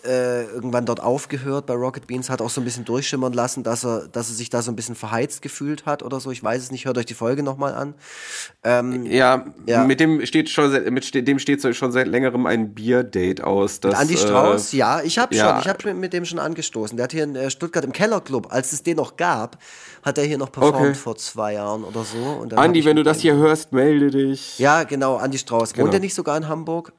äh, 0.05 0.43
irgendwann 0.45 0.85
dort 0.85 1.01
aufgehört 1.01 1.65
bei 1.65 1.73
Rocket 1.73 2.07
Beans, 2.07 2.29
hat 2.29 2.41
auch 2.41 2.49
so 2.49 2.61
ein 2.61 2.63
bisschen 2.63 2.85
durchschimmern 2.85 3.33
lassen, 3.33 3.63
dass 3.63 3.83
er, 3.85 4.07
dass 4.07 4.29
er 4.29 4.35
sich 4.35 4.49
da 4.49 4.61
so 4.61 4.71
ein 4.71 4.75
bisschen 4.75 4.95
verheizt 4.95 5.41
gefühlt 5.41 5.85
hat 5.85 6.03
oder 6.03 6.19
so, 6.19 6.31
ich 6.31 6.41
weiß 6.43 6.61
es 6.63 6.71
nicht, 6.71 6.85
hört 6.85 6.97
euch 6.97 7.05
die 7.05 7.13
Folge 7.13 7.43
nochmal 7.43 7.73
an. 7.73 7.93
Ja, 9.05 9.45
Ja. 9.65 9.83
mit 9.83 9.99
dem 9.99 10.25
steht 10.25 10.49
schon 10.49 10.71
seit- 10.71 10.89
mit 10.89 11.13
dem 11.27 11.39
steht 11.39 11.61
so- 11.61 11.73
schon 11.73 11.91
seit 11.91 12.07
längerem 12.07 12.45
ein 12.45 12.73
Bierdate 12.73 13.45
aus. 13.45 13.79
Das, 13.79 13.99
Andy 14.01 14.17
Strauß, 14.17 14.73
äh, 14.73 14.77
ja, 14.77 15.01
ich 15.01 15.17
habe 15.19 15.35
ja. 15.35 15.49
schon, 15.51 15.59
ich 15.61 15.67
habe 15.67 15.93
mit 15.93 16.13
dem 16.13 16.25
schon 16.25 16.39
angestoßen. 16.39 16.95
Der 16.97 17.03
hat 17.05 17.11
hier 17.11 17.23
in 17.23 17.35
äh, 17.35 17.49
Stuttgart 17.49 17.83
im 17.83 17.91
Kellerclub, 17.91 18.51
als 18.51 18.71
es 18.73 18.83
den 18.83 18.97
noch 18.97 19.17
gab, 19.17 19.57
hat 20.03 20.17
er 20.17 20.23
hier 20.23 20.37
noch 20.37 20.51
performt 20.51 20.75
Okay. 20.75 20.93
vor 20.95 21.15
zwei 21.17 21.53
Jahren 21.53 21.83
oder 21.83 22.03
so. 22.03 22.17
Und 22.41 22.53
Andi, 22.53 22.85
wenn 22.85 22.95
du 22.95 23.01
mit 23.01 23.07
das 23.07 23.19
hier 23.19 23.35
hörst, 23.35 23.73
melde 23.73 24.11
dich. 24.11 24.59
Ja, 24.59 24.83
genau, 24.83 25.17
Andi 25.17 25.37
Strauß. 25.37 25.73
Genau. 25.73 25.85
Wohnt 25.85 25.93
er 25.93 25.99
nicht 25.99 26.13
sogar 26.15 26.37
in 26.37 26.47
Hamburg? 26.47 26.93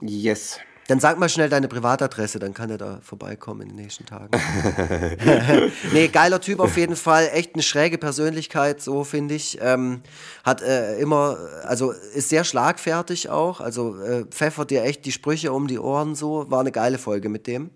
Yes. 0.00 0.58
Dann 0.88 1.00
sag 1.00 1.18
mal 1.18 1.28
schnell 1.28 1.48
deine 1.48 1.66
Privatadresse, 1.66 2.38
dann 2.38 2.54
kann 2.54 2.70
er 2.70 2.78
da 2.78 3.00
vorbeikommen 3.02 3.62
in 3.62 3.68
den 3.68 3.76
nächsten 3.76 4.06
Tagen. 4.06 4.30
nee, 5.92 6.06
geiler 6.08 6.40
Typ 6.40 6.60
auf 6.60 6.76
jeden 6.76 6.94
Fall. 6.94 7.28
Echt 7.32 7.54
eine 7.54 7.62
schräge 7.62 7.98
Persönlichkeit, 7.98 8.80
so 8.80 9.02
finde 9.02 9.34
ich. 9.34 9.58
Ähm, 9.60 10.02
hat 10.44 10.62
äh, 10.62 10.98
immer, 10.98 11.38
also 11.64 11.90
ist 11.90 12.28
sehr 12.28 12.44
schlagfertig 12.44 13.30
auch. 13.30 13.60
Also 13.60 14.00
äh, 14.00 14.24
pfeffert 14.26 14.70
dir 14.70 14.84
echt 14.84 15.04
die 15.04 15.12
Sprüche 15.12 15.52
um 15.52 15.66
die 15.66 15.80
Ohren 15.80 16.14
so. 16.14 16.48
War 16.50 16.60
eine 16.60 16.72
geile 16.72 16.98
Folge 16.98 17.28
mit 17.28 17.48
dem. 17.48 17.70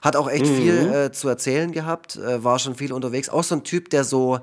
Hat 0.00 0.16
auch 0.16 0.28
echt 0.28 0.46
viel 0.46 0.92
äh, 0.92 1.12
zu 1.12 1.28
erzählen 1.28 1.70
gehabt, 1.70 2.16
äh, 2.16 2.42
war 2.42 2.58
schon 2.58 2.74
viel 2.74 2.92
unterwegs. 2.92 3.28
Auch 3.28 3.44
so 3.44 3.54
ein 3.54 3.62
Typ, 3.62 3.88
der 3.90 4.02
so, 4.02 4.40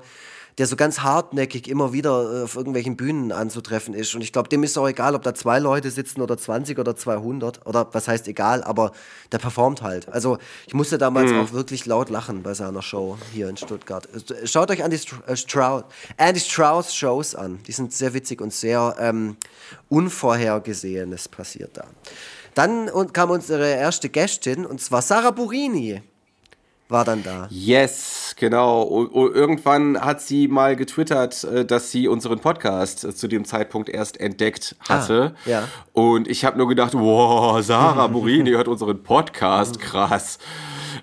der 0.60 0.66
so 0.66 0.76
ganz 0.76 1.00
hartnäckig 1.00 1.68
immer 1.68 1.94
wieder 1.94 2.40
äh, 2.40 2.42
auf 2.44 2.54
irgendwelchen 2.54 2.94
Bühnen 2.94 3.32
anzutreffen 3.32 3.94
ist. 3.94 4.14
Und 4.14 4.20
ich 4.20 4.30
glaube, 4.30 4.50
dem 4.50 4.62
ist 4.62 4.76
auch 4.76 4.86
egal, 4.86 5.14
ob 5.14 5.22
da 5.22 5.34
zwei 5.34 5.58
Leute 5.58 5.90
sitzen 5.90 6.20
oder 6.20 6.36
20 6.36 6.78
oder 6.78 6.94
200 6.94 7.66
oder 7.66 7.88
was 7.92 8.08
heißt 8.08 8.28
egal, 8.28 8.62
aber 8.62 8.92
der 9.32 9.38
performt 9.38 9.80
halt. 9.80 10.10
Also 10.10 10.36
ich 10.66 10.74
musste 10.74 10.98
damals 10.98 11.30
mhm. 11.30 11.40
auch 11.40 11.52
wirklich 11.52 11.86
laut 11.86 12.10
lachen 12.10 12.42
bei 12.42 12.52
seiner 12.52 12.82
Show 12.82 13.16
hier 13.32 13.48
in 13.48 13.56
Stuttgart. 13.56 14.06
Schaut 14.44 14.70
euch 14.70 14.80
Andy, 14.80 15.00
äh, 15.26 15.34
Strauss, 15.34 15.84
Andy 16.18 16.40
Strauss 16.40 16.94
Shows 16.94 17.34
an. 17.34 17.60
Die 17.66 17.72
sind 17.72 17.94
sehr 17.94 18.12
witzig 18.12 18.42
und 18.42 18.52
sehr 18.52 18.96
ähm, 19.00 19.38
Unvorhergesehenes 19.88 21.28
passiert 21.28 21.78
da. 21.78 21.84
Dann 22.54 22.90
kam 23.14 23.30
unsere 23.30 23.66
erste 23.66 24.10
Gästin 24.10 24.66
und 24.66 24.82
zwar 24.82 25.00
Sarah 25.00 25.30
Burini 25.30 26.02
war 26.90 27.04
dann 27.04 27.22
da. 27.22 27.46
Yes, 27.50 28.34
genau. 28.36 29.08
irgendwann 29.12 30.00
hat 30.00 30.20
sie 30.20 30.48
mal 30.48 30.76
getwittert, 30.76 31.44
äh, 31.44 31.64
dass 31.64 31.90
sie 31.90 32.08
unseren 32.08 32.40
Podcast 32.40 33.04
äh, 33.04 33.14
zu 33.14 33.28
dem 33.28 33.44
Zeitpunkt 33.44 33.88
erst 33.88 34.20
entdeckt 34.20 34.76
ah, 34.80 34.94
hatte. 34.94 35.34
Ah, 35.44 35.48
ja. 35.48 35.68
Und 35.92 36.28
ich 36.28 36.44
habe 36.44 36.58
nur 36.58 36.68
gedacht, 36.68 36.94
wow, 36.94 37.62
Sarah 37.62 38.06
Burini 38.06 38.50
hört 38.50 38.68
unseren 38.68 39.02
Podcast, 39.02 39.78
krass. 39.80 40.38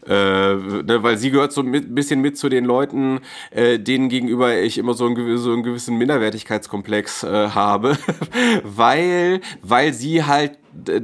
Äh, 0.05 0.55
ne, 0.55 0.99
weil 1.01 1.17
sie 1.17 1.31
gehört 1.31 1.51
so 1.51 1.61
ein 1.61 1.93
bisschen 1.93 2.21
mit 2.21 2.38
zu 2.38 2.49
den 2.49 2.65
Leuten, 2.65 3.19
äh, 3.51 3.77
denen 3.77 4.09
gegenüber 4.09 4.55
ich 4.55 4.77
immer 4.77 4.93
so 4.93 5.05
einen, 5.05 5.38
so 5.38 5.51
einen 5.51 5.63
gewissen 5.63 5.97
Minderwertigkeitskomplex 5.97 7.23
äh, 7.23 7.49
habe, 7.49 7.97
weil, 8.63 9.41
weil 9.61 9.93
sie 9.93 10.23
halt 10.23 10.57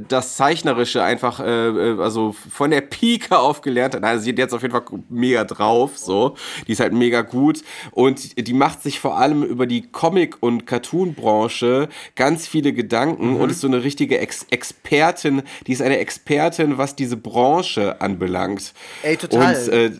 das 0.08 0.36
Zeichnerische 0.36 1.02
einfach, 1.02 1.40
äh, 1.40 1.68
äh, 1.68 2.00
also 2.00 2.32
von 2.32 2.70
der 2.70 2.80
Pike 2.80 3.38
auf 3.38 3.60
gelernt 3.60 3.94
hat. 3.94 4.04
Also 4.04 4.24
sie 4.24 4.30
hat 4.30 4.38
jetzt 4.38 4.54
auf 4.54 4.62
jeden 4.62 4.72
Fall 4.72 4.84
mega 5.08 5.44
drauf, 5.44 5.98
so. 5.98 6.36
Die 6.66 6.72
ist 6.72 6.80
halt 6.80 6.92
mega 6.92 7.22
gut. 7.22 7.62
Und 7.90 8.46
die 8.46 8.52
macht 8.52 8.82
sich 8.82 9.00
vor 9.00 9.18
allem 9.18 9.42
über 9.42 9.66
die 9.66 9.82
Comic- 9.90 10.42
und 10.42 10.66
Cartoon-Branche 10.66 11.88
ganz 12.14 12.46
viele 12.46 12.72
Gedanken 12.72 13.34
mhm. 13.34 13.36
und 13.36 13.50
ist 13.50 13.60
so 13.60 13.66
eine 13.66 13.82
richtige 13.82 14.18
Ex 14.18 14.46
Expertin. 14.50 15.42
Die 15.66 15.72
ist 15.72 15.82
eine 15.82 15.98
Expertin, 15.98 16.78
was 16.78 16.96
diese 16.96 17.16
Branche 17.16 18.00
anbelangt. 18.00 18.72
Ey, 19.02 19.16
total. 19.16 19.54
Und, 19.54 19.68
äh, 19.68 19.90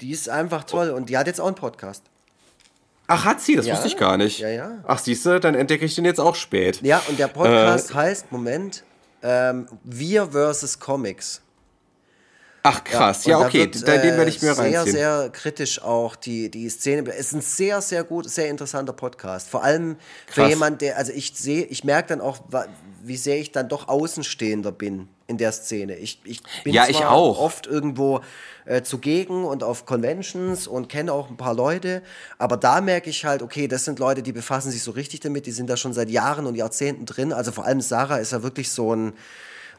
die 0.00 0.10
ist 0.10 0.28
einfach 0.28 0.64
toll 0.64 0.90
und 0.90 1.08
die 1.08 1.16
hat 1.16 1.26
jetzt 1.26 1.40
auch 1.40 1.46
einen 1.46 1.54
Podcast. 1.54 2.02
Ach, 3.08 3.24
hat 3.24 3.40
sie? 3.40 3.54
Das 3.54 3.66
ja, 3.66 3.74
wusste 3.74 3.88
ich 3.88 3.96
gar 3.96 4.16
nicht. 4.16 4.40
Ja, 4.40 4.48
ja. 4.48 4.70
Ach, 4.86 4.98
siehst 4.98 5.24
du, 5.26 5.38
dann 5.38 5.54
entdecke 5.54 5.84
ich 5.84 5.94
den 5.94 6.04
jetzt 6.04 6.18
auch 6.18 6.34
spät. 6.34 6.80
Ja, 6.82 7.00
und 7.08 7.18
der 7.18 7.28
Podcast 7.28 7.92
äh, 7.92 7.94
heißt, 7.94 8.32
Moment, 8.32 8.82
ähm, 9.22 9.66
Wir 9.84 10.28
versus 10.30 10.78
Comics. 10.78 11.40
Ach 12.62 12.82
krass, 12.82 13.24
ja, 13.26 13.38
ja 13.38 13.46
okay, 13.46 13.60
wird, 13.60 13.88
äh, 13.88 14.02
den 14.02 14.16
werde 14.16 14.28
ich 14.28 14.42
mir 14.42 14.50
reinziehen. 14.50 14.84
Sehr, 14.86 15.20
sehr 15.20 15.30
kritisch 15.30 15.80
auch 15.80 16.16
die, 16.16 16.50
die 16.50 16.68
Szene. 16.68 17.08
Es 17.12 17.28
ist 17.28 17.34
ein 17.34 17.40
sehr, 17.40 17.80
sehr 17.80 18.02
gut, 18.02 18.28
sehr 18.28 18.48
interessanter 18.48 18.92
Podcast. 18.92 19.48
Vor 19.48 19.62
allem 19.62 19.96
für 20.26 20.40
krass. 20.40 20.48
jemand, 20.48 20.80
der, 20.80 20.96
also 20.96 21.12
ich 21.12 21.32
sehe, 21.36 21.64
ich 21.66 21.84
merke 21.84 22.08
dann 22.08 22.20
auch, 22.20 22.40
wie 23.04 23.16
sehr 23.16 23.38
ich 23.38 23.52
dann 23.52 23.68
doch 23.68 23.86
Außenstehender 23.86 24.72
bin 24.72 25.08
in 25.26 25.38
der 25.38 25.52
Szene. 25.52 25.96
Ich, 25.96 26.20
ich 26.24 26.40
bin 26.64 26.72
ja, 26.72 26.86
ich 26.88 27.04
auch. 27.04 27.38
oft 27.38 27.66
irgendwo 27.66 28.20
äh, 28.64 28.82
zugegen 28.82 29.44
und 29.44 29.62
auf 29.62 29.86
Conventions 29.86 30.66
und 30.66 30.88
kenne 30.88 31.12
auch 31.12 31.30
ein 31.30 31.36
paar 31.36 31.54
Leute, 31.54 32.02
aber 32.38 32.56
da 32.56 32.80
merke 32.80 33.10
ich 33.10 33.24
halt, 33.24 33.42
okay, 33.42 33.68
das 33.68 33.84
sind 33.84 33.98
Leute, 33.98 34.22
die 34.22 34.32
befassen 34.32 34.70
sich 34.70 34.82
so 34.82 34.92
richtig 34.92 35.20
damit, 35.20 35.46
die 35.46 35.52
sind 35.52 35.68
da 35.68 35.76
schon 35.76 35.92
seit 35.92 36.10
Jahren 36.10 36.46
und 36.46 36.54
Jahrzehnten 36.54 37.06
drin. 37.06 37.32
Also 37.32 37.52
vor 37.52 37.64
allem 37.64 37.80
Sarah 37.80 38.18
ist 38.18 38.32
ja 38.32 38.42
wirklich 38.42 38.70
so 38.70 38.94
ein 38.94 39.12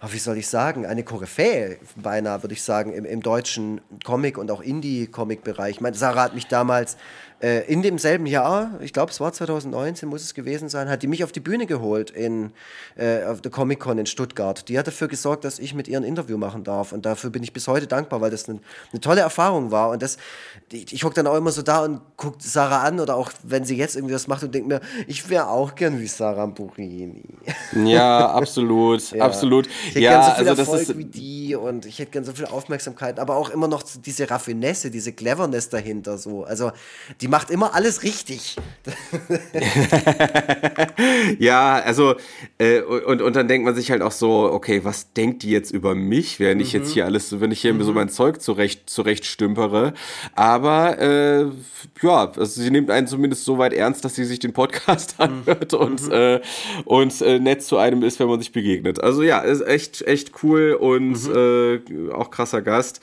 oh, 0.02 0.08
wie 0.12 0.20
soll 0.20 0.38
ich 0.38 0.48
sagen, 0.48 0.86
eine 0.86 1.04
Koryphäe, 1.04 1.80
beinahe, 1.96 2.44
würde 2.44 2.54
ich 2.54 2.64
sagen, 2.64 2.94
im, 2.94 3.06
im 3.06 3.22
deutschen 3.22 3.82
Comic- 4.04 4.38
und 4.38 4.52
auch 4.52 4.62
Indie-Comic-Bereich. 4.62 5.80
Sarah 5.94 6.24
hat 6.24 6.36
mich 6.36 6.48
damals 6.48 6.98
äh, 7.40 7.72
in 7.72 7.84
demselben 7.84 8.26
Jahr, 8.26 8.80
ich 8.82 8.94
glaube, 8.94 9.12
es 9.12 9.20
war 9.20 9.32
2019, 9.32 10.10
muss 10.10 10.24
es 10.24 10.34
gewesen 10.34 10.70
sein, 10.70 10.90
hat 10.90 11.04
die 11.04 11.08
mich 11.08 11.24
auf 11.24 11.32
die 11.32 11.40
Bühne 11.40 11.68
geholt 11.68 12.10
in, 12.10 12.52
äh, 12.96 13.26
auf 13.26 13.42
der 13.42 13.52
Comic-Con 13.52 14.00
in 14.00 14.08
Stuttgart. 14.08 14.68
Die 14.70 14.80
hat 14.80 14.88
dafür 14.88 15.08
gesorgt, 15.08 15.44
dass 15.44 15.60
ich 15.60 15.76
mit 15.76 15.88
ihr 15.88 16.00
ein 16.00 16.04
Interview 16.04 16.38
machen 16.38 16.64
darf. 16.64 16.94
Und 16.94 17.06
dafür 17.06 17.30
bin 17.30 17.44
ich 17.44 17.54
bis 17.54 17.68
heute 17.68 17.86
dankbar, 17.86 18.22
weil 18.22 18.32
das 18.32 18.50
eine, 18.50 18.60
eine 18.92 19.02
tolle 19.02 19.22
Erfahrung 19.22 19.70
war. 19.70 19.92
Und 19.92 20.02
das, 20.02 20.18
ich, 20.72 20.92
ich 20.92 21.04
hocke 21.04 21.14
dann 21.14 21.28
auch 21.28 21.36
immer 21.36 21.52
so 21.52 21.62
da 21.62 21.84
und 21.84 22.02
gucke 22.16 22.38
Sarah 22.40 22.82
an 22.82 23.00
oder 23.00 23.16
auch, 23.16 23.32
wenn 23.44 23.66
sie 23.66 23.78
jetzt 23.78 23.96
irgendwie 23.96 24.16
was 24.16 24.28
macht 24.28 24.44
und 24.44 24.56
denke 24.56 24.68
mir, 24.70 24.82
ich 25.06 25.30
wäre 25.30 25.48
auch 25.48 25.76
gern 25.76 26.00
wie 26.00 26.08
Sarah 26.08 26.48
Burini. 26.48 27.24
Ja, 27.88 28.32
absolut, 28.32 29.12
ja. 29.12 29.24
absolut. 29.24 29.68
Ich 29.68 29.96
hätte 29.96 30.00
ja, 30.00 30.12
gern 30.12 30.24
so 30.24 30.32
viel 30.32 30.50
also 30.50 30.62
Erfolg 30.62 30.88
das 30.88 30.98
wie 30.98 31.06
die 31.06 31.56
und 31.56 31.86
ich 31.86 32.00
hätte 32.00 32.12
gern 32.12 32.24
so 32.24 32.34
viel 32.34 32.46
Aufmerksamkeit, 32.46 33.20
aber 33.20 33.36
auch 33.36 33.50
immer 33.50 33.68
noch 33.68 33.84
diese 33.84 34.30
Raffinesse, 34.30 34.90
diese 34.90 35.14
Cleverness 35.14 35.70
dahinter 35.70 36.18
so. 36.18 36.44
Also 36.44 36.72
die 37.22 37.27
die 37.28 37.32
macht 37.32 37.52
immer 37.52 37.76
alles 37.76 38.04
richtig. 38.04 38.56
ja, 41.40 41.76
also, 41.76 42.16
äh, 42.58 42.80
und, 42.82 43.22
und 43.22 43.36
dann 43.36 43.50
denkt 43.50 43.66
man 43.66 43.76
sich 43.76 43.92
halt 43.92 44.02
auch 44.02 44.14
so, 44.14 44.50
okay, 44.50 44.86
was 44.86 45.12
denkt 45.12 45.44
die 45.44 45.50
jetzt 45.50 45.72
über 45.72 45.94
mich, 45.94 46.40
mhm. 46.40 46.62
ich 46.62 46.72
jetzt 46.72 46.90
mhm. 46.90 46.94
hier 46.94 47.06
alles, 47.06 47.42
wenn 47.42 47.52
ich 47.52 47.60
hier 47.60 47.74
mhm. 47.74 47.84
so 47.84 47.92
mein 47.92 48.08
Zeug 48.08 48.42
zurecht, 48.42 48.90
zurecht 48.90 49.26
stümpere. 49.26 49.94
Aber 50.36 50.98
äh, 51.00 51.48
ja, 52.02 52.32
also 52.32 52.62
sie 52.62 52.72
nimmt 52.72 52.90
einen 52.90 53.08
zumindest 53.08 53.44
so 53.44 53.58
weit 53.58 53.74
ernst, 53.74 54.06
dass 54.06 54.16
sie 54.16 54.24
sich 54.24 54.40
den 54.40 54.54
Podcast 54.54 55.16
anhört 55.18 55.74
mhm. 55.74 55.80
und, 55.80 56.10
äh, 56.10 56.40
und 56.86 57.22
äh, 57.22 57.40
nett 57.40 57.62
zu 57.62 57.76
einem 57.76 58.04
ist, 58.04 58.22
wenn 58.22 58.30
man 58.30 58.40
sich 58.40 58.54
begegnet. 58.54 59.04
Also 59.04 59.22
ja, 59.22 59.40
ist 59.40 59.68
echt, 59.68 60.02
echt 60.04 60.32
cool 60.44 60.78
und 60.80 61.28
mhm. 61.28 61.36
äh, 61.36 62.12
auch 62.14 62.32
krasser 62.32 62.62
Gast. 62.62 63.02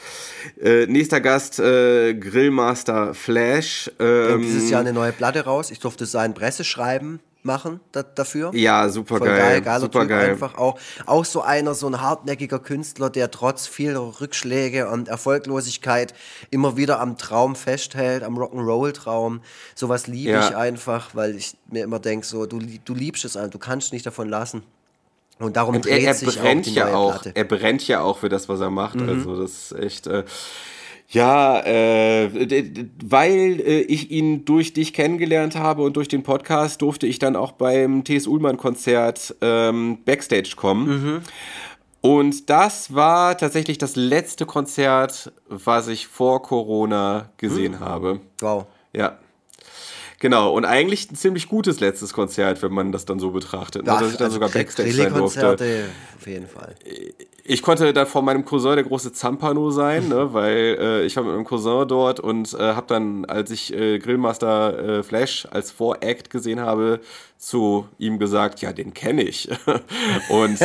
Äh, 0.58 0.86
nächster 0.86 1.20
Gast, 1.20 1.60
äh, 1.60 2.14
Grillmaster 2.14 3.12
Flash. 3.12 3.90
Äh, 3.98 4.13
ähm, 4.14 4.42
dieses 4.42 4.70
Jahr 4.70 4.80
eine 4.80 4.92
neue 4.92 5.12
Platte 5.12 5.44
raus. 5.44 5.70
Ich 5.70 5.80
durfte 5.80 6.06
sein 6.06 6.34
Presseschreiben 6.34 7.20
machen 7.44 7.80
da, 7.92 8.02
dafür. 8.02 8.50
Ja, 8.54 8.88
super 8.88 9.18
Voll 9.18 9.28
geil. 9.28 9.60
geil 9.60 9.80
super 9.80 10.00
typ 10.00 10.08
geil. 10.08 10.30
Einfach 10.30 10.56
auch, 10.56 10.78
auch 11.06 11.24
so 11.24 11.42
einer, 11.42 11.74
so 11.74 11.86
ein 11.86 12.00
hartnäckiger 12.00 12.58
Künstler, 12.58 13.10
der 13.10 13.30
trotz 13.30 13.66
vieler 13.66 14.20
Rückschläge 14.20 14.88
und 14.88 15.08
Erfolglosigkeit 15.08 16.14
immer 16.50 16.76
wieder 16.76 17.00
am 17.00 17.18
Traum 17.18 17.54
festhält, 17.54 18.22
am 18.22 18.38
Rock'n'Roll-Traum. 18.38 19.42
Sowas 19.74 20.06
liebe 20.06 20.32
ja. 20.32 20.48
ich 20.48 20.56
einfach, 20.56 21.14
weil 21.14 21.36
ich 21.36 21.54
mir 21.70 21.84
immer 21.84 21.98
denke, 21.98 22.26
so, 22.26 22.46
du, 22.46 22.58
du 22.58 22.94
liebst 22.94 23.24
es 23.24 23.36
einfach, 23.36 23.52
du 23.52 23.58
kannst 23.58 23.92
nicht 23.92 24.06
davon 24.06 24.28
lassen. 24.28 24.62
Und 25.38 25.56
darum 25.56 25.76
und 25.76 25.84
dreht 25.84 26.02
er, 26.02 26.08
er 26.08 26.14
sich 26.14 26.38
brennt 26.38 26.60
auch 26.66 26.70
die 26.70 26.74
ja 26.74 26.94
auch, 26.94 27.12
Platte. 27.12 27.32
Er 27.34 27.44
brennt 27.44 27.86
ja 27.88 28.00
auch 28.00 28.18
für 28.18 28.28
das, 28.28 28.48
was 28.48 28.60
er 28.60 28.70
macht. 28.70 28.96
Mhm. 28.96 29.08
Also 29.08 29.40
das 29.40 29.72
ist 29.72 29.78
echt. 29.78 30.06
Äh, 30.06 30.24
ja, 31.08 31.60
äh, 31.60 32.30
weil 33.04 33.60
äh, 33.60 33.80
ich 33.82 34.10
ihn 34.10 34.44
durch 34.44 34.72
dich 34.72 34.92
kennengelernt 34.92 35.56
habe 35.56 35.82
und 35.82 35.96
durch 35.96 36.08
den 36.08 36.22
Podcast 36.22 36.82
durfte 36.82 37.06
ich 37.06 37.18
dann 37.18 37.36
auch 37.36 37.52
beim 37.52 38.04
T.S. 38.04 38.26
Ullmann-Konzert 38.26 39.36
ähm, 39.40 39.98
Backstage 40.04 40.54
kommen. 40.56 40.86
Mhm. 40.88 41.20
Und 42.00 42.50
das 42.50 42.94
war 42.94 43.38
tatsächlich 43.38 43.78
das 43.78 43.96
letzte 43.96 44.44
Konzert, 44.44 45.32
was 45.48 45.88
ich 45.88 46.06
vor 46.06 46.42
Corona 46.42 47.30
gesehen 47.38 47.72
mhm. 47.72 47.80
habe. 47.80 48.20
Wow. 48.40 48.66
Ja. 48.92 49.18
Genau, 50.20 50.52
und 50.52 50.64
eigentlich 50.64 51.10
ein 51.10 51.16
ziemlich 51.16 51.48
gutes 51.48 51.80
letztes 51.80 52.12
Konzert, 52.12 52.62
wenn 52.62 52.72
man 52.72 52.92
das 52.92 53.04
dann 53.04 53.18
so 53.18 53.30
betrachtet. 53.30 53.84
Ne, 53.84 53.92
dass 53.92 54.12
ich 54.12 54.16
dann 54.16 54.26
also 54.26 54.34
sogar 54.34 54.48
Backstage 54.48 54.92
sein 54.92 55.14
durfte. 55.14 55.56
Auf 56.16 56.26
jeden 56.26 56.48
Fall. 56.48 56.74
Ich 57.46 57.60
konnte 57.62 57.92
da 57.92 58.06
vor 58.06 58.22
meinem 58.22 58.46
Cousin 58.46 58.76
der 58.76 58.84
große 58.84 59.12
Zampano 59.12 59.70
sein, 59.70 60.08
ne, 60.08 60.32
weil 60.32 60.78
äh, 60.80 61.04
ich 61.04 61.14
war 61.16 61.24
mit 61.24 61.34
meinem 61.34 61.44
Cousin 61.44 61.86
dort 61.86 62.18
und 62.18 62.54
äh, 62.54 62.58
habe 62.58 62.86
dann, 62.86 63.26
als 63.26 63.50
ich 63.50 63.74
äh, 63.74 63.98
Grillmaster 63.98 64.98
äh, 64.98 65.02
Flash 65.02 65.46
als 65.50 65.70
Voract 65.70 66.30
gesehen 66.30 66.60
habe, 66.60 67.00
zu 67.36 67.86
ihm 67.98 68.18
gesagt, 68.18 68.62
ja, 68.62 68.72
den 68.72 68.94
kenne 68.94 69.22
ich. 69.22 69.50
und 70.30 70.58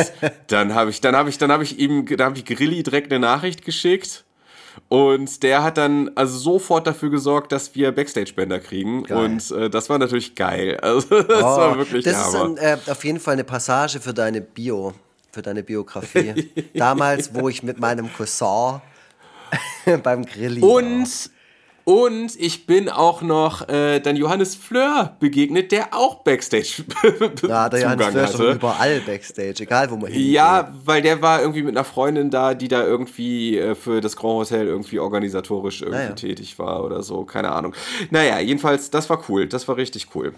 dann 0.46 0.74
habe 0.74 0.88
ich, 0.88 1.02
dann 1.02 1.14
habe 1.14 1.28
ich, 1.28 1.36
dann 1.36 1.52
habe 1.52 1.64
ich 1.64 1.78
ihm, 1.78 2.06
da 2.16 2.24
habe 2.24 2.38
ich 2.38 2.46
Grilli 2.46 2.82
direkt 2.82 3.12
eine 3.12 3.20
Nachricht 3.20 3.64
geschickt 3.66 4.24
und 4.88 5.42
der 5.42 5.62
hat 5.62 5.78
dann 5.78 6.10
also 6.14 6.38
sofort 6.38 6.86
dafür 6.86 7.10
gesorgt, 7.10 7.52
dass 7.52 7.74
wir 7.74 7.92
Backstage-Bänder 7.92 8.58
kriegen. 8.60 9.04
Geil. 9.04 9.24
Und 9.24 9.50
äh, 9.50 9.70
das 9.70 9.88
war 9.90 9.98
natürlich 9.98 10.34
geil. 10.34 10.78
Also 10.82 11.22
das 11.22 11.42
oh, 11.42 11.56
war 11.58 11.78
wirklich 11.78 12.04
Das 12.04 12.28
ist 12.28 12.34
ein, 12.34 12.56
äh, 12.56 12.76
auf 12.86 13.04
jeden 13.04 13.20
Fall 13.20 13.34
eine 13.34 13.44
Passage 13.44 14.00
für 14.00 14.14
deine 14.14 14.40
Bio, 14.40 14.92
für 15.32 15.42
deine 15.42 15.62
Biografie. 15.62 16.50
Damals, 16.74 17.34
wo 17.34 17.48
ich 17.48 17.62
mit 17.62 17.78
meinem 17.78 18.12
Cousin 18.12 18.80
beim 20.02 20.24
Grilli 20.24 20.60
Und. 20.60 21.30
Und 21.90 22.38
ich 22.38 22.66
bin 22.66 22.88
auch 22.88 23.20
noch 23.20 23.68
äh, 23.68 23.98
dann 23.98 24.14
Johannes 24.14 24.54
Fleur 24.54 25.16
begegnet, 25.18 25.72
der 25.72 25.92
auch 25.92 26.22
Backstage 26.22 26.84
Ja, 27.42 27.68
der 27.68 27.80
Johannes 27.80 28.06
Fleur 28.06 28.24
ist 28.26 28.38
doch 28.38 28.54
überall 28.54 29.00
Backstage, 29.00 29.64
egal 29.64 29.90
wo 29.90 29.96
man 29.96 30.12
hingeht. 30.12 30.30
Ja, 30.30 30.72
weil 30.84 31.02
der 31.02 31.20
war 31.20 31.40
irgendwie 31.40 31.64
mit 31.64 31.76
einer 31.76 31.82
Freundin 31.82 32.30
da, 32.30 32.54
die 32.54 32.68
da 32.68 32.84
irgendwie 32.84 33.58
äh, 33.58 33.74
für 33.74 34.00
das 34.00 34.14
Grand 34.14 34.34
Hotel 34.34 34.68
irgendwie 34.68 35.00
organisatorisch 35.00 35.82
irgendwie 35.82 35.98
naja. 35.98 36.14
tätig 36.14 36.60
war 36.60 36.84
oder 36.84 37.02
so, 37.02 37.24
keine 37.24 37.50
Ahnung. 37.50 37.74
Naja, 38.10 38.38
jedenfalls, 38.38 38.90
das 38.90 39.10
war 39.10 39.24
cool, 39.28 39.48
das 39.48 39.66
war 39.66 39.76
richtig 39.76 40.14
cool. 40.14 40.32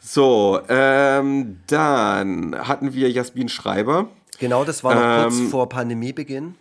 So, 0.00 0.58
ähm, 0.70 1.60
dann 1.66 2.56
hatten 2.58 2.94
wir 2.94 3.10
Jasmin 3.10 3.50
Schreiber. 3.50 4.08
Genau, 4.38 4.64
das 4.64 4.82
war 4.82 4.94
noch 4.94 5.02
ähm, 5.02 5.38
kurz 5.38 5.50
vor 5.50 5.68
Pandemiebeginn. 5.68 6.54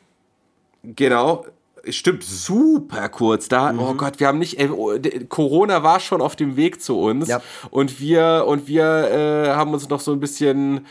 Genau, 0.83 1.45
Stimmt, 1.89 2.23
super 2.23 3.09
kurz. 3.09 3.47
Da, 3.47 3.73
oh 3.77 3.93
Gott, 3.95 4.19
wir 4.19 4.27
haben 4.27 4.37
nicht, 4.39 4.59
ey, 4.59 4.69
oh, 4.69 4.93
Corona 5.29 5.81
war 5.81 5.99
schon 5.99 6.21
auf 6.21 6.35
dem 6.35 6.55
Weg 6.55 6.81
zu 6.81 6.99
uns 6.99 7.27
Ja. 7.27 7.41
und 7.71 7.99
wir 7.99 8.45
und 8.47 8.67
wir 8.67 8.83
äh, 8.85 9.49
haben 9.49 9.73
uns 9.73 9.89
noch 9.89 9.99
so 9.99 10.11
ein 10.11 10.19
bisschen, 10.19 10.85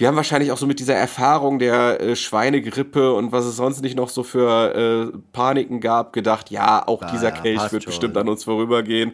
wir 0.00 0.08
haben 0.08 0.16
wahrscheinlich 0.16 0.50
auch 0.50 0.56
so 0.56 0.66
mit 0.66 0.80
dieser 0.80 0.94
Erfahrung 0.94 1.58
der 1.58 2.00
äh, 2.00 2.16
Schweinegrippe 2.16 3.12
und 3.12 3.32
was 3.32 3.44
es 3.44 3.56
sonst 3.56 3.82
nicht 3.82 3.96
noch 3.96 4.08
so 4.08 4.22
für 4.22 5.12
äh, 5.12 5.18
Paniken 5.32 5.80
gab, 5.80 6.14
gedacht, 6.14 6.50
ja, 6.50 6.82
auch 6.88 7.02
Ah, 7.02 7.10
dieser 7.12 7.28
ja, 7.28 7.40
Kelch 7.42 7.70
wird 7.70 7.82
schon. 7.82 7.90
bestimmt 7.90 8.16
an 8.16 8.26
uns 8.28 8.44
vorübergehen. 8.44 9.12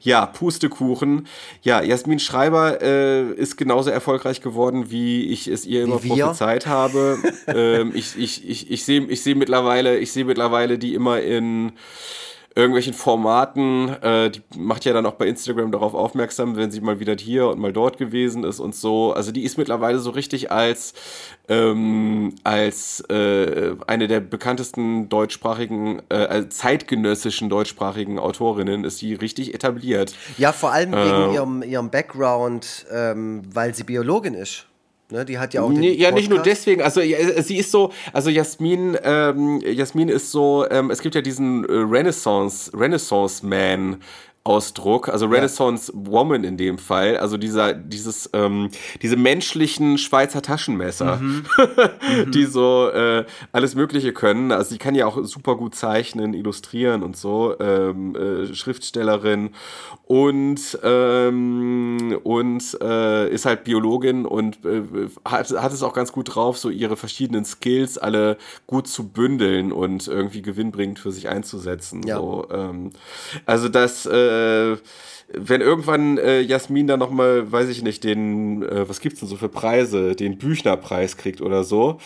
Ja, 0.00 0.24
Pustekuchen. 0.24 1.26
Ja, 1.60 1.82
Jasmin 1.82 2.18
Schreiber 2.18 2.80
äh, 2.80 3.30
ist 3.32 3.56
genauso 3.58 3.90
erfolgreich 3.90 4.40
geworden, 4.40 4.90
wie 4.90 5.26
ich 5.26 5.48
es 5.48 5.66
ihr 5.66 5.82
immer 5.82 5.98
prophezeit 5.98 6.66
habe. 6.66 7.18
ähm, 7.46 7.92
ich 7.94 8.16
ich, 8.16 8.48
ich, 8.48 8.70
ich 8.70 8.84
sehe 8.86 9.02
ich 9.02 9.22
seh 9.22 9.34
mittlerweile, 9.34 9.98
ich 9.98 10.12
sehe 10.12 10.24
mittlerweile 10.24 10.78
die 10.78 10.94
immer 10.94 11.20
in 11.20 11.72
irgendwelchen 12.54 12.94
Formaten, 12.94 13.88
äh, 14.02 14.30
die 14.30 14.42
macht 14.56 14.84
ja 14.84 14.92
dann 14.92 15.06
auch 15.06 15.14
bei 15.14 15.26
Instagram 15.26 15.72
darauf 15.72 15.94
aufmerksam, 15.94 16.56
wenn 16.56 16.70
sie 16.70 16.80
mal 16.80 17.00
wieder 17.00 17.14
hier 17.14 17.48
und 17.48 17.58
mal 17.58 17.72
dort 17.72 17.98
gewesen 17.98 18.44
ist 18.44 18.60
und 18.60 18.74
so. 18.74 19.12
Also 19.12 19.32
die 19.32 19.42
ist 19.42 19.58
mittlerweile 19.58 19.98
so 19.98 20.10
richtig 20.10 20.50
als 20.50 20.94
ähm, 21.48 22.34
als 22.44 23.00
äh, 23.08 23.74
eine 23.86 24.08
der 24.08 24.20
bekanntesten 24.20 25.08
deutschsprachigen, 25.08 26.02
äh, 26.08 26.48
zeitgenössischen 26.48 27.48
deutschsprachigen 27.48 28.18
Autorinnen 28.18 28.84
ist 28.84 28.98
sie 28.98 29.14
richtig 29.14 29.54
etabliert. 29.54 30.14
Ja, 30.38 30.52
vor 30.52 30.72
allem 30.72 30.92
wegen 30.92 31.32
ihrem, 31.32 31.62
ihrem 31.62 31.90
Background, 31.90 32.86
ähm, 32.90 33.42
weil 33.52 33.74
sie 33.74 33.84
Biologin 33.84 34.34
ist. 34.34 34.66
Ne, 35.12 35.26
die 35.26 35.38
hat 35.38 35.52
ja 35.52 35.60
auch 35.60 35.70
den 35.70 35.82
ja, 35.82 36.10
nicht 36.10 36.30
nur 36.30 36.38
Podcast. 36.38 36.66
deswegen. 36.66 36.80
Also 36.80 37.02
sie 37.42 37.58
ist 37.58 37.70
so, 37.70 37.92
also 38.14 38.30
Jasmin, 38.30 38.96
ähm, 39.04 39.60
Jasmin 39.60 40.08
ist 40.08 40.30
so, 40.30 40.66
ähm, 40.70 40.90
es 40.90 41.02
gibt 41.02 41.14
ja 41.14 41.20
diesen 41.20 41.66
äh, 41.66 41.72
Renaissance, 41.72 42.72
Renaissance 42.74 43.44
Man. 43.44 43.98
Ausdruck, 44.44 45.08
also 45.08 45.26
Renaissance 45.26 45.92
Woman 45.94 46.42
in 46.42 46.56
dem 46.56 46.78
Fall, 46.78 47.16
also 47.16 47.36
dieser, 47.36 47.74
dieses, 47.74 48.28
ähm, 48.32 48.70
diese 49.00 49.16
menschlichen 49.16 49.98
Schweizer 49.98 50.42
Taschenmesser, 50.42 51.16
Mhm. 51.16 51.44
die 52.34 52.44
so 52.46 52.88
äh, 52.88 53.24
alles 53.52 53.74
Mögliche 53.74 54.12
können. 54.12 54.50
Also 54.50 54.70
sie 54.70 54.78
kann 54.78 54.94
ja 54.96 55.06
auch 55.06 55.24
super 55.24 55.56
gut 55.56 55.74
zeichnen, 55.74 56.34
illustrieren 56.34 57.02
und 57.02 57.16
so, 57.16 57.54
ähm, 57.60 58.16
äh, 58.16 58.54
Schriftstellerin 58.54 59.50
und 60.06 60.78
ähm, 60.82 62.18
und 62.24 62.78
äh, 62.82 63.30
ist 63.30 63.46
halt 63.46 63.64
Biologin 63.64 64.26
und 64.26 64.64
äh, 64.64 64.82
hat, 65.24 65.50
hat 65.50 65.72
es 65.72 65.82
auch 65.82 65.94
ganz 65.94 66.12
gut 66.12 66.34
drauf, 66.34 66.58
so 66.58 66.68
ihre 66.68 66.96
verschiedenen 66.96 67.44
Skills 67.44 67.96
alle 67.96 68.36
gut 68.66 68.88
zu 68.88 69.08
bündeln 69.08 69.72
und 69.72 70.08
irgendwie 70.08 70.42
gewinnbringend 70.42 70.98
für 70.98 71.12
sich 71.12 71.28
einzusetzen. 71.28 72.02
Ja. 72.06 72.16
So, 72.16 72.46
ähm, 72.52 72.90
also 73.46 73.68
das 73.68 74.06
äh, 74.32 74.76
wenn 75.34 75.60
irgendwann 75.60 76.18
äh, 76.18 76.40
Jasmin 76.40 76.86
dann 76.86 76.98
nochmal, 76.98 77.50
weiß 77.50 77.68
ich 77.68 77.82
nicht, 77.82 78.04
den, 78.04 78.62
äh, 78.62 78.88
was 78.88 79.00
gibt's 79.00 79.20
denn 79.20 79.28
so 79.28 79.36
für 79.36 79.48
Preise, 79.48 80.14
den 80.14 80.36
Büchnerpreis 80.36 81.16
kriegt 81.16 81.40
oder 81.40 81.64
so, 81.64 81.98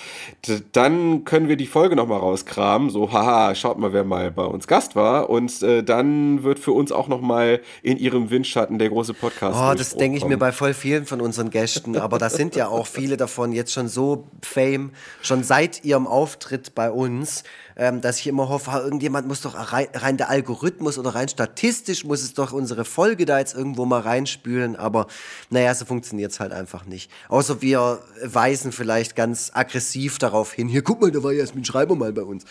dann 0.73 1.25
können 1.25 1.49
wir 1.49 1.57
die 1.57 1.67
Folge 1.67 1.97
nochmal 1.97 2.21
rauskramen, 2.21 2.91
so, 2.91 3.13
haha, 3.13 3.55
schaut 3.55 3.79
mal, 3.79 3.93
wer 3.93 4.05
mal 4.05 4.31
bei 4.31 4.45
uns 4.45 4.67
Gast 4.67 4.95
war 4.95 5.29
und 5.29 5.63
äh, 5.63 5.83
dann 5.83 6.45
wird 6.45 6.59
für 6.59 6.73
uns 6.73 6.93
auch 6.93 7.09
nochmal 7.09 7.61
in 7.83 7.99
ihrem 7.99 8.31
Windschatten 8.31 8.79
der 8.79 8.91
große 8.91 9.15
Podcast 9.15 9.59
Oh, 9.61 9.75
das 9.77 9.97
denke 9.97 10.19
ich 10.19 10.25
mir 10.25 10.39
bei 10.39 10.53
voll 10.53 10.75
vielen 10.75 11.07
von 11.07 11.21
unseren 11.21 11.51
Gästen, 11.51 11.97
aber 11.97 12.19
da 12.19 12.31
sind 12.31 12.55
ja 12.55 12.69
auch 12.69 12.87
viele 12.87 13.17
davon 13.17 13.53
jetzt 13.53 13.73
schon 13.73 13.89
so 13.89 14.29
Fame, 14.43 14.93
schon 15.23 15.43
seit 15.43 15.85
ihrem 15.85 16.07
Auftritt 16.07 16.75
bei 16.75 16.91
uns, 16.91 17.43
ähm, 17.77 18.01
dass 18.01 18.19
ich 18.19 18.27
immer 18.27 18.49
hoffe, 18.49 18.71
irgendjemand 18.71 19.29
muss 19.29 19.43
doch 19.43 19.73
rein, 19.73 19.89
rein 19.93 20.17
der 20.17 20.31
Algorithmus 20.31 20.99
oder 20.99 21.15
rein 21.15 21.29
statistisch 21.29 22.05
muss 22.05 22.23
es 22.23 22.35
doch 22.35 22.53
unsere 22.53 22.85
Folge 22.85 23.27
da 23.27 23.39
jetzt 23.39 23.55
irgendwo 23.55 23.85
mal 23.85 24.01
reinspülen, 24.01 24.77
aber 24.77 25.07
naja, 25.51 25.75
so 25.75 25.85
funktioniert 25.85 26.33
es 26.33 26.41
halt 26.41 26.53
einfach 26.53 26.87
nicht. 26.87 27.11
Außer 27.29 27.61
wir 27.61 28.01
weisen 28.23 28.73
vielleicht 28.73 29.15
ganz 29.15 29.51
aggressiv 29.55 30.19
darauf 30.19 30.53
hin, 30.53 30.69
hier 30.69 30.83
guck 30.83 31.01
mal, 31.01 31.11
da 31.11 31.23
war 31.23 31.33
Jasmin 31.33 31.65
Schreiber 31.65 31.95
mal 31.95 32.13
bei 32.13 32.23
uns. 32.23 32.45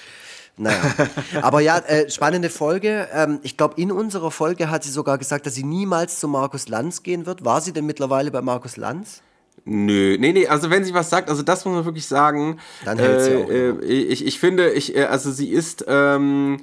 Naja, 0.57 0.81
aber 1.41 1.59
ja, 1.59 1.79
äh, 1.79 2.09
spannende 2.09 2.49
Folge. 2.49 3.09
Ähm, 3.11 3.39
ich 3.43 3.57
glaube, 3.57 3.81
in 3.81 3.91
unserer 3.91 4.31
Folge 4.31 4.69
hat 4.69 4.83
sie 4.83 4.91
sogar 4.91 5.17
gesagt, 5.17 5.45
dass 5.45 5.55
sie 5.55 5.65
niemals 5.65 6.19
zu 6.19 6.27
Markus 6.27 6.69
Lanz 6.69 7.03
gehen 7.03 7.25
wird. 7.25 7.43
War 7.43 7.59
sie 7.59 7.73
denn 7.73 7.85
mittlerweile 7.85 8.31
bei 8.31 8.41
Markus 8.41 8.77
Lanz? 8.77 9.21
Nö, 9.65 10.15
nee, 10.19 10.31
nee, 10.31 10.47
also 10.47 10.69
wenn 10.69 10.83
sie 10.85 10.93
was 10.93 11.09
sagt, 11.09 11.29
also 11.29 11.41
das 11.41 11.65
muss 11.65 11.73
man 11.73 11.85
wirklich 11.85 12.05
sagen. 12.05 12.59
Dann 12.83 12.99
hält 12.99 13.21
sie 13.21 13.35
auch 13.35 13.49
äh, 13.49 13.69
immer. 13.69 13.83
äh, 13.83 13.85
ich, 13.85 14.25
ich 14.25 14.39
finde, 14.39 14.69
ich, 14.71 14.95
äh, 14.95 15.05
also 15.05 15.31
sie 15.31 15.49
ist, 15.49 15.83
ähm, 15.87 16.57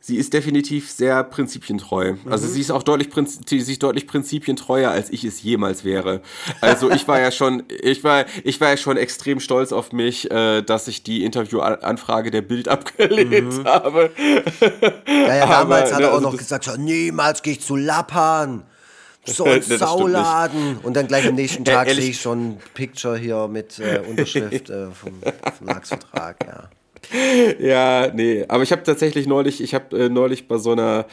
sie 0.00 0.16
ist 0.16 0.32
definitiv 0.32 0.90
sehr 0.90 1.22
prinzipientreu. 1.22 2.14
Also 2.28 2.48
Mhm. 2.48 2.52
sie 2.52 2.60
ist 2.60 2.70
auch 2.72 2.82
deutlich, 2.82 3.10
sie 3.46 3.58
ist 3.58 3.82
deutlich 3.82 4.08
prinzipientreuer, 4.08 4.90
als 4.90 5.10
ich 5.10 5.22
es 5.24 5.40
jemals 5.42 5.84
wäre. 5.84 6.20
Also 6.60 6.90
ich 6.90 7.06
war 7.06 7.20
ja 7.20 7.30
schon, 7.30 7.62
ich 7.68 8.02
war, 8.02 8.24
ich 8.42 8.60
war 8.60 8.70
ja 8.70 8.76
schon 8.76 8.96
extrem 8.96 9.38
stolz 9.38 9.70
auf 9.72 9.92
mich, 9.92 10.28
äh, 10.30 10.62
dass 10.62 10.88
ich 10.88 11.04
die 11.04 11.22
Interviewanfrage 11.24 12.32
der 12.32 12.42
Bild 12.42 12.66
abgelehnt 12.68 13.64
habe. 13.66 14.10
Ja, 15.06 15.34
ja, 15.36 15.46
damals 15.46 15.92
Aber, 15.92 15.94
hat 15.94 16.00
ne, 16.00 16.06
er 16.06 16.10
auch 16.10 16.14
also 16.16 16.30
noch 16.30 16.36
gesagt, 16.36 16.68
niemals 16.78 17.42
gehe 17.42 17.52
ich 17.52 17.60
zu 17.60 17.76
Lappan. 17.76 18.64
So 19.24 19.44
ein 19.44 19.62
Sauladen. 19.62 20.78
Und 20.82 20.94
dann 20.94 21.06
gleich 21.06 21.26
am 21.26 21.34
nächsten 21.34 21.64
Tag 21.66 21.90
sehe 21.90 22.10
ich 22.10 22.20
schon 22.20 22.50
ein 22.52 22.58
Picture 22.74 23.16
hier 23.16 23.48
mit 23.48 23.78
äh, 23.78 24.00
Unterschrift 24.08 24.70
äh, 24.70 24.90
vom 24.90 25.20
Verlagsvertrag, 25.58 26.36
ja. 26.46 26.70
Ja, 27.58 28.12
nee, 28.12 28.44
aber 28.48 28.62
ich 28.64 28.72
habe 28.72 28.82
tatsächlich 28.82 29.26
neulich, 29.26 29.62
ich 29.62 29.72
habe 29.72 29.96
äh, 29.96 30.08
neulich 30.10 30.46
bei 30.46 30.58
so 30.58 30.72
einer 30.72 31.06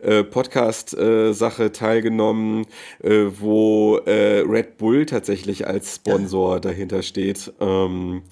äh, 0.00 0.24
Podcast-Sache 0.24 1.72
teilgenommen, 1.72 2.66
äh, 3.02 3.26
wo 3.38 3.96
äh, 4.06 4.40
Red 4.40 4.78
Bull 4.78 5.06
tatsächlich 5.06 5.66
als 5.66 5.96
Sponsor 5.96 6.60
dahinter 6.60 7.02
steht. 7.02 7.52
Ähm, 7.60 8.22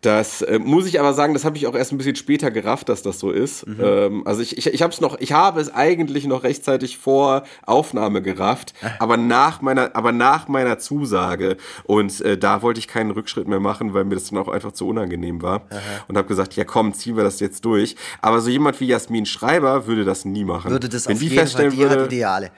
das 0.00 0.42
äh, 0.42 0.58
muss 0.58 0.86
ich 0.86 1.00
aber 1.00 1.14
sagen, 1.14 1.34
das 1.34 1.44
habe 1.44 1.56
ich 1.56 1.66
auch 1.66 1.74
erst 1.74 1.92
ein 1.92 1.98
bisschen 1.98 2.16
später 2.16 2.50
gerafft, 2.50 2.88
dass 2.88 3.02
das 3.02 3.18
so 3.18 3.30
ist. 3.30 3.64
Ähm, 3.80 4.26
also 4.26 4.42
ich, 4.42 4.56
ich, 4.56 4.66
ich 4.66 4.82
habe 4.82 4.92
es 4.92 5.00
noch, 5.00 5.18
ich 5.20 5.32
habe 5.32 5.60
es 5.60 5.72
eigentlich 5.74 6.26
noch 6.26 6.44
rechtzeitig 6.44 6.98
vor 6.98 7.42
Aufnahme 7.64 8.22
gerafft, 8.22 8.74
aber 8.98 9.16
nach 9.16 9.62
meiner, 9.62 9.94
aber 9.94 10.12
nach 10.12 10.48
meiner 10.48 10.78
Zusage 10.78 11.56
und 11.84 12.20
äh, 12.20 12.38
da 12.38 12.62
wollte 12.62 12.78
ich 12.78 12.88
keinen 12.88 13.10
Rückschritt 13.10 13.48
mehr 13.48 13.60
machen, 13.60 13.94
weil 13.94 14.04
mir 14.04 14.14
das 14.14 14.30
dann 14.30 14.38
auch 14.38 14.48
einfach 14.48 14.72
zu 14.72 14.86
unangenehm 14.86 15.42
war 15.42 15.66
und 16.08 16.16
habe 16.16 16.28
gesagt, 16.28 16.54
ja 16.54 16.64
komm, 16.64 16.94
ziehen 16.94 17.16
wir 17.16 17.24
das 17.24 17.40
jetzt 17.40 17.64
durch. 17.64 17.96
Aber 18.22 18.40
so 18.40 18.50
jemand 18.50 18.80
wie 18.80 18.86
Jasmin 18.86 19.26
Schreiber 19.26 19.86
würde 19.86 20.04
das 20.04 20.24
nie 20.24 20.44
machen. 20.44 20.70
Würde 20.70 20.88
das 20.96 21.06
Wenn 21.08 21.14
auf 21.14 21.18
die 21.20 21.24
jeden 21.26 21.36
Fall, 21.36 21.44
feststellen 21.44 21.70
die 21.72 21.84
hat 21.84 21.90
würde, 21.90 22.04
Ideale. 22.06 22.50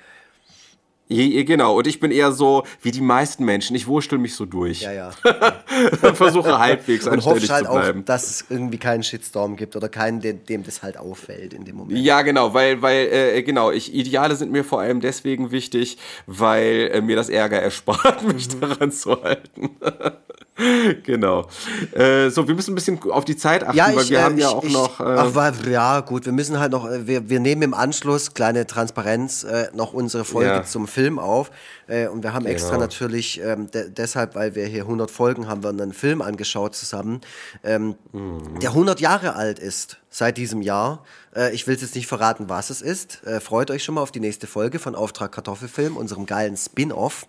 je, 1.08 1.22
je, 1.24 1.44
genau, 1.44 1.76
und 1.78 1.86
ich 1.86 2.00
bin 2.00 2.10
eher 2.10 2.32
so 2.32 2.64
wie 2.82 2.90
die 2.90 3.00
meisten 3.00 3.44
Menschen, 3.44 3.74
ich 3.76 3.86
wurschtel 3.86 4.18
mich 4.18 4.34
so 4.34 4.44
durch. 4.44 4.82
Ja, 4.82 4.92
ja. 4.92 5.10
versuche 6.14 6.58
halbwegs 6.58 7.06
Und 7.06 7.14
anständig 7.14 7.50
halt 7.50 7.64
zu 7.64 7.70
auch, 7.70 7.80
bleiben. 7.80 8.04
dass 8.04 8.28
es 8.28 8.44
irgendwie 8.50 8.76
keinen 8.78 9.02
Shitstorm 9.02 9.56
gibt 9.56 9.74
oder 9.74 9.88
keinen, 9.88 10.20
dem, 10.20 10.44
dem 10.44 10.64
das 10.64 10.82
halt 10.82 10.98
auffällt 10.98 11.54
in 11.54 11.64
dem 11.64 11.76
Moment. 11.76 11.98
Ja, 11.98 12.20
genau, 12.22 12.52
weil, 12.52 12.82
weil, 12.82 13.06
äh, 13.10 13.42
genau, 13.42 13.70
ich, 13.70 13.94
Ideale 13.94 14.36
sind 14.36 14.52
mir 14.52 14.64
vor 14.64 14.80
allem 14.80 15.00
deswegen 15.00 15.50
wichtig, 15.50 15.96
weil 16.26 16.90
äh, 16.92 17.00
mir 17.00 17.16
das 17.16 17.28
Ärger 17.30 17.60
erspart, 17.60 18.22
mich 18.34 18.48
Mhm. 18.54 18.60
daran 18.60 18.92
zu 18.92 19.22
halten. 19.22 19.70
genau. 21.04 21.48
Äh, 21.92 22.30
so, 22.30 22.46
wir 22.48 22.54
müssen 22.54 22.72
ein 22.72 22.74
bisschen 22.74 23.00
auf 23.10 23.24
die 23.24 23.36
Zeit 23.36 23.62
achten, 23.64 23.76
Ja, 23.76 23.94
weil 23.94 24.04
ich, 24.04 24.10
wir 24.10 24.18
äh, 24.18 24.22
haben 24.22 24.38
ja 24.38 24.48
ich, 24.48 24.54
auch 24.54 24.64
ich, 24.64 24.72
noch. 24.72 25.00
Äh, 25.00 25.04
ach, 25.04 25.34
wa- 25.34 25.52
ja, 25.70 26.00
gut, 26.00 26.24
wir 26.26 26.32
müssen 26.32 26.58
halt 26.58 26.72
noch, 26.72 26.88
äh, 26.90 27.06
wir, 27.06 27.28
wir 27.30 27.40
nehmen 27.40 27.62
im 27.62 27.74
Anschluss, 27.74 28.34
kleine 28.34 28.66
Transparenz, 28.66 29.44
äh, 29.44 29.68
noch 29.74 29.92
unsere 29.92 30.24
Folge 30.24 30.48
Ja. 30.50 30.64
zum 30.64 30.88
Film 30.88 31.18
auf. 31.18 31.50
Äh, 31.86 32.08
und 32.08 32.22
wir 32.22 32.32
haben 32.34 32.46
extra 32.46 32.70
Genau. 32.70 32.80
natürlich, 32.82 33.40
ähm, 33.42 33.70
de 33.70 33.88
deshalb, 33.90 34.34
weil 34.34 34.54
wir 34.54 34.66
hier 34.66 34.82
100 34.82 35.10
Folgen 35.10 35.48
haben, 35.48 35.62
wir 35.62 35.70
einen 35.70 35.92
Film 35.92 36.20
angeschaut 36.22 36.74
zusammen, 36.74 37.20
ähm, 37.64 37.94
Mhm. 38.12 38.58
der 38.60 38.70
100 38.74 39.00
Jahre 39.00 39.36
alt 39.36 39.58
ist 39.58 39.98
seit 40.10 40.36
diesem 40.36 40.62
Jahr. 40.62 41.04
Äh, 41.38 41.54
ich 41.54 41.66
will 41.66 41.76
jetzt 41.78 41.94
nicht 41.94 42.06
verraten, 42.08 42.48
was 42.48 42.70
es 42.70 42.82
ist. 42.82 43.22
Äh, 43.24 43.40
freut 43.40 43.70
euch 43.70 43.84
schon 43.84 43.94
mal 43.94 44.02
auf 44.02 44.10
die 44.10 44.20
nächste 44.20 44.46
Folge 44.46 44.78
von 44.78 44.94
Auftrag 44.94 45.30
Kartoffelfilm, 45.32 45.96
unserem 45.96 46.26
geilen 46.26 46.56
Spin-off, 46.56 47.26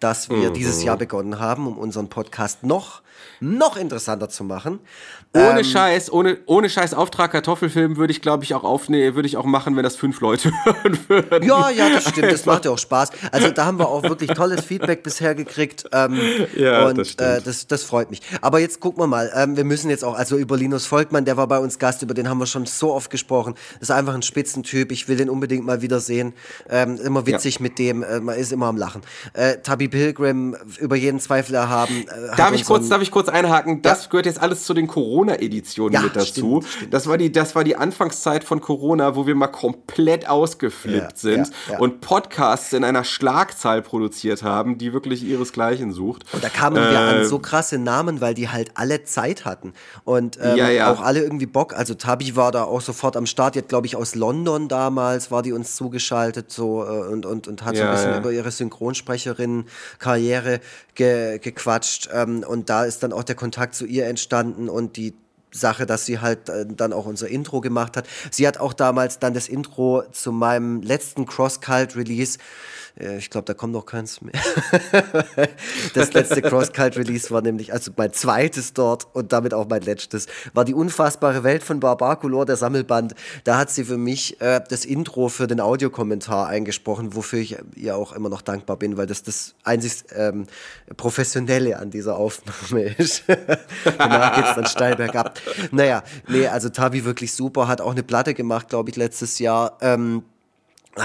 das 0.00 0.30
wir 0.30 0.50
Mhm. 0.50 0.54
dieses 0.54 0.82
Jahr 0.82 0.96
begonnen 0.96 1.38
haben, 1.38 1.66
um 1.66 1.76
unseren 1.78 2.08
Podcast 2.08 2.62
noch, 2.64 3.02
noch 3.40 3.76
interessanter 3.76 4.28
zu 4.28 4.44
machen. 4.44 4.80
ohne 5.34 5.60
ähm, 5.60 5.64
Scheiß, 5.64 6.12
ohne, 6.12 6.38
ohne 6.46 6.68
Scheiß 6.68 6.94
Auftrag 6.94 7.32
Kartoffelfilm 7.32 7.96
würde 7.96 8.12
ich, 8.12 8.22
glaube 8.22 8.44
ich, 8.44 8.54
auch 8.54 8.64
aufnehmen, 8.64 9.14
würde 9.14 9.26
ich 9.26 9.36
auch 9.36 9.44
machen, 9.44 9.76
wenn 9.76 9.82
das 9.82 9.96
fünf 9.96 10.20
Leute 10.20 10.50
hören 10.64 10.98
würden. 11.08 11.42
Ja, 11.46 11.70
ja, 11.70 11.88
das 11.90 12.08
stimmt. 12.08 12.32
Das 12.32 12.46
macht 12.46 12.64
ja 12.64 12.70
auch 12.70 12.78
Spaß. 12.78 13.10
Also 13.32 13.50
da 13.50 13.64
haben 13.64 13.78
wir 13.78 13.88
auch 13.88 14.02
wirklich 14.02 14.30
tolles 14.30 14.64
Feedback 14.64 15.02
bisher 15.02 15.34
gekriegt. 15.34 15.84
Ähm, 15.92 16.18
Ja, 16.56 16.86
und 16.86 16.98
das 16.98 17.08
äh, 17.08 17.12
stimmt. 17.12 17.46
das, 17.46 17.66
das 17.66 17.82
freut 17.84 18.10
mich. 18.10 18.20
Aber 18.40 18.58
jetzt 18.58 18.80
gucken 18.80 19.02
wir 19.02 19.06
mal. 19.06 19.30
Ähm, 19.34 19.56
wir 19.56 19.64
müssen 19.64 19.90
jetzt 19.90 20.04
auch, 20.04 20.14
also 20.14 20.36
über 20.36 20.56
Linus 20.56 20.86
Volkmann, 20.86 21.24
der 21.24 21.36
war 21.36 21.46
bei 21.46 21.58
uns 21.58 21.78
Gast, 21.78 22.02
über 22.02 22.14
den 22.14 22.28
haben 22.28 22.38
wir 22.38 22.46
schon 22.46 22.66
so 22.66 22.92
oft 22.92 23.10
gesprochen. 23.10 23.54
Das 23.74 23.90
ist 23.90 23.94
einfach 23.94 24.14
ein 24.14 24.22
Spitzentyp. 24.22 24.92
Ich 24.92 25.08
will 25.08 25.16
den 25.16 25.30
unbedingt 25.30 25.64
mal 25.64 25.82
wiedersehen. 25.82 26.34
Ähm, 26.68 26.98
immer 27.02 27.26
witzig 27.26 27.56
ja. 27.56 27.62
mit 27.62 27.78
dem, 27.78 28.02
äh, 28.02 28.20
man 28.20 28.36
ist 28.36 28.52
immer 28.52 28.66
am 28.66 28.76
Lachen. 28.76 29.02
Äh, 29.32 29.58
Tabby 29.58 29.88
Pilgrim, 29.88 30.56
über 30.78 30.96
jeden 30.96 31.20
Zweifel 31.20 31.54
erhaben. 31.54 32.06
Äh, 32.08 32.36
darf, 32.36 32.52
ich 32.52 32.64
kurz, 32.64 32.88
darf 32.88 33.02
ich 33.02 33.09
kurz 33.10 33.28
einhaken? 33.28 33.82
Das 33.82 34.04
ja. 34.04 34.10
gehört 34.10 34.26
jetzt 34.26 34.40
alles 34.40 34.64
zu 34.64 34.74
den 34.74 34.86
Corona-Editionen 34.86 35.92
ja, 35.92 36.00
mit 36.00 36.16
dazu. 36.16 36.60
Stimmt, 36.60 36.66
stimmt. 36.66 36.94
Das, 36.94 37.06
war 37.06 37.18
die, 37.18 37.32
das 37.32 37.54
war 37.54 37.64
die 37.64 37.76
Anfangszeit 37.76 38.44
von 38.44 38.60
Corona, 38.60 39.16
wo 39.16 39.26
wir 39.26 39.34
mal 39.34 39.48
komplett 39.48 40.28
ausgeflippt 40.28 41.18
sind 41.18 41.50
und 41.78 42.00
Podcasts 42.00 42.72
in 42.72 42.84
einer 42.84 43.04
Schlagzahl 43.04 43.82
produziert 43.82 44.42
haben, 44.42 44.78
die 44.78 44.92
wirklich 44.92 45.22
ihresgleichen 45.22 45.92
sucht. 45.92 46.24
Und 46.32 46.42
da 46.42 46.48
kamen 46.48 46.76
äh, 46.76 46.90
wir 46.90 46.98
an 46.98 47.24
so 47.26 47.38
krasse 47.38 47.78
Namen, 47.78 48.20
weil 48.20 48.34
die 48.34 48.48
halt 48.48 48.72
alle 48.74 49.04
Zeit 49.04 49.44
hatten. 49.44 49.74
Und 50.04 50.38
ähm, 50.40 50.82
auch 50.82 51.00
alle 51.00 51.20
irgendwie 51.20 51.46
Bock. 51.46 51.74
Also 51.74 51.94
Tabi 51.94 52.36
war 52.36 52.52
da 52.52 52.64
auch 52.64 52.80
sofort 52.80 53.16
am 53.16 53.26
Start. 53.26 53.56
Jetzt 53.56 53.68
glaube 53.68 53.86
ich 53.86 53.96
aus 53.96 54.14
London 54.14 54.68
damals 54.68 55.30
war 55.30 55.42
die 55.42 55.52
uns 55.52 55.76
zugeschaltet 55.76 56.50
so 56.50 56.84
äh, 56.84 57.08
und, 57.08 57.26
und, 57.26 57.48
und 57.48 57.64
hat 57.64 57.76
so 57.76 57.82
ein 57.82 57.90
bisschen 57.90 58.18
über 58.18 58.32
ihre 58.32 58.50
Synchronsprecherin-Karriere 58.50 60.60
ge, 60.94 61.38
gequatscht. 61.38 62.08
Ähm, 62.12 62.44
und 62.46 62.70
da 62.70 62.84
ist 62.84 62.99
dann 63.00 63.12
auch 63.12 63.24
der 63.24 63.34
Kontakt 63.34 63.74
zu 63.74 63.86
ihr 63.86 64.06
entstanden 64.06 64.68
und 64.68 64.96
die 64.96 65.14
Sache, 65.52 65.86
dass 65.86 66.06
sie 66.06 66.20
halt 66.20 66.48
äh, 66.48 66.66
dann 66.66 66.92
auch 66.92 67.06
unser 67.06 67.28
Intro 67.28 67.60
gemacht 67.60 67.96
hat. 67.96 68.06
Sie 68.30 68.46
hat 68.46 68.58
auch 68.58 68.72
damals 68.72 69.18
dann 69.18 69.34
das 69.34 69.48
Intro 69.48 70.04
zu 70.12 70.32
meinem 70.32 70.82
letzten 70.82 71.26
Cross-Cult-Release 71.26 72.38
ich 73.00 73.30
glaube, 73.30 73.46
da 73.46 73.54
kommt 73.54 73.72
noch 73.72 73.86
keins 73.86 74.20
mehr. 74.20 74.34
das 75.94 76.12
letzte 76.12 76.42
Cross-Cult-Release 76.42 77.30
war 77.30 77.42
nämlich, 77.42 77.72
also 77.72 77.92
mein 77.96 78.12
zweites 78.12 78.72
dort 78.72 79.06
und 79.14 79.32
damit 79.32 79.54
auch 79.54 79.68
mein 79.68 79.82
letztes, 79.82 80.26
war 80.52 80.64
die 80.64 80.74
unfassbare 80.74 81.42
Welt 81.42 81.62
von 81.62 81.80
Barbarcolor, 81.80 82.46
der 82.46 82.56
Sammelband. 82.56 83.14
Da 83.44 83.58
hat 83.58 83.70
sie 83.70 83.84
für 83.84 83.96
mich 83.96 84.40
äh, 84.40 84.60
das 84.68 84.84
Intro 84.84 85.28
für 85.28 85.46
den 85.46 85.60
Audiokommentar 85.60 86.46
eingesprochen, 86.48 87.14
wofür 87.14 87.40
ich 87.40 87.56
ihr 87.76 87.96
auch 87.96 88.12
immer 88.12 88.28
noch 88.28 88.42
dankbar 88.42 88.76
bin, 88.76 88.96
weil 88.96 89.06
das 89.06 89.22
das 89.22 89.54
einzig 89.64 90.04
ähm, 90.14 90.46
Professionelle 90.96 91.78
an 91.78 91.90
dieser 91.90 92.16
Aufnahme 92.16 92.82
ist. 92.98 93.24
Danach 93.98 94.36
es 94.38 94.54
dann 94.54 94.66
steil 94.66 94.96
bergab. 94.96 95.40
Naja, 95.70 96.02
nee, 96.28 96.46
also 96.46 96.68
Tabi 96.68 97.04
wirklich 97.04 97.32
super, 97.32 97.68
hat 97.68 97.80
auch 97.80 97.92
eine 97.92 98.02
Platte 98.02 98.34
gemacht, 98.34 98.68
glaube 98.68 98.90
ich, 98.90 98.96
letztes 98.96 99.38
Jahr. 99.38 99.78
Ähm, 99.80 100.22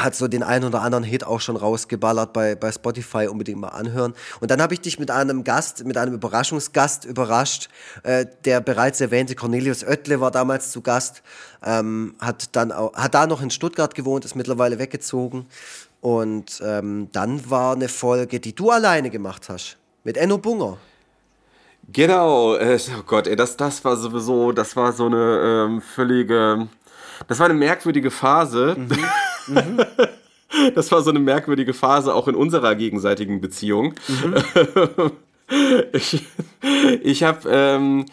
hat 0.03 0.15
so 0.15 0.27
den 0.27 0.43
einen 0.43 0.65
oder 0.65 0.81
anderen 0.81 1.03
Hit 1.03 1.25
auch 1.25 1.39
schon 1.39 1.55
rausgeballert 1.55 2.33
bei, 2.33 2.55
bei 2.55 2.71
Spotify, 2.71 3.27
unbedingt 3.27 3.59
mal 3.59 3.69
anhören. 3.69 4.13
Und 4.39 4.51
dann 4.51 4.61
habe 4.61 4.73
ich 4.73 4.81
dich 4.81 4.99
mit 4.99 5.11
einem 5.11 5.43
Gast, 5.43 5.85
mit 5.85 5.97
einem 5.97 6.13
Überraschungsgast 6.13 7.05
überrascht. 7.05 7.69
Äh, 8.03 8.25
der 8.45 8.61
bereits 8.61 9.01
erwähnte 9.01 9.35
Cornelius 9.35 9.83
Oettle 9.83 10.21
war 10.21 10.31
damals 10.31 10.71
zu 10.71 10.81
Gast, 10.81 11.23
ähm, 11.63 12.15
hat 12.19 12.55
dann 12.55 12.71
auch, 12.71 12.93
hat 12.93 13.13
da 13.13 13.27
noch 13.27 13.41
in 13.41 13.49
Stuttgart 13.49 13.95
gewohnt, 13.95 14.25
ist 14.25 14.35
mittlerweile 14.35 14.79
weggezogen. 14.79 15.47
Und 16.01 16.61
ähm, 16.63 17.09
dann 17.11 17.49
war 17.49 17.73
eine 17.75 17.89
Folge, 17.89 18.39
die 18.39 18.53
du 18.53 18.69
alleine 18.69 19.09
gemacht 19.09 19.49
hast, 19.49 19.77
mit 20.03 20.17
Enno 20.17 20.37
Bunger. 20.37 20.77
Genau, 21.91 22.55
äh, 22.55 22.79
oh 22.97 23.03
Gott, 23.05 23.27
ey, 23.27 23.35
das, 23.35 23.57
das 23.57 23.83
war 23.85 23.95
sowieso, 23.95 24.51
das 24.51 24.75
war 24.75 24.91
so 24.91 25.05
eine 25.05 25.65
ähm, 25.67 25.81
völlige, 25.81 26.67
das 27.27 27.39
war 27.39 27.45
eine 27.45 27.53
merkwürdige 27.53 28.11
Phase. 28.11 28.75
Mhm. 28.77 28.89
Mhm. 29.47 29.79
Das 30.73 30.89
war 30.91 31.01
so 31.01 31.09
eine 31.09 31.19
merkwürdige 31.19 31.73
Phase 31.73 32.13
auch 32.13 32.29
in 32.29 32.35
unserer 32.35 32.75
gegenseitigen 32.75 33.41
Beziehung. 33.41 33.95
Mhm. 34.07 35.11
Ich, 35.93 36.25
ich 37.03 37.23
habe, 37.23 37.47
ähm, 37.47 38.05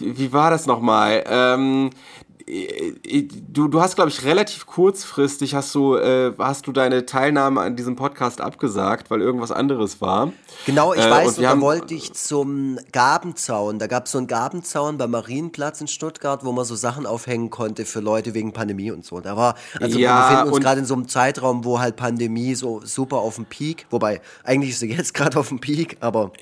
wie, 0.00 0.18
wie, 0.18 0.32
war 0.32 0.50
das 0.50 0.66
nochmal? 0.66 1.22
Ähm, 1.28 1.90
du, 3.48 3.68
du 3.68 3.80
hast, 3.80 3.96
glaube 3.96 4.10
ich, 4.10 4.24
relativ 4.24 4.66
kurzfristig 4.66 5.54
hast 5.54 5.74
du, 5.74 5.96
äh, 5.96 6.32
hast 6.38 6.66
du 6.66 6.72
deine 6.72 7.04
Teilnahme 7.04 7.60
an 7.60 7.76
diesem 7.76 7.96
Podcast 7.96 8.40
abgesagt, 8.40 9.10
weil 9.10 9.20
irgendwas 9.20 9.52
anderes 9.52 10.00
war. 10.00 10.32
Genau, 10.64 10.94
ich 10.94 11.04
äh, 11.04 11.10
weiß, 11.10 11.28
und, 11.28 11.36
und 11.38 11.42
da 11.44 11.60
wollte 11.60 11.94
ich 11.94 12.12
zum 12.14 12.78
Gabenzaun. 12.92 13.78
Da 13.78 13.86
gab 13.86 14.06
es 14.06 14.12
so 14.12 14.18
einen 14.18 14.26
Gabenzaun 14.26 14.96
beim 14.98 15.10
Marienplatz 15.10 15.80
in 15.80 15.88
Stuttgart, 15.88 16.44
wo 16.44 16.52
man 16.52 16.64
so 16.64 16.74
Sachen 16.74 17.06
aufhängen 17.06 17.50
konnte 17.50 17.84
für 17.84 18.00
Leute 18.00 18.34
wegen 18.34 18.52
Pandemie 18.52 18.90
und 18.90 19.04
so. 19.04 19.20
Da 19.20 19.36
war, 19.36 19.54
also 19.80 19.98
ja, 19.98 20.08
wir 20.08 20.30
befinden 20.30 20.52
uns 20.54 20.64
gerade 20.64 20.80
in 20.80 20.86
so 20.86 20.94
einem 20.94 21.08
Zeitraum, 21.08 21.64
wo 21.64 21.80
halt 21.80 21.96
Pandemie 21.96 22.54
so 22.54 22.80
super 22.84 23.18
auf 23.18 23.36
dem 23.36 23.46
Peak, 23.46 23.86
wobei 23.90 24.20
eigentlich 24.44 24.70
ist 24.70 24.80
sie 24.80 24.90
jetzt 24.90 25.14
gerade 25.14 25.38
auf 25.38 25.48
dem 25.48 25.60
Peak, 25.60 25.98
aber. 26.00 26.32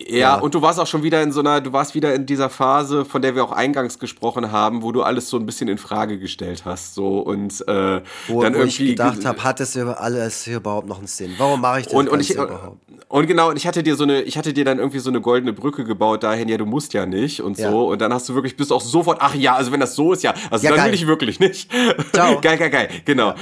Ja, 0.00 0.16
ja, 0.16 0.34
und 0.36 0.54
du 0.54 0.62
warst 0.62 0.78
auch 0.78 0.86
schon 0.86 1.02
wieder 1.02 1.22
in 1.22 1.32
so 1.32 1.40
einer, 1.40 1.60
du 1.60 1.72
warst 1.72 1.94
wieder 1.94 2.14
in 2.14 2.24
dieser 2.24 2.50
Phase, 2.50 3.04
von 3.04 3.20
der 3.20 3.34
wir 3.34 3.42
auch 3.44 3.52
eingangs 3.52 3.98
gesprochen 3.98 4.52
haben, 4.52 4.82
wo 4.82 4.92
du 4.92 5.02
alles 5.02 5.28
so 5.28 5.36
ein 5.36 5.44
bisschen 5.44 5.68
in 5.68 5.76
Frage 5.76 6.18
gestellt 6.18 6.62
hast, 6.64 6.94
so 6.94 7.18
und 7.18 7.66
äh, 7.66 8.00
wo, 8.28 8.42
dann 8.42 8.54
wo 8.54 8.58
irgendwie 8.58 8.84
ich 8.84 8.90
gedacht 8.90 9.24
habe, 9.24 9.42
hat 9.42 9.58
das 9.58 9.76
alles 9.76 10.44
hier 10.44 10.58
überhaupt 10.58 10.86
noch 10.86 10.98
einen 10.98 11.08
Sinn? 11.08 11.34
Warum 11.38 11.60
mache 11.60 11.80
ich 11.80 11.86
das 11.86 11.94
und, 11.94 12.08
und 12.08 12.20
ich, 12.20 12.30
überhaupt? 12.30 12.78
Und 13.08 13.26
genau, 13.26 13.50
und 13.50 13.56
ich 13.56 13.66
hatte 13.66 13.82
dir 13.82 13.96
so 13.96 14.04
eine, 14.04 14.22
ich 14.22 14.38
hatte 14.38 14.52
dir 14.52 14.64
dann 14.64 14.78
irgendwie 14.78 14.98
so 15.00 15.10
eine 15.10 15.20
goldene 15.20 15.52
Brücke 15.52 15.84
gebaut 15.84 16.22
dahin, 16.22 16.48
ja, 16.48 16.58
du 16.58 16.66
musst 16.66 16.92
ja 16.92 17.04
nicht 17.04 17.42
und 17.42 17.58
ja. 17.58 17.70
so 17.70 17.88
und 17.88 18.00
dann 18.00 18.12
hast 18.12 18.28
du 18.28 18.34
wirklich, 18.34 18.56
bist 18.56 18.72
auch 18.72 18.80
sofort, 18.80 19.18
ach 19.20 19.34
ja, 19.34 19.56
also 19.56 19.72
wenn 19.72 19.80
das 19.80 19.96
so 19.96 20.12
ist, 20.12 20.22
ja, 20.22 20.32
also 20.50 20.64
ja, 20.64 20.70
dann 20.70 20.78
geil. 20.78 20.88
will 20.88 20.94
ich 20.94 21.06
wirklich 21.06 21.40
nicht. 21.40 21.70
Ciao. 22.12 22.40
geil, 22.40 22.56
geil, 22.56 22.70
geil, 22.70 22.88
genau. 23.04 23.34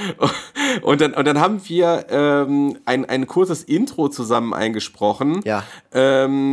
Und 0.81 1.01
dann, 1.01 1.13
und 1.13 1.25
dann 1.25 1.39
haben 1.39 1.61
wir 1.67 2.05
ähm, 2.09 2.77
ein, 2.85 3.05
ein 3.05 3.27
kurzes 3.27 3.63
Intro 3.63 4.07
zusammen 4.09 4.53
eingesprochen. 4.53 5.41
Ja. 5.43 5.63
Ähm, 5.93 6.46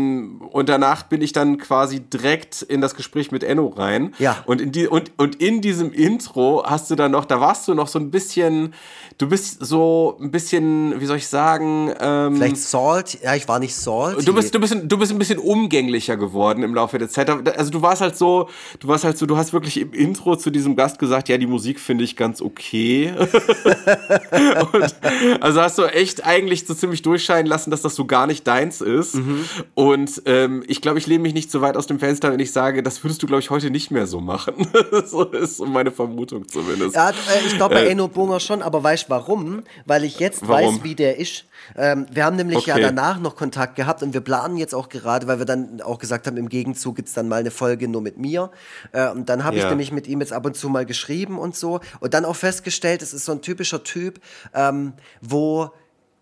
und 0.50 0.68
danach 0.68 1.04
bin 1.04 1.22
ich 1.22 1.32
dann 1.32 1.58
quasi 1.58 2.00
direkt 2.00 2.62
in 2.62 2.80
das 2.80 2.94
Gespräch 2.94 3.30
mit 3.30 3.42
Enno 3.42 3.68
rein. 3.68 4.14
Ja. 4.18 4.42
Und 4.46 4.60
in, 4.60 4.72
die, 4.72 4.86
und, 4.86 5.12
und 5.16 5.36
in 5.36 5.60
diesem 5.60 5.92
Intro 5.92 6.64
hast 6.66 6.90
du 6.90 6.94
dann 6.94 7.12
noch, 7.12 7.24
da 7.24 7.40
warst 7.40 7.68
du 7.68 7.74
noch 7.74 7.88
so 7.88 7.98
ein 7.98 8.10
bisschen, 8.10 8.74
du 9.18 9.28
bist 9.28 9.64
so 9.64 10.16
ein 10.20 10.30
bisschen, 10.30 11.00
wie 11.00 11.06
soll 11.06 11.18
ich 11.18 11.28
sagen, 11.28 11.92
ähm, 12.00 12.36
Vielleicht 12.36 12.58
Salt, 12.58 13.18
ja, 13.22 13.34
ich 13.34 13.48
war 13.48 13.58
nicht 13.58 13.74
Salt. 13.74 14.26
Du 14.26 14.34
bist, 14.34 14.54
du, 14.54 14.60
bist, 14.60 14.76
du 14.82 14.98
bist 14.98 15.12
ein 15.12 15.18
bisschen 15.18 15.38
umgänglicher 15.38 16.16
geworden 16.16 16.62
im 16.62 16.74
Laufe 16.74 16.98
der 16.98 17.08
Zeit. 17.08 17.30
Also 17.30 17.70
du 17.70 17.82
warst 17.82 18.00
halt 18.00 18.16
so, 18.16 18.48
du 18.80 18.88
warst 18.88 19.04
halt 19.04 19.18
so, 19.18 19.26
du 19.26 19.36
hast 19.36 19.52
wirklich 19.52 19.78
im 19.78 19.92
Intro 19.92 20.36
zu 20.36 20.50
diesem 20.50 20.76
Gast 20.76 20.98
gesagt, 20.98 21.28
ja, 21.28 21.38
die 21.38 21.46
Musik 21.46 21.80
finde 21.80 22.04
ich 22.04 22.16
ganz 22.16 22.40
okay. 22.40 23.12
und, 24.72 24.94
also 25.40 25.60
hast 25.60 25.78
du 25.78 25.84
echt 25.84 26.24
eigentlich 26.24 26.66
so 26.66 26.74
ziemlich 26.74 27.02
durchscheinen 27.02 27.46
lassen, 27.46 27.70
dass 27.70 27.82
das 27.82 27.94
so 27.94 28.04
gar 28.04 28.26
nicht 28.26 28.46
deins 28.46 28.80
ist. 28.80 29.14
Mhm. 29.14 29.44
Und 29.74 29.83
ähm, 30.26 30.64
ich 30.66 30.80
glaube, 30.80 30.98
ich 30.98 31.06
lehne 31.06 31.22
mich 31.22 31.34
nicht 31.34 31.50
so 31.50 31.60
weit 31.60 31.76
aus 31.76 31.86
dem 31.86 31.98
Fenster, 31.98 32.32
wenn 32.32 32.40
ich 32.40 32.52
sage, 32.52 32.82
das 32.82 33.02
würdest 33.02 33.22
du, 33.22 33.26
glaube 33.26 33.40
ich, 33.40 33.50
heute 33.50 33.70
nicht 33.70 33.90
mehr 33.90 34.06
so 34.06 34.20
machen. 34.20 34.66
so 35.06 35.24
ist 35.24 35.56
so 35.56 35.66
meine 35.66 35.90
Vermutung 35.90 36.46
zumindest. 36.48 36.94
Ja, 36.94 37.10
äh, 37.10 37.14
ich 37.46 37.56
glaube 37.56 37.74
bei 37.74 37.84
äh, 37.84 37.90
Enno 37.90 38.08
Bunger 38.08 38.40
schon, 38.40 38.62
aber 38.62 38.82
weißt 38.82 39.06
du 39.06 39.10
warum? 39.10 39.62
Weil 39.84 40.04
ich 40.04 40.18
jetzt 40.20 40.46
warum? 40.46 40.76
weiß, 40.76 40.84
wie 40.84 40.94
der 40.94 41.18
ist. 41.18 41.44
Ähm, 41.76 42.06
wir 42.10 42.24
haben 42.24 42.36
nämlich 42.36 42.58
okay. 42.58 42.70
ja 42.70 42.78
danach 42.78 43.18
noch 43.18 43.36
Kontakt 43.36 43.76
gehabt 43.76 44.02
und 44.02 44.14
wir 44.14 44.20
planen 44.20 44.56
jetzt 44.56 44.74
auch 44.74 44.88
gerade, 44.88 45.26
weil 45.26 45.38
wir 45.38 45.46
dann 45.46 45.80
auch 45.80 45.98
gesagt 45.98 46.26
haben, 46.26 46.36
im 46.36 46.48
Gegenzug 46.48 46.96
gibt 46.96 47.08
es 47.08 47.14
dann 47.14 47.28
mal 47.28 47.40
eine 47.40 47.50
Folge 47.50 47.88
nur 47.88 48.02
mit 48.02 48.18
mir. 48.18 48.50
Äh, 48.92 49.10
und 49.10 49.28
dann 49.28 49.44
habe 49.44 49.56
ja. 49.56 49.64
ich 49.64 49.70
nämlich 49.70 49.92
mit 49.92 50.06
ihm 50.06 50.20
jetzt 50.20 50.32
ab 50.32 50.46
und 50.46 50.56
zu 50.56 50.68
mal 50.68 50.86
geschrieben 50.86 51.38
und 51.38 51.56
so. 51.56 51.80
Und 52.00 52.14
dann 52.14 52.24
auch 52.24 52.36
festgestellt, 52.36 53.02
es 53.02 53.12
ist 53.12 53.24
so 53.24 53.32
ein 53.32 53.42
typischer 53.42 53.82
Typ, 53.82 54.20
ähm, 54.54 54.92
wo 55.20 55.70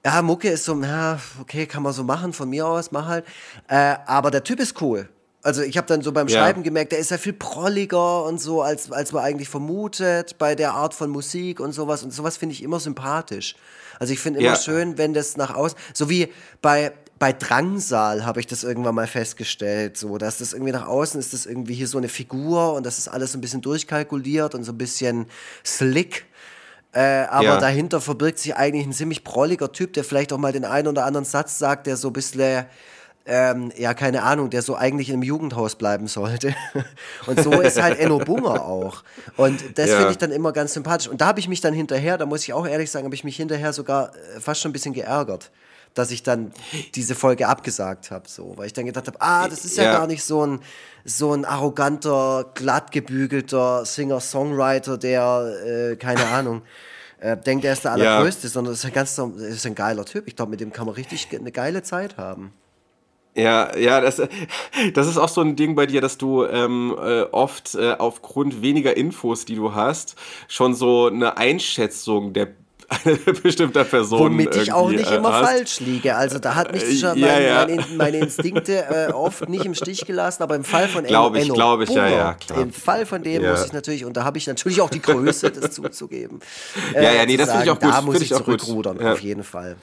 ja, 0.04 0.22
Mucke 0.22 0.48
ist 0.48 0.64
so, 0.64 0.80
ja, 0.82 1.18
okay, 1.40 1.66
kann 1.66 1.82
man 1.82 1.92
so 1.92 2.02
machen, 2.02 2.32
von 2.32 2.50
mir 2.50 2.66
aus, 2.66 2.90
mach 2.90 3.06
halt. 3.06 3.24
Äh, 3.68 3.96
aber 4.06 4.30
der 4.30 4.42
Typ 4.42 4.60
ist 4.60 4.80
cool. 4.80 5.08
Also 5.44 5.62
ich 5.62 5.76
habe 5.76 5.88
dann 5.88 6.02
so 6.02 6.12
beim 6.12 6.28
ja. 6.28 6.38
Schreiben 6.38 6.62
gemerkt, 6.62 6.92
der 6.92 7.00
ist 7.00 7.10
ja 7.10 7.18
viel 7.18 7.32
prolliger 7.32 8.24
und 8.24 8.40
so, 8.40 8.62
als, 8.62 8.90
als 8.92 9.12
man 9.12 9.24
eigentlich 9.24 9.48
vermutet 9.48 10.38
bei 10.38 10.54
der 10.54 10.74
Art 10.74 10.94
von 10.94 11.10
Musik 11.10 11.58
und 11.58 11.72
sowas. 11.72 12.04
Und 12.04 12.12
sowas 12.12 12.36
finde 12.36 12.54
ich 12.54 12.62
immer 12.62 12.78
sympathisch. 12.78 13.56
Also 13.98 14.12
ich 14.12 14.20
finde 14.20 14.40
immer 14.40 14.50
ja. 14.50 14.56
schön, 14.56 14.98
wenn 14.98 15.14
das 15.14 15.36
nach 15.36 15.54
außen, 15.54 15.76
so 15.94 16.08
wie 16.08 16.28
bei, 16.60 16.92
bei 17.18 17.32
Drangsal 17.32 18.24
habe 18.24 18.40
ich 18.40 18.46
das 18.46 18.64
irgendwann 18.64 18.94
mal 18.94 19.06
festgestellt, 19.06 19.96
so, 19.96 20.18
dass 20.18 20.38
das 20.38 20.52
irgendwie 20.52 20.72
nach 20.72 20.86
außen 20.86 21.18
ist, 21.20 21.32
das 21.32 21.46
irgendwie 21.46 21.74
hier 21.74 21.88
so 21.88 21.98
eine 21.98 22.08
Figur 22.08 22.74
und 22.74 22.84
das 22.86 22.98
ist 22.98 23.08
alles 23.08 23.32
so 23.32 23.38
ein 23.38 23.40
bisschen 23.40 23.60
durchkalkuliert 23.60 24.54
und 24.54 24.64
so 24.64 24.72
ein 24.72 24.78
bisschen 24.78 25.26
slick. 25.64 26.24
Äh, 26.93 27.24
aber 27.31 27.44
ja. 27.44 27.59
dahinter 27.59 28.01
verbirgt 28.01 28.39
sich 28.39 28.55
eigentlich 28.55 28.86
ein 28.86 28.93
ziemlich 28.93 29.24
prolliger 29.24 29.73
Typ, 29.73 29.94
der 29.94 30.05
vielleicht 30.05 30.32
auch 30.32 30.39
mal 30.39 30.52
den 30.52 30.64
einen 30.64 30.89
oder 30.89 31.06
anderen 31.06 31.24
Satz 31.24 31.59
sagt, 31.59 31.86
der 31.86 31.97
so 31.97 32.09
ein 32.09 32.12
bisschen 32.12 32.66
ähm, 33.24 33.70
ja, 33.77 33.94
keine 33.94 34.23
Ahnung, 34.23 34.51
der 34.51 34.62
so 34.62 34.74
eigentlich 34.74 35.10
im 35.10 35.23
Jugendhaus 35.23 35.77
bleiben 35.77 36.09
sollte. 36.09 36.55
Und 37.27 37.40
so 37.40 37.52
ist 37.60 37.81
halt 37.81 37.98
Enno 37.98 38.19
Bunger 38.19 38.64
auch. 38.64 39.05
Und 39.36 39.78
das 39.78 39.90
ja. 39.90 39.97
finde 39.97 40.10
ich 40.12 40.19
dann 40.19 40.32
immer 40.32 40.52
ganz 40.52 40.74
sympathisch. 40.74 41.09
Und 41.09 41.20
da 41.20 41.27
habe 41.27 41.39
ich 41.39 41.48
mich 41.48 41.60
dann 41.60 41.74
hinterher, 41.74 42.19
da 42.19 42.27
muss 42.27 42.43
ich 42.43 42.52
auch 42.52 42.66
ehrlich 42.66 42.90
sagen, 42.90 43.05
habe 43.05 43.14
ich 43.14 43.24
mich 43.24 43.36
hinterher 43.36 43.73
sogar 43.73 44.10
äh, 44.14 44.40
fast 44.40 44.60
schon 44.60 44.70
ein 44.70 44.73
bisschen 44.73 44.94
geärgert, 44.94 45.51
dass 45.94 46.10
ich 46.10 46.23
dann 46.23 46.52
diese 46.94 47.14
Folge 47.14 47.48
abgesagt 47.48 48.10
habe, 48.10 48.28
so, 48.28 48.55
weil 48.56 48.66
ich 48.66 48.73
dann 48.73 48.86
gedacht 48.86 49.06
habe, 49.06 49.20
ah, 49.20 49.48
das 49.48 49.64
ist 49.64 49.77
ja, 49.77 49.85
ja, 49.85 49.93
gar 49.93 50.06
nicht 50.06 50.24
so 50.24 50.47
ein 50.47 50.60
so 51.05 51.32
ein 51.32 51.44
arroganter, 51.44 52.52
glattgebügelter 52.55 53.85
Singer-Songwriter, 53.85 54.98
der 54.98 55.90
äh, 55.93 55.97
keine 55.97 56.27
Ahnung 56.27 56.62
äh, 57.23 57.36
denkt, 57.36 57.64
er 57.64 57.73
ist 57.73 57.85
der 57.85 57.93
allergrößte, 57.93 58.48
ja. 58.48 58.51
sondern 58.51 58.74
ist 58.74 58.85
ein 58.85 58.93
ganz 58.93 59.19
ist 59.19 59.66
ein 59.66 59.74
geiler 59.74 60.05
Typ. 60.05 60.27
Ich 60.27 60.36
glaube, 60.36 60.51
mit 60.51 60.60
dem 60.60 60.73
kann 60.73 60.86
man 60.86 60.94
richtig 60.94 61.28
eine 61.32 61.52
geile 61.52 61.82
Zeit 61.82 62.16
haben. 62.16 62.52
Ja, 63.35 63.77
ja, 63.77 64.01
das, 64.01 64.20
das 64.94 65.09
ist 65.09 65.16
auch 65.16 65.28
so 65.28 65.40
ein 65.40 65.56
Ding 65.56 65.74
bei 65.74 65.86
dir, 65.86 66.01
dass 66.01 66.19
du 66.19 66.44
ähm, 66.44 66.94
äh, 67.01 67.23
oft 67.23 67.74
äh, 67.74 67.93
aufgrund 67.93 68.60
weniger 68.60 68.97
Infos, 68.97 69.44
die 69.44 69.55
du 69.55 69.74
hast, 69.74 70.16
schon 70.48 70.74
so 70.74 71.06
eine 71.06 71.39
Einschätzung 71.39 72.35
der 72.35 72.48
eine 73.05 73.16
bestimmter 73.43 73.85
Person. 73.85 74.20
Womit 74.20 74.56
ich 74.56 74.73
auch 74.73 74.90
nicht 74.90 75.10
immer 75.10 75.32
hast. 75.32 75.48
falsch 75.48 75.81
liege. 75.81 76.14
Also 76.16 76.39
da 76.39 76.55
hat 76.55 76.73
mich 76.73 77.01
schon 77.01 77.19
ja, 77.19 77.27
mein, 77.27 77.43
ja. 77.44 77.66
Meine, 77.66 77.85
meine, 77.97 78.19
Instinkte 78.19 78.85
äh, 78.89 79.12
oft 79.12 79.48
nicht 79.48 79.64
im 79.64 79.74
Stich 79.74 80.05
gelassen, 80.06 80.43
aber 80.43 80.56
im 80.56 80.64
Fall 80.64 80.89
von 80.89 81.05
Glaube 81.05 81.39
ich, 81.40 81.52
glaube 81.52 81.85
ich, 81.85 81.90
ja, 81.90 82.06
ja, 82.06 82.35
klar. 82.35 82.60
Im 82.60 82.73
Fall 82.73 83.06
von 83.06 83.23
dem 83.23 83.43
ja. 83.43 83.51
muss 83.51 83.66
ich 83.66 83.73
natürlich, 83.73 84.05
und 84.05 84.16
da 84.16 84.24
habe 84.24 84.39
ich 84.39 84.47
natürlich 84.47 84.81
auch 84.81 84.90
die 84.90 85.02
Größe, 85.02 85.51
das 85.51 85.73
zuzugeben. 85.73 86.40
Äh, 86.94 87.05
ja, 87.05 87.12
ja, 87.12 87.27
nee, 87.27 87.36
das 87.36 87.51
finde 87.51 87.64
ich 87.64 87.70
auch 87.70 87.78
gut. 87.78 87.93
Da 87.93 88.01
muss 88.02 88.16
ich, 88.16 88.31
ich 88.31 88.36
zurückrudern, 88.36 89.01
auf 89.05 89.20
jeden 89.20 89.44
Fall. 89.44 89.77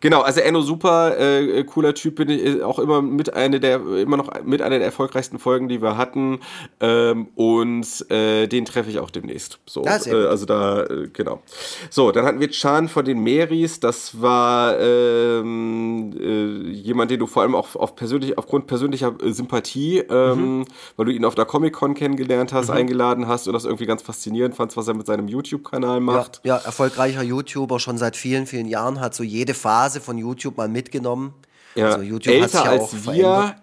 Genau, 0.00 0.20
also 0.20 0.40
Enno 0.40 0.60
super 0.60 1.18
äh, 1.18 1.64
cooler 1.64 1.94
Typ, 1.94 2.16
bin 2.16 2.28
ich 2.28 2.44
äh, 2.44 2.62
auch 2.62 2.78
immer 2.78 3.02
mit 3.02 3.34
einer 3.34 3.58
der 3.58 3.80
immer 3.98 4.16
noch 4.16 4.30
mit 4.44 4.62
einer 4.62 4.78
der 4.78 4.86
erfolgreichsten 4.86 5.38
Folgen, 5.38 5.68
die 5.68 5.80
wir 5.82 5.96
hatten 5.96 6.40
ähm, 6.80 7.28
und 7.34 8.10
äh, 8.10 8.46
den 8.46 8.64
treffe 8.64 8.90
ich 8.90 8.98
auch 8.98 9.10
demnächst. 9.10 9.58
So, 9.66 9.84
ah, 9.84 9.98
äh, 10.06 10.26
also 10.26 10.46
da 10.46 10.84
äh, 10.84 11.08
genau. 11.12 11.42
So, 11.90 12.12
dann 12.12 12.24
hatten 12.24 12.40
wir 12.40 12.50
Chan 12.50 12.88
von 12.88 13.04
den 13.04 13.22
Meris, 13.22 13.80
das 13.80 14.20
war 14.20 14.78
ähm, 14.78 16.12
äh, 16.18 16.70
jemand, 16.70 17.10
den 17.10 17.20
du 17.20 17.26
vor 17.26 17.42
allem 17.42 17.54
auch 17.54 17.74
auf 17.76 17.96
persönlich 17.96 18.38
aufgrund 18.38 18.66
persönlicher 18.66 19.14
Sympathie, 19.24 19.98
ähm, 19.98 20.58
mhm. 20.58 20.64
weil 20.96 21.06
du 21.06 21.12
ihn 21.12 21.24
auf 21.24 21.34
der 21.34 21.44
Comic 21.44 21.74
Con 21.74 21.94
kennengelernt 21.94 22.52
hast, 22.52 22.68
mhm. 22.68 22.76
eingeladen 22.76 23.28
hast 23.28 23.46
und 23.46 23.52
das 23.54 23.64
irgendwie 23.64 23.86
ganz 23.86 24.02
faszinierend 24.02 24.54
fandst, 24.54 24.76
was 24.76 24.88
er 24.88 24.94
mit 24.94 25.06
seinem 25.06 25.28
YouTube-Kanal 25.28 26.00
macht. 26.00 26.40
Ja, 26.44 26.56
ja, 26.56 26.64
erfolgreicher 26.64 27.22
YouTuber 27.22 27.80
schon 27.80 27.98
seit 27.98 28.16
vielen 28.16 28.46
vielen 28.46 28.66
Jahren 28.66 29.00
hat 29.00 29.14
so 29.14 29.22
jede 29.22 29.54
Phase 29.54 29.77
Phase 29.78 30.00
von 30.00 30.18
YouTube 30.18 30.56
mal 30.56 30.68
mitgenommen. 30.68 31.34
Ja. 31.74 31.90
Also 31.90 32.02
YouTube 32.02 32.34
älter 32.34 32.64
ja 32.64 32.70
als 32.70 33.06
wir. 33.06 33.56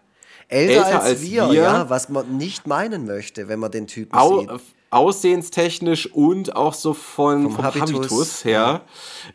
Älter, 0.48 0.74
älter 0.74 0.86
als, 0.86 1.06
als 1.06 1.22
wir, 1.22 1.50
wir, 1.50 1.54
ja, 1.54 1.90
was 1.90 2.08
man 2.10 2.38
nicht 2.38 2.68
meinen 2.68 3.06
möchte, 3.06 3.48
wenn 3.48 3.60
man 3.60 3.72
den 3.72 3.88
Typen 3.88 4.16
Au 4.16 4.40
sieht 4.40 4.50
aussehenstechnisch 4.96 6.12
und 6.14 6.56
auch 6.56 6.74
so 6.74 6.94
von, 6.94 7.44
vom, 7.44 7.56
vom 7.56 7.66
Habitus, 7.66 7.90
Habitus 7.92 8.46
her 8.46 8.82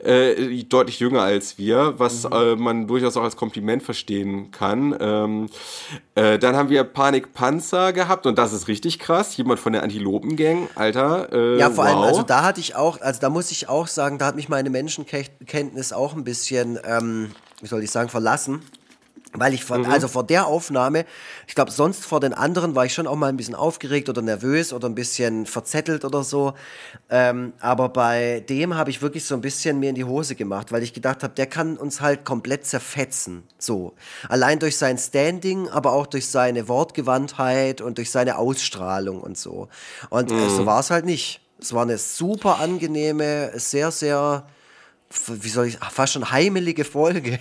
ja. 0.03 0.07
äh, 0.11 0.65
deutlich 0.65 1.01
jünger 1.01 1.23
als 1.23 1.59
wir, 1.59 1.95
was 1.99 2.24
mhm. 2.24 2.32
äh, 2.32 2.57
man 2.57 2.87
durchaus 2.87 3.16
auch 3.19 3.23
als 3.23 3.37
Kompliment 3.37 3.82
verstehen 3.82 4.51
kann. 4.51 4.97
Ähm, 4.99 5.51
äh, 6.15 6.39
dann 6.39 6.57
haben 6.57 6.70
wir 6.70 6.82
Panikpanzer 6.85 7.93
gehabt 7.93 8.24
und 8.27 8.39
das 8.39 8.55
ist 8.55 8.69
richtig 8.69 8.99
krass. 8.99 9.37
Jemand 9.37 9.61
von 9.61 9.74
der 9.74 9.82
Antilopengang, 9.82 10.69
Alter. 10.74 11.31
Äh, 11.32 11.59
ja, 11.59 11.69
vor 11.69 11.85
wow. 11.85 11.93
allem, 11.93 12.03
also 12.05 12.23
da 12.23 12.43
hatte 12.43 12.61
ich 12.61 12.74
auch, 12.74 13.01
also 13.01 13.20
da 13.20 13.28
muss 13.28 13.51
ich 13.51 13.69
auch 13.69 13.87
sagen, 13.87 14.16
da 14.16 14.27
hat 14.27 14.37
mich 14.37 14.49
meine 14.49 14.70
Menschenkenntnis 14.70 15.93
auch 15.93 16.15
ein 16.15 16.24
bisschen, 16.24 16.78
ähm, 16.85 17.32
wie 17.61 17.66
soll 17.66 17.82
ich 17.82 17.91
sagen, 17.91 18.09
verlassen. 18.09 18.62
Weil 19.32 19.55
ich 19.55 19.65
von, 19.65 19.82
mhm. 19.82 19.90
also 19.90 20.09
vor 20.09 20.24
der 20.24 20.47
Aufnahme, 20.48 21.05
ich 21.47 21.55
glaube, 21.55 21.70
sonst 21.70 22.05
vor 22.05 22.19
den 22.19 22.35
anderen 22.35 22.74
war 22.74 22.85
ich 22.85 22.93
schon 22.93 23.07
auch 23.07 23.15
mal 23.15 23.28
ein 23.28 23.36
bisschen 23.36 23.55
aufgeregt 23.55 24.09
oder 24.09 24.23
nervös 24.23 24.73
oder 24.73 24.89
ein 24.89 24.97
bisschen 24.97 25.47
verzettelt 25.47 26.05
oder 26.05 26.24
so. 26.24 26.55
Ähm, 27.11 27.52
aber 27.61 27.90
bei 27.90 28.44
dem 28.48 28.74
habe 28.74 28.90
ich 28.90 29.02
wirklich 29.02 29.24
so 29.24 29.36
ein 29.36 29.40
bisschen 29.40 29.78
mir 29.78 29.90
in 29.90 29.94
die 29.94 30.05
Hose 30.05 30.35
gemacht, 30.35 30.73
weil 30.73 30.82
ich 30.82 30.93
gedacht 30.93 31.23
habe, 31.23 31.32
der 31.35 31.47
kann 31.47 31.77
uns 31.77 32.01
halt 32.01 32.24
komplett 32.24 32.66
zerfetzen. 32.66 33.44
So. 33.57 33.94
Allein 34.28 34.59
durch 34.59 34.77
sein 34.77 34.98
Standing, 34.98 35.69
aber 35.69 35.93
auch 35.93 36.09
durch 36.09 36.28
seine 36.28 36.66
Wortgewandtheit 36.66 37.81
und 37.81 37.98
durch 37.98 38.11
seine 38.11 38.36
Ausstrahlung 38.36 39.20
und 39.20 39.39
so. 39.39 39.69
Und 40.09 40.32
mhm. 40.32 40.39
äh, 40.39 40.48
so 40.51 40.62
mhm. 40.62 40.66
war 40.66 40.81
es 40.81 40.90
halt 40.90 41.05
nicht. 41.05 41.40
Es 41.61 41.73
war 41.73 41.82
eine 41.82 41.98
super 41.98 42.59
angenehme, 42.59 43.52
sehr, 43.55 43.93
sehr, 43.93 44.47
wie 45.28 45.48
soll 45.48 45.66
ich, 45.66 45.78
fast 45.78 46.15
schon 46.15 46.32
heimelige 46.32 46.85
Folge. 46.85 47.39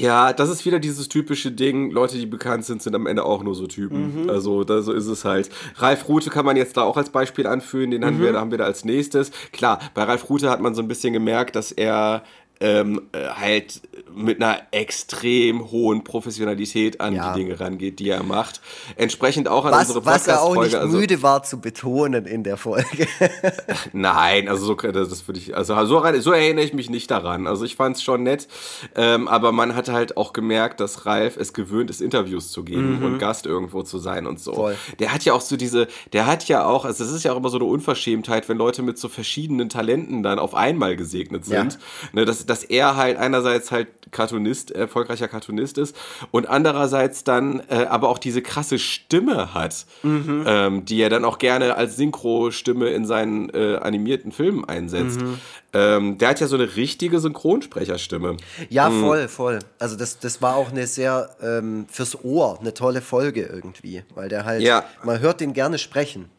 Ja, 0.00 0.32
das 0.32 0.48
ist 0.48 0.64
wieder 0.64 0.78
dieses 0.78 1.08
typische 1.08 1.50
Ding. 1.50 1.90
Leute, 1.90 2.18
die 2.18 2.26
bekannt 2.26 2.64
sind, 2.64 2.82
sind 2.82 2.94
am 2.94 3.06
Ende 3.06 3.24
auch 3.24 3.42
nur 3.42 3.54
so 3.54 3.66
Typen. 3.66 4.24
Mhm. 4.24 4.30
Also, 4.30 4.64
da, 4.64 4.80
so 4.80 4.92
ist 4.92 5.06
es 5.06 5.24
halt. 5.24 5.50
Ralf 5.76 6.08
Rute 6.08 6.30
kann 6.30 6.44
man 6.44 6.56
jetzt 6.56 6.76
da 6.76 6.82
auch 6.82 6.96
als 6.96 7.10
Beispiel 7.10 7.46
anführen. 7.46 7.90
Den 7.90 8.02
mhm. 8.02 8.06
haben, 8.06 8.20
wir, 8.20 8.32
haben 8.34 8.50
wir 8.50 8.58
da 8.58 8.64
als 8.64 8.84
nächstes. 8.84 9.30
Klar, 9.52 9.80
bei 9.94 10.04
Ralf 10.04 10.28
Rute 10.30 10.50
hat 10.50 10.60
man 10.60 10.74
so 10.74 10.82
ein 10.82 10.88
bisschen 10.88 11.12
gemerkt, 11.12 11.56
dass 11.56 11.72
er 11.72 12.22
ähm, 12.60 13.02
äh, 13.12 13.28
halt 13.28 13.80
mit 14.14 14.42
einer 14.42 14.60
extrem 14.70 15.70
hohen 15.70 16.04
Professionalität 16.04 17.00
an 17.00 17.14
ja. 17.14 17.32
die 17.32 17.40
Dinge 17.40 17.60
rangeht, 17.60 17.98
die 17.98 18.08
er 18.08 18.22
macht. 18.22 18.60
Entsprechend 18.96 19.48
auch 19.48 19.64
an 19.64 19.72
was, 19.72 19.88
unsere 19.88 20.00
Podcast-Folge. 20.02 20.32
Was 20.32 20.42
er 20.42 20.42
auch 20.42 20.64
nicht 20.64 20.74
also, 20.74 20.96
müde 20.96 21.22
war 21.22 21.42
zu 21.42 21.60
betonen 21.60 22.26
in 22.26 22.44
der 22.44 22.56
Folge. 22.56 23.06
Nein, 23.92 24.48
also 24.48 24.66
so, 24.66 24.74
das 24.74 25.26
würde 25.28 25.40
ich, 25.40 25.56
also 25.56 25.74
so, 25.86 26.02
so, 26.20 26.32
erinnere 26.32 26.64
ich 26.64 26.74
mich 26.74 26.90
nicht 26.90 27.10
daran. 27.10 27.46
Also 27.46 27.64
ich 27.64 27.76
fand 27.76 27.96
es 27.96 28.02
schon 28.02 28.22
nett, 28.22 28.48
ähm, 28.94 29.28
aber 29.28 29.52
man 29.52 29.74
hat 29.74 29.88
halt 29.88 30.16
auch 30.16 30.32
gemerkt, 30.32 30.80
dass 30.80 31.06
Ralf 31.06 31.36
es 31.36 31.52
gewöhnt 31.52 31.90
ist, 31.90 32.00
Interviews 32.00 32.50
zu 32.50 32.64
geben 32.64 32.98
mhm. 32.98 33.04
und 33.04 33.18
Gast 33.18 33.46
irgendwo 33.46 33.82
zu 33.82 33.98
sein 33.98 34.26
und 34.26 34.40
so. 34.40 34.54
Voll. 34.54 34.76
Der 34.98 35.12
hat 35.12 35.24
ja 35.24 35.32
auch 35.32 35.40
so 35.40 35.56
diese, 35.56 35.88
der 36.12 36.26
hat 36.26 36.48
ja 36.48 36.64
auch, 36.64 36.84
also 36.84 37.04
es 37.04 37.10
ist 37.10 37.24
ja 37.24 37.32
auch 37.32 37.36
immer 37.36 37.50
so 37.50 37.58
eine 37.58 37.66
Unverschämtheit, 37.66 38.48
wenn 38.48 38.58
Leute 38.58 38.82
mit 38.82 38.98
so 38.98 39.08
verschiedenen 39.08 39.68
Talenten 39.68 40.22
dann 40.22 40.38
auf 40.38 40.54
einmal 40.54 40.96
gesegnet 40.96 41.44
sind. 41.44 41.74
Ja. 41.74 41.78
Ne, 42.12 42.24
das, 42.24 42.46
dass 42.46 42.64
er 42.64 42.96
halt 42.96 43.16
einerseits 43.18 43.70
halt 43.70 43.88
Cartoonist, 44.10 44.70
erfolgreicher 44.70 45.28
Cartoonist 45.28 45.78
ist 45.78 45.96
und 46.30 46.48
andererseits 46.48 47.24
dann 47.24 47.62
äh, 47.68 47.86
aber 47.88 48.08
auch 48.08 48.18
diese 48.18 48.42
krasse 48.42 48.78
Stimme 48.78 49.54
hat, 49.54 49.86
mhm. 50.02 50.44
ähm, 50.46 50.84
die 50.84 51.00
er 51.00 51.10
dann 51.10 51.24
auch 51.24 51.38
gerne 51.38 51.76
als 51.76 51.96
Synchro-Stimme 51.96 52.88
in 52.90 53.06
seinen 53.06 53.50
äh, 53.50 53.76
animierten 53.76 54.32
Filmen 54.32 54.64
einsetzt. 54.64 55.20
Mhm. 55.20 55.38
Ähm, 55.72 56.18
der 56.18 56.28
hat 56.28 56.40
ja 56.40 56.46
so 56.46 56.56
eine 56.56 56.76
richtige 56.76 57.20
Synchronsprecherstimme. 57.20 58.36
Ja, 58.70 58.88
mhm. 58.88 59.00
voll, 59.00 59.28
voll. 59.28 59.58
Also 59.78 59.96
das, 59.96 60.18
das 60.18 60.40
war 60.40 60.56
auch 60.56 60.70
eine 60.70 60.86
sehr 60.86 61.30
ähm, 61.42 61.86
fürs 61.90 62.24
Ohr 62.24 62.58
eine 62.60 62.72
tolle 62.74 63.02
Folge 63.02 63.42
irgendwie, 63.42 64.02
weil 64.14 64.28
der 64.28 64.44
halt, 64.44 64.62
ja. 64.62 64.84
man 65.04 65.20
hört 65.20 65.40
den 65.40 65.52
gerne 65.52 65.78
sprechen. 65.78 66.30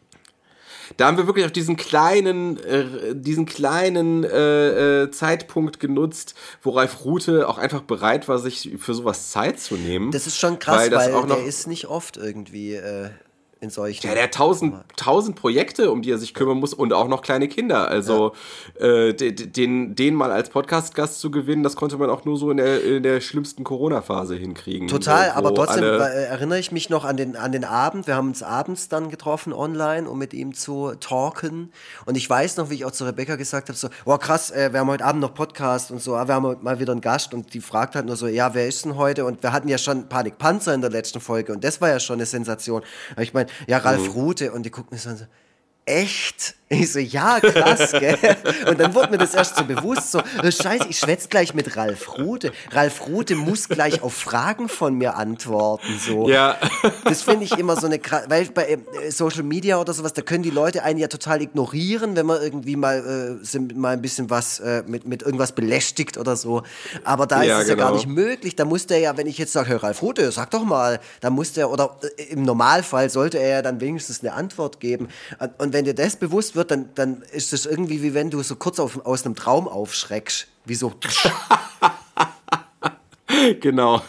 Da 0.98 1.07
haben 1.07 1.18
wir 1.18 1.28
wirklich 1.28 1.45
auch 1.45 1.52
diesen 1.52 1.76
kleinen, 1.76 2.57
äh, 2.64 3.16
diesen 3.16 3.45
kleinen 3.45 4.24
äh, 4.24 5.03
äh, 5.03 5.11
Zeitpunkt 5.11 5.80
genutzt, 5.80 6.36
wo 6.61 6.72
Ralf 6.72 7.06
Rute 7.06 7.48
auch 7.48 7.57
einfach 7.57 7.82
bereit 7.82 8.28
war, 8.28 8.40
sich 8.40 8.72
für 8.80 8.94
sowas 8.94 9.32
Zeit 9.32 9.60
zu 9.60 9.76
nehmen. 9.76 10.11
Das 10.11 10.28
ist 10.28 10.38
schon 10.38 10.60
krass, 10.60 10.91
weil, 10.91 11.14
weil 11.14 11.28
der 11.28 11.44
ist 11.44 11.68
nicht 11.68 11.88
oft 11.88 12.18
irgendwie 12.18 12.76
äh, 12.76 13.10
in 13.61 13.69
solchen. 13.69 14.07
Ja, 14.07 14.14
der 14.14 14.23
hat 14.23 14.34
tausend, 14.34 14.76
tausend 14.95 15.36
Projekte, 15.36 15.91
um 15.91 16.02
die 16.02 16.11
er 16.11 16.18
sich 16.18 16.34
kümmern 16.34 16.57
muss 16.57 16.73
und 16.73 16.94
auch 16.94 17.07
noch 17.07 17.22
kleine 17.22 17.48
Kinder. 17.48 17.90
Also 17.90 18.34
ja. 18.80 18.88
äh, 18.88 19.14
den, 19.14 19.95
den 19.95 20.15
mal 20.15 20.31
als 20.31 20.49
Podcast-Gast 20.49 21.19
zu 21.19 21.30
gewinnen, 21.30 21.64
das 21.64 21.76
konnte 21.76 21.98
man 21.98 22.10
auch 22.10 22.23
nur 22.23 22.38
so 22.38 22.52
in 22.52 22.57
der, 22.57 22.84
in 22.84 23.03
der 23.03 23.19
schlimmsten 23.19 23.64
Corona-Phase 23.64 24.36
hinkriegen. 24.36 24.88
Total, 24.88 25.31
aber 25.31 25.53
trotzdem 25.53 25.84
äh, 25.84 26.26
erinnere 26.26 26.60
ich 26.60 26.72
mich 26.72 26.90
noch 26.90 27.03
an 27.03 27.18
den, 27.18 27.36
an 27.36 27.52
den 27.52 27.65
Abend. 27.65 28.07
Wir 28.07 28.15
haben 28.15 28.30
uns 28.30 28.44
abends 28.44 28.88
dann 28.88 29.10
getroffen 29.10 29.52
online, 29.52 30.10
um 30.10 30.18
mit 30.18 30.34
ihm 30.34 30.53
zu 30.53 30.94
talken. 30.99 31.72
Und 32.06 32.15
ich 32.15 32.30
weiß 32.30 32.57
noch, 32.57 32.69
wie 32.69 32.76
ich 32.76 32.86
auch 32.86 32.91
zu 32.91 33.03
Rebecca 33.03 33.36
gesagt 33.36 33.68
habe: 33.68 33.77
so, 33.77 33.90
wow, 34.06 34.18
krass, 34.18 34.52
äh, 34.52 34.72
wir 34.72 34.80
haben 34.80 34.90
heute 34.90 35.03
Abend 35.03 35.22
noch 35.22 35.34
Podcast 35.34 35.91
und 35.91 36.02
so, 36.02 36.14
wir 36.14 36.34
haben 36.34 36.57
mal 36.61 36.80
wieder 36.80 36.94
einen 36.94 37.02
Gast 37.02 37.34
und 37.34 37.53
die 37.53 37.60
fragt 37.60 37.95
halt 37.95 38.06
nur 38.06 38.15
so, 38.15 38.27
ja, 38.27 38.53
wer 38.53 38.68
ist 38.68 38.86
denn 38.86 38.95
heute? 38.95 39.26
Und 39.26 39.44
wir 39.44 39.52
hatten 39.52 39.68
ja 39.68 39.77
schon 39.77 40.07
Panik 40.07 40.38
Panzer 40.38 40.73
in 40.73 40.81
der 40.81 40.90
letzten 40.90 41.19
Folge 41.19 41.52
und 41.52 41.64
das 41.64 41.81
war 41.81 41.90
ja 41.90 41.99
schon 41.99 42.15
eine 42.15 42.26
Sensation. 42.26 42.84
Aber 43.11 43.23
ich 43.23 43.34
meine, 43.34 43.48
ja, 43.67 43.77
Ralf 43.77 44.03
mhm. 44.03 44.11
Rute 44.11 44.51
und 44.51 44.63
die 44.63 44.69
gucken 44.69 44.89
mich 44.91 45.01
so, 45.01 45.11
echt? 45.90 46.56
Ich 46.72 46.94
so, 46.94 46.99
ja, 46.99 47.40
krass, 47.40 47.91
gell? 47.99 48.16
Und 48.68 48.80
dann 48.80 48.94
wurde 48.94 49.10
mir 49.10 49.18
das 49.18 49.34
erst 49.34 49.56
so 49.56 49.64
bewusst, 49.64 50.11
so, 50.11 50.20
oh, 50.20 50.52
scheiße, 50.52 50.86
ich 50.88 50.99
schwätze 50.99 51.28
gleich 51.28 51.56
mit 51.56 51.76
Ralf 51.76 52.20
Rute. 52.20 52.52
Ralf 52.70 53.07
Rute 53.07 53.36
muss 53.36 53.68
gleich 53.70 54.03
auf 54.03 54.14
Fragen 54.14 54.70
von 54.70 54.94
mir 54.94 55.16
antworten, 55.16 55.99
so. 55.99 56.30
Ja. 56.30 56.57
Das 57.06 57.24
finde 57.24 57.45
ich 57.45 57.57
immer 57.57 57.76
so 57.76 57.88
eine, 57.88 57.99
weil 58.28 58.45
bei 58.45 58.78
äh, 59.03 59.10
Social 59.10 59.41
Media 59.41 59.82
oder 59.82 59.94
sowas, 59.94 60.14
da 60.14 60.22
können 60.22 60.44
die 60.44 60.52
Leute 60.52 60.84
einen 60.84 60.99
ja 60.99 61.07
total 61.07 61.41
ignorieren, 61.41 62.16
wenn 62.16 62.28
man 62.28 62.40
irgendwie 62.40 62.76
mal, 62.76 63.40
äh, 63.52 63.60
mal 63.74 63.94
ein 63.94 64.03
bisschen 64.03 64.30
was, 64.30 64.60
äh, 64.60 64.84
mit, 64.86 65.07
mit 65.07 65.24
irgendwas 65.24 65.53
belästigt 65.53 66.20
oder 66.20 66.36
so. 66.36 66.61
Aber 67.03 67.26
da 67.26 67.41
ja, 67.41 67.57
ist 67.57 67.64
es 67.64 67.70
genau. 67.70 67.80
ja 67.80 67.84
gar 67.84 67.99
genau. 67.99 68.06
nicht 68.06 68.16
möglich. 68.16 68.56
Da 68.56 68.66
muss 68.66 68.86
der 68.86 68.99
ja, 68.99 69.18
wenn 69.18 69.26
ich 69.26 69.40
jetzt 69.40 69.53
sage, 69.53 69.70
Hör 69.70 69.82
Ralf 69.82 70.03
Rute, 70.03 70.32
sag 70.32 70.52
doch 70.52 70.64
mal, 70.64 70.99
da 71.20 71.32
muss 71.32 71.53
der, 71.53 71.72
oder 71.72 71.98
äh, 72.18 72.26
im 72.26 72.44
Normalfall 72.44 73.10
sollte 73.10 73.40
er 73.40 73.49
ja 73.49 73.61
dann 73.64 73.82
wenigstens 73.82 74.22
eine 74.22 74.34
Antwort 74.34 74.80
geben. 74.80 75.07
Und 75.57 75.74
wenn 75.74 75.78
dir 75.85 75.95
das 75.95 76.15
bewusst 76.15 76.56
wird, 76.56 76.60
wird, 76.60 76.72
dann, 76.72 76.89
dann 76.93 77.22
ist 77.31 77.53
es 77.53 77.65
irgendwie 77.65 78.03
wie 78.03 78.14
wenn 78.14 78.30
du 78.30 78.43
so 78.43 78.56
kurz 78.56 78.80
auf, 78.80 79.06
aus 79.06 79.26
einem 79.26 79.35
Traum 79.35 79.68
aufschreckst. 79.68 80.47
Wie 80.65 80.76
so. 80.76 80.93
genau. 83.61 84.02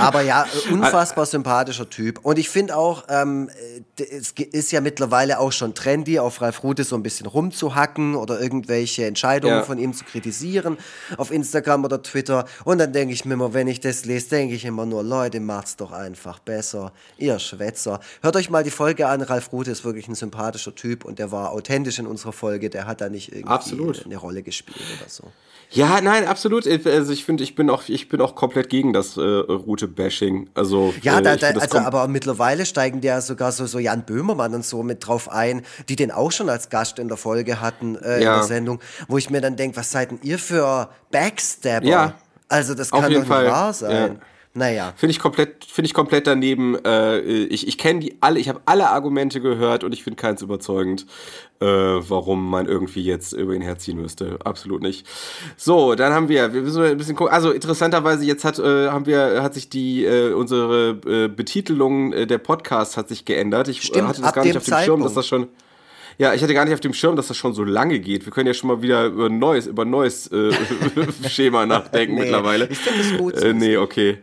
Aber 0.00 0.20
ja, 0.22 0.46
unfassbar 0.70 1.26
sympathischer 1.26 1.88
Typ. 1.88 2.20
Und 2.22 2.38
ich 2.38 2.48
finde 2.48 2.76
auch, 2.76 3.04
ähm, 3.08 3.50
es 3.96 4.32
ist 4.32 4.72
ja 4.72 4.80
mittlerweile 4.80 5.40
auch 5.40 5.52
schon 5.52 5.74
trendy, 5.74 6.18
auf 6.18 6.40
Ralf 6.40 6.62
Rute 6.62 6.84
so 6.84 6.96
ein 6.96 7.02
bisschen 7.02 7.26
rumzuhacken 7.26 8.14
oder 8.14 8.40
irgendwelche 8.40 9.06
Entscheidungen 9.06 9.56
ja. 9.56 9.62
von 9.62 9.78
ihm 9.78 9.92
zu 9.92 10.04
kritisieren 10.04 10.78
auf 11.16 11.30
Instagram 11.30 11.84
oder 11.84 12.02
Twitter. 12.02 12.46
Und 12.64 12.78
dann 12.78 12.92
denke 12.92 13.14
ich 13.14 13.24
mir 13.24 13.34
immer, 13.34 13.54
wenn 13.54 13.68
ich 13.68 13.80
das 13.80 14.04
lese, 14.04 14.30
denke 14.30 14.54
ich 14.54 14.64
immer 14.64 14.86
nur, 14.86 15.02
Leute, 15.02 15.40
macht's 15.40 15.76
doch 15.76 15.92
einfach 15.92 16.38
besser. 16.38 16.92
Ihr 17.18 17.38
Schwätzer. 17.38 18.00
Hört 18.22 18.36
euch 18.36 18.50
mal 18.50 18.64
die 18.64 18.70
Folge 18.70 19.08
an. 19.08 19.22
Ralf 19.22 19.52
Rute 19.52 19.70
ist 19.70 19.84
wirklich 19.84 20.08
ein 20.08 20.14
sympathischer 20.14 20.74
Typ 20.74 21.04
und 21.04 21.18
der 21.18 21.32
war 21.32 21.52
authentisch 21.52 21.98
in 21.98 22.06
unserer 22.06 22.32
Folge. 22.32 22.70
Der 22.70 22.86
hat 22.86 23.00
da 23.00 23.08
nicht 23.08 23.32
irgendwie 23.32 23.48
Absolut. 23.48 24.04
eine 24.04 24.16
Rolle 24.16 24.42
gespielt 24.42 24.80
oder 25.00 25.08
so. 25.08 25.24
Ja, 25.70 26.00
nein, 26.00 26.26
absolut. 26.26 26.66
Also 26.66 27.12
ich 27.12 27.24
finde, 27.24 27.42
ich 27.42 27.54
bin 27.54 27.68
auch, 27.70 27.82
ich 27.88 28.08
bin 28.08 28.20
auch 28.20 28.34
komplett 28.34 28.68
gegen 28.68 28.92
das 28.92 29.16
äh, 29.16 29.20
Route-Bashing. 29.20 30.50
Also, 30.54 30.94
ja, 31.02 31.18
äh, 31.18 31.22
da, 31.22 31.36
da, 31.36 31.48
also, 31.48 31.78
aber 31.78 32.06
mittlerweile 32.08 32.64
steigen 32.66 33.00
ja 33.02 33.20
sogar 33.20 33.50
so, 33.52 33.66
so 33.66 33.78
Jan 33.78 34.04
Böhmermann 34.04 34.54
und 34.54 34.64
so 34.64 34.82
mit 34.82 35.06
drauf 35.06 35.30
ein, 35.30 35.62
die 35.88 35.96
den 35.96 36.10
auch 36.10 36.30
schon 36.32 36.48
als 36.48 36.68
Gast 36.70 36.98
in 36.98 37.08
der 37.08 37.16
Folge 37.16 37.60
hatten 37.60 37.96
äh, 37.96 38.16
in 38.18 38.22
Ja. 38.22 38.34
der 38.36 38.44
Sendung, 38.44 38.80
wo 39.08 39.18
ich 39.18 39.30
mir 39.30 39.40
dann 39.40 39.56
denke, 39.56 39.76
was 39.76 39.90
seid 39.90 40.10
denn 40.10 40.20
ihr 40.22 40.38
für 40.38 40.88
Backstabber? 41.10 41.86
Ja. 41.86 42.14
Also 42.48 42.74
das 42.74 42.90
kann 42.90 43.02
doch 43.02 43.08
nicht 43.08 43.26
Fall, 43.26 43.46
wahr 43.46 43.72
sein. 43.72 44.12
ja. 44.14 44.26
Naja. 44.56 44.92
Finde 44.96 45.10
ich 45.10 45.18
komplett, 45.18 45.64
finde 45.64 45.86
ich 45.86 45.94
komplett 45.94 46.28
daneben. 46.28 46.76
Äh, 46.84 47.18
ich 47.18 47.66
ich 47.66 47.76
kenne 47.76 47.98
die 47.98 48.16
alle, 48.20 48.38
ich 48.38 48.48
habe 48.48 48.60
alle 48.66 48.88
Argumente 48.88 49.40
gehört 49.40 49.82
und 49.82 49.92
ich 49.92 50.04
finde 50.04 50.16
keins 50.16 50.42
überzeugend, 50.42 51.06
äh, 51.60 51.66
warum 51.66 52.48
man 52.48 52.66
irgendwie 52.66 53.02
jetzt 53.02 53.32
über 53.32 53.52
ihn 53.54 53.62
herziehen 53.62 54.00
müsste. 54.00 54.38
Absolut 54.44 54.80
nicht. 54.80 55.08
So, 55.56 55.96
dann 55.96 56.12
haben 56.12 56.28
wir, 56.28 56.54
wir 56.54 56.62
müssen 56.62 56.84
ein 56.84 56.96
bisschen 56.96 57.16
gucken. 57.16 57.32
Also 57.32 57.50
interessanterweise 57.50 58.24
jetzt 58.24 58.44
hat 58.44 58.60
äh, 58.60 58.90
haben 58.90 59.06
wir 59.06 59.42
hat 59.42 59.54
sich 59.54 59.68
die 59.68 60.04
äh, 60.04 60.32
unsere 60.32 61.00
äh, 61.04 61.26
Betitelung 61.26 62.12
äh, 62.12 62.26
der 62.28 62.38
Podcasts 62.38 62.96
hat 62.96 63.08
sich 63.08 63.24
geändert. 63.24 63.66
Ich 63.66 63.78
äh, 63.78 63.86
Stimmt, 63.86 64.06
hatte 64.06 64.22
das 64.22 64.32
gar 64.32 64.44
nicht 64.44 64.56
auf 64.56 64.64
dem 64.64 64.78
Schirm, 64.78 65.02
dass 65.02 65.14
Zeitpunkt. 65.14 65.16
das 65.16 65.26
schon 65.26 65.48
ja, 66.18 66.32
ich 66.34 66.42
hatte 66.42 66.54
gar 66.54 66.64
nicht 66.64 66.74
auf 66.74 66.80
dem 66.80 66.94
Schirm, 66.94 67.16
dass 67.16 67.28
das 67.28 67.36
schon 67.36 67.54
so 67.54 67.64
lange 67.64 67.98
geht. 67.98 68.24
Wir 68.24 68.32
können 68.32 68.46
ja 68.46 68.54
schon 68.54 68.68
mal 68.68 68.82
wieder 68.82 69.06
über 69.06 69.26
ein 69.26 69.38
neues, 69.38 69.66
über 69.66 69.84
neues 69.84 70.26
äh, 70.32 70.52
Schema 71.28 71.66
nachdenken 71.66 72.14
Nee, 72.14 72.20
mittlerweile. 72.22 72.68
ich 72.70 72.78
finde 72.78 73.00
es 73.00 73.18
gut. 73.18 73.34
Äh, 73.42 73.52
nee, 73.52 73.76
okay. 73.76 74.18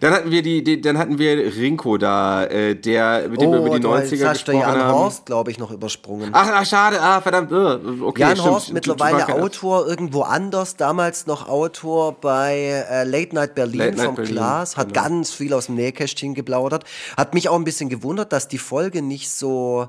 Dann 0.00 0.12
hatten 0.12 0.30
wir 0.30 0.42
die, 0.42 0.62
die 0.62 0.80
dann 0.80 0.98
hatten 0.98 1.18
wir 1.18 1.36
Rinko 1.56 1.98
da, 1.98 2.44
äh, 2.44 2.74
der 2.76 3.28
mit 3.28 3.40
dem 3.40 3.50
wir 3.50 3.60
Oh, 3.60 3.66
über 3.66 3.76
die 3.76 3.82
du 3.82 3.88
90er 3.88 3.94
hast 4.28 4.46
der 4.48 4.54
gesprochen 4.54 4.60
Jan 4.60 4.78
haben. 4.78 4.92
Horst, 4.98 5.26
glaube 5.26 5.50
ich, 5.50 5.58
noch 5.58 5.70
übersprungen. 5.70 6.30
Ach, 6.32 6.48
ach, 6.52 6.66
schade, 6.66 7.00
ah, 7.00 7.20
verdammt. 7.20 7.50
äh, 7.52 8.02
Okay, 8.02 8.20
Jan 8.22 8.36
stimmt. 8.36 8.48
Horst, 8.50 8.72
mittlerweile 8.72 9.28
Autor 9.28 9.86
irgendwo 9.86 10.22
anders, 10.22 10.76
damals 10.76 11.26
noch 11.26 11.48
Autor 11.48 12.12
bei 12.20 12.84
äh, 12.90 13.04
Late 13.04 13.34
Night 13.34 13.54
Berlin 13.54 13.78
Late 13.78 13.96
Night 13.96 14.06
vom 14.06 14.14
Berlin, 14.16 14.34
Klaas, 14.34 14.76
hat 14.76 14.92
genau. 14.92 15.04
ganz 15.06 15.32
viel 15.32 15.52
aus 15.54 15.66
dem 15.66 15.74
Nähkästchen 15.76 16.34
geplaudert. 16.34 16.84
Hat 17.16 17.34
mich 17.34 17.48
auch 17.48 17.56
ein 17.56 17.64
bisschen 17.64 17.88
gewundert, 17.88 18.32
dass 18.32 18.48
die 18.48 18.58
Folge 18.58 19.02
nicht 19.02 19.30
so. 19.30 19.88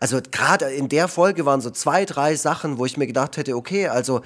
Also 0.00 0.20
gerade 0.30 0.66
in 0.66 0.88
der 0.88 1.08
Folge 1.08 1.46
waren 1.46 1.60
so 1.60 1.70
zwei, 1.70 2.04
drei 2.04 2.36
Sachen, 2.36 2.78
wo 2.78 2.86
ich 2.86 2.96
mir 2.96 3.06
gedacht 3.06 3.36
hätte, 3.36 3.56
okay, 3.56 3.88
also 3.88 4.22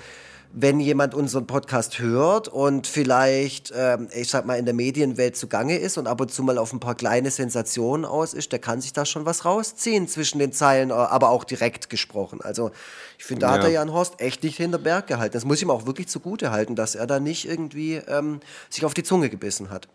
wenn 0.58 0.80
jemand 0.80 1.12
unseren 1.12 1.46
Podcast 1.46 1.98
hört 1.98 2.48
und 2.48 2.86
vielleicht, 2.86 3.74
ähm, 3.76 4.08
ich 4.14 4.30
sag 4.30 4.46
mal, 4.46 4.54
in 4.58 4.64
der 4.64 4.72
Medienwelt 4.72 5.36
zugange 5.36 5.76
ist 5.76 5.98
und 5.98 6.06
ab 6.06 6.20
und 6.20 6.32
zu 6.32 6.42
mal 6.42 6.56
auf 6.56 6.72
ein 6.72 6.80
paar 6.80 6.94
kleine 6.94 7.30
Sensationen 7.30 8.06
aus 8.06 8.32
ist, 8.32 8.52
der 8.52 8.58
kann 8.58 8.80
sich 8.80 8.94
da 8.94 9.04
schon 9.04 9.26
was 9.26 9.44
rausziehen 9.44 10.08
zwischen 10.08 10.38
den 10.38 10.52
Zeilen, 10.52 10.90
äh, 10.90 10.94
aber 10.94 11.28
auch 11.28 11.44
direkt 11.44 11.90
gesprochen. 11.90 12.40
Also 12.40 12.70
ich 13.18 13.24
finde, 13.24 13.44
da 13.46 13.50
hat 13.50 13.56
Ja. 13.58 13.62
der 13.64 13.72
Jan 13.72 13.92
Horst 13.92 14.20
echt 14.20 14.44
nicht 14.44 14.56
hinter 14.56 14.78
Berg 14.78 15.08
gehalten. 15.08 15.34
Das 15.34 15.44
muss 15.44 15.56
ich 15.58 15.62
ihm 15.64 15.70
auch 15.70 15.84
wirklich 15.84 16.08
zugute 16.08 16.50
halten, 16.52 16.74
dass 16.74 16.94
er 16.94 17.06
da 17.06 17.20
nicht 17.20 17.46
irgendwie 17.46 17.96
ähm, 18.08 18.40
sich 18.70 18.84
auf 18.86 18.94
die 18.94 19.02
Zunge 19.02 19.28
gebissen 19.28 19.68
hat. 19.68 19.88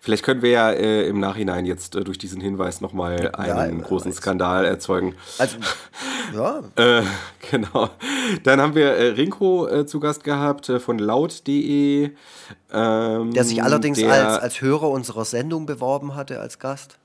Vielleicht 0.00 0.22
können 0.24 0.42
wir 0.42 0.50
ja 0.50 0.70
äh, 0.70 1.06
im 1.08 1.20
Nachhinein 1.20 1.66
jetzt 1.66 1.94
äh, 1.96 2.04
durch 2.04 2.18
diesen 2.18 2.40
Hinweis 2.40 2.80
nochmal 2.80 3.30
einen 3.34 3.78
wer 3.78 3.86
großen 3.86 4.10
weiß. 4.10 4.16
Skandal 4.18 4.64
erzeugen. 4.64 5.14
Also, 5.38 5.56
ja, 6.34 6.62
Äh, 6.76 7.02
genau. 7.50 7.90
Dann 8.44 8.60
haben 8.60 8.74
wir 8.74 8.92
äh, 8.92 9.08
Rinko 9.08 9.66
äh, 9.68 9.86
zu 9.86 9.98
Gast 10.00 10.24
gehabt 10.24 10.68
äh, 10.68 10.78
von 10.80 10.98
laut.de. 10.98 12.10
Ähm, 12.72 13.32
der 13.32 13.44
sich 13.44 13.62
allerdings 13.62 13.98
der- 13.98 14.12
als, 14.12 14.42
als 14.42 14.60
Hörer 14.60 14.88
unserer 14.90 15.24
Sendung 15.24 15.66
beworben 15.66 16.14
hatte 16.14 16.40
als 16.40 16.58
Gast. 16.58 16.98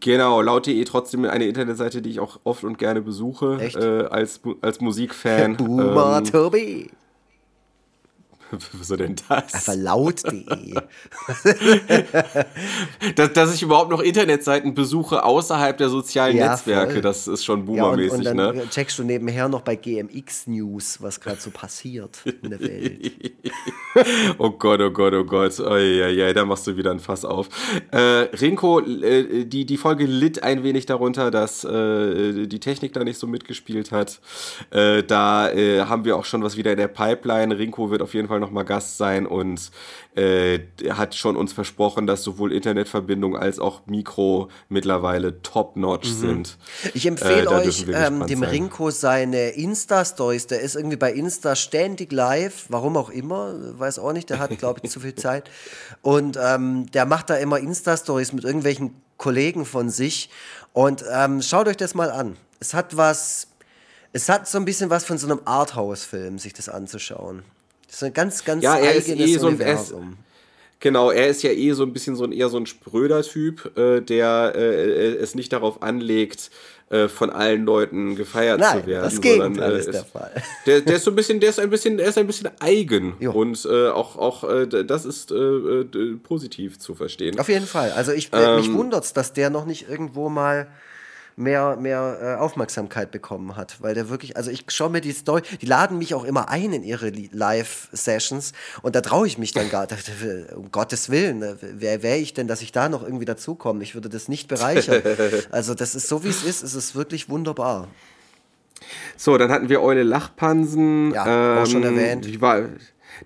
Genau, 0.00 0.42
laut.de 0.42 0.84
trotzdem 0.84 1.24
eine 1.24 1.46
Internetseite, 1.46 2.02
die 2.02 2.10
ich 2.10 2.20
auch 2.20 2.38
oft 2.44 2.62
und 2.62 2.78
gerne 2.78 3.00
besuche, 3.02 3.58
äh, 3.60 4.06
als, 4.08 4.40
als 4.60 4.80
Musikfan. 4.80 5.56
Boomer 5.56 6.18
ähm, 6.18 6.24
Tobi. 6.24 6.90
wieso 8.72 8.96
denn 8.96 9.16
das? 9.28 9.54
Einfach 9.54 9.74
laut.de. 9.74 10.74
dass? 13.16 13.32
Dass 13.32 13.54
ich 13.54 13.62
überhaupt 13.62 13.90
noch 13.90 14.00
Internetseiten 14.00 14.74
besuche 14.74 15.24
außerhalb 15.24 15.76
der 15.76 15.88
sozialen 15.88 16.36
Ja, 16.36 16.50
Netzwerke, 16.50 16.94
voll. 16.94 17.02
das 17.02 17.28
ist 17.28 17.44
schon 17.44 17.60
Ja, 17.60 17.62
und, 17.62 17.66
boomermäßig, 17.66 18.18
und 18.18 18.24
dann 18.24 18.56
ne? 18.56 18.68
checkst 18.70 18.98
du 18.98 19.04
nebenher 19.04 19.48
noch 19.48 19.62
bei 19.62 19.76
GMX 19.76 20.46
News, 20.46 20.98
was 21.00 21.20
gerade 21.20 21.40
so 21.40 21.50
passiert 21.50 22.18
in 22.42 22.50
der 22.50 22.60
Welt. 22.60 23.32
Oh 24.38 24.50
Gott, 24.50 24.80
oh 24.80 24.90
Gott, 24.90 25.12
oh 25.14 25.24
Gott. 25.24 25.58
Oh, 25.58 25.76
ja, 25.76 26.08
ja, 26.08 26.32
da 26.32 26.44
machst 26.44 26.66
du 26.66 26.76
wieder 26.76 26.92
ein 26.92 27.00
Fass 27.00 27.24
auf. 27.24 27.48
Äh, 27.90 27.98
Rinko, 27.98 28.80
äh, 28.80 29.44
die, 29.44 29.66
die 29.66 29.76
Folge 29.76 30.06
litt 30.06 30.44
ein 30.44 30.62
wenig 30.62 30.86
darunter, 30.86 31.32
dass 31.32 31.64
äh, 31.64 32.46
die 32.46 32.60
Technik 32.60 32.92
da 32.92 33.02
nicht 33.02 33.18
so 33.18 33.26
mitgespielt 33.26 33.90
hat. 33.90 34.20
Äh, 34.70 35.02
da 35.02 35.50
äh, 35.50 35.82
haben 35.82 36.04
wir 36.04 36.16
auch 36.16 36.24
schon 36.24 36.42
was 36.42 36.56
wieder 36.56 36.70
in 36.70 36.78
der 36.78 36.88
Pipeline. 36.88 37.58
Rinko 37.58 37.90
wird 37.90 38.02
auf 38.02 38.14
jeden 38.14 38.28
Fall 38.28 38.39
nochmal 38.40 38.64
Gast 38.64 38.96
sein 38.98 39.26
und 39.26 39.70
äh, 40.16 40.60
er 40.82 40.98
hat 40.98 41.14
schon 41.14 41.36
uns 41.36 41.52
versprochen, 41.52 42.06
dass 42.06 42.24
sowohl 42.24 42.52
Internetverbindung 42.52 43.36
als 43.36 43.58
auch 43.58 43.86
Mikro 43.86 44.48
mittlerweile 44.68 45.42
top-notch 45.42 46.08
sind. 46.08 46.58
Ich 46.94 47.06
empfehle 47.06 47.44
Äh, 47.44 47.68
euch 47.68 47.86
ähm, 47.92 48.26
dem 48.26 48.40
sein. 48.40 48.48
Rinko 48.48 48.90
seine 48.90 49.50
Insta-Stories. 49.50 50.48
Der 50.48 50.60
ist 50.60 50.74
irgendwie 50.74 50.96
bei 50.96 51.12
Insta 51.12 51.54
ständig 51.54 52.12
live, 52.12 52.66
warum 52.68 52.96
auch 52.96 53.10
immer, 53.10 53.54
weiß 53.78 53.98
auch 54.00 54.12
nicht. 54.12 54.30
Der 54.30 54.38
hat, 54.38 54.58
glaube 54.58 54.80
ich, 54.82 54.90
zu 54.90 55.00
viel 55.00 55.14
Zeit. 55.16 55.48
Und 56.02 56.38
ähm, 56.42 56.90
der 56.90 57.06
macht 57.06 57.30
da 57.30 57.36
immer 57.36 57.58
Insta-Stories 57.58 58.32
mit 58.32 58.44
irgendwelchen 58.44 58.94
Kollegen 59.16 59.64
von 59.64 59.90
sich. 59.90 60.30
Und 60.72 61.04
ähm, 61.12 61.42
schaut 61.42 61.68
euch 61.68 61.76
das 61.76 61.94
mal 61.94 62.10
an. 62.10 62.36
Es 62.58 62.74
hat 62.74 62.96
was, 62.96 63.48
es 64.12 64.28
hat 64.28 64.48
so 64.48 64.58
ein 64.58 64.64
bisschen 64.64 64.90
was 64.90 65.04
von 65.04 65.18
so 65.18 65.26
einem 65.26 65.40
Arthouse-Film, 65.44 66.38
sich 66.38 66.52
das 66.52 66.68
anzuschauen. 66.68 67.42
Das 67.90 67.96
ist 67.96 68.02
ein 68.04 68.12
ganz, 68.12 68.44
ganz 68.44 68.62
Ja, 68.62 68.76
er 68.76 68.94
ist 68.94 69.10
eigenes 69.10 69.28
eh 69.30 69.38
so 69.38 69.48
ein- 69.48 69.60
er 69.60 69.74
ist- 69.74 69.92
Universum. 69.92 70.16
Genau, 70.82 71.10
er 71.10 71.28
ist 71.28 71.42
ja 71.42 71.50
eh 71.50 71.72
so 71.72 71.82
ein 71.82 71.92
bisschen 71.92 72.16
so 72.16 72.24
ein 72.24 72.32
eher 72.32 72.48
so 72.48 72.56
ein 72.56 72.64
spröder 72.64 73.22
Typ, 73.22 73.76
äh, 73.76 74.00
der 74.00 74.52
äh, 74.54 75.08
es 75.16 75.34
nicht 75.34 75.52
darauf 75.52 75.82
anlegt, 75.82 76.50
äh, 76.88 77.06
von 77.08 77.28
allen 77.28 77.66
Leuten 77.66 78.16
gefeiert 78.16 78.60
Nein, 78.60 78.80
zu 78.80 78.86
werden. 78.86 79.02
das 79.04 79.20
Gegenteil 79.20 79.52
sondern, 79.56 79.72
äh, 79.74 79.78
ist 79.78 79.92
der 79.92 80.00
es- 80.00 80.06
Fall. 80.06 80.30
Der, 80.66 80.80
der 80.80 80.96
ist 80.96 81.04
so 81.04 81.10
ein 81.10 81.16
bisschen, 81.16 81.38
der 81.38 81.50
ist 81.50 81.58
ein 81.60 81.68
bisschen, 81.68 81.98
der 81.98 82.06
ist 82.08 82.16
ein 82.16 82.26
bisschen 82.26 82.48
eigen 82.60 83.14
Jo. 83.20 83.32
und 83.32 83.62
äh, 83.70 83.88
auch 83.88 84.16
auch 84.16 84.44
äh, 84.48 84.66
das 84.66 85.04
ist 85.04 85.30
äh, 85.32 85.34
äh, 85.34 86.16
positiv 86.22 86.78
zu 86.78 86.94
verstehen. 86.94 87.38
Auf 87.38 87.48
jeden 87.50 87.66
Fall. 87.66 87.92
Also 87.92 88.12
ich, 88.12 88.32
äh, 88.32 88.56
mich 88.56 88.68
Ähm, 88.68 88.74
wundert's, 88.78 89.12
dass 89.12 89.34
der 89.34 89.50
noch 89.50 89.66
nicht 89.66 89.86
irgendwo 89.88 90.30
mal 90.30 90.66
mehr, 91.40 91.76
mehr 91.76 92.18
äh, 92.22 92.40
Aufmerksamkeit 92.40 93.10
bekommen 93.10 93.56
hat, 93.56 93.76
weil 93.80 93.94
der 93.94 94.08
wirklich, 94.08 94.36
also 94.36 94.50
ich 94.50 94.64
schaue 94.68 94.90
mir 94.90 95.00
die 95.00 95.12
Story, 95.12 95.42
die 95.60 95.66
laden 95.66 95.98
mich 95.98 96.14
auch 96.14 96.24
immer 96.24 96.48
ein 96.48 96.72
in 96.72 96.82
ihre 96.84 97.08
Li- 97.08 97.30
Live-Sessions 97.32 98.52
und 98.82 98.94
da 98.94 99.00
traue 99.00 99.26
ich 99.26 99.38
mich 99.38 99.52
dann 99.52 99.70
gar, 99.70 99.88
um 100.54 100.70
Gottes 100.70 101.10
Willen, 101.10 101.42
wer 101.60 102.02
wäre 102.02 102.18
ich 102.18 102.34
denn, 102.34 102.46
dass 102.46 102.62
ich 102.62 102.72
da 102.72 102.88
noch 102.88 103.02
irgendwie 103.02 103.24
dazukomme? 103.24 103.82
Ich 103.82 103.94
würde 103.94 104.08
das 104.08 104.28
nicht 104.28 104.48
bereichern. 104.48 105.02
also 105.50 105.74
das 105.74 105.94
ist 105.94 106.08
so, 106.08 106.22
wie 106.22 106.28
es 106.28 106.44
ist, 106.44 106.62
es 106.62 106.74
ist 106.74 106.94
wirklich 106.94 107.28
wunderbar. 107.28 107.88
So, 109.16 109.36
dann 109.38 109.50
hatten 109.50 109.68
wir 109.68 109.82
Eule 109.82 110.02
Lachpansen. 110.02 111.12
Ja, 111.12 111.62
auch 111.62 111.66
schon 111.66 111.82
erwähnt. 111.82 112.26
Wie 112.26 112.40
war, 112.40 112.62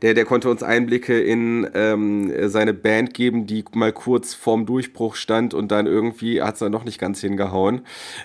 der, 0.03 0.15
der 0.15 0.25
konnte 0.25 0.51
uns 0.51 0.63
Einblicke 0.63 1.21
in 1.21 1.69
ähm, 1.75 2.33
seine 2.49 2.75
Band 2.75 3.15
geben, 3.15 3.47
die 3.47 3.65
mal 3.73 3.93
kurz 3.93 4.35
vorm 4.35 4.67
Durchbruch 4.67 5.17
stand 5.17 5.55
und 5.55 5.71
dann 5.71 5.87
irgendwie 5.87 6.43
hat 6.43 6.55
es 6.55 6.61
dann 6.61 6.73
noch 6.73 6.85
nicht 6.85 6.99
ganz 6.99 7.21
hingehauen. 7.21 7.83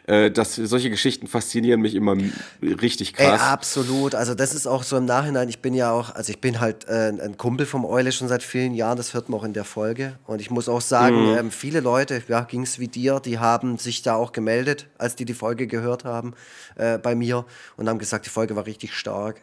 Äh, 0.07 0.31
das, 0.31 0.55
solche 0.55 0.89
Geschichten 0.89 1.27
faszinieren 1.27 1.81
mich 1.81 1.95
immer 1.95 2.15
richtig 2.61 3.13
Ey, 3.17 3.27
krass. 3.27 3.41
absolut. 3.41 4.15
Also 4.15 4.35
das 4.35 4.53
ist 4.53 4.67
auch 4.67 4.83
so 4.83 4.97
im 4.97 5.05
Nachhinein. 5.05 5.49
Ich 5.49 5.59
bin 5.59 5.73
ja 5.73 5.91
auch, 5.91 6.15
also 6.15 6.31
ich 6.31 6.41
bin 6.41 6.59
halt 6.59 6.87
äh, 6.87 7.09
ein 7.09 7.37
Kumpel 7.37 7.65
vom 7.65 7.85
Eule 7.85 8.11
schon 8.11 8.27
seit 8.27 8.43
vielen 8.43 8.73
Jahren. 8.73 8.97
Das 8.97 9.13
hört 9.13 9.29
man 9.29 9.39
auch 9.39 9.43
in 9.43 9.53
der 9.53 9.65
Folge. 9.65 10.17
Und 10.25 10.41
ich 10.41 10.51
muss 10.51 10.69
auch 10.69 10.81
sagen, 10.81 11.35
ähm, 11.37 11.51
viele 11.51 11.79
Leute, 11.79 12.21
ja, 12.27 12.41
ging 12.41 12.63
es 12.63 12.79
wie 12.79 12.87
dir, 12.87 13.19
die 13.19 13.39
haben 13.39 13.77
sich 13.77 14.01
da 14.01 14.15
auch 14.15 14.31
gemeldet, 14.31 14.87
als 14.97 15.15
die 15.15 15.25
die 15.25 15.33
Folge 15.33 15.67
gehört 15.67 16.05
haben 16.05 16.33
äh, 16.75 16.97
bei 16.97 17.15
mir 17.15 17.45
und 17.77 17.89
haben 17.89 17.99
gesagt, 17.99 18.25
die 18.25 18.29
Folge 18.29 18.55
war 18.55 18.65
richtig 18.65 18.93
stark. 18.93 19.41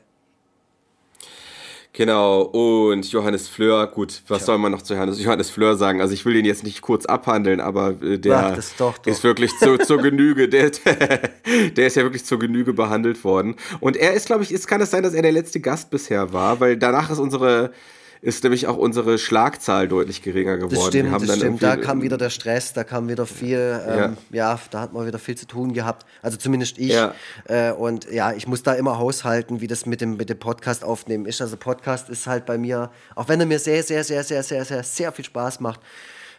Genau, 1.97 2.43
und 2.43 3.11
Johannes 3.11 3.49
Fleur, 3.49 3.87
gut, 3.87 4.21
was 4.29 4.45
soll 4.45 4.59
man 4.59 4.71
noch 4.71 4.83
zu 4.83 4.93
Johannes, 4.93 5.19
Johannes 5.19 5.49
Fleur 5.49 5.77
sagen? 5.77 6.03
Also 6.03 6.13
ich 6.13 6.27
will 6.27 6.35
den 6.35 6.45
jetzt 6.45 6.63
nicht 6.63 6.83
kurz 6.83 7.07
abhandeln, 7.07 7.59
aber 7.59 7.95
äh, 8.03 8.19
der 8.19 8.55
Ach, 8.59 8.65
doch, 8.77 8.99
doch. 8.99 9.07
ist 9.11 9.25
wirklich 9.25 9.51
zu, 9.59 9.79
zur 9.79 10.03
Genüge, 10.03 10.47
der, 10.47 10.73
der 11.75 11.87
ist 11.87 11.97
ja 11.97 12.03
wirklich 12.03 12.27
zur 12.27 12.39
Genüge 12.39 12.75
behandelt 12.75 13.25
worden. 13.25 13.55
Und 13.81 13.97
er 13.97 14.13
ist, 14.13 14.27
glaube 14.27 14.43
ich, 14.43 14.53
ist, 14.53 14.67
kann 14.67 14.83
es 14.83 14.91
sein, 14.91 15.05
dass 15.05 15.15
er 15.15 15.23
der 15.23 15.33
letzte 15.33 15.59
Gast 15.59 15.89
bisher 15.89 16.35
war, 16.35 16.61
weil 16.61 16.77
danach 16.77 17.09
ist 17.09 17.19
unsere, 17.19 17.73
ist 18.23 18.43
nämlich 18.43 18.67
auch 18.67 18.77
unsere 18.77 19.19
Schlagzahl 19.19 19.89
deutlich 19.89 20.23
geringer 20.23 20.57
geworden. 20.57 20.75
Das 20.75 20.87
stimmt, 20.87 21.11
haben 21.11 21.27
das 21.27 21.37
stimmt. 21.37 21.63
Da 21.63 21.77
kam 21.77 22.03
wieder 22.03 22.17
der 22.17 22.31
Stress, 22.31 22.73
da 22.73 22.85
kam 22.85 23.09
wieder 23.09 23.27
viel, 23.27 23.81
ähm, 23.87 24.17
ja. 24.31 24.59
da 24.71 24.81
hat 24.81 24.93
man 24.93 25.07
wieder 25.07 25.19
viel 25.19 25.37
zu 25.37 25.47
tun 25.47 25.73
gehabt. 25.73 26.07
Also 26.23 26.37
zumindest 26.37 26.79
ich. 26.79 26.93
Ja. 26.93 27.15
Äh, 27.45 27.73
und 27.73 28.11
ja, 28.11 28.33
ich 28.33 28.47
muss 28.47 28.63
da 28.63 28.75
immer 28.75 28.99
haushalten, 28.99 29.61
wie 29.61 29.67
das 29.67 29.87
mit 29.87 30.01
dem, 30.01 30.17
mit 30.17 30.31
dem 30.31 30.39
Podcast 30.39 30.85
aufnehmen 30.85 31.27
ist. 31.27 31.41
Also 31.41 31.57
Podcast 31.57 32.09
ist 32.09 32.27
halt 32.27 32.47
bei 32.47 32.59
mir, 32.59 32.91
auch 33.15 33.29
wenn 33.29 33.41
er 33.41 33.47
mir 33.47 33.59
sehr, 33.59 33.83
sehr, 33.83 34.05
sehr, 34.05 34.25
sehr, 34.25 34.43
sehr, 34.43 34.65
sehr, 34.65 34.83
sehr 34.83 35.13
viel 35.13 35.25
Spaß 35.25 35.61
macht, 35.61 35.81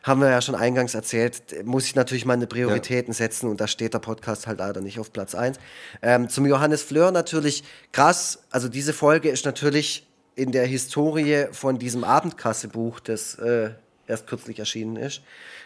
haben 0.04 0.22
wir 0.22 0.30
ja 0.30 0.42
schon 0.42 0.56
eingangs 0.56 0.96
erzählt, 0.96 1.66
muss 1.66 1.86
ich 1.86 1.96
natürlich 1.96 2.26
meine 2.26 2.48
Prioritäten 2.48 3.14
setzen 3.14 3.50
und 3.50 3.60
da 3.60 3.68
steht 3.68 3.94
der 3.94 4.00
Podcast 4.00 4.48
halt 4.48 4.60
leider 4.60 4.80
nicht 4.80 5.00
auf 5.00 5.12
Platz 5.12 5.36
1. 5.36 5.58
Ähm, 6.02 6.30
zum 6.30 6.46
Johannes 6.46 6.82
Fleur 6.82 7.12
natürlich 7.12 7.64
krass, 7.92 8.40
also 8.50 8.70
diese 8.70 8.94
Folge 8.94 9.30
ist 9.30 9.46
natürlich 9.46 10.08
in 10.38 10.52
der 10.52 10.66
Historie 10.66 11.48
von 11.52 11.80
diesem 11.80 12.04
Abendkassebuch 12.04 13.00
des 13.00 13.36
äh, 13.36 13.72
erst 14.08 14.28
kürzlich 14.28 14.60
erschienen 14.60 14.96
ist. 14.96 15.22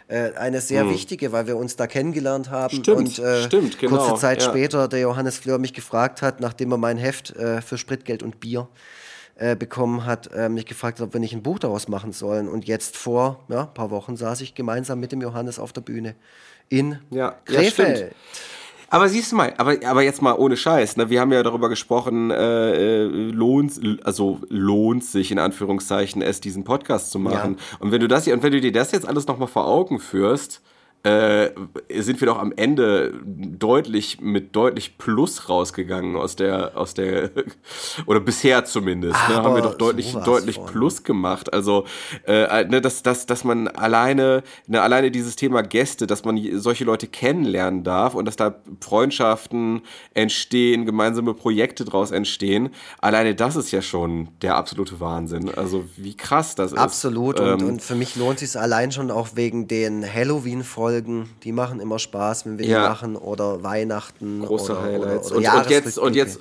Äh, 0.08 0.32
eine 0.36 0.62
sehr 0.62 0.90
wichtige, 0.90 1.32
weil 1.32 1.46
wir 1.46 1.58
uns 1.58 1.76
da 1.76 1.88
kennengelernt 1.88 2.50
haben. 2.50 2.78
Hm. 2.78 2.84
Stimmt, 2.84 2.98
und 2.98 3.20
äh, 3.20 3.44
stimmt, 3.44 3.80
genau, 3.80 3.98
kurze 3.98 4.20
Zeit 4.20 4.42
ja. 4.42 4.50
später 4.50 4.88
der 4.88 5.00
Johannes 5.00 5.38
Fleur 5.38 5.60
mich 5.60 5.74
gefragt 5.74 6.22
hat, 6.22 6.40
nachdem 6.40 6.72
er 6.72 6.78
mein 6.78 6.98
Heft 6.98 7.36
äh, 7.36 7.62
für 7.62 7.78
Spritgeld 7.78 8.24
und 8.24 8.40
Bier 8.40 8.68
äh, 9.36 9.56
bekommen 9.56 10.06
hat, 10.06 10.32
äh, 10.34 10.50
mich 10.50 10.66
gefragt 10.66 11.00
hat, 11.00 11.08
ob 11.08 11.14
wir 11.14 11.20
nicht 11.20 11.34
ein 11.34 11.44
Buch 11.44 11.60
daraus 11.60 11.88
machen 11.88 12.14
sollen. 12.14 12.48
Und 12.48 12.66
jetzt 12.66 12.96
vor 12.96 13.44
ja, 13.50 13.64
ein 13.64 13.74
paar 13.74 13.92
Wochen 13.92 14.16
saß 14.16 14.42
ich 14.42 14.56
gemeinsam 14.56 15.00
mit 15.00 15.12
dem 15.12 15.22
Johannes 15.22 15.60
auf 15.60 15.74
der 15.74 15.82
Bühne 15.82 16.16
in 16.70 17.00
Ja, 17.10 17.18
ja, 17.18 17.36
Krefeld. 17.46 17.98
stimmt. 17.98 18.12
Aber 18.92 19.08
siehst 19.08 19.32
du 19.32 19.38
mal, 19.38 19.54
aber, 19.58 19.78
aber 19.86 20.02
jetzt 20.02 20.22
mal 20.22 20.34
ohne 20.34 20.58
Scheiß, 20.58 20.98
ne? 20.98 21.10
wir 21.10 21.22
haben 21.22 21.32
ja 21.32 21.42
darüber 21.44 21.70
gesprochen, 21.70 22.30
äh, 22.30 22.74
äh, 22.74 23.06
lohnt, 23.06 23.80
also 24.04 24.42
lohnt 24.50 25.06
sich 25.06 25.32
in 25.32 25.40
Anführungszeichen 25.40 26.22
es, 26.22 26.42
diesen 26.42 26.66
Podcast 26.66 27.10
zu 27.10 27.18
machen. 27.18 27.56
Und 27.80 27.94
wenn 27.94 28.02
du 28.02 28.10
das, 28.10 28.28
und 28.28 28.44
wenn 28.44 28.52
du 28.52 28.60
dir 28.60 28.74
das 28.74 28.92
jetzt 28.92 29.08
alles 29.08 29.28
nochmal 29.28 29.48
vor 29.48 29.66
Augen 29.66 29.98
führst, 29.98 30.62
äh, 31.04 31.50
sind 32.00 32.22
wir 32.22 32.28
doch 32.28 32.38
am 32.38 32.54
Ende 32.56 33.14
deutlich 33.26 34.22
mit 34.22 34.56
deutlich 34.56 34.98
Plus 34.98 35.50
rausgegangen 35.50 36.16
aus 36.16 36.36
der 36.36 36.78
aus 36.78 36.94
der 36.94 37.32
oder 38.06 38.20
bisher 38.20 38.66
zumindest 38.66 39.18
ne, 39.30 39.36
haben 39.36 39.56
wir 39.56 39.62
doch 39.62 39.76
deutlich 39.76 40.14
deutlich 40.14 40.58
von. 40.58 40.66
Plus 40.68 41.04
gemacht 41.04 41.54
also 41.54 41.86
äh, 42.26 42.66
ne, 42.66 42.82
dass, 42.82 43.02
dass, 43.02 43.26
dass 43.26 43.44
man 43.44 43.68
alleine 43.68 44.44
ne, 44.68 44.82
alleine 44.82 45.10
dieses 45.10 45.36
Thema 45.36 45.64
Gäste 45.64 46.08
dass 46.08 46.24
man 46.24 46.40
solche 46.60 46.84
Leute 46.84 47.08
kennenlernen 47.08 47.84
darf 47.84 48.14
und 48.14 48.26
dass 48.26 48.36
da 48.36 48.62
Freundschaften 48.80 49.82
entstehen 50.14 50.86
gemeinsame 50.86 51.34
Projekte 51.34 51.86
daraus 51.86 52.12
entstehen 52.12 52.70
alleine 53.00 53.34
das 53.34 53.56
ist 53.56 53.72
ja 53.72 53.82
schon 53.82 54.30
der 54.42 54.56
absolute 54.56 55.00
Wahnsinn 55.00 55.50
also 55.50 55.86
wie 55.98 56.16
krass 56.16 56.56
das 56.56 56.74
ist 56.74 56.78
Absolut. 56.78 57.40
Und, 57.40 57.62
Ähm, 57.62 57.68
und 57.68 57.82
für 57.82 57.96
mich 57.96 58.16
lohnt 58.16 58.42
es 58.42 58.52
sich 58.54 58.62
allein 58.62 58.92
schon 58.92 59.12
auch 59.12 59.30
wegen 59.36 59.68
den 59.68 60.04
Halloween-Folgen. 60.92 61.30
Die 61.44 61.52
machen 61.52 61.80
immer 61.80 62.00
Spaß, 62.00 62.46
wenn 62.46 62.58
wir 62.58 62.66
Ja. 62.66 62.84
die 62.84 62.90
machen. 62.90 63.16
Oder 63.16 63.64
Weihnachten. 63.64 64.42
große 64.42 64.74
oder, 64.74 64.82
Highlights. 64.82 65.32
Oder, 65.32 65.40
oder 65.40 65.54
und, 65.58 65.64
und 65.66 65.70
jetzt, 65.70 65.98
und 65.98 66.16
jetzt. 66.16 66.40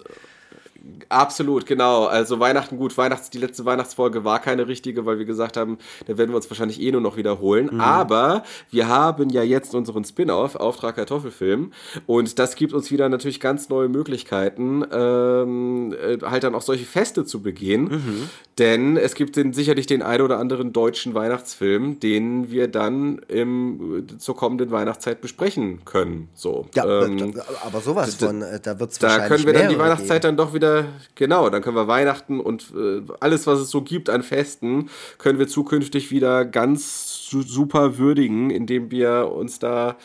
Absolut, 1.08 1.66
genau. 1.66 2.06
Also 2.06 2.40
Weihnachten 2.40 2.76
gut. 2.76 2.96
Weihnachts, 2.96 3.30
die 3.30 3.38
letzte 3.38 3.64
Weihnachtsfolge 3.64 4.24
war 4.24 4.40
keine 4.40 4.68
richtige, 4.68 5.06
weil 5.06 5.18
wir 5.18 5.26
gesagt 5.26 5.56
haben, 5.56 5.78
da 6.06 6.18
werden 6.18 6.30
wir 6.30 6.36
uns 6.36 6.50
wahrscheinlich 6.50 6.80
eh 6.80 6.92
nur 6.92 7.00
noch 7.00 7.16
wiederholen. 7.16 7.70
Mhm. 7.72 7.80
Aber 7.80 8.44
wir 8.70 8.88
haben 8.88 9.30
ja 9.30 9.42
jetzt 9.42 9.74
unseren 9.74 10.04
Spin-off, 10.04 10.56
Auftrag 10.56 10.96
Kartoffelfilm. 10.96 11.72
Und 12.06 12.38
das 12.38 12.56
gibt 12.56 12.72
uns 12.72 12.90
wieder 12.90 13.08
natürlich 13.08 13.40
ganz 13.40 13.68
neue 13.68 13.88
Möglichkeiten, 13.88 14.84
ähm, 14.92 15.94
äh, 15.94 16.18
halt 16.22 16.44
dann 16.44 16.54
auch 16.54 16.62
solche 16.62 16.86
Feste 16.86 17.24
zu 17.24 17.42
begehen. 17.42 17.82
Mhm. 17.84 18.30
Denn 18.58 18.96
es 18.96 19.14
gibt 19.14 19.36
den, 19.36 19.52
sicherlich 19.54 19.86
den 19.86 20.02
ein 20.02 20.20
oder 20.20 20.38
anderen 20.38 20.72
deutschen 20.72 21.14
Weihnachtsfilm, 21.14 21.98
den 21.98 22.50
wir 22.50 22.68
dann 22.68 23.20
im, 23.28 24.06
zur 24.18 24.36
kommenden 24.36 24.70
Weihnachtszeit 24.70 25.20
besprechen 25.20 25.84
können. 25.84 26.28
So. 26.34 26.66
Ja, 26.74 27.04
ähm, 27.04 27.40
aber 27.64 27.80
sowas 27.80 28.16
von, 28.16 28.42
äh, 28.42 28.60
da 28.60 28.78
wird 28.78 28.92
es 28.92 28.98
da 28.98 29.26
können 29.28 29.46
wir 29.46 29.54
dann 29.54 29.70
die 29.70 29.78
Weihnachtszeit 29.78 30.24
dann 30.24 30.36
doch 30.36 30.52
wieder, 30.52 30.69
genau, 31.14 31.50
dann 31.50 31.62
können 31.62 31.76
wir 31.76 31.88
Weihnachten 31.88 32.40
und 32.40 32.72
äh, 32.76 33.02
alles, 33.20 33.46
was 33.46 33.60
es 33.60 33.70
so 33.70 33.82
gibt 33.82 34.10
an 34.10 34.22
Festen, 34.22 34.90
können 35.18 35.38
wir 35.38 35.48
zukünftig 35.48 36.10
wieder 36.10 36.44
ganz 36.44 37.28
su 37.28 37.42
super 37.42 37.98
würdigen, 37.98 38.50
indem 38.50 38.90
wir 38.90 39.30
uns 39.32 39.58
da 39.58 39.96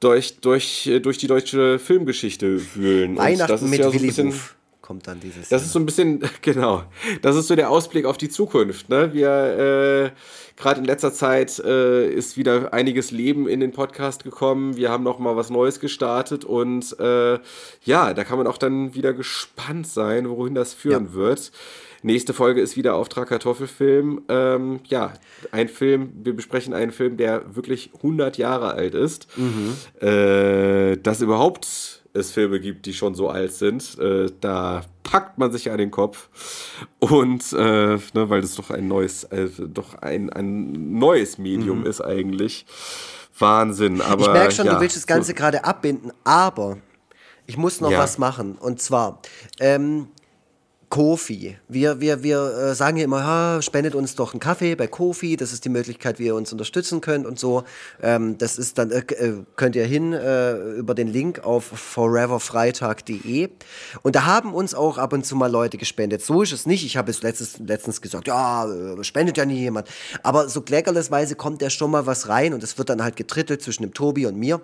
durch, 0.00 0.40
durch, 0.40 0.86
äh, 0.86 1.00
durch 1.00 1.18
die 1.18 1.26
deutsche 1.26 1.78
Filmgeschichte 1.78 2.74
wühlen. 2.74 3.16
Weihnachten 3.16 3.70
mit 3.70 3.80
ja 3.80 3.90
so 3.90 3.98
bisschen, 3.98 4.28
Buff 4.28 4.56
kommt 4.90 5.06
dann 5.06 5.20
dieses 5.20 5.42
das 5.42 5.50
Jahr. 5.50 5.60
ist 5.60 5.72
so 5.72 5.78
ein 5.78 5.86
bisschen, 5.86 6.20
genau, 6.42 6.82
das 7.22 7.36
ist 7.36 7.46
so 7.46 7.54
der 7.54 7.70
Ausblick 7.70 8.06
auf 8.06 8.18
die 8.18 8.28
Zukunft. 8.28 8.88
Ne? 8.88 9.14
Wir, 9.14 9.30
äh, 9.30 10.10
gerade 10.60 10.80
in 10.80 10.84
letzter 10.84 11.12
Zeit 11.12 11.60
äh, 11.60 12.12
ist 12.12 12.36
wieder 12.36 12.72
einiges 12.72 13.12
Leben 13.12 13.46
in 13.46 13.60
den 13.60 13.70
Podcast 13.70 14.24
gekommen. 14.24 14.76
Wir 14.76 14.90
haben 14.90 15.04
noch 15.04 15.20
mal 15.20 15.36
was 15.36 15.48
Neues 15.48 15.78
gestartet 15.78 16.44
und 16.44 16.98
äh, 16.98 17.38
ja, 17.84 18.14
da 18.14 18.24
kann 18.24 18.38
man 18.38 18.48
auch 18.48 18.58
dann 18.58 18.92
wieder 18.92 19.12
gespannt 19.12 19.86
sein, 19.86 20.28
wohin 20.28 20.56
das 20.56 20.74
führen 20.74 21.12
wird. 21.12 21.52
Nächste 22.02 22.34
Folge 22.34 22.60
ist 22.60 22.76
wieder 22.76 22.96
Auftrag 22.96 23.28
Kartoffelfilm. 23.28 24.22
Ähm, 24.28 24.80
ja, 24.88 25.12
ein 25.52 25.68
Film, 25.68 26.10
wir 26.24 26.34
besprechen 26.34 26.74
einen 26.74 26.90
Film, 26.90 27.16
der 27.16 27.54
wirklich 27.54 27.90
100 27.98 28.38
Jahre 28.38 28.72
alt 28.72 28.96
ist. 28.96 29.28
Äh, 30.00 30.96
dass 30.96 31.20
überhaupt 31.20 31.99
es 32.12 32.32
Filme 32.32 32.60
gibt, 32.60 32.86
die 32.86 32.92
schon 32.94 33.14
so 33.14 33.28
alt 33.28 33.52
sind, 33.52 33.98
äh, 33.98 34.30
da 34.40 34.82
packt 35.02 35.38
man 35.38 35.52
sich 35.52 35.70
an 35.70 35.78
den 35.78 35.90
Kopf. 35.90 36.28
Und 36.98 37.52
äh, 37.52 37.56
ne, 37.96 38.00
weil 38.14 38.40
das 38.40 38.54
doch 38.54 38.70
ein 38.70 38.88
neues, 38.88 39.24
äh, 39.24 39.48
doch 39.58 39.94
ein, 39.96 40.30
ein 40.30 40.98
neues 40.98 41.38
Medium 41.38 41.86
ist 41.86 42.00
eigentlich. 42.00 42.66
Wahnsinn. 43.38 44.00
Aber, 44.00 44.22
Ich 44.26 44.32
merke 44.32 44.52
schon, 44.52 44.66
ja, 44.66 44.74
du 44.74 44.80
willst 44.80 44.96
das 44.96 45.06
Ganze 45.06 45.28
so, 45.28 45.34
gerade 45.34 45.64
abbinden, 45.64 46.12
aber 46.24 46.78
ich 47.46 47.56
muss 47.56 47.80
noch 47.80 47.90
Ja. 47.90 47.98
was 47.98 48.18
machen. 48.18 48.56
Und 48.56 48.80
zwar, 48.80 49.20
ähm, 49.60 50.08
Kofi. 50.90 51.56
Wir, 51.68 52.00
wir, 52.00 52.24
wir 52.24 52.42
äh, 52.42 52.74
sagen 52.74 52.96
ja 52.96 53.04
immer, 53.04 53.24
ha, 53.24 53.62
spendet 53.62 53.94
uns 53.94 54.16
doch 54.16 54.32
einen 54.34 54.40
Kaffee 54.40 54.74
bei 54.74 54.88
Kofi. 54.88 55.36
Das 55.36 55.52
ist 55.52 55.64
die 55.64 55.68
Möglichkeit, 55.68 56.18
wie 56.18 56.26
ihr 56.26 56.34
uns 56.34 56.50
unterstützen 56.50 57.00
könnt 57.00 57.26
und 57.26 57.38
so. 57.38 57.62
Ähm, 58.02 58.36
das 58.38 58.58
ist 58.58 58.76
dann, 58.76 58.90
äh, 58.90 58.98
äh, 58.98 59.34
könnt 59.54 59.76
ihr 59.76 59.86
hin 59.86 60.12
äh, 60.12 60.56
über 60.72 60.96
den 60.96 61.06
Link 61.06 61.44
auf 61.44 61.64
foreverfreitag.de. 61.64 63.50
Und 64.02 64.16
da 64.16 64.24
haben 64.24 64.52
uns 64.52 64.74
auch 64.74 64.98
ab 64.98 65.12
und 65.12 65.24
zu 65.24 65.36
mal 65.36 65.50
Leute 65.50 65.78
gespendet. 65.78 66.22
So 66.22 66.42
ist 66.42 66.52
es 66.52 66.66
nicht. 66.66 66.84
Ich 66.84 66.96
habe 66.96 67.12
es 67.12 67.22
letztens, 67.22 67.60
letztens 67.60 68.00
gesagt, 68.00 68.26
ja, 68.26 68.68
äh, 68.68 69.04
spendet 69.04 69.36
ja 69.36 69.46
nie 69.46 69.60
jemand. 69.60 69.86
Aber 70.24 70.48
so 70.48 70.60
kleckerlesweise 70.60 71.36
kommt 71.36 71.62
ja 71.62 71.70
schon 71.70 71.92
mal 71.92 72.06
was 72.06 72.28
rein 72.28 72.52
und 72.52 72.64
es 72.64 72.78
wird 72.78 72.88
dann 72.88 73.02
halt 73.04 73.14
getrittelt 73.14 73.62
zwischen 73.62 73.84
dem 73.84 73.94
Tobi 73.94 74.26
und 74.26 74.36
mir 74.36 74.60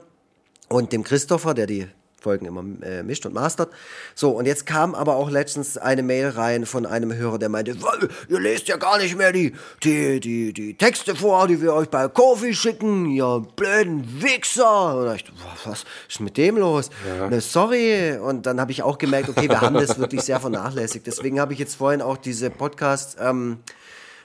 und 0.69 0.93
dem 0.93 1.05
Christopher, 1.05 1.55
der 1.55 1.69
die 1.69 1.86
Folgen 2.27 2.44
immer 2.47 2.65
äh, 2.85 3.05
mischt 3.05 3.24
und 3.24 3.35
mastert. 3.35 3.70
So, 4.16 4.31
und 4.32 4.47
jetzt 4.47 4.66
kam 4.66 4.97
aber 4.97 5.15
auch 5.15 5.31
letztens 5.31 5.78
eine 5.78 6.03
Mail 6.03 6.31
rein 6.31 6.66
von 6.66 6.85
einem 6.85 7.15
Hörer, 7.15 7.39
der 7.39 7.48
meinte, 7.48 7.81
"Wa- 7.81 7.97
ihr 8.28 8.40
lest 8.40 8.66
ja 8.66 8.77
gar 8.78 8.98
nicht 8.98 9.16
mehr 9.16 9.31
die, 9.31 9.53
die, 9.85 10.19
die, 10.19 10.53
die 10.53 10.74
Texte 10.77 11.15
vor, 11.15 11.47
die 11.47 11.62
wir 11.62 11.73
euch 11.73 11.89
bei 11.89 12.09
Kofi 12.09 12.53
schicken, 12.53 13.07
ihr 13.12 13.47
blöden 13.55 14.20
Wichser. 14.23 14.97
Und 14.97 15.15
ich, 15.15 15.24
"Wa- 15.28 15.70
was 15.70 15.85
ist 16.09 16.19
mit 16.20 16.36
dem 16.36 16.57
los? 16.57 16.90
Ne, 17.31 17.40
sorry. 17.40 18.19
Und 18.19 18.44
dann 18.47 18.61
habe 18.61 18.73
ich 18.73 18.82
auch 18.82 18.98
gemerkt, 18.98 19.28
okay, 19.28 19.48
wir 19.48 19.61
haben 19.61 19.74
das 19.77 19.97
wirklich 20.01 20.23
sehr 20.23 20.40
vernachlässigt. 20.40 21.07
Deswegen 21.07 21.39
habe 21.39 21.53
ich 21.53 21.61
jetzt 21.61 21.77
vorhin 21.77 22.03
auch 22.03 22.16
diese 22.16 22.51
Podcast... 22.51 23.16
Ähm, 23.20 23.59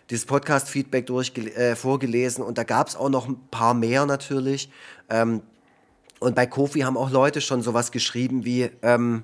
dieses 0.09 0.25
Podcast-Feedback 0.25 1.07
durchge- 1.07 1.53
äh, 1.55 1.73
vorgelesen 1.77 2.43
und 2.43 2.57
da 2.57 2.65
gab 2.65 2.89
es 2.89 2.97
auch 2.97 3.07
noch 3.07 3.29
ein 3.29 3.37
paar 3.49 3.73
mehr 3.73 4.05
natürlich. 4.05 4.69
Ähm, 5.09 5.41
und 6.21 6.35
bei 6.35 6.45
Kofi 6.45 6.81
haben 6.81 6.97
auch 6.97 7.09
Leute 7.09 7.41
schon 7.41 7.61
sowas 7.63 7.91
geschrieben 7.91 8.45
wie, 8.45 8.69
ähm, 8.83 9.23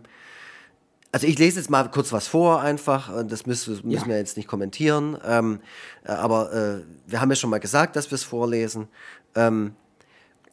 also 1.11 1.27
ich 1.27 1.37
lese 1.37 1.59
jetzt 1.59 1.69
mal 1.69 1.89
kurz 1.89 2.11
was 2.11 2.27
vor 2.27 2.59
einfach, 2.59 3.15
äh, 3.15 3.23
das 3.23 3.45
müssen, 3.45 3.79
müssen 3.87 4.09
wir 4.09 4.17
jetzt 4.17 4.35
nicht 4.35 4.47
kommentieren, 4.47 5.15
ähm, 5.23 5.59
äh, 6.03 6.11
aber 6.11 6.51
äh, 6.51 6.81
wir 7.05 7.21
haben 7.21 7.29
ja 7.29 7.35
schon 7.35 7.51
mal 7.51 7.59
gesagt, 7.59 7.95
dass 7.95 8.09
wir 8.09 8.15
es 8.15 8.23
vorlesen. 8.23 8.87
Ähm, 9.35 9.75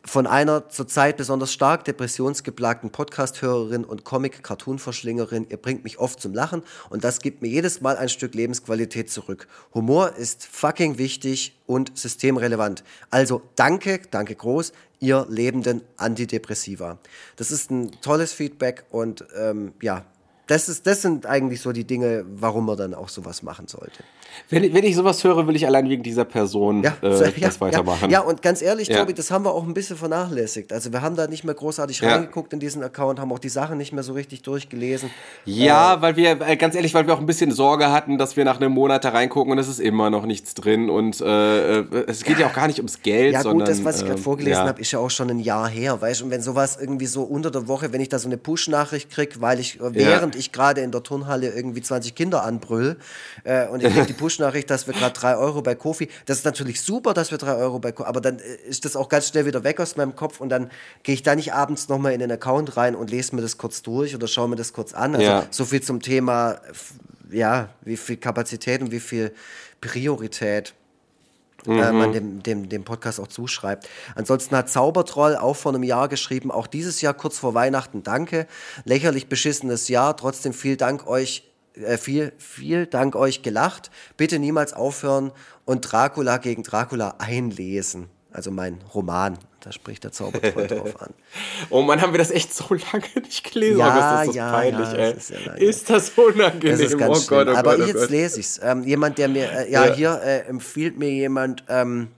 von 0.06 0.26
einer 0.26 0.68
zurzeit 0.68 1.16
besonders 1.16 1.50
stark 1.50 1.84
depressionsgeplagten 1.84 2.90
Podcast-Hörerin 2.90 3.84
und 3.84 4.04
Comic-Cartoon-Verschlingerin. 4.04 5.46
Ihr 5.48 5.56
bringt 5.56 5.82
mich 5.82 5.98
oft 5.98 6.20
zum 6.20 6.34
Lachen 6.34 6.62
und 6.90 7.04
das 7.04 7.20
gibt 7.20 7.40
mir 7.40 7.48
jedes 7.48 7.80
Mal 7.80 7.96
ein 7.96 8.10
Stück 8.10 8.34
Lebensqualität 8.34 9.10
zurück. 9.10 9.48
Humor 9.72 10.14
ist 10.16 10.44
fucking 10.44 10.98
wichtig 10.98 11.58
und 11.66 11.96
systemrelevant. 11.96 12.84
Also 13.10 13.40
danke, 13.56 14.02
danke 14.10 14.34
groß, 14.34 14.72
ihr 15.05 15.26
lebenden 15.28 15.82
Antidepressiva. 15.97 16.98
Das 17.36 17.51
ist 17.51 17.70
ein 17.70 17.93
tolles 18.01 18.32
Feedback 18.32 18.85
und 18.90 19.24
ähm, 19.36 19.74
ja, 19.82 20.05
das, 20.46 20.68
ist, 20.68 20.86
das 20.86 21.00
sind 21.02 21.26
eigentlich 21.26 21.60
so 21.62 21.72
die 21.72 21.84
Dinge, 21.84 22.24
warum 22.28 22.66
man 22.66 22.76
dann 22.76 22.92
auch 22.94 23.08
sowas 23.08 23.42
machen 23.42 23.66
sollte. 23.66 24.04
wenn, 24.50 24.64
ich- 24.64 24.74
wenn 24.74 24.84
ich 24.84 24.94
sowas 24.96 25.22
höre, 25.24 25.46
will 25.46 25.54
ich 25.56 25.66
allein 25.66 25.88
wegen 25.88 26.02
dieser 26.02 26.24
Person 26.24 26.82
Ja, 26.82 26.94
äh, 27.02 27.16
so- 27.16 27.24
das 27.40 27.60
weitermachen. 27.60 28.10
Ja, 28.10 28.18
ja, 28.18 28.20
und 28.20 28.42
ganz 28.42 28.60
ehrlich, 28.62 28.88
Ja. 28.88 28.98
Tobi, 28.98 29.14
das 29.14 29.30
haben 29.30 29.44
wir 29.44 29.52
auch 29.54 29.62
ein 29.64 29.74
bisschen 29.74 29.96
vernachlässigt. 29.96 30.72
Also 30.72 30.92
wir 30.92 31.02
haben 31.02 31.16
da 31.16 31.26
nicht 31.28 31.44
mehr 31.44 31.54
großartig 31.54 32.00
Ja. 32.00 32.14
reingeguckt 32.16 32.52
in 32.52 32.60
diesen 32.60 32.82
Account, 32.82 33.20
haben 33.20 33.32
auch 33.32 33.38
die 33.38 33.48
Sachen 33.48 33.78
nicht 33.78 33.92
mehr 33.92 34.02
so 34.02 34.12
richtig 34.12 34.42
durchgelesen. 34.42 35.10
Ja, 35.44 36.02
weil 36.02 36.16
wir, 36.16 36.40
äh, 36.40 36.56
ganz 36.56 36.74
ehrlich, 36.74 36.92
weil 36.94 37.06
wir 37.06 37.14
auch 37.14 37.20
ein 37.20 37.26
bisschen 37.26 37.50
Sorge 37.52 37.90
hatten, 37.92 38.18
dass 38.18 38.36
wir 38.36 38.44
nach 38.44 38.56
einem 38.60 38.72
Monat 38.72 39.04
da 39.04 39.10
reingucken 39.10 39.52
und 39.52 39.58
es 39.58 39.68
ist 39.68 39.80
immer 39.80 40.10
noch 40.10 40.26
nichts 40.26 40.54
drin 40.54 40.90
und 40.90 41.20
äh, 41.20 41.78
äh, 41.80 42.04
es 42.08 42.24
geht 42.24 42.38
ja 42.38 42.48
auch 42.48 42.52
gar 42.54 42.66
nicht 42.66 42.78
ums 42.78 43.00
Geld, 43.02 43.32
Ja 43.34 43.42
sondern... 43.42 43.66
gut, 43.66 43.68
das, 43.68 43.84
was 43.84 43.96
ich 43.98 44.02
gerade 44.06 44.18
ähm, 44.18 44.22
vorgelesen 44.24 44.62
ja. 44.62 44.68
habe, 44.68 44.80
ist 44.80 44.90
ja 44.90 44.98
auch 44.98 45.10
schon 45.10 45.30
ein 45.30 45.38
Jahr 45.40 45.68
her, 45.68 46.00
weißt 46.00 46.20
du? 46.20 46.24
Und 46.26 46.30
wenn 46.30 46.42
sowas 46.42 46.76
irgendwie 46.80 47.06
so 47.06 47.22
unter 47.22 47.50
der 47.50 47.68
Woche, 47.68 47.92
wenn 47.92 48.00
ich 48.00 48.08
da 48.08 48.18
so 48.18 48.28
eine 48.28 48.36
Push-Nachricht 48.36 49.10
kriege, 49.10 49.40
weil 49.40 49.60
ich, 49.60 49.80
äh, 49.80 50.34
während 50.35 50.36
ich 50.36 50.52
gerade 50.52 50.81
in 50.81 50.90
der 50.90 51.02
Turnhalle 51.02 51.51
irgendwie 51.51 51.82
20 51.82 52.15
Kinder 52.15 52.43
anbrüll 52.43 52.97
äh, 53.44 53.69
und 53.69 53.82
ich 53.82 53.93
kriege 53.93 54.06
die 54.06 54.12
Push-Nachricht, 54.20 54.69
dass 54.70 54.86
wir 54.86 54.94
gerade 54.94 55.19
3 55.19 55.36
Euro 55.36 55.62
bei 55.62 55.74
Kofi, 55.74 56.09
das 56.27 56.39
ist 56.39 56.44
natürlich 56.44 56.81
super, 56.82 57.15
dass 57.15 57.31
wir 57.31 57.39
3 57.39 57.55
Euro 57.55 57.78
bei 57.78 57.93
Kofi, 57.93 58.09
aber 58.09 58.20
dann 58.20 58.39
äh, 58.39 58.69
ist 58.69 58.85
das 58.85 58.97
auch 58.97 59.09
ganz 59.09 59.28
schnell 59.28 59.47
wieder 59.47 59.65
weg 59.65 59.81
aus 59.81 59.97
meinem 59.97 60.15
Kopf 60.16 60.40
und 60.40 60.48
dann 60.48 60.70
gehe 61.02 61.15
ich 61.15 61.23
da 61.23 61.35
nicht 61.35 61.52
abends 61.52 61.89
nochmal 61.89 62.12
in 62.12 62.20
den 62.20 62.32
Account 62.32 62.77
rein 62.77 62.94
und 62.94 63.11
lese 63.11 63.35
mir 63.35 63.43
das 63.43 63.56
kurz 63.59 63.82
durch 63.82 64.15
oder 64.15 64.27
schaue 64.27 64.48
mir 64.48 64.56
das 64.56 64.73
kurz 64.73 64.93
an. 64.93 65.15
Also 65.15 65.24
Ja. 65.27 65.47
so 65.51 65.65
viel 65.65 65.82
zum 65.82 66.01
Thema, 66.02 66.61
ja, 67.31 67.69
wie 67.82 67.97
viel 67.97 68.16
Kapazität 68.16 68.81
und 68.82 68.90
wie 68.90 69.01
viel 69.01 69.32
Priorität 69.81 70.74
mhm. 71.66 71.78
äh, 71.78 71.92
man 71.92 72.12
dem, 72.12 72.42
dem, 72.42 72.68
dem 72.68 72.84
Podcast 72.84 73.20
auch 73.20 73.28
zuschreibt. 73.28 73.88
Ansonsten 74.14 74.56
hat 74.56 74.70
Zaubertroll 74.70 75.36
auch 75.36 75.56
vor 75.56 75.72
einem 75.72 75.82
Jahr 75.82 76.08
geschrieben, 76.08 76.50
auch 76.50 76.66
dieses 76.66 77.00
Jahr 77.00 77.14
kurz 77.14 77.38
vor 77.38 77.54
Weihnachten, 77.54 78.02
danke. 78.02 78.46
Lächerlich 78.84 79.28
beschissenes 79.28 79.88
Jahr, 79.88 80.16
trotzdem 80.16 80.52
viel 80.52 80.76
Dank 80.76 81.06
euch, 81.06 81.50
äh, 81.74 81.96
viel, 81.96 82.32
viel 82.38 82.86
Dank 82.86 83.16
euch 83.16 83.42
gelacht. 83.42 83.90
Bitte 84.16 84.38
niemals 84.38 84.72
aufhören 84.72 85.32
und 85.64 85.80
Dracula 85.80 86.38
gegen 86.38 86.62
Dracula 86.62 87.14
einlesen. 87.18 88.08
Also 88.32 88.50
mein 88.50 88.80
Roman. 88.92 89.38
Da 89.64 89.72
spricht 89.72 90.04
der 90.04 90.12
Zaubertroll 90.12 90.66
drauf 90.66 91.00
an. 91.00 91.14
Oh 91.70 91.80
Mann, 91.80 92.02
haben 92.02 92.12
wir 92.12 92.18
das 92.18 92.30
echt 92.30 92.52
so 92.52 92.74
lange 92.74 93.06
nicht 93.22 93.50
gelesen? 93.50 93.78
Ja, 93.78 93.86
oh, 93.86 94.20
ist 94.20 94.28
das 94.28 94.36
ja, 94.36 94.52
peinlich, 94.52 94.88
ja, 94.88 94.94
ey. 94.94 95.12
Ist, 95.14 95.30
ist, 95.30 95.90
das 95.90 96.10
unangenehm? 96.10 96.72
Das 96.72 96.80
ist 96.80 96.98
ganz 96.98 97.24
oh 97.24 97.26
Gott, 97.28 97.48
oh 97.48 97.56
Aber 97.56 97.76
Gott, 97.76 97.86
oh 97.86 97.86
jetzt 97.86 98.10
lese 98.10 98.40
ich 98.40 98.46
es. 98.46 98.60
Ähm, 98.62 98.82
jemand, 98.82 99.16
der 99.16 99.28
mir, 99.28 99.50
äh, 99.50 99.72
ja, 99.72 99.86
ja, 99.86 99.94
hier 99.94 100.20
äh, 100.22 100.40
empfiehlt 100.40 100.98
mir 100.98 101.08
jemand 101.08 101.64
ähm, 101.68 102.08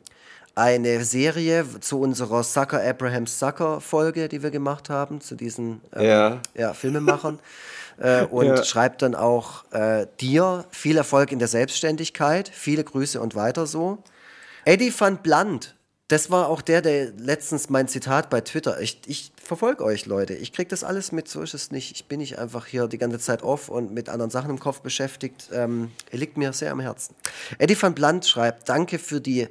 eine 0.57 1.05
Serie 1.05 1.65
zu 1.79 2.01
unserer 2.01 2.43
Sucker 2.43 2.83
Abraham 2.83 3.29
Sucker 3.29 3.81
Folge, 3.81 4.29
die 4.29 4.43
wir 4.43 4.51
gemacht 4.51 4.91
haben, 4.91 5.21
zu 5.21 5.37
diesen 5.37 5.81
ähm, 5.95 6.05
ja. 6.05 6.41
Ja, 6.55 6.75
Filmemachern. 6.75 7.39
äh, 7.99 8.25
und 8.25 8.47
ja. 8.47 8.65
schreibt 8.65 9.03
dann 9.03 9.15
auch 9.15 9.71
äh, 9.71 10.09
dir 10.21 10.65
viel 10.71 10.97
Erfolg 10.97 11.31
in 11.31 11.39
der 11.39 11.49
Selbstständigkeit, 11.49 12.49
viele 12.53 12.83
Grüße 12.83 13.21
und 13.21 13.37
weiter 13.37 13.67
so. 13.67 14.03
Eddie 14.65 14.93
van 14.99 15.19
Blunt 15.19 15.76
das 16.09 16.31
war 16.31 16.49
auch 16.49 16.63
der, 16.63 16.83
der 16.83 17.11
letztens 17.13 17.69
mein 17.69 17.89
Zitat 17.89 18.31
bei 18.31 18.41
Twitter. 18.41 18.81
Ich, 18.81 19.01
ich 19.07 19.33
verfolge 19.43 19.85
euch, 19.85 20.07
Leute. 20.07 20.35
Ich 20.35 20.53
kriege 20.53 20.69
das 20.69 20.85
alles 20.85 21.11
mit, 21.11 21.27
so 21.27 21.43
ist 21.43 21.55
es 21.55 21.73
nicht. 21.73 21.93
Ich 21.93 22.07
bin 22.07 22.21
nicht 22.21 22.39
einfach 22.39 22.67
hier 22.67 22.87
die 22.87 22.99
ganze 22.99 23.19
Zeit 23.19 23.43
off 23.43 23.69
und 23.69 23.93
mit 23.93 24.09
anderen 24.09 24.31
Sachen 24.31 24.51
im 24.51 24.61
Kopf 24.61 24.83
beschäftigt. 24.83 25.51
Ähm, 25.53 25.91
er 26.11 26.19
liegt 26.19 26.37
mir 26.37 26.53
sehr 26.53 26.71
am 26.71 26.79
Herzen. 26.79 27.17
Eddie 27.59 27.81
van 27.81 27.95
Blunt 27.95 28.25
schreibt: 28.25 28.69
Danke 28.69 29.01
für 29.01 29.21
die 29.21 29.49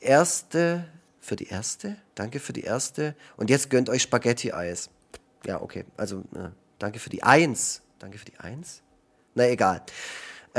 erste. 0.00 0.84
Für 1.20 1.34
die 1.34 1.48
erste? 1.48 1.96
Danke 2.14 2.38
für 2.38 2.52
die 2.52 2.62
erste. 2.62 3.16
Und 3.36 3.50
jetzt 3.50 3.68
gönnt 3.68 3.90
euch 3.90 4.02
Spaghetti-Eis. 4.02 4.90
Ja, 5.46 5.60
okay. 5.60 5.84
Also, 5.96 6.20
äh, 6.34 6.50
danke 6.78 7.00
für 7.00 7.10
die 7.10 7.24
Eins. 7.24 7.82
Danke 7.98 8.18
für 8.18 8.24
die 8.24 8.38
Eins? 8.38 8.82
Na, 9.34 9.48
egal. 9.48 9.82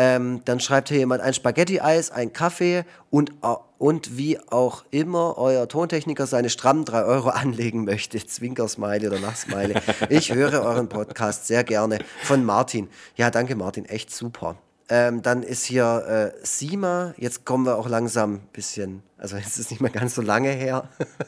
Ähm, 0.02 0.44
dann 0.46 0.62
schreibt 0.62 0.88
hier 0.88 1.00
jemand 1.00 1.22
ein 1.22 1.34
Spaghetti-Eis, 1.34 2.10
ein 2.10 2.32
Kaffee 2.32 2.86
und, 3.10 3.34
und 3.78 4.18
wie 4.18 4.40
auch 4.50 4.86
immer 4.92 5.38
euer 5.38 5.68
Tontechniker 5.68 6.26
seine 6.26 6.50
strammen 6.50 6.86
3 6.86 7.04
Euro 7.04 7.30
anlegen 7.32 7.84
möchte. 7.84 8.18
Zwinkersmiley 8.26 9.08
oder 9.08 9.20
Lachsmiley. 9.20 9.76
Ich 10.08 10.34
höre 10.34 10.64
euren 10.64 10.88
Podcast 10.88 11.48
sehr 11.48 11.66
gerne 11.66 12.00
von 12.24 12.46
Martin. 12.46 12.88
Ja, 13.18 13.30
danke 13.30 13.58
Martin, 13.58 13.84
echt 13.84 14.10
super. 14.10 14.56
Ähm, 14.88 15.22
dann 15.22 15.44
ist 15.44 15.66
hier 15.66 16.34
äh, 16.34 16.46
Sima. 16.46 17.14
Jetzt 17.18 17.44
kommen 17.44 17.66
wir 17.66 17.76
auch 17.76 17.90
langsam 17.90 18.36
ein 18.36 18.48
bisschen 18.54 19.04
also 19.20 19.36
es 19.36 19.58
ist 19.58 19.70
nicht 19.70 19.82
mehr 19.82 19.92
ganz 19.92 20.16
so 20.16 20.22
lange 20.22 20.50
her. 20.50 20.88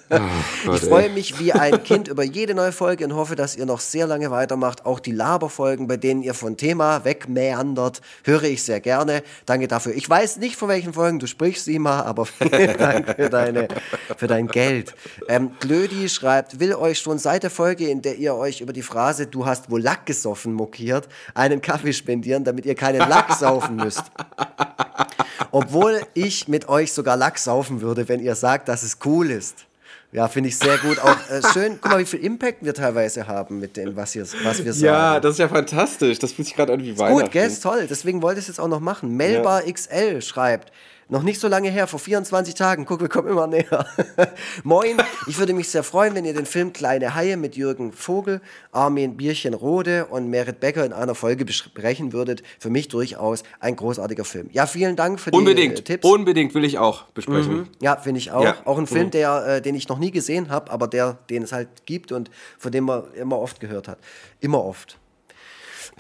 Oh 0.10 0.18
Gott, 0.66 0.76
ich 0.82 0.88
freue 0.88 1.10
mich 1.10 1.40
wie 1.40 1.52
ein 1.52 1.84
Kind 1.84 2.08
über 2.08 2.24
jede 2.24 2.54
neue 2.54 2.72
Folge 2.72 3.04
und 3.04 3.14
hoffe, 3.16 3.36
dass 3.36 3.58
ihr 3.58 3.66
noch 3.66 3.82
sehr 3.82 4.08
lange 4.08 4.32
weitermacht. 4.32 4.86
Auch 4.86 5.00
die 5.00 5.12
Laberfolgen, 5.12 5.88
bei 5.88 5.98
denen 5.98 6.24
ihr 6.24 6.34
von 6.34 6.56
Thema 6.56 7.04
wegmeandert, 7.04 8.02
höre 8.24 8.44
ich 8.44 8.64
sehr 8.64 8.80
gerne. 8.80 9.24
Danke 9.46 9.68
dafür. 9.68 9.94
Ich 9.94 10.10
weiß 10.10 10.38
nicht, 10.38 10.56
von 10.56 10.70
welchen 10.70 10.94
Folgen 10.94 11.20
du 11.20 11.28
sprichst, 11.28 11.66
Sima, 11.66 12.04
aber 12.04 12.26
vielen 12.28 12.78
Dank 12.78 13.16
für, 13.16 13.30
deine, 13.30 13.68
für 14.16 14.28
dein 14.28 14.48
Geld. 14.48 14.96
Ähm, 15.28 15.52
Glödi 15.60 16.08
schreibt, 16.08 16.62
will 16.62 16.74
euch 16.76 17.00
schon 17.00 17.20
seit 17.20 17.44
der 17.44 17.50
Folge, 17.50 17.90
in 17.90 18.02
der 18.02 18.16
ihr 18.16 18.36
euch 18.36 18.62
über 18.62 18.72
die 18.72 18.84
Phrase 18.84 19.28
Du 19.28 19.46
hast 19.46 19.70
wohl 19.70 19.82
Lack 19.82 20.06
gesoffen 20.06 20.54
mokiert, 20.54 21.10
einen 21.34 21.62
Kaffee 21.62 21.94
spendieren, 21.94 22.46
damit 22.46 22.66
ihr 22.66 22.76
keinen 22.76 23.10
Lack 23.10 23.34
saufen 23.34 23.76
müsst. 23.76 24.04
Obwohl 25.52 26.02
ich 26.14 26.48
mit 26.48 26.70
euch 26.70 26.94
sogar 26.94 27.18
Lack 27.18 27.38
saufen 27.38 27.82
würde, 27.82 28.08
wenn 28.08 28.20
ihr 28.20 28.36
sagt, 28.36 28.68
dass 28.68 28.84
es 28.84 28.98
cool 29.06 29.32
ist. 29.32 29.66
Ja, 30.14 30.28
finde 30.28 30.50
ich 30.50 30.58
sehr 30.58 30.78
gut. 30.78 31.00
Auch 31.00 31.16
äh, 31.30 31.42
schön, 31.54 31.80
guck 31.82 31.92
mal, 31.92 32.00
wie 32.00 32.06
viel 32.06 32.20
Impact 32.20 32.64
wir 32.66 32.74
teilweise 32.74 33.28
haben 33.28 33.60
mit 33.60 33.78
dem, 33.78 33.96
was, 33.96 34.12
hier, 34.12 34.26
was 34.44 34.64
wir 34.64 34.74
sagen. 34.74 34.86
Ja, 34.86 35.20
das 35.20 35.34
ist 35.34 35.40
ja 35.40 35.48
fantastisch. 35.48 36.20
Das 36.20 36.34
fühlt 36.34 36.48
sich 36.48 36.56
gerade 36.56 36.74
an 36.74 36.84
wie 36.84 36.98
Weihnachten. 36.98 37.24
Gut, 37.24 37.32
gell, 37.32 37.48
ist 37.48 37.64
toll. 37.64 37.88
Deswegen 37.90 38.22
wollte 38.22 38.40
ich 38.40 38.44
es 38.44 38.48
jetzt 38.50 38.60
auch 38.60 38.68
noch 38.68 38.82
machen. 38.82 39.16
Melba 39.16 39.62
ja. 39.62 39.72
XL 39.72 40.22
schreibt, 40.22 40.72
noch 41.12 41.24
nicht 41.24 41.42
so 41.42 41.50
lange 41.50 41.70
her, 41.70 41.88
vor 41.88 42.00
24 42.00 42.56
Tagen. 42.56 42.86
Guck, 42.86 43.02
wir 43.02 43.10
kommen 43.10 43.28
immer 43.28 43.46
näher. 43.46 43.86
Moin, 44.64 44.98
ich 45.28 45.38
würde 45.38 45.54
mich 45.54 45.68
sehr 45.70 45.84
freuen, 45.84 46.16
wenn 46.16 46.24
ihr 46.24 46.34
den 46.34 46.46
Film 46.46 46.72
Kleine 46.72 47.14
Haie 47.14 47.36
mit 47.36 47.58
Jürgen 47.58 47.92
Vogel, 47.92 48.40
Armin 48.72 49.18
Bierchen-Rode 49.18 50.06
und 50.06 50.30
Merit 50.30 50.62
Becker 50.62 50.86
in 50.86 50.94
einer 50.94 51.14
Folge 51.14 51.44
besprechen 51.44 52.14
würdet. 52.14 52.44
Für 52.60 52.70
mich 52.70 52.88
durchaus 52.88 53.44
ein 53.60 53.76
großartiger 53.76 54.24
Film. 54.24 54.50
Ja, 54.54 54.66
vielen 54.66 54.96
Dank 54.96 55.20
für 55.20 55.32
Unbedingt. 55.32 55.80
die 55.80 55.82
äh, 55.82 55.98
Tipps. 55.98 56.08
Unbedingt 56.08 56.56
will 56.56 56.64
ich 56.64 56.78
auch 56.78 57.04
besprechen. 57.08 57.58
Mhm. 57.58 57.68
Ja, 57.82 57.98
finde 57.98 58.20
ich 58.20 58.32
auch. 58.32 58.46
Ja. 58.46 58.56
Auch 58.64 58.78
ein 58.78 58.88
Film, 58.88 59.08
mhm. 59.08 59.12
der, 59.12 59.46
äh, 59.48 59.62
den 59.62 59.76
ich 59.76 59.90
noch 59.90 60.00
nie 60.00 60.12
gesehen 60.12 60.50
habe, 60.50 60.72
aber 60.72 60.88
der, 60.88 61.18
den 61.30 61.44
es 61.44 61.52
halt 61.52 61.86
gibt 61.86 62.14
und 62.14 62.32
von 62.58 62.72
dem 62.72 62.86
man 62.86 63.14
immer 63.16 63.38
oft 63.38 63.60
gehört 63.60 63.90
hat. 63.90 64.00
Immer 64.40 64.64
oft. 64.64 64.98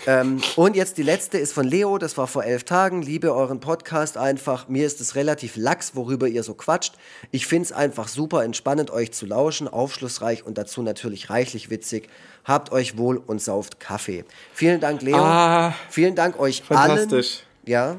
Ähm, 0.07 0.41
und 0.55 0.75
jetzt 0.75 0.97
die 0.97 1.03
letzte 1.03 1.37
ist 1.37 1.53
von 1.53 1.67
Leo, 1.67 1.97
das 1.97 2.17
war 2.17 2.27
vor 2.27 2.43
elf 2.43 2.63
Tagen. 2.63 3.01
Liebe 3.01 3.33
euren 3.33 3.59
Podcast 3.59 4.17
einfach. 4.17 4.67
Mir 4.67 4.85
ist 4.85 4.99
es 4.99 5.15
relativ 5.15 5.55
lax, 5.55 5.95
worüber 5.95 6.27
ihr 6.27 6.43
so 6.43 6.53
quatscht. 6.53 6.95
Ich 7.29 7.45
finde 7.45 7.65
es 7.65 7.71
einfach 7.71 8.07
super 8.07 8.43
entspannend, 8.43 8.89
euch 8.89 9.11
zu 9.11 9.25
lauschen, 9.25 9.67
aufschlussreich 9.67 10.45
und 10.45 10.57
dazu 10.57 10.81
natürlich 10.81 11.29
reichlich 11.29 11.69
witzig. 11.69 12.09
Habt 12.43 12.71
euch 12.71 12.97
wohl 12.97 13.17
und 13.17 13.41
sauft 13.41 13.79
Kaffee. 13.79 14.25
Vielen 14.53 14.79
Dank, 14.79 15.03
Leo. 15.03 15.17
Ah, 15.17 15.75
Vielen 15.89 16.15
Dank 16.15 16.39
euch 16.39 16.63
fantastisch. 16.63 17.37
allen. 17.37 17.69
Ja, 17.69 17.97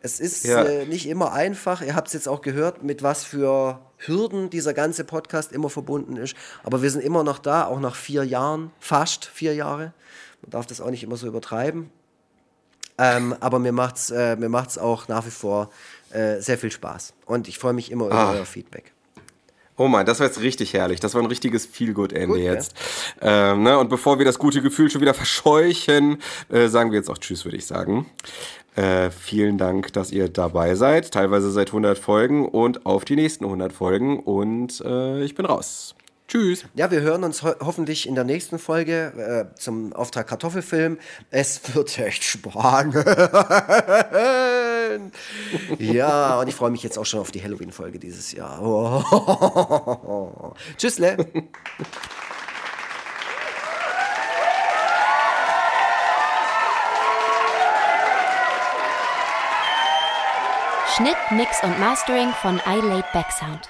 es 0.00 0.20
ist 0.20 0.44
ja. 0.44 0.62
äh, 0.64 0.86
nicht 0.86 1.08
immer 1.08 1.32
einfach. 1.32 1.82
Ihr 1.82 1.94
habt 1.94 2.08
es 2.08 2.14
jetzt 2.14 2.28
auch 2.28 2.40
gehört, 2.40 2.82
mit 2.82 3.02
was 3.02 3.24
für 3.24 3.80
Hürden 3.98 4.50
dieser 4.50 4.74
ganze 4.74 5.04
Podcast 5.04 5.52
immer 5.52 5.70
verbunden 5.70 6.16
ist. 6.16 6.34
Aber 6.64 6.82
wir 6.82 6.90
sind 6.90 7.02
immer 7.02 7.22
noch 7.22 7.38
da, 7.38 7.66
auch 7.66 7.80
nach 7.80 7.94
vier 7.94 8.24
Jahren, 8.24 8.72
fast 8.80 9.24
vier 9.24 9.54
Jahre. 9.54 9.92
Man 10.42 10.50
darf 10.50 10.66
das 10.66 10.80
auch 10.80 10.90
nicht 10.90 11.02
immer 11.02 11.16
so 11.16 11.26
übertreiben. 11.26 11.90
Ähm, 12.98 13.34
aber 13.40 13.58
mir 13.58 13.72
macht 13.72 13.96
es 13.96 14.10
äh, 14.10 14.36
mir 14.36 14.48
macht's 14.48 14.76
auch 14.76 15.08
nach 15.08 15.24
wie 15.24 15.30
vor 15.30 15.70
äh, 16.10 16.40
sehr 16.40 16.58
viel 16.58 16.70
Spaß. 16.70 17.14
Und 17.26 17.48
ich 17.48 17.58
freue 17.58 17.72
mich 17.72 17.90
immer 17.90 18.06
über 18.06 18.14
ah. 18.14 18.32
euer 18.32 18.44
Feedback. 18.44 18.92
Oh 19.78 19.88
mein, 19.88 20.04
das 20.04 20.20
war 20.20 20.26
jetzt 20.26 20.40
richtig 20.40 20.74
herrlich. 20.74 21.00
Das 21.00 21.14
war 21.14 21.22
ein 21.22 21.26
richtiges 21.26 21.64
Feel-Good-Ende 21.64 22.38
jetzt. 22.38 22.74
Ja. 23.22 23.52
Ähm, 23.52 23.62
ne? 23.62 23.78
Und 23.78 23.88
bevor 23.88 24.18
wir 24.18 24.26
das 24.26 24.38
gute 24.38 24.60
Gefühl 24.60 24.90
schon 24.90 25.00
wieder 25.00 25.14
verscheuchen, 25.14 26.18
äh, 26.50 26.68
sagen 26.68 26.90
wir 26.90 26.98
jetzt 26.98 27.08
auch 27.08 27.18
Tschüss, 27.18 27.44
würde 27.44 27.56
ich 27.56 27.66
sagen. 27.66 28.06
Äh, 28.76 29.10
vielen 29.10 29.58
Dank, 29.58 29.92
dass 29.94 30.12
ihr 30.12 30.28
dabei 30.28 30.74
seid. 30.74 31.10
Teilweise 31.10 31.50
seit 31.50 31.68
100 31.68 31.98
Folgen 31.98 32.46
und 32.46 32.84
auf 32.84 33.04
die 33.04 33.16
nächsten 33.16 33.44
100 33.44 33.72
Folgen. 33.72 34.20
Und 34.20 34.82
äh, 34.82 35.24
ich 35.24 35.34
bin 35.34 35.46
raus. 35.46 35.94
Tschüss. 36.32 36.64
Ja, 36.72 36.90
wir 36.90 37.02
hören 37.02 37.24
uns 37.24 37.42
ho 37.42 37.52
hoffentlich 37.60 38.08
in 38.08 38.14
der 38.14 38.24
nächsten 38.24 38.58
Folge 38.58 39.50
äh, 39.52 39.54
zum 39.58 39.92
Auftrag 39.92 40.26
Kartoffelfilm. 40.28 40.98
Es 41.30 41.74
wird 41.74 41.98
echt 41.98 42.24
spannend. 42.24 42.94
ja, 45.78 46.40
und 46.40 46.48
ich 46.48 46.54
freue 46.54 46.70
mich 46.70 46.82
jetzt 46.82 46.96
auch 46.98 47.04
schon 47.04 47.20
auf 47.20 47.32
die 47.32 47.42
Halloween-Folge 47.42 47.98
dieses 47.98 48.32
Jahr. 48.32 48.62
Oh. 48.62 50.54
Tschüssle. 50.78 51.18
Schnitt, 60.96 61.16
Mix 61.32 61.62
und 61.62 61.78
Mastering 61.78 62.30
von 62.40 62.58
iLaid 62.66 63.04
Backsound. 63.12 63.68